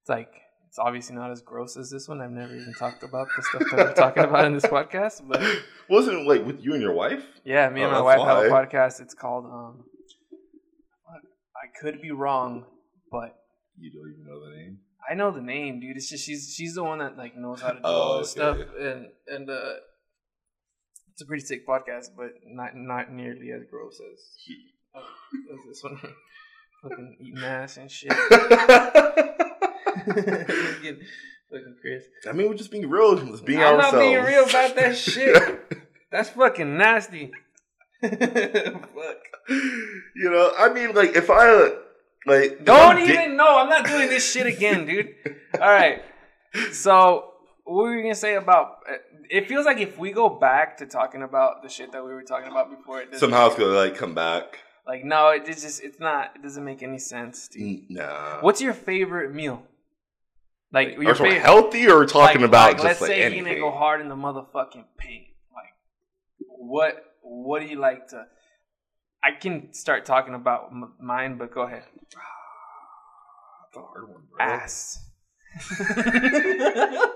it's 0.00 0.08
like 0.08 0.30
it's 0.68 0.78
obviously 0.78 1.16
not 1.16 1.30
as 1.30 1.40
gross 1.42 1.76
as 1.76 1.90
this 1.90 2.06
one. 2.08 2.20
I've 2.20 2.30
never 2.30 2.54
even 2.54 2.74
talked 2.78 3.02
about 3.02 3.26
the 3.36 3.42
stuff 3.42 3.62
that 3.70 3.76
we're 3.78 3.94
talking 3.94 4.24
about 4.24 4.44
in 4.44 4.52
this 4.54 4.64
podcast, 4.66 5.26
but 5.26 5.42
Wasn't 5.90 6.16
it 6.18 6.26
like 6.26 6.44
with 6.46 6.60
you 6.62 6.74
and 6.74 6.82
your 6.82 6.92
wife? 6.94 7.24
yeah, 7.44 7.68
me 7.70 7.82
and 7.82 7.90
Oh, 7.92 7.96
my 7.96 8.02
wife 8.02 8.18
that's 8.18 8.28
have 8.28 8.44
a 8.44 8.48
podcast. 8.50 9.00
It's 9.00 9.14
called 9.14 9.46
um 9.46 9.84
I 11.10 11.66
could 11.80 12.00
be 12.00 12.10
wrong, 12.12 12.64
but 13.10 13.34
You 13.78 13.90
don't 13.90 14.12
even 14.12 14.24
know 14.26 14.44
the 14.48 14.56
name. 14.56 14.78
I 15.10 15.14
know 15.14 15.30
the 15.30 15.40
name, 15.40 15.80
dude. 15.80 15.96
It's 15.96 16.08
just 16.10 16.24
she's 16.24 16.52
she's 16.54 16.74
the 16.74 16.84
one 16.84 16.98
that 16.98 17.16
like 17.16 17.34
knows 17.36 17.60
how 17.62 17.68
to 17.70 17.74
do 17.76 17.80
Oh, 17.84 17.92
all 17.92 18.18
this 18.18 18.36
okay. 18.36 18.60
stuff, 18.62 18.68
and 18.78 19.06
and 19.26 19.48
uh, 19.48 19.74
it's 21.12 21.22
a 21.22 21.26
pretty 21.26 21.44
sick 21.44 21.66
podcast, 21.66 22.08
but 22.16 22.30
not 22.46 22.76
not 22.76 23.10
nearly 23.10 23.50
as 23.52 23.62
gross 23.70 23.98
as, 24.12 25.00
as 25.52 25.66
this 25.66 25.82
one. 25.82 25.98
Fucking 26.82 27.16
eating 27.20 27.42
ass 27.42 27.76
and 27.78 27.90
shit. 27.90 28.12
Fucking 31.50 31.76
Chris. 31.80 32.04
I 32.28 32.32
mean, 32.32 32.48
we're 32.48 32.54
just 32.54 32.70
being 32.70 32.88
real. 32.88 33.16
Just 33.16 33.44
being 33.44 33.60
I'm 33.60 33.76
ourselves. 33.76 33.92
not 33.94 34.00
being 34.00 34.22
real 34.24 34.44
about 34.44 34.76
that 34.76 34.96
shit. 34.96 35.82
That's 36.12 36.30
fucking 36.30 36.76
nasty. 36.76 37.30
Fuck. 38.02 38.12
you 39.48 40.30
know, 40.30 40.52
I 40.58 40.72
mean, 40.72 40.94
like 40.94 41.16
if 41.16 41.30
I 41.30 41.72
like 42.26 42.64
Don't 42.64 42.96
I'm 42.98 43.06
di- 43.06 43.12
even 43.12 43.36
know. 43.36 43.58
I'm 43.58 43.68
not 43.68 43.86
doing 43.86 44.08
this 44.08 44.30
shit 44.30 44.46
again, 44.46 44.86
dude. 44.86 45.14
All 45.54 45.68
right. 45.70 46.02
So, 46.72 47.32
what 47.64 47.82
were 47.84 47.96
you 47.96 48.02
gonna 48.02 48.14
say 48.14 48.34
about? 48.36 48.78
It 49.30 49.48
feels 49.48 49.66
like 49.66 49.78
if 49.78 49.98
we 49.98 50.12
go 50.12 50.28
back 50.28 50.78
to 50.78 50.86
talking 50.86 51.22
about 51.22 51.62
the 51.62 51.68
shit 51.68 51.92
that 51.92 52.04
we 52.04 52.12
were 52.12 52.22
talking 52.22 52.50
about 52.50 52.70
before, 52.70 53.02
it 53.02 53.14
somehow 53.18 53.46
it's 53.48 53.56
gonna 53.56 53.72
like 53.72 53.96
come 53.96 54.14
back. 54.14 54.58
like 54.86 55.04
no, 55.04 55.30
it 55.30 55.44
just 55.46 55.82
it's 55.82 55.98
not. 56.00 56.36
It 56.36 56.42
doesn't 56.42 56.64
make 56.64 56.82
any 56.82 56.98
sense, 56.98 57.48
dude. 57.48 57.90
Nah. 57.90 58.40
What's 58.40 58.60
your 58.62 58.74
favorite 58.74 59.34
meal? 59.34 59.62
Like 60.72 60.88
Are 60.88 61.02
your 61.02 61.12
we 61.12 61.18
talking 61.18 61.40
healthy 61.40 61.88
or 61.88 62.04
talking 62.04 62.42
like, 62.42 62.48
about 62.48 62.72
like, 62.74 62.84
let's 62.84 63.00
like 63.00 63.08
say 63.08 63.22
anything? 63.22 63.46
you're 63.46 63.56
gonna 63.60 63.72
go 63.72 63.76
hard 63.76 64.00
in 64.00 64.08
the 64.08 64.14
motherfucking 64.16 64.84
paint. 64.98 65.28
Like, 65.54 65.72
what 66.46 67.04
what 67.22 67.60
do 67.60 67.66
you 67.68 67.78
like 67.78 68.08
to? 68.08 68.26
I 69.24 69.32
can 69.32 69.72
start 69.72 70.04
talking 70.04 70.34
about 70.34 70.68
m- 70.70 70.92
mine, 71.00 71.38
but 71.38 71.52
go 71.52 71.62
ahead. 71.62 71.84
That's 73.64 73.76
a 73.76 73.80
hard 73.80 74.08
one, 74.08 74.22
bro. 74.30 74.44
Ass. 74.46 75.04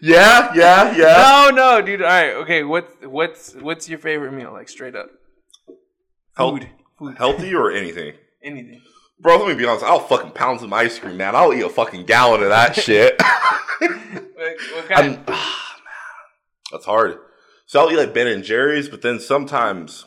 Yeah, 0.00 0.52
yeah, 0.54 0.96
yeah. 0.96 1.50
no, 1.50 1.78
no, 1.78 1.82
dude. 1.82 2.02
All 2.02 2.08
right, 2.08 2.34
okay. 2.34 2.62
What's 2.62 2.94
what's 3.02 3.54
what's 3.54 3.88
your 3.88 3.98
favorite 3.98 4.32
meal? 4.32 4.52
Like 4.52 4.68
straight 4.68 4.94
up. 4.94 5.10
Food, 6.36 6.68
food, 6.98 7.18
Healthy 7.18 7.54
or 7.54 7.70
anything? 7.72 8.14
anything. 8.42 8.80
Bro, 9.20 9.38
let 9.38 9.48
me 9.48 9.54
be 9.54 9.66
honest. 9.66 9.84
I'll 9.84 9.98
fucking 10.00 10.30
pound 10.32 10.60
some 10.60 10.72
ice 10.72 10.98
cream, 10.98 11.16
man. 11.16 11.34
I'll 11.34 11.52
eat 11.52 11.62
a 11.62 11.68
fucking 11.68 12.06
gallon 12.06 12.42
of 12.42 12.50
that 12.50 12.76
shit. 12.84 13.18
Like, 13.20 14.60
what 14.74 14.88
kind? 14.88 15.26
Man, 15.26 15.38
that's 16.70 16.84
hard. 16.84 17.18
So 17.66 17.80
I'll 17.80 17.90
eat 17.90 17.96
like 17.96 18.14
Ben 18.14 18.26
and 18.28 18.44
Jerry's, 18.44 18.88
but 18.88 19.02
then 19.02 19.18
sometimes 19.20 20.06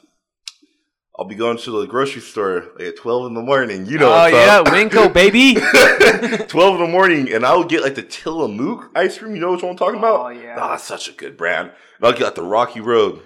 I'll 1.20 1.26
be 1.28 1.36
going 1.36 1.58
to 1.58 1.82
the 1.82 1.88
grocery 1.88 2.22
store 2.22 2.70
like 2.78 2.88
at 2.88 2.98
twelve 2.98 3.28
in 3.28 3.34
the 3.34 3.42
morning. 3.42 3.86
You 3.86 4.00
know, 4.00 4.12
oh 4.14 4.26
yeah, 4.28 4.62
up. 4.62 4.68
Winco 4.68 5.14
baby. 5.14 5.56
12 6.48 6.76
in 6.76 6.82
the 6.82 6.88
morning, 6.90 7.32
and 7.32 7.46
I'll 7.46 7.64
get 7.64 7.84
like 7.84 7.96
the 7.96 8.04
Tillamook 8.04 8.92
ice 8.96 9.18
cream. 9.18 9.36
You 9.36 9.42
know 9.42 9.52
what 9.52 9.64
I'm 9.64 9.76
talking 9.78 10.00
about? 10.00 10.20
Oh 10.26 10.30
yeah. 10.30 10.56
Ah, 10.58 10.70
that's 10.72 10.86
such 10.86 11.10
a 11.10 11.12
good 11.12 11.38
brand. 11.38 11.72
And 11.98 12.06
I'll 12.06 12.14
get 12.14 12.24
like 12.24 12.36
the 12.36 12.44
Rocky 12.44 12.80
Road, 12.80 13.22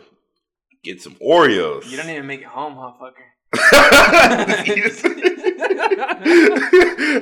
get 0.83 1.01
some 1.01 1.15
Oreos. 1.15 1.89
You 1.89 1.97
don't 1.97 2.09
even 2.09 2.25
make 2.27 2.41
it 2.41 2.47
home, 2.47 2.75
huh, 2.75 2.93
fucker? 2.99 3.23
and 4.05 4.49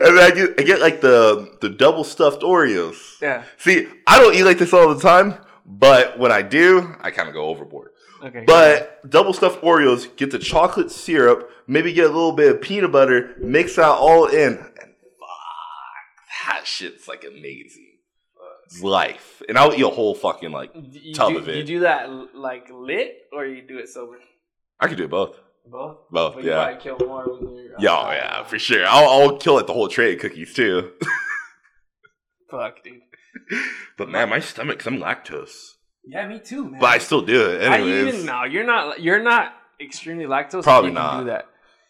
then 0.02 0.20
I 0.20 0.32
get 0.34 0.60
I 0.60 0.64
get 0.64 0.82
like 0.82 1.02
the 1.02 1.56
the 1.62 1.70
double 1.70 2.04
stuffed 2.04 2.42
Oreos. 2.42 3.22
yeah. 3.22 3.44
See, 3.58 3.88
I 4.08 4.20
don't 4.20 4.36
eat 4.36 4.44
like 4.44 4.58
this 4.58 4.74
all 4.74 4.94
the 4.94 5.02
time, 5.02 5.36
but 5.66 6.20
when 6.20 6.32
I 6.32 6.42
do, 6.42 6.96
I 7.02 7.12
kind 7.12 7.28
of 7.28 7.34
go 7.34 7.46
overboard. 7.46 7.92
Okay. 8.24 8.44
But 8.46 9.10
double 9.10 9.34
stuffed 9.34 9.62
Oreos, 9.62 10.16
get 10.16 10.32
the 10.32 10.40
chocolate 10.40 10.92
syrup, 10.92 11.50
maybe 11.68 11.92
get 11.92 12.06
a 12.06 12.14
little 12.14 12.32
bit 12.32 12.56
of 12.56 12.62
peanut 12.62 12.92
butter, 12.92 13.36
mix 13.38 13.76
that 13.76 13.86
all 13.86 14.28
in, 14.28 14.54
and 14.54 14.58
fuck, 14.58 16.48
that 16.48 16.66
shit's 16.66 17.08
like 17.08 17.24
amazing. 17.24 17.90
It's 18.66 18.82
life, 18.82 19.42
and 19.48 19.58
I'll 19.58 19.74
eat 19.74 19.84
a 19.84 19.90
whole 19.90 20.16
fucking 20.16 20.52
like. 20.52 20.72
you 20.74 21.14
tub 21.14 21.34
do, 21.34 21.38
of 21.38 21.50
it. 21.50 21.58
You 21.58 21.64
do 21.64 21.80
that 21.82 22.10
like 22.34 22.70
lit, 22.72 23.28
or 23.34 23.46
you 23.46 23.62
do 23.62 23.78
it 23.78 23.90
sober? 23.90 24.18
I 24.80 24.88
could 24.88 24.98
do 24.98 25.08
both. 25.08 25.38
Both. 25.66 25.98
Both, 26.12 26.36
But 26.36 26.44
you 26.44 26.50
yeah. 26.52 26.64
probably 26.66 26.82
kill 26.84 27.08
more 27.08 27.26
with 27.32 27.42
your. 27.42 27.76
Uh, 27.76 27.80
yeah, 27.80 27.98
oh, 27.98 28.12
yeah, 28.12 28.44
for 28.44 28.60
sure. 28.60 28.86
I'll, 28.86 29.10
I'll 29.10 29.38
kill 29.38 29.58
it 29.60 29.68
the 29.68 29.74
whole 29.74 29.88
tray 29.88 30.14
of 30.14 30.20
cookies 30.20 30.54
too. 30.54 30.92
Fuck, 32.52 32.84
dude. 32.84 33.02
but 33.98 34.10
man, 34.10 34.30
my 34.30 34.40
stomach, 34.40 34.86
I'm 34.86 35.00
lactose, 35.00 35.56
Yeah, 36.06 36.28
me 36.28 36.40
too, 36.40 36.70
man. 36.70 36.80
but 36.80 36.88
I 36.88 36.98
still 37.00 37.22
do 37.22 37.50
it 37.50 37.62
you 37.64 37.68
anyways. 37.68 38.14
even 38.14 38.26
no, 38.26 38.44
you're 38.44 38.66
not. 38.66 39.02
You're 39.02 39.24
not 39.24 39.54
extremely 39.82 40.26
lactose. 40.26 40.64
Probably 40.64 40.90
you 40.92 40.96
not. 40.96 41.20
Do 41.22 41.26
that. 41.28 41.46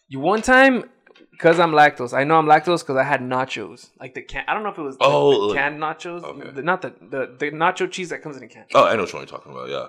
You 0.08 0.20
one 0.20 0.42
time. 0.42 0.90
Because 1.32 1.60
I'm 1.60 1.72
lactose, 1.72 2.14
I 2.14 2.24
know 2.24 2.38
I'm 2.38 2.46
lactose 2.46 2.80
because 2.82 2.96
I 2.96 3.04
had 3.04 3.20
nachos, 3.20 3.90
like 4.00 4.14
the 4.14 4.22
can. 4.22 4.46
I 4.48 4.54
don't 4.54 4.62
know 4.64 4.70
if 4.70 4.78
it 4.78 4.82
was 4.84 4.98
Oh, 5.02 5.50
the 5.50 5.56
canned 5.56 5.80
nachos, 5.80 6.24
okay. 6.24 6.52
the, 6.52 6.62
not 6.62 6.82
the, 6.84 6.94
the 7.02 7.36
the 7.40 7.52
nacho 7.52 7.90
cheese 7.90 8.10
that 8.10 8.22
comes 8.22 8.38
in 8.38 8.44
a 8.44 8.48
can. 8.48 8.66
Oh, 8.74 8.86
I 8.86 8.96
know 8.96 9.02
what 9.04 9.14
you're 9.14 9.26
talking 9.26 9.52
about. 9.52 9.68
Yeah. 9.70 9.88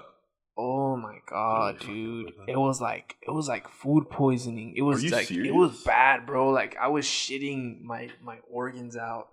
Oh 0.57 0.97
my 0.97 1.19
god, 1.27 1.81
dude! 1.81 2.27
fucked 2.27 2.39
with 2.39 2.47
that. 2.47 2.53
It 2.53 2.59
was 2.59 2.81
like 2.81 3.17
it 3.23 3.31
was 3.33 3.49
like 3.49 3.69
food 3.69 4.09
poisoning. 4.09 4.75
It 4.77 4.83
was 4.83 5.05
like 5.11 5.31
it 5.31 5.53
was 5.55 5.83
bad, 5.83 6.27
bro. 6.27 6.51
Like 6.51 6.77
I 6.81 6.89
was 6.89 7.05
shitting 7.05 7.83
my 7.83 8.11
my 8.23 8.39
organs 8.51 8.97
out, 8.97 9.29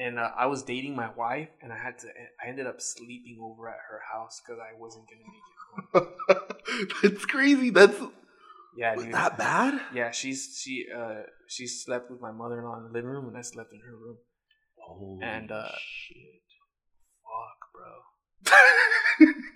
and 0.00 0.18
uh, 0.18 0.30
I 0.36 0.46
was 0.46 0.64
dating 0.64 0.96
my 0.96 1.10
wife, 1.10 1.48
and 1.62 1.72
I 1.72 1.78
had 1.78 1.98
to. 2.00 2.08
I 2.44 2.48
ended 2.48 2.66
up 2.66 2.80
sleeping 2.80 3.38
over 3.40 3.68
at 3.68 3.78
her 3.88 4.00
house 4.12 4.40
because 4.44 4.60
I 4.60 4.76
wasn't 4.78 5.06
gonna 5.08 5.22
make 5.30 5.44
it 5.46 6.46
home. 6.72 6.88
That's 7.02 7.24
crazy. 7.26 7.70
That's 7.70 7.96
Yeah, 8.76 8.96
was 8.96 9.04
dude. 9.04 9.14
that 9.14 9.38
bad. 9.38 9.80
Yeah, 9.94 10.10
she's 10.10 10.58
she 10.60 10.86
uh 10.94 11.22
she 11.46 11.68
slept 11.68 12.10
with 12.10 12.20
my 12.20 12.32
mother 12.32 12.58
in 12.58 12.64
law 12.64 12.76
in 12.78 12.82
the 12.82 12.90
living 12.90 13.10
room, 13.10 13.28
and 13.28 13.36
I 13.36 13.42
slept 13.42 13.72
in 13.72 13.80
her 13.80 13.96
room. 13.96 14.16
Holy 14.76 15.22
And, 15.22 15.50
uh, 15.50 15.68
shit. 15.80 16.42
Fuck, 17.24 17.72
bro. 17.74 19.26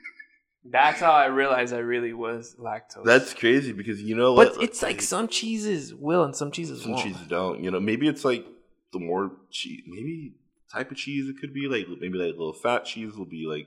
That's 0.64 1.00
how 1.00 1.12
I 1.12 1.26
realized 1.26 1.72
I 1.72 1.78
really 1.78 2.12
was 2.12 2.54
lactose. 2.58 3.04
That's 3.04 3.32
crazy 3.32 3.72
because 3.72 4.02
you 4.02 4.14
know 4.16 4.34
what? 4.34 4.54
but 4.54 4.62
it's 4.62 4.82
like 4.82 5.00
some 5.00 5.26
cheeses 5.28 5.94
will 5.94 6.22
and 6.24 6.36
some 6.36 6.50
cheeses 6.50 6.82
some 6.82 6.92
won't. 6.92 7.04
cheeses 7.04 7.26
don't. 7.28 7.62
You 7.64 7.70
know, 7.70 7.80
maybe 7.80 8.08
it's 8.08 8.24
like 8.24 8.44
the 8.92 8.98
more 9.00 9.32
cheese, 9.50 9.82
maybe 9.86 10.34
type 10.72 10.90
of 10.90 10.96
cheese 10.96 11.28
it 11.28 11.36
could 11.40 11.52
be 11.54 11.66
like 11.66 11.86
maybe 12.00 12.18
like 12.18 12.34
a 12.34 12.38
little 12.38 12.52
fat 12.52 12.84
cheese 12.84 13.14
will 13.16 13.24
be 13.26 13.46
like 13.48 13.66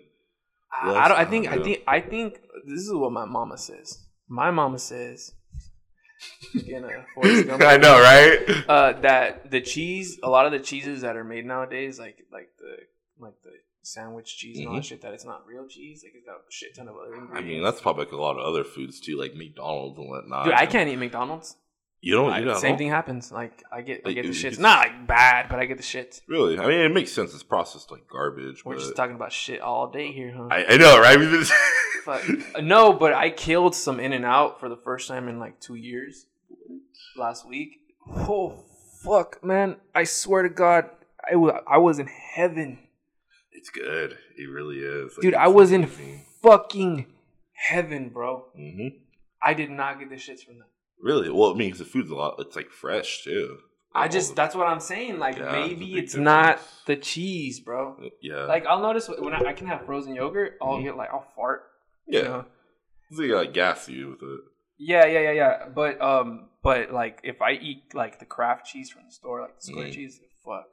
I- 0.71 0.91
Less- 0.91 0.97
I 0.97 1.07
don't. 1.07 1.17
I 1.17 1.21
I 1.21 1.25
think. 1.25 1.45
don't 1.45 1.59
I 1.59 1.63
think. 1.63 1.83
I 1.87 1.99
think 2.01 2.41
this 2.67 2.81
is 2.81 2.93
what 2.93 3.11
my 3.11 3.25
mama 3.25 3.57
says. 3.57 4.05
My 4.27 4.51
mama 4.51 4.77
says. 4.79 5.33
Again, 6.55 6.85
uh, 7.17 7.57
I 7.59 7.77
know, 7.77 7.99
right? 7.99 8.63
Uh, 8.69 8.93
that 9.01 9.51
the 9.51 9.59
cheese, 9.59 10.19
a 10.23 10.29
lot 10.29 10.45
of 10.45 10.51
the 10.53 10.59
cheeses 10.59 11.01
that 11.01 11.17
are 11.17 11.23
made 11.23 11.45
nowadays, 11.45 11.99
like 11.99 12.17
like 12.31 12.49
the 12.59 12.77
like 13.19 13.33
the 13.43 13.51
sandwich 13.84 14.38
cheese 14.38 14.57
and 14.59 14.67
all 14.69 14.75
that 14.75 14.86
shit, 14.86 15.01
that 15.01 15.13
it's 15.13 15.25
not 15.25 15.45
real 15.45 15.67
cheese. 15.67 16.03
Like 16.03 16.13
it's 16.15 16.25
got 16.25 16.36
a 16.38 16.39
shit 16.49 16.75
ton 16.75 16.88
of 16.88 16.95
other 16.95 17.13
ingredients. 17.15 17.34
Mm-hmm. 17.38 17.38
I 17.38 17.41
mean, 17.53 17.63
that's 17.63 17.81
probably 17.81 18.05
like 18.05 18.13
a 18.13 18.17
lot 18.17 18.38
of 18.38 18.45
other 18.45 18.63
foods 18.63 18.99
too, 18.99 19.17
like 19.17 19.36
McDonald's 19.36 19.97
and 19.99 20.09
whatnot. 20.09 20.45
Dude, 20.45 20.53
I 20.55 20.65
can't 20.65 20.89
eat 20.89 20.95
McDonald's. 20.97 21.57
You 22.01 22.15
don't 22.15 22.31
I- 22.34 22.41
eat 22.41 22.45
that? 22.45 22.57
same 22.57 22.77
thing 22.77 22.89
happens. 22.89 23.31
Like 23.31 23.63
I 23.71 23.81
get, 23.81 24.01
I 24.05 24.09
Like, 24.09 24.15
get 24.15 24.21
the 24.23 24.27
you- 24.29 24.34
shits. 24.34 24.59
Not 24.59 24.79
like 24.79 25.07
bad, 25.07 25.47
but 25.49 25.59
I 25.59 25.65
get 25.65 25.77
the 25.77 25.84
shits. 25.84 26.21
Really? 26.27 26.57
I 26.59 26.67
mean, 26.67 26.79
it 26.79 26.93
makes 26.93 27.11
sense. 27.13 27.34
It's 27.34 27.43
processed 27.43 27.91
like 27.91 28.07
garbage. 28.11 28.65
We're 28.65 28.75
but 28.75 28.81
just 28.81 28.95
talking 28.95 29.15
about 29.15 29.31
shit 29.31 29.61
all 29.61 29.89
day 29.89 30.11
here, 30.11 30.34
huh? 30.36 30.47
I, 30.51 30.65
I 30.73 30.77
know, 30.77 30.99
right? 30.99 31.17
We've 31.19 31.31
been- 31.31 31.45
Fuck. 32.03 32.61
No, 32.61 32.91
but 32.91 33.13
I 33.13 33.29
killed 33.29 33.73
some 33.75 33.99
In 34.01 34.11
and 34.11 34.25
Out 34.25 34.59
for 34.59 34.67
the 34.67 34.75
first 34.75 35.07
time 35.07 35.29
in 35.29 35.39
like 35.39 35.61
two 35.61 35.75
years 35.75 36.25
last 37.15 37.47
week. 37.47 37.79
Oh 38.09 38.65
fuck, 39.01 39.41
man! 39.41 39.77
I 39.95 40.03
swear 40.03 40.43
to 40.43 40.49
God, 40.49 40.89
I 41.31 41.38
was 41.38 41.53
I 41.65 41.77
was 41.77 41.99
in 41.99 42.07
heaven, 42.07 42.79
it's 43.64 43.70
good. 43.70 44.18
It 44.38 44.49
really 44.49 44.80
is, 44.80 45.18
dude. 45.22 45.34
I 45.36 45.47
was 45.47 45.72
in 45.72 45.88
fucking 46.41 47.05
heaven, 47.53 48.09
bro. 48.09 48.45
hmm 48.55 48.88
I 49.41 49.53
did 49.53 49.70
not 49.72 49.99
get 49.99 50.09
the 50.09 50.16
shits 50.16 50.43
from 50.45 50.57
that. 50.59 50.68
Really? 51.01 51.30
Well, 51.30 51.51
I 51.53 51.55
mean, 51.55 51.70
'cause 51.72 51.80
the 51.80 51.86
food's 51.86 52.11
a 52.11 52.16
lot. 52.16 52.36
It's 52.39 52.55
like 52.55 52.70
fresh 52.70 53.24
too. 53.24 53.57
I 53.95 54.07
just 54.07 54.30
the- 54.30 54.36
that's 54.36 54.55
what 54.55 54.68
I'm 54.68 54.80
saying. 54.80 55.18
Like 55.20 55.38
Yeah, 55.38 55.51
maybe 55.51 55.93
it's 55.93 56.14
it's 56.14 56.16
not 56.16 56.59
the 56.88 56.95
cheese, 56.95 57.59
bro. 57.59 57.97
yeah, 58.22 58.43
Like 58.45 58.66
I'll 58.66 58.82
notice 58.82 59.07
when 59.09 59.34
I, 59.34 59.39
I 59.49 59.53
can 59.53 59.68
have 59.68 59.86
frozen 59.86 60.16
yogurt, 60.16 60.57
I'll 60.61 60.78
Mhm. 60.80 60.84
get 60.84 60.97
like 60.97 61.09
I'll 61.11 61.28
fart. 61.36 61.64
yeah. 62.07 62.20
You 62.20 62.26
know? 62.26 62.45
Like 63.11 63.30
like 63.32 63.53
gas 63.53 63.88
you 63.89 64.09
with 64.11 64.24
it. 64.24 64.39
Yeah, 64.78 65.05
yeah, 65.05 65.20
yeah, 65.20 65.32
yeah. 65.32 65.70
But 65.70 66.01
um, 66.01 66.49
but 66.64 66.91
like 66.91 67.20
if 67.24 67.41
I 67.41 67.51
eat 67.53 67.93
like 67.93 68.20
the 68.20 68.26
Kraft 68.26 68.66
cheese 68.66 68.89
from 68.89 69.03
the 69.05 69.11
store, 69.11 69.41
like 69.41 69.55
the 69.59 69.61
square 69.61 69.88
Mm. 69.88 69.93
cheese, 69.93 70.20
fuck. 70.43 70.68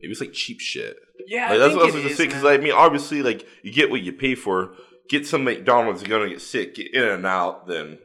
Maybe 0.00 0.12
it's 0.12 0.20
like 0.20 0.32
cheap 0.32 0.60
shit. 0.60 0.96
Yeah, 1.26 1.44
Like 1.44 1.52
I 1.52 1.58
that's 1.58 1.68
think 1.72 1.76
what 1.76 1.82
I 1.82 1.86
was 1.86 1.94
it 1.94 2.02
gonna 2.02 2.14
say. 2.14 2.26
Because 2.26 2.42
man. 2.42 2.52
I 2.52 2.58
mean, 2.58 2.72
obviously, 2.72 3.22
like 3.22 3.46
you 3.62 3.72
get 3.72 3.90
what 3.90 4.00
you 4.02 4.12
pay 4.12 4.34
for. 4.34 4.74
Get 5.08 5.26
some 5.26 5.44
McDonald's, 5.44 6.02
you're 6.02 6.18
gonna 6.18 6.30
get 6.30 6.40
sick. 6.40 6.76
Get 6.76 6.94
in 6.94 7.02
and 7.02 7.26
out, 7.26 7.66
then 7.66 7.98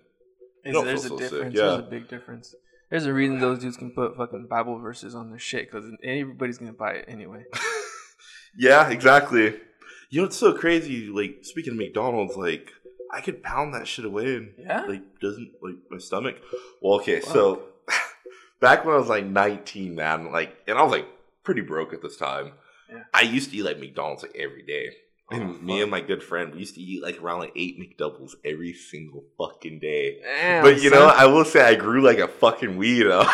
there's 0.64 1.06
a 1.06 1.10
so 1.10 1.18
sick, 1.18 1.30
difference. 1.30 1.56
yeah. 1.56 1.62
There's 1.62 1.80
a 1.80 1.84
big 1.84 2.08
difference. 2.10 2.56
There's 2.90 3.06
a 3.06 3.14
reason 3.14 3.40
those 3.40 3.60
dudes 3.60 3.78
can 3.78 3.92
put 3.92 4.16
fucking 4.18 4.48
Bible 4.50 4.80
verses 4.80 5.16
on 5.16 5.30
their 5.30 5.40
shit 5.40 5.70
because 5.72 5.86
everybody's 6.04 6.58
gonna 6.58 6.74
buy 6.74 6.94
it 6.94 7.06
anyway. 7.08 7.44
yeah, 8.58 8.90
exactly. 8.90 9.56
You 10.10 10.22
know, 10.22 10.28
it's 10.28 10.38
so 10.38 10.54
crazy. 10.54 11.08
Like 11.08 11.40
speaking 11.44 11.74
of 11.74 11.78
McDonald's, 11.78 12.36
like 12.36 12.72
I 13.12 13.22
could 13.22 13.44
pound 13.44 13.74
that 13.74 13.88
shit 13.88 14.06
away 14.06 14.36
and 14.36 14.54
Yeah? 14.58 14.86
like 14.86 15.20
doesn't 15.20 15.52
like 15.62 15.76
my 15.90 15.98
stomach. 15.98 16.38
Well, 16.82 16.96
okay, 17.00 17.22
so 17.22 17.64
back 18.60 18.86
when 18.86 18.96
I 18.96 18.98
was 19.00 19.10
like 19.10 19.26
19, 19.26 19.96
man, 19.96 20.32
like, 20.32 20.56
and 20.68 20.78
I 20.78 20.84
was 20.84 20.92
like 20.92 21.08
pretty 21.46 21.62
broke 21.62 21.94
at 21.94 22.02
this 22.02 22.18
time. 22.18 22.52
Yeah. 22.90 23.04
I 23.14 23.22
used 23.22 23.52
to 23.52 23.58
eat 23.58 23.64
like 23.64 23.80
McDonald's 23.80 24.24
like 24.24 24.36
every 24.38 24.64
day. 24.64 24.90
Oh, 25.32 25.36
and 25.36 25.44
Oh, 25.44 25.54
me 25.54 25.74
fuck. 25.78 25.82
and 25.84 25.92
my 25.92 26.02
good 26.02 26.22
friend, 26.22 26.54
we 26.54 26.60
used 26.60 26.76
to 26.76 26.82
eat 26.82 27.02
like 27.02 27.22
around 27.22 27.40
like 27.40 27.54
eight 27.56 27.80
McDoubles 27.80 28.32
every 28.44 28.74
single 28.74 29.24
fucking 29.38 29.80
day. 29.80 30.20
Damn, 30.22 30.64
but 30.64 30.82
you 30.82 30.90
know. 30.92 31.06
I 31.08 31.26
will 31.26 31.46
say 31.46 31.62
I 31.64 31.76
grew 31.76 32.02
like 32.02 32.20
a 32.20 32.28
fucking 32.28 32.78
weed. 32.78 33.04
Though. 33.04 33.26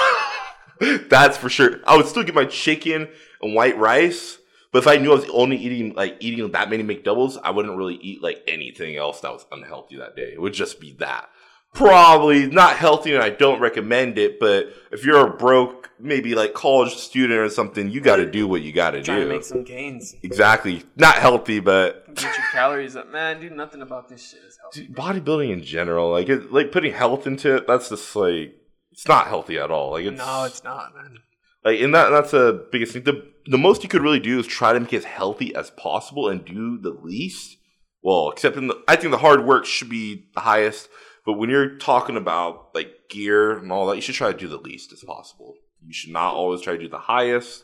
That's 1.10 1.38
for 1.38 1.50
sure. 1.50 1.80
I 1.86 1.96
would 1.98 2.08
still 2.08 2.24
get 2.24 2.34
my 2.36 2.46
chicken 2.46 3.08
and 3.42 3.54
white 3.54 3.78
rice, 3.78 4.38
but 4.72 4.80
if 4.80 4.88
I 4.88 4.98
knew 4.98 5.12
I 5.12 5.16
was 5.16 5.30
only 5.30 5.58
eating 5.58 5.94
like 5.94 6.18
eating 6.20 6.50
that 6.52 6.70
many 6.70 6.84
McDoubles, 6.84 7.38
I 7.44 7.52
wouldn't 7.52 7.78
really 7.78 7.96
eat 7.96 8.24
like 8.24 8.42
anything 8.48 8.96
else 8.96 9.20
that 9.22 9.32
was 9.32 9.46
unhealthy 9.52 9.98
that 9.98 10.16
day. 10.16 10.32
It 10.34 10.42
would 10.42 10.54
just 10.54 10.80
be 10.80 10.94
that. 10.94 11.30
Probably 11.74 12.48
not 12.48 12.76
healthy, 12.76 13.14
and 13.14 13.24
I 13.24 13.30
don't 13.30 13.62
recommend 13.62 14.18
it. 14.18 14.40
But 14.40 14.74
if 14.92 15.06
you're 15.06 15.26
a 15.26 15.30
broke, 15.38 15.90
maybe 16.00 16.36
like 16.36 16.54
college 16.54 16.94
student 16.96 17.40
or 17.40 17.50
something, 17.50 17.90
you 17.90 18.02
got 18.02 18.18
to 18.18 18.30
do 18.30 18.46
what 18.48 18.62
you 18.62 18.74
got 18.74 18.92
to 18.92 19.02
do. 19.02 19.26
make 19.28 19.44
some 19.44 19.64
gains, 19.64 20.14
Exactly. 20.22 20.84
Not 20.98 21.16
healthy, 21.16 21.62
but 21.62 22.14
get 22.16 22.24
your 22.24 22.46
calories 22.52 22.96
up, 22.98 23.10
man. 23.10 23.40
Dude, 23.40 23.54
nothing 23.54 23.82
about 23.82 24.10
this 24.10 24.32
shit 24.32 24.42
is 24.46 24.58
healthy. 24.62 24.88
Dude, 24.88 24.96
bodybuilding 24.96 25.50
in 25.52 25.64
general, 25.64 26.12
like 26.12 26.28
it, 26.28 26.52
like 26.52 26.74
putting 26.74 26.94
health 26.94 27.26
into 27.26 27.56
it, 27.56 27.68
that's 27.68 27.88
just 27.90 28.16
like 28.18 28.54
it's 28.92 29.08
not 29.08 29.28
healthy 29.28 29.58
at 29.58 29.72
all. 29.72 29.92
Like 29.92 30.06
it's 30.06 30.18
No, 30.18 30.44
it's 30.44 30.64
not, 30.66 30.94
man. 30.94 31.20
like 31.64 31.80
and 31.80 31.96
that 31.96 32.10
that's 32.10 32.32
the 32.32 32.68
biggest 32.72 32.92
thing. 32.94 33.04
The 33.04 33.26
the 33.46 33.58
most 33.58 33.82
you 33.82 33.90
could 33.90 34.02
really 34.04 34.20
do 34.20 34.40
is 34.40 34.46
try 34.46 34.74
to 34.74 34.80
make 34.80 34.92
it 34.92 34.98
as 34.98 35.06
healthy 35.06 35.56
as 35.56 35.72
possible 35.72 36.28
and 36.28 36.44
do 36.44 36.78
the 36.78 36.92
least. 36.92 37.58
Well, 38.04 38.30
except 38.32 38.58
in 38.58 38.68
the 38.68 38.82
I 38.90 38.98
think 38.98 39.12
the 39.12 39.18
hard 39.20 39.46
work 39.46 39.66
should 39.66 39.90
be 39.90 40.26
the 40.36 40.42
highest. 40.42 40.90
But 41.26 41.34
when 41.34 41.50
you're 41.50 41.78
talking 41.78 42.18
about 42.18 42.70
like 42.74 42.92
gear 43.10 43.58
and 43.58 43.72
all 43.72 43.88
that, 43.88 43.96
you 43.96 44.02
should 44.02 44.16
try 44.16 44.32
to 44.32 44.38
do 44.38 44.48
the 44.48 44.58
least 44.58 44.92
as 44.94 45.04
possible. 45.04 45.56
You 45.86 45.94
should 45.94 46.12
not 46.12 46.34
always 46.34 46.62
try 46.62 46.74
to 46.74 46.80
do 46.80 46.90
the 46.90 46.98
highest 46.98 47.64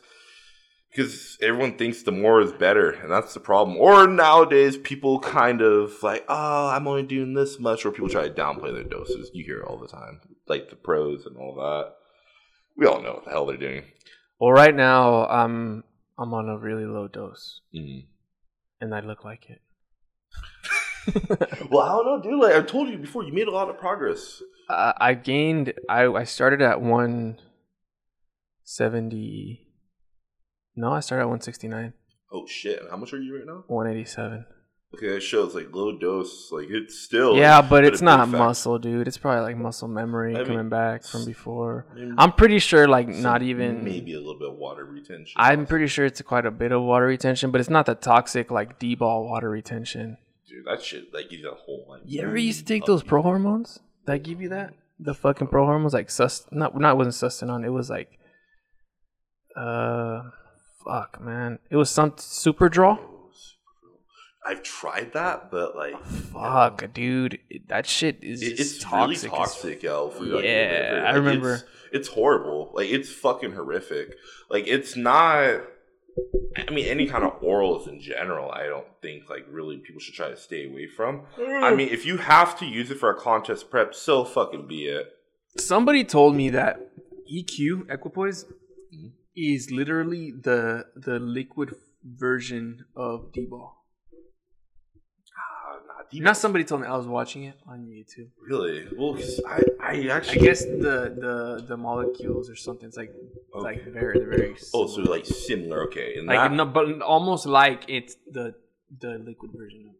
because 0.90 1.36
everyone 1.42 1.76
thinks 1.76 2.02
the 2.02 2.12
more 2.12 2.40
is 2.40 2.52
better, 2.52 2.90
and 2.90 3.10
that's 3.10 3.34
the 3.34 3.40
problem. 3.40 3.76
Or 3.76 4.06
nowadays, 4.06 4.76
people 4.76 5.20
kind 5.20 5.60
of 5.60 5.92
like, 6.02 6.24
oh, 6.28 6.68
I'm 6.68 6.88
only 6.88 7.02
doing 7.02 7.34
this 7.34 7.58
much, 7.60 7.84
or 7.84 7.92
people 7.92 8.08
try 8.08 8.26
to 8.28 8.34
downplay 8.34 8.72
their 8.72 8.84
doses. 8.84 9.30
You 9.34 9.44
hear 9.44 9.58
it 9.60 9.66
all 9.66 9.78
the 9.78 9.86
time, 9.88 10.20
like 10.46 10.70
the 10.70 10.76
pros 10.76 11.26
and 11.26 11.36
all 11.36 11.54
that. 11.56 11.94
We 12.76 12.86
all 12.86 13.02
know 13.02 13.14
what 13.14 13.24
the 13.24 13.30
hell 13.30 13.46
they're 13.46 13.56
doing. 13.56 13.84
Well, 14.40 14.52
right 14.52 14.74
now 14.74 15.26
I'm 15.26 15.84
I'm 16.18 16.32
on 16.32 16.48
a 16.48 16.58
really 16.58 16.86
low 16.86 17.06
dose, 17.08 17.60
Mm. 17.74 18.06
and 18.80 18.94
I 18.94 19.00
look 19.00 19.24
like 19.24 19.50
it. 19.50 19.60
well, 21.70 21.82
I 21.82 21.88
don't 21.88 22.06
know, 22.06 22.20
dude. 22.22 22.40
Like 22.40 22.54
I 22.54 22.62
told 22.62 22.88
you 22.88 22.98
before, 22.98 23.24
you 23.24 23.32
made 23.32 23.48
a 23.48 23.52
lot 23.52 23.68
of 23.68 23.78
progress. 23.78 24.42
Uh, 24.68 24.92
I 24.98 25.14
gained. 25.14 25.72
I 25.88 26.06
I 26.06 26.24
started 26.24 26.62
at 26.62 26.80
one 26.80 27.38
seventy. 28.64 29.66
No, 30.76 30.92
I 30.92 31.00
started 31.00 31.24
at 31.24 31.28
one 31.28 31.40
sixty 31.40 31.68
nine. 31.68 31.94
Oh 32.32 32.46
shit! 32.46 32.82
How 32.90 32.96
much 32.96 33.12
are 33.12 33.20
you 33.20 33.36
right 33.36 33.46
now? 33.46 33.64
One 33.66 33.86
eighty 33.86 34.04
seven. 34.04 34.44
Okay, 34.94 35.08
that 35.10 35.22
shows 35.22 35.54
like 35.54 35.68
low 35.72 35.98
dose. 35.98 36.50
Like 36.50 36.68
it's 36.70 36.98
still 36.98 37.36
Yeah, 37.36 37.60
but 37.60 37.84
it's 37.84 38.00
a 38.00 38.04
not 38.04 38.28
muscle, 38.28 38.78
dude. 38.78 39.06
It's 39.06 39.18
probably 39.18 39.42
like 39.42 39.56
muscle 39.56 39.86
memory 39.86 40.34
I 40.34 40.38
mean, 40.38 40.46
coming 40.46 40.68
back 40.70 41.04
from 41.04 41.26
before. 41.26 41.86
Maybe 41.94 42.12
I'm 42.16 42.32
pretty 42.32 42.58
sure, 42.58 42.88
like, 42.88 43.12
some- 43.12 43.22
not 43.22 43.42
even. 43.42 43.84
maybe 43.84 44.14
a 44.14 44.18
little 44.18 44.38
bit 44.38 44.48
of 44.48 44.56
water 44.56 44.86
retention. 44.86 45.34
I'm 45.36 45.66
pretty 45.66 45.88
sure 45.88 46.06
it's 46.06 46.22
quite 46.22 46.46
a 46.46 46.50
bit 46.50 46.72
of 46.72 46.82
water 46.82 47.04
retention, 47.04 47.50
but 47.50 47.60
it's 47.60 47.68
not 47.68 47.84
the 47.84 47.94
toxic 47.96 48.50
like 48.50 48.78
D 48.78 48.94
bol 48.94 49.26
water 49.28 49.50
retention. 49.50 50.16
Dude. 50.48 50.64
That 50.66 50.82
shit 50.82 51.12
like 51.12 51.28
gives 51.30 51.42
you 51.42 51.50
a 51.50 51.54
whole 51.54 51.86
like. 51.88 52.02
You 52.06 52.22
ever 52.22 52.36
used 52.36 52.60
to 52.60 52.64
take 52.64 52.84
those 52.86 53.02
pro 53.02 53.22
hormones? 53.22 53.80
Did 54.06 54.12
I 54.12 54.18
give 54.18 54.40
you 54.40 54.48
that? 54.50 54.72
The 54.98 55.14
fucking 55.14 55.48
pro 55.48 55.64
hormones, 55.66 55.92
like 55.92 56.10
sus. 56.10 56.46
Not 56.50 56.78
not 56.78 56.96
wasn't 56.96 57.14
sustanon. 57.32 57.64
It 57.64 57.70
was 57.70 57.90
like, 57.90 58.18
uh, 59.56 60.22
fuck, 60.84 61.20
man. 61.20 61.58
It 61.70 61.76
was 61.76 61.90
some 61.90 62.12
Superdrol. 62.12 62.98
I've 64.46 64.62
tried 64.62 65.12
that, 65.12 65.50
but 65.50 65.76
like 65.76 66.02
Fuck, 66.06 66.92
dude. 66.94 67.38
It- 67.50 67.68
that 67.68 67.86
shit 67.86 68.18
is 68.22 68.40
it, 68.42 68.58
it's 68.58 68.78
toxic. 68.78 69.30
really 69.30 69.36
toxic, 69.38 69.82
yo. 69.82 70.08
For 70.10 70.24
like, 70.24 70.44
Yeah, 70.44 70.90
liver. 70.94 71.06
I 71.06 71.10
remember. 71.12 71.54
It's, 71.54 71.64
it's 71.92 72.08
horrible. 72.08 72.70
Like 72.74 72.88
it's 72.88 73.12
fucking 73.12 73.52
horrific. 73.52 74.14
Like 74.48 74.66
it's 74.66 74.96
not. 74.96 75.60
I 76.68 76.70
mean, 76.70 76.86
any 76.86 77.06
kind 77.06 77.24
of 77.24 77.40
orals 77.40 77.88
in 77.88 78.00
general, 78.00 78.50
I 78.50 78.66
don't 78.66 78.86
think 79.00 79.30
like 79.30 79.46
really 79.50 79.78
people 79.78 80.00
should 80.00 80.14
try 80.14 80.28
to 80.28 80.36
stay 80.36 80.66
away 80.68 80.86
from. 80.86 81.22
I 81.38 81.74
mean, 81.74 81.88
if 81.88 82.04
you 82.04 82.18
have 82.18 82.58
to 82.58 82.66
use 82.66 82.90
it 82.90 82.98
for 82.98 83.10
a 83.10 83.18
contest 83.18 83.70
prep, 83.70 83.94
so 83.94 84.24
fucking 84.24 84.66
be 84.66 84.86
it. 84.86 85.12
Somebody 85.56 86.04
told 86.04 86.34
me 86.36 86.50
that 86.50 86.90
EQ 87.32 87.90
equipoise 87.90 88.44
is 89.36 89.70
literally 89.70 90.32
the 90.32 90.86
the 90.96 91.18
liquid 91.18 91.74
version 92.04 92.84
of 92.96 93.32
D-bol. 93.32 93.74
Ah, 93.74 93.77
Not 96.12 96.36
somebody 96.36 96.64
told 96.64 96.80
me. 96.82 96.86
I 96.86 96.96
was 96.96 97.06
watching 97.06 97.44
it 97.44 97.56
on 97.66 97.86
YouTube. 97.86 98.28
really. 98.40 98.86
Well, 98.96 99.14
'cause 99.14 99.40
I, 99.46 99.60
I 99.80 99.92
I 100.08 100.16
actually 100.16 100.38
guess 100.40 100.64
the 100.64 100.96
the 101.24 101.64
the 101.66 101.76
molecules 101.76 102.48
or 102.50 102.56
something. 102.56 102.88
It's 102.88 102.96
like 102.96 103.12
it's 103.12 103.62
like 103.70 103.84
very 103.92 104.18
very. 104.20 104.52
Oh, 104.74 104.86
so 104.86 104.94
similar. 104.96 105.10
like 105.16 105.26
similar. 105.26 105.82
Okay, 105.88 106.16
and 106.18 106.26
like 106.26 106.50
that, 106.50 106.52
no, 106.56 106.64
but 106.64 107.02
almost 107.02 107.46
like 107.46 107.84
it's 107.88 108.16
the 108.30 108.54
the 109.00 109.18
liquid 109.18 109.50
version 109.56 109.86
of. 109.90 109.94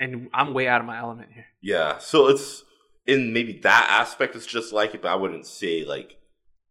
And 0.00 0.28
I'm 0.34 0.54
way 0.54 0.66
out 0.66 0.80
of 0.80 0.86
my 0.86 0.98
element 0.98 1.28
here. 1.32 1.46
yeah. 1.62 1.98
So 1.98 2.26
it's 2.28 2.64
in 3.06 3.32
maybe 3.32 3.60
that 3.62 3.86
aspect, 3.90 4.34
it's 4.34 4.46
just 4.46 4.72
like 4.72 4.94
it, 4.94 5.02
but 5.02 5.08
I 5.12 5.14
wouldn't 5.14 5.46
say 5.46 5.84
like 5.84 6.16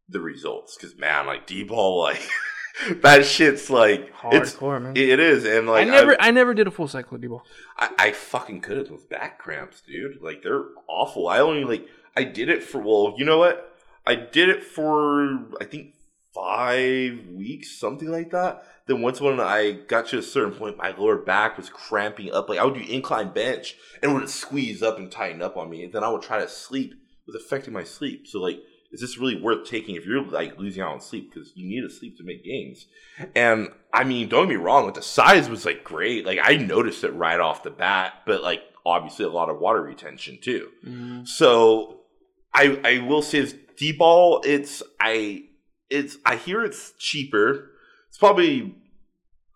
the 0.09 0.19
results 0.19 0.75
because 0.75 0.97
man, 0.97 1.25
like 1.25 1.47
D 1.47 1.63
bol, 1.63 2.01
like 2.01 2.21
that 3.01 3.26
shit's 3.26 3.69
like 3.69 4.11
it's 4.32 4.55
Hardcore, 4.55 4.82
man. 4.82 4.97
it 4.97 5.19
is, 5.19 5.45
and 5.45 5.67
like 5.67 5.88
I 5.88 5.89
never 5.89 6.15
I, 6.19 6.32
never 6.32 6.53
did 6.53 6.67
a 6.67 6.71
full 6.71 6.88
cycle 6.88 7.15
of 7.15 7.21
D-bol. 7.21 7.43
I, 7.78 7.89
I 7.99 8.11
fucking 8.11 8.61
could 8.61 8.78
have 8.78 8.89
those 8.89 9.03
back 9.03 9.38
cramps, 9.38 9.82
dude. 9.82 10.21
Like 10.21 10.43
they're 10.43 10.65
awful. 10.88 11.28
I 11.28 11.39
only 11.39 11.63
like 11.63 11.88
I 12.15 12.24
did 12.24 12.49
it 12.49 12.63
for 12.63 12.80
well, 12.80 13.15
you 13.17 13.26
know 13.26 13.38
what? 13.38 13.76
I 14.05 14.15
did 14.15 14.49
it 14.49 14.63
for 14.63 15.39
I 15.61 15.65
think 15.65 15.93
five 16.34 17.28
weeks, 17.28 17.71
something 17.71 18.11
like 18.11 18.32
that. 18.32 18.63
Then 18.88 19.01
once 19.01 19.21
when 19.21 19.39
I 19.39 19.71
got 19.71 20.07
to 20.07 20.17
a 20.17 20.24
certain 20.24 20.53
point, 20.53 20.78
my 20.78 20.91
lower 20.91 21.17
back 21.17 21.57
was 21.57 21.69
cramping 21.69 22.34
up. 22.34 22.49
Like 22.49 22.59
I 22.59 22.65
would 22.65 22.74
do 22.74 22.82
incline 22.82 23.32
bench 23.32 23.76
and 24.01 24.11
it 24.11 24.15
would 24.15 24.30
squeeze 24.30 24.82
up 24.82 24.97
and 24.97 25.11
tighten 25.11 25.41
up 25.41 25.55
on 25.55 25.69
me. 25.69 25.84
And 25.84 25.93
then 25.93 26.03
I 26.03 26.09
would 26.09 26.21
try 26.21 26.39
to 26.39 26.49
sleep. 26.49 26.91
It 26.91 27.32
was 27.32 27.36
affecting 27.36 27.74
my 27.74 27.84
sleep. 27.84 28.28
So 28.28 28.39
like, 28.39 28.59
is 28.94 29.02
this 29.02 29.18
really 29.18 29.41
worth 29.41 29.68
taking 29.68 29.96
if 29.96 30.06
you're 30.06 30.24
like 30.24 30.58
losing 30.60 30.84
out 30.84 30.94
on 30.94 31.02
sleep 31.02 31.34
because 31.34 31.52
you 31.56 31.68
need 31.68 31.82
to 31.82 31.94
sleep 31.94 32.16
to 32.18 32.24
make 32.24 32.46
gains? 32.46 32.86
And 33.36 33.70
I 33.91 34.04
mean, 34.04 34.30
don't 34.30 34.48
get 34.48 34.58
me 34.58 34.64
wrong, 34.64 34.86
like 34.86 34.94
the 34.94 35.02
size 35.02 35.50
was 35.50 35.66
like 35.66 35.84
great. 35.84 36.26
Like 36.26 36.39
I 36.41 36.58
noticed 36.58 37.04
it 37.04 37.12
right 37.12 37.39
off 37.39 37.64
the 37.64 37.72
bat, 37.72 38.22
but 38.28 38.44
like 38.44 38.62
obviously 38.86 39.26
a 39.26 39.30
lot 39.30 39.50
of 39.50 39.60
water 39.60 39.82
retention 39.82 40.38
too. 40.41 40.70
Mm-hmm. 40.86 41.26
So 41.26 42.02
I 42.54 42.80
I 42.86 43.00
will 43.00 43.24
say 43.24 43.41
this 43.41 43.56
D 43.76 43.91
bol, 43.94 44.41
it's 44.46 44.84
I 45.00 45.46
it's 45.89 46.18
I 46.24 46.36
hear 46.36 46.64
it's 46.64 46.94
cheaper. 47.00 47.72
It's 48.10 48.20
probably 48.20 48.76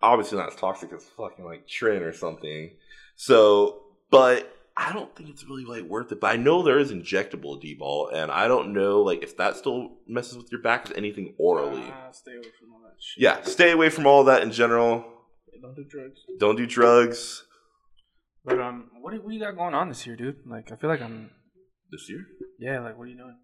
obviously 0.02 0.40
not 0.40 0.52
as 0.52 0.56
toxic 0.56 0.92
as 0.94 1.06
fucking 1.16 1.46
like 1.46 1.68
tren 1.68 2.02
or 2.02 2.12
something. 2.12 2.72
So 3.16 3.84
but 4.10 4.52
I 4.80 4.94
don't 4.94 5.14
think 5.16 5.30
it's 5.30 5.44
really 5.44 5.66
like 5.66 5.84
worth 5.90 6.12
it. 6.12 6.22
But 6.22 6.34
I 6.34 6.38
know 6.38 6.62
there 6.62 6.78
is 6.78 6.92
injectable 6.92 7.60
D 7.60 7.74
bol, 7.74 8.10
and 8.14 8.32
I 8.32 8.48
don't 8.48 8.74
know 8.74 9.02
like 9.02 9.24
if 9.24 9.36
that 9.38 9.58
still 9.58 9.98
messes 10.08 10.38
with 10.38 10.52
your 10.52 10.62
back 10.62 10.88
with 10.88 10.98
anything 10.98 11.34
orally. 11.40 11.92
stay 12.12 12.36
away 12.36 12.52
from 12.60 12.74
all 12.74 12.82
that 12.84 12.96
shit. 13.00 13.24
Yeah, 13.24 13.42
stay 13.42 13.72
away 13.72 13.90
from 13.90 14.06
all 14.06 14.24
that 14.26 14.44
in 14.44 14.52
general. 14.52 15.04
Don't 15.62 15.76
do 15.76 15.84
drugs. 15.84 16.20
Don't 16.40 16.56
do 16.56 16.68
drugs 16.68 17.44
But 18.46 18.60
um, 18.62 18.92
what 19.02 19.14
do, 19.14 19.22
what 19.22 19.30
do 19.30 19.34
you 19.36 19.42
got 19.42 19.58
going 19.58 19.74
on 19.74 19.90
this 19.90 20.06
year, 20.06 20.16
dude? 20.16 20.38
Like, 20.46 20.72
I 20.72 20.76
feel 20.76 20.90
like 20.90 21.02
I'm. 21.02 21.32
this 21.92 22.08
year. 22.10 22.24
Yeah, 22.60 22.80
like, 22.82 22.98
what 22.98 23.06
are 23.06 23.08
you 23.08 23.18
doing? 23.18 23.38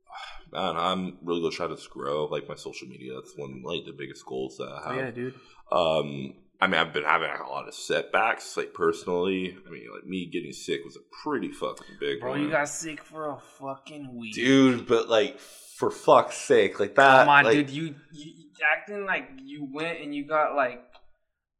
Man, 0.52 0.76
I'm 0.76 1.18
really 1.22 1.40
gonna 1.40 1.52
try 1.52 1.68
to 1.68 1.78
grow 1.90 2.26
like 2.26 2.48
my 2.48 2.56
social 2.56 2.88
media. 2.88 3.12
That's 3.14 3.32
one 3.36 3.62
like 3.64 3.84
the 3.86 3.94
biggest 3.96 4.26
goals 4.26 4.56
that 4.58 4.68
I 4.68 4.88
have. 4.88 4.98
Oh, 4.98 5.00
yeah, 5.00 5.10
dude. 5.12 5.34
Um, 5.70 6.34
I 6.62 6.68
mean, 6.68 6.80
I've 6.80 6.92
been 6.92 7.02
having 7.02 7.28
a 7.28 7.48
lot 7.48 7.66
of 7.66 7.74
setbacks, 7.74 8.56
like 8.56 8.72
personally. 8.72 9.56
I 9.66 9.70
mean, 9.70 9.88
like 9.92 10.06
me 10.06 10.30
getting 10.32 10.52
sick 10.52 10.84
was 10.84 10.94
a 10.96 11.00
pretty 11.24 11.50
fucking 11.50 11.96
big 11.98 12.20
Bro, 12.20 12.30
one, 12.30 12.42
you 12.42 12.50
got 12.50 12.68
sick 12.68 13.02
for 13.02 13.30
a 13.30 13.38
fucking 13.58 14.16
week. 14.16 14.34
dude. 14.34 14.86
But 14.86 15.08
like, 15.08 15.40
for 15.40 15.90
fuck's 15.90 16.36
sake, 16.36 16.78
like 16.78 16.94
that. 16.94 17.20
Come 17.20 17.28
on, 17.30 17.44
like, 17.46 17.54
dude. 17.56 17.70
You, 17.70 17.94
you 18.12 18.32
acting 18.72 19.04
like 19.06 19.28
you 19.42 19.68
went 19.72 20.00
and 20.02 20.14
you 20.14 20.24
got 20.24 20.54
like, 20.54 20.80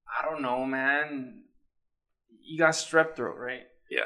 I 0.07 0.24
don't 0.30 0.40
know, 0.40 0.64
man. 0.64 1.42
You 2.40 2.59
got 2.59 2.74
strep 2.74 3.16
throat, 3.16 3.36
right? 3.38 3.62
Yeah, 3.90 4.03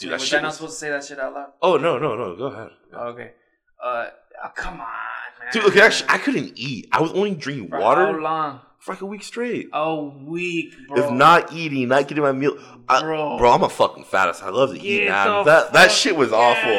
dude. 0.00 0.12
was 0.12 0.20
That 0.22 0.24
I 0.24 0.28
shit. 0.28 0.42
not 0.42 0.48
Was, 0.48 0.54
supposed 0.56 0.72
to 0.74 0.78
say 0.78 0.88
that 0.90 1.04
shit 1.04 1.20
out 1.20 1.34
loud? 1.34 1.48
oh 1.60 1.76
no, 1.76 1.98
no, 1.98 2.16
no. 2.16 2.36
Go 2.36 2.46
ahead. 2.46 2.70
Oh, 2.94 3.08
okay. 3.08 3.32
Uh, 3.84 4.06
oh, 4.44 4.48
come 4.54 4.80
on, 4.80 4.86
man. 5.40 5.52
Dude, 5.52 5.64
okay. 5.66 5.82
Actually, 5.82 6.08
I 6.08 6.16
couldn't 6.16 6.52
eat. 6.56 6.88
I 6.90 7.02
was 7.02 7.12
only 7.12 7.34
drinking 7.34 7.68
For 7.68 7.78
water 7.80 8.06
How 8.06 8.18
long? 8.18 8.60
For 8.78 8.92
like 8.94 9.00
a 9.02 9.06
week 9.06 9.22
straight. 9.22 9.68
A 9.72 9.94
week, 10.02 10.74
bro. 10.88 11.04
If 11.04 11.10
not 11.12 11.52
eating, 11.52 11.88
not 11.88 12.08
getting 12.08 12.22
my 12.24 12.32
meal, 12.32 12.56
I, 12.88 13.00
Bro. 13.00 13.38
bro, 13.38 13.50
I'm 13.50 13.62
a 13.62 13.68
fucking 13.68 14.04
fattest. 14.04 14.42
I 14.42 14.50
love 14.50 14.70
to 14.74 14.80
eat. 14.80 15.06
That 15.08 15.72
that 15.72 15.90
shit 15.90 16.16
was 16.16 16.32
awful. 16.32 16.70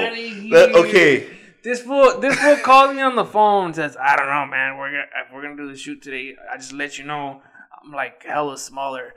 That, 0.52 0.72
okay, 0.76 1.28
This 1.62 1.82
fool, 1.82 2.20
this 2.20 2.40
fool 2.40 2.58
calls 2.58 2.96
me 2.96 3.02
on 3.02 3.16
the 3.16 3.26
phone 3.26 3.66
and 3.68 3.76
says, 3.76 3.98
"I 4.02 4.16
don't 4.16 4.28
know, 4.28 4.46
man. 4.46 4.78
We're 4.78 4.92
gonna 4.92 5.04
if 5.28 5.34
we're 5.34 5.42
gonna 5.42 5.58
do 5.58 5.68
the 5.70 5.78
shoot 5.78 6.02
today. 6.02 6.36
I 6.52 6.58
just 6.58 6.74
let 6.74 6.98
you 6.98 7.04
know, 7.06 7.42
I'm 7.84 7.92
like 7.92 8.24
hella 8.24 8.58
smaller." 8.58 9.14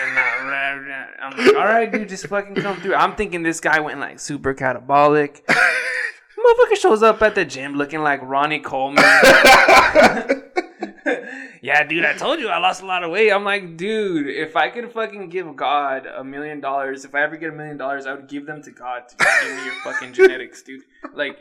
And 0.00 0.18
uh, 0.18 0.20
I'm 1.22 1.36
like, 1.36 1.56
"All 1.56 1.64
right, 1.64 1.90
dude, 1.90 2.08
just 2.08 2.26
fucking 2.26 2.56
come 2.56 2.80
through." 2.80 2.94
I'm 2.94 3.16
thinking 3.16 3.42
this 3.42 3.58
guy 3.60 3.80
went 3.80 3.98
like 4.00 4.20
super 4.20 4.54
catabolic. 4.54 5.40
Motherfucker 5.48 6.76
shows 6.76 7.02
up 7.02 7.20
at 7.22 7.34
the 7.34 7.44
gym 7.44 7.74
looking 7.74 8.00
like 8.02 8.20
Ronnie 8.22 8.60
Coleman. 8.60 9.02
yeah, 11.62 11.84
dude, 11.84 12.04
I 12.04 12.14
told 12.14 12.40
you 12.40 12.48
I 12.48 12.58
lost 12.58 12.82
a 12.82 12.86
lot 12.86 13.02
of 13.04 13.10
weight. 13.10 13.30
I'm 13.30 13.44
like, 13.44 13.76
dude, 13.76 14.28
if 14.28 14.56
I 14.56 14.68
could 14.68 14.90
fucking 14.92 15.28
give 15.28 15.54
God 15.56 16.06
a 16.06 16.22
million 16.24 16.60
dollars, 16.60 17.04
if 17.04 17.14
I 17.14 17.22
ever 17.22 17.36
get 17.36 17.50
a 17.50 17.52
million 17.56 17.76
dollars, 17.76 18.06
I 18.06 18.14
would 18.14 18.28
give 18.28 18.46
them 18.46 18.62
to 18.62 18.70
God 18.70 19.08
to 19.08 19.16
give 19.16 19.56
me 19.56 19.64
your 19.64 19.74
fucking 19.84 20.12
genetics, 20.14 20.62
dude. 20.62 20.82
Like, 21.14 21.38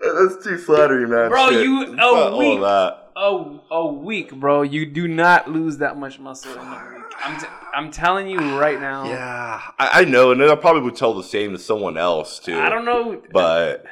that's 0.00 0.44
too 0.44 0.58
flattering, 0.58 1.10
man. 1.10 1.28
Bro, 1.28 1.50
Shit. 1.50 1.64
you- 1.64 1.98
a 1.98 2.36
week. 2.36 2.60
a, 2.60 3.58
a 3.70 3.86
week, 3.86 4.32
bro, 4.32 4.62
you 4.62 4.86
do 4.86 5.08
not 5.08 5.50
lose 5.50 5.78
that 5.78 5.98
much 5.98 6.18
muscle 6.20 6.52
in 6.52 6.58
a 6.58 6.62
week. 6.94 7.02
I'm, 7.20 7.40
t- 7.40 7.46
I'm 7.74 7.90
telling 7.90 8.28
you 8.28 8.38
right 8.60 8.80
now. 8.80 9.04
Yeah, 9.06 9.60
I, 9.78 10.02
I 10.02 10.04
know, 10.04 10.30
and 10.30 10.40
then 10.40 10.48
I 10.50 10.54
probably 10.54 10.82
would 10.82 10.94
tell 10.94 11.14
the 11.14 11.24
same 11.24 11.50
to 11.52 11.58
someone 11.58 11.96
else 11.96 12.38
too. 12.38 12.56
I 12.56 12.68
don't 12.68 12.84
know. 12.84 13.20
but 13.32 13.84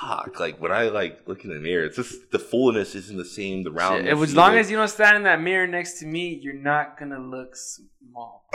fuck, 0.00 0.38
like 0.40 0.60
when 0.60 0.72
I 0.72 0.84
like 0.84 1.20
look 1.26 1.44
in 1.44 1.50
the 1.50 1.58
mirror, 1.60 1.84
it's 1.86 1.96
just 1.96 2.30
the 2.30 2.38
fullness 2.38 2.94
isn't 2.94 3.16
the 3.16 3.24
same. 3.24 3.62
The 3.62 3.70
round. 3.72 4.06
If, 4.08 4.18
as 4.20 4.34
long 4.34 4.56
as 4.56 4.70
you 4.70 4.76
don't 4.76 4.88
stand 4.88 5.16
in 5.18 5.22
that 5.24 5.40
mirror 5.40 5.66
next 5.66 5.98
to 6.00 6.06
me, 6.06 6.38
you're 6.42 6.54
not 6.54 6.98
gonna 6.98 7.20
look 7.20 7.54
small. 7.56 8.44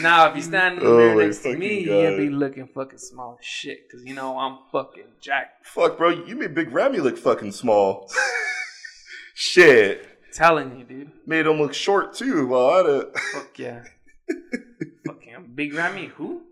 Now, 0.00 0.30
if 0.30 0.36
you 0.36 0.42
stand 0.42 0.78
in 0.78 0.84
the 0.84 0.90
Oh 0.90 0.96
mirror 0.96 1.16
my 1.16 1.24
next 1.24 1.38
to 1.42 1.56
me, 1.56 1.80
you'll 1.80 2.16
be 2.16 2.30
looking 2.30 2.68
fucking 2.68 2.98
small 2.98 3.36
as 3.40 3.44
shit. 3.44 3.90
Cause 3.90 4.02
you 4.04 4.14
know 4.14 4.38
I'm 4.38 4.58
fucking 4.70 5.04
jacked. 5.20 5.66
fuck, 5.66 5.98
bro, 5.98 6.10
you 6.10 6.36
made 6.36 6.54
Big 6.54 6.72
Ramy 6.72 6.98
look 6.98 7.18
fucking 7.18 7.52
small. 7.52 8.10
Shit, 9.34 10.06
Telling 10.32 10.78
you, 10.78 10.84
dude. 10.84 11.10
made 11.26 11.46
him 11.46 11.58
look 11.60 11.74
short 11.74 12.14
too. 12.14 12.46
Well, 12.46 12.70
I 12.70 12.76
had 12.78 12.86
a 12.86 13.12
Fuck 13.32 13.58
yeah. 13.58 13.82
fucking 15.06 15.52
Big 15.54 15.72
Grammy 15.72 16.08
who? 16.10 16.42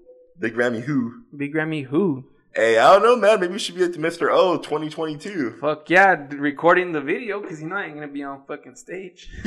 Big 0.41 0.55
Grammy 0.55 0.81
who? 0.81 1.23
Big 1.37 1.55
Grammy 1.55 1.85
who? 1.85 2.25
Hey, 2.53 2.79
I 2.79 2.93
don't 2.95 3.03
know, 3.05 3.15
man. 3.15 3.39
Maybe 3.39 3.53
we 3.53 3.59
should 3.61 3.77
be 3.77 3.85
at 3.85 3.93
the 3.93 4.01
Mr. 4.01 4.29
O 4.33 4.57
2022. 4.57 5.59
Fuck 5.61 5.89
yeah, 5.89 6.27
recording 6.31 6.91
the 6.91 7.01
video 7.01 7.41
because 7.41 7.61
you 7.63 7.69
know 7.69 7.77
I 7.77 7.85
ain't 7.85 7.95
gonna 7.95 8.09
be 8.09 8.25
on 8.25 8.43
fucking 8.49 8.75
stage. 8.75 9.29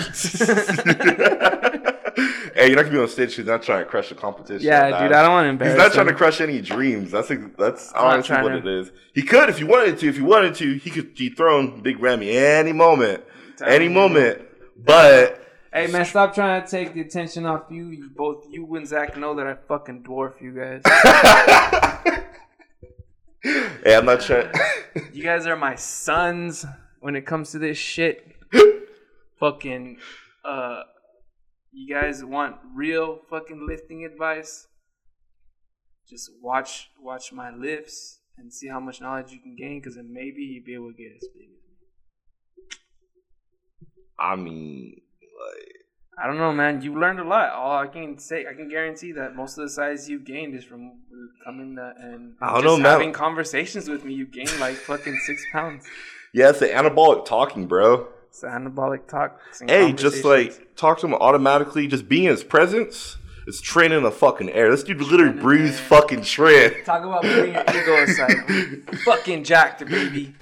hey, 2.55 2.67
you're 2.67 2.75
not 2.75 2.83
gonna 2.83 2.91
be 2.91 2.99
on 2.99 3.07
stage. 3.09 3.35
He's 3.35 3.45
not 3.45 3.61
trying 3.63 3.83
to 3.83 3.89
crush 3.89 4.09
the 4.09 4.15
competition. 4.15 4.65
Yeah, 4.65 4.89
Nah. 4.89 5.03
dude, 5.03 5.11
I 5.11 5.21
don't 5.23 5.31
want 5.31 5.45
to 5.45 5.49
embarrass. 5.49 5.73
He's 5.73 5.83
not 5.83 5.93
trying 5.93 6.07
to 6.07 6.13
crush 6.13 6.39
any 6.39 6.61
dreams. 6.61 7.11
That's 7.11 7.29
a, 7.31 7.49
that's 7.57 7.91
I'm 7.93 8.05
honestly 8.05 8.35
what 8.37 8.49
to- 8.49 8.57
it 8.59 8.67
is. 8.67 8.91
He 9.13 9.23
could 9.23 9.49
if 9.49 9.57
he 9.57 9.63
wanted 9.63 9.97
to. 9.99 10.07
If 10.07 10.15
he 10.15 10.21
wanted 10.21 10.55
to, 10.55 10.73
he 10.75 10.89
could 10.89 11.13
dethrone 11.15 11.81
Big 11.81 11.99
Ramy 11.99 12.29
any 12.37 12.71
moment, 12.71 13.23
any 13.65 13.89
moment. 13.89 14.41
But 14.77 15.42
Hey 15.75 15.87
man, 15.87 16.05
stop 16.05 16.35
trying 16.35 16.63
to 16.63 16.69
take 16.69 16.93
the 16.93 17.01
attention 17.01 17.47
off 17.47 17.63
you. 17.71 17.89
you. 17.89 18.07
Both 18.15 18.45
you 18.47 18.75
and 18.75 18.87
Zach 18.87 19.17
know 19.17 19.33
that 19.33 19.47
I 19.47 19.55
fucking 19.55 20.03
dwarf 20.03 20.39
you 20.39 20.51
guys. 20.51 20.83
hey, 23.43 23.95
I'm 23.95 24.05
not 24.05 24.21
trying. 24.21 24.51
you 25.11 25.23
guys 25.23 25.47
are 25.47 25.55
my 25.55 25.73
sons 25.73 26.63
when 26.99 27.15
it 27.15 27.25
comes 27.25 27.53
to 27.53 27.59
this 27.59 27.79
shit. 27.79 28.35
fucking, 29.39 29.97
uh, 30.45 30.83
you 31.71 31.91
guys 31.91 32.23
want 32.23 32.57
real 32.75 33.21
fucking 33.27 33.65
lifting 33.67 34.05
advice? 34.05 34.67
Just 36.07 36.29
watch 36.39 36.91
watch 37.01 37.33
my 37.33 37.49
lifts 37.49 38.19
and 38.37 38.53
see 38.53 38.67
how 38.67 38.79
much 38.79 39.01
knowledge 39.01 39.31
you 39.31 39.39
can 39.39 39.55
gain, 39.55 39.79
because 39.79 39.95
then 39.95 40.13
maybe 40.13 40.43
you'll 40.43 40.65
be 40.65 40.75
able 40.75 40.91
to 40.91 40.97
get 40.97 41.13
as 41.15 41.27
big 41.33 41.47
as 41.49 41.63
me. 41.67 41.79
I 44.19 44.35
mean, 44.35 45.01
like, 45.43 45.69
I 46.23 46.27
don't 46.27 46.37
know, 46.37 46.53
man. 46.53 46.81
You 46.81 46.97
learned 46.99 47.19
a 47.19 47.23
lot. 47.23 47.49
All 47.51 47.77
I 47.77 47.87
can 47.87 48.17
say, 48.19 48.45
I 48.49 48.53
can 48.53 48.69
guarantee 48.69 49.11
that 49.13 49.35
most 49.35 49.57
of 49.57 49.63
the 49.63 49.69
size 49.69 50.07
you 50.07 50.19
gained 50.19 50.55
is 50.55 50.63
from 50.63 50.99
coming 51.43 51.75
to, 51.75 51.93
and 51.99 52.35
I 52.41 52.53
don't 52.53 52.63
just 52.63 52.65
know, 52.65 52.77
man. 52.77 52.91
having 52.91 53.13
conversations 53.13 53.89
with 53.89 54.05
me. 54.05 54.13
You 54.13 54.25
gained 54.25 54.59
like 54.59 54.75
fucking 54.75 55.17
six 55.25 55.43
pounds. 55.51 55.85
yeah, 56.33 56.49
it's 56.49 56.59
the 56.59 56.67
anabolic 56.67 57.25
talking, 57.25 57.65
bro. 57.67 58.07
It's 58.29 58.41
anabolic 58.41 59.07
talk. 59.07 59.39
Hey, 59.67 59.91
just 59.91 60.23
like 60.23 60.75
talk 60.75 60.99
to 60.99 61.07
him 61.07 61.13
automatically. 61.15 61.87
Just 61.87 62.07
being 62.07 62.25
in 62.25 62.31
his 62.31 62.43
presence 62.43 63.17
is 63.47 63.59
training 63.61 64.03
the 64.03 64.11
fucking 64.11 64.49
air. 64.51 64.71
This 64.71 64.83
dude 64.83 65.01
literally 65.01 65.33
breathes 65.39 65.79
fucking 65.79 66.21
shred. 66.23 66.85
talk 66.85 67.03
about 67.03 67.23
putting 67.23 67.53
your 67.53 67.63
ego 67.69 68.03
aside. 68.03 68.83
Fucking 69.05 69.43
jacked, 69.43 69.79
the 69.79 69.85
baby. 69.85 70.33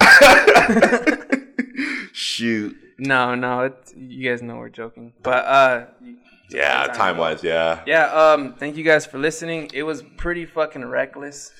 Shoot. 2.12 2.76
No, 3.04 3.34
no, 3.34 3.62
it's, 3.62 3.92
you 3.96 4.28
guys 4.30 4.42
know 4.42 4.56
we're 4.56 4.68
joking, 4.68 5.12
but 5.22 5.44
uh, 5.44 5.86
Yeah, 6.50 6.86
Time 6.88 7.16
wise, 7.16 7.42
yeah. 7.42 7.82
yeah. 7.86 8.06
Um, 8.12 8.54
thank 8.54 8.76
you 8.76 8.84
guys 8.84 9.06
for 9.06 9.18
listening. 9.18 9.70
It 9.72 9.82
was 9.82 10.02
pretty 10.18 10.44
fucking 10.46 10.84
reckless. 10.84 11.50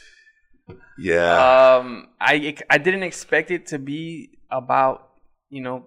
Yeah. 0.98 1.34
Um, 1.76 2.08
I 2.20 2.54
I 2.70 2.78
didn't 2.78 3.02
expect 3.02 3.50
it 3.50 3.66
to 3.72 3.78
be 3.78 4.38
about 4.50 5.08
you 5.50 5.62
know 5.62 5.86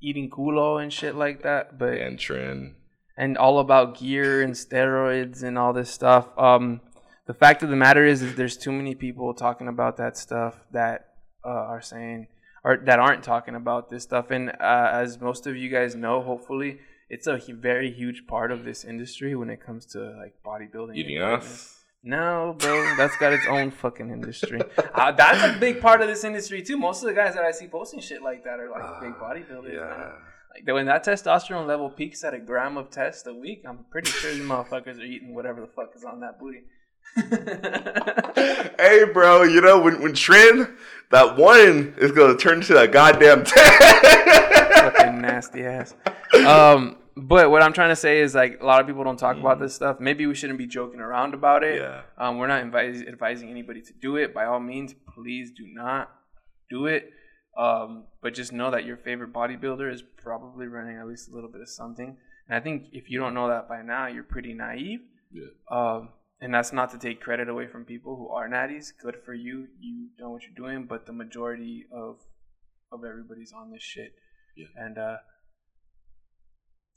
eating 0.00 0.30
culo 0.30 0.82
and 0.82 0.92
shit 0.92 1.14
like 1.14 1.42
that, 1.42 1.78
but 1.78 1.94
and 1.94 2.18
tren. 2.18 2.74
and 3.16 3.36
all 3.38 3.58
about 3.60 3.98
gear 3.98 4.42
and 4.42 4.54
steroids 4.54 5.42
and 5.42 5.58
all 5.58 5.72
this 5.72 5.90
stuff. 5.90 6.26
Um, 6.36 6.80
the 7.26 7.34
fact 7.34 7.62
of 7.62 7.68
the 7.68 7.76
matter 7.76 8.04
is, 8.04 8.22
is 8.22 8.34
there's 8.34 8.56
too 8.56 8.72
many 8.72 8.94
people 8.94 9.32
talking 9.34 9.68
about 9.68 9.96
that 9.98 10.16
stuff 10.16 10.54
that 10.72 10.98
uh, 11.44 11.50
are 11.72 11.82
saying 11.82 12.26
or 12.64 12.76
that 12.76 12.98
aren't 12.98 13.24
talking 13.24 13.54
about 13.54 13.90
this 13.90 14.02
stuff. 14.02 14.30
And 14.30 14.50
uh, 14.50 14.90
as 14.92 15.20
most 15.20 15.46
of 15.46 15.56
you 15.56 15.68
guys 15.68 15.94
know, 15.94 16.22
hopefully, 16.22 16.78
it's 17.08 17.26
a 17.26 17.38
very 17.50 17.90
huge 17.90 18.26
part 18.26 18.50
of 18.52 18.64
this 18.64 18.84
industry 18.84 19.34
when 19.34 19.50
it 19.50 19.64
comes 19.64 19.86
to 19.86 19.98
like 20.18 20.34
bodybuilding. 20.44 20.96
Eating 20.96 21.18
fitness. 21.20 21.78
No, 22.04 22.56
bro, 22.58 22.96
that's 22.96 23.16
got 23.16 23.32
its 23.32 23.46
own 23.46 23.70
fucking 23.70 24.10
industry. 24.10 24.60
Uh, 24.94 25.12
that's 25.12 25.56
a 25.56 25.58
big 25.58 25.80
part 25.80 26.00
of 26.00 26.08
this 26.08 26.24
industry 26.24 26.62
too. 26.62 26.76
Most 26.76 27.02
of 27.02 27.08
the 27.08 27.14
guys 27.14 27.34
that 27.34 27.44
I 27.44 27.52
see 27.52 27.68
posting 27.68 28.00
shit 28.00 28.22
like 28.22 28.42
that 28.44 28.58
are 28.58 28.70
like 28.70 29.00
big 29.00 29.12
bodybuilders. 29.14 29.72
Yeah. 29.72 29.86
Man. 29.86 30.12
Like 30.54 30.74
when 30.74 30.86
that 30.86 31.04
testosterone 31.04 31.66
level 31.66 31.88
peaks 31.90 32.24
at 32.24 32.34
a 32.34 32.40
gram 32.40 32.76
of 32.76 32.90
test 32.90 33.26
a 33.26 33.32
week, 33.32 33.62
I'm 33.66 33.86
pretty 33.90 34.10
sure 34.10 34.32
these 34.32 34.42
motherfuckers 34.42 34.98
are 34.98 35.04
eating 35.04 35.34
whatever 35.34 35.60
the 35.60 35.66
fuck 35.68 35.92
is 35.94 36.04
on 36.04 36.20
that 36.20 36.38
booty. 36.40 36.64
Hey, 38.78 39.04
bro, 39.04 39.42
you 39.44 39.60
know, 39.60 39.80
when, 39.80 40.02
when 40.02 40.12
tren, 40.12 40.74
that 41.10 41.36
one 41.36 41.94
is 41.98 42.10
going 42.10 42.36
to 42.36 42.42
turn 42.42 42.58
into 42.58 42.74
that 42.74 42.90
goddamn 42.90 43.44
10. 43.44 44.92
fucking 44.92 45.20
nasty 45.20 45.64
ass. 45.64 45.94
Um, 46.44 46.96
but 47.16 47.50
what 47.50 47.62
I'm 47.62 47.72
trying 47.72 47.90
to 47.90 47.96
say 47.96 48.20
is 48.20 48.34
like 48.34 48.60
a 48.60 48.66
lot 48.66 48.80
of 48.80 48.86
people 48.88 49.04
don't 49.04 49.18
talk 49.18 49.36
about 49.36 49.60
this 49.60 49.74
stuff. 49.74 50.00
Maybe 50.00 50.26
we 50.26 50.34
shouldn't 50.34 50.58
be 50.58 50.66
joking 50.66 50.98
around 51.00 51.34
about 51.34 51.62
it. 51.62 51.80
Yeah. 51.80 52.02
Um, 52.18 52.38
we're 52.38 52.48
not 52.48 52.64
advis- 52.64 53.06
advising 53.06 53.50
anybody 53.50 53.82
to 53.82 53.92
do 54.00 54.16
it. 54.16 54.34
By 54.34 54.46
all 54.46 54.58
means, 54.60 54.94
please 55.14 55.50
do 55.56 55.64
not 55.66 56.10
do 56.70 56.86
it. 56.86 57.10
Um, 57.56 58.04
but 58.22 58.34
just 58.34 58.52
know 58.52 58.70
that 58.70 58.84
your 58.84 58.96
favorite 58.96 59.32
bodybuilder 59.32 59.92
is 59.92 60.02
probably 60.02 60.66
running 60.66 60.96
at 60.96 61.06
least 61.06 61.30
a 61.30 61.34
little 61.34 61.50
bit 61.50 61.60
of 61.60 61.68
something. 61.68 62.16
And 62.48 62.56
I 62.56 62.60
think 62.60 62.86
if 62.92 63.10
you 63.10 63.20
don't 63.20 63.34
know 63.34 63.48
that 63.48 63.68
by 63.68 63.82
now, 63.82 64.06
you're 64.08 64.24
pretty 64.24 64.54
naive. 64.54 65.00
Yeah. 65.32 65.44
Um, 65.70 66.08
and 66.42 66.52
that's 66.52 66.72
not 66.72 66.90
to 66.90 66.98
take 66.98 67.20
credit 67.20 67.48
away 67.48 67.68
from 67.68 67.84
people 67.84 68.16
who 68.16 68.28
are 68.28 68.48
natties. 68.48 68.92
Good 69.00 69.16
for 69.24 69.32
you. 69.32 69.68
You 69.78 70.08
know 70.18 70.30
what 70.30 70.42
you're 70.42 70.56
doing. 70.56 70.86
But 70.86 71.06
the 71.06 71.12
majority 71.12 71.84
of 71.92 72.18
of 72.90 73.04
everybody's 73.04 73.52
on 73.52 73.70
this 73.70 73.82
shit. 73.82 74.12
Yeah. 74.56 74.66
And 74.76 74.98
uh, 74.98 75.16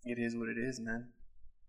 it 0.03 0.17
is 0.17 0.35
what 0.35 0.49
it 0.49 0.57
is, 0.57 0.80
man. 0.80 1.09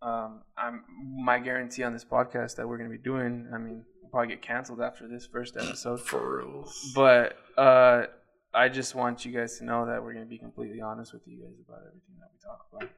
Um, 0.01 0.43
I'm 0.57 0.85
my 1.23 1.39
guarantee 1.39 1.83
on 1.83 1.93
this 1.93 2.05
podcast 2.05 2.57
that 2.57 2.67
we're 2.67 2.79
gonna 2.79 2.91
be 2.91 2.99
doing. 2.99 3.47
I 3.55 3.59
mean, 3.59 3.85
we'll 4.01 4.11
probably 4.11 4.29
get 4.29 4.43
canceled 4.43 4.81
after 4.81 5.07
this 5.07 5.29
first 5.31 5.55
episode. 5.59 6.01
For 6.01 6.39
reals. 6.39 6.93
But 6.95 7.37
uh, 7.59 8.07
I 8.55 8.71
just 8.71 8.95
want 8.95 9.27
you 9.27 9.33
guys 9.33 9.59
to 9.59 9.65
know 9.67 9.85
that 9.85 10.03
we're 10.03 10.15
gonna 10.15 10.25
be 10.25 10.39
completely 10.39 10.81
honest 10.81 11.13
with 11.13 11.23
you 11.27 11.43
guys 11.43 11.57
about 11.69 11.81
everything 11.87 12.17
that 12.21 12.31
we 12.33 12.41
talk 12.43 12.67
about. 12.73 12.91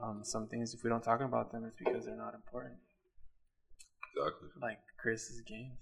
Um, 0.00 0.20
some 0.24 0.48
things, 0.48 0.72
if 0.72 0.82
we 0.82 0.88
don't 0.88 1.04
talk 1.04 1.20
about 1.20 1.52
them, 1.52 1.64
it's 1.66 1.76
because 1.76 2.06
they're 2.06 2.16
not 2.16 2.34
important. 2.34 2.74
Exactly. 4.16 4.48
Like 4.60 4.78
Chris's 5.00 5.40
games, 5.42 5.72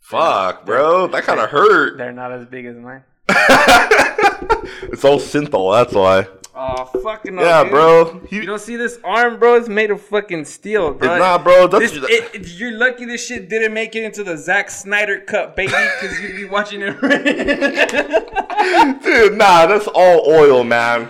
Fuck, 0.00 0.64
bro. 0.64 1.06
That 1.08 1.24
kind 1.24 1.40
of 1.40 1.50
hurt. 1.50 1.98
they're 1.98 2.12
not 2.12 2.32
as 2.32 2.46
big 2.46 2.66
as 2.66 2.76
mine. 2.76 3.02
it's 3.28 5.04
all 5.04 5.18
synthol, 5.18 5.74
that's 5.74 5.92
why. 5.94 6.26
Oh 6.60 6.86
fucking 7.02 7.36
no, 7.36 7.42
Yeah, 7.42 7.62
dude. 7.64 7.72
bro. 7.72 8.20
You 8.30 8.40
You, 8.40 8.46
don't 8.46 8.60
see 8.60 8.74
this 8.76 8.98
arm, 9.04 9.38
bro? 9.38 9.54
It's 9.56 9.68
made 9.68 9.90
of 9.92 10.00
fucking 10.02 10.44
steel, 10.44 10.88
it's 10.90 10.98
bro. 10.98 11.16
not, 11.18 11.44
bro. 11.44 11.66
That's 11.68 11.92
This, 11.92 12.02
it, 12.10 12.34
it- 12.34 12.48
you're 12.58 12.72
lucky 12.76 13.04
this 13.04 13.24
shit 13.24 13.48
didn't 13.48 13.72
make 13.74 13.94
it 13.94 14.02
into 14.04 14.24
the 14.24 14.36
Zack 14.36 14.68
Snyder 14.70 15.20
Cut, 15.20 15.54
baby, 15.54 15.70
because 16.00 16.20
you'd 16.20 16.34
be 16.36 16.44
watching 16.46 16.80
it. 16.82 17.00
dude. 19.02 19.38
Nah, 19.38 19.66
that's 19.66 19.86
all 19.94 20.24
oil, 20.28 20.64
man. 20.64 21.08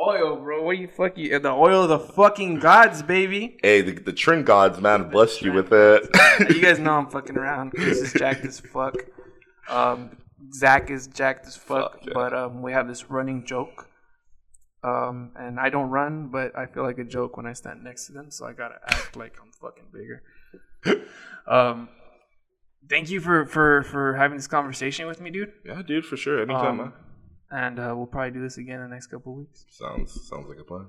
Oil, 0.00 0.36
bro. 0.36 0.62
What 0.62 0.76
do 0.76 0.82
you 0.82 0.88
fuck 0.88 1.18
you? 1.18 1.36
The 1.38 1.50
oil 1.50 1.82
of 1.82 1.88
the 1.88 1.98
fucking 1.98 2.60
gods, 2.60 3.02
baby. 3.02 3.58
Hey, 3.62 3.80
the, 3.80 3.92
the 3.92 4.12
tren 4.12 4.44
gods, 4.44 4.80
man, 4.80 5.10
blessed 5.10 5.42
you 5.42 5.52
with 5.52 5.72
it. 5.72 6.08
you 6.54 6.60
guys 6.62 6.78
know 6.78 6.92
I'm 6.92 7.08
fucking 7.08 7.36
around. 7.36 7.72
This 7.72 7.98
is 7.98 8.12
jacked 8.12 8.44
as 8.44 8.60
fuck. 8.60 8.94
Um, 9.68 10.16
Zach 10.54 10.90
is 10.90 11.08
jacked 11.08 11.46
as 11.46 11.56
fuck. 11.56 12.04
Fuck. 12.04 12.14
But 12.14 12.32
um, 12.32 12.62
we 12.62 12.72
have 12.72 12.86
this 12.86 13.10
running 13.10 13.44
joke. 13.44 13.88
Um, 14.84 15.32
and 15.34 15.58
I 15.58 15.70
don't 15.70 15.90
run, 15.90 16.28
but 16.28 16.56
I 16.56 16.66
feel 16.66 16.84
like 16.84 16.98
a 16.98 17.04
joke 17.04 17.36
when 17.36 17.46
I 17.46 17.52
stand 17.52 17.82
next 17.82 18.06
to 18.06 18.12
them, 18.12 18.30
so 18.30 18.46
I 18.46 18.52
gotta 18.52 18.76
act 18.86 19.16
like 19.16 19.34
I'm 19.42 19.50
fucking 19.60 19.86
bigger. 19.92 21.04
um, 21.48 21.88
thank 22.88 23.10
you 23.10 23.20
for 23.20 23.44
for 23.46 23.82
for 23.82 24.14
having 24.14 24.36
this 24.38 24.46
conversation 24.46 25.08
with 25.08 25.20
me, 25.20 25.30
dude. 25.30 25.52
yeah, 25.64 25.82
dude, 25.82 26.06
for 26.06 26.16
sure. 26.16 26.40
Anytime, 26.40 26.78
Um. 26.80 26.92
And 27.50 27.78
uh, 27.78 27.92
we'll 27.96 28.06
probably 28.06 28.30
do 28.32 28.42
this 28.42 28.58
again 28.58 28.80
in 28.80 28.88
the 28.90 28.94
next 28.94 29.06
couple 29.06 29.32
of 29.32 29.38
weeks. 29.38 29.64
Sounds 29.70 30.12
sounds 30.28 30.48
like 30.48 30.58
a 30.58 30.64
plan. 30.64 30.86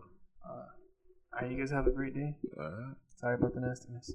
All 0.47 0.65
right, 1.41 1.51
you 1.51 1.57
guys 1.57 1.71
have 1.71 1.87
a 1.87 1.91
great 1.91 2.13
day. 2.15 2.35
All 2.57 2.63
right. 2.63 2.95
Sorry 3.17 3.35
about 3.35 3.53
the 3.53 3.61
nastiness. 3.61 4.11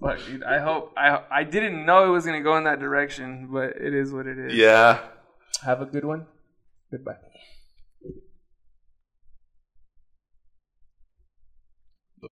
Fuck, 0.00 0.18
dude. 0.26 0.42
I 0.42 0.58
hope 0.58 0.92
I 0.96 1.22
I 1.30 1.44
didn't 1.44 1.86
know 1.86 2.06
it 2.06 2.10
was 2.10 2.26
gonna 2.26 2.42
go 2.42 2.56
in 2.56 2.64
that 2.64 2.80
direction, 2.80 3.48
but 3.52 3.76
it 3.76 3.94
is 3.94 4.12
what 4.12 4.26
it 4.26 4.38
is. 4.38 4.54
Yeah. 4.54 4.98
Have 5.64 5.80
a 5.80 5.86
good 5.86 6.04
one. 6.04 6.26
Goodbye. 6.90 7.16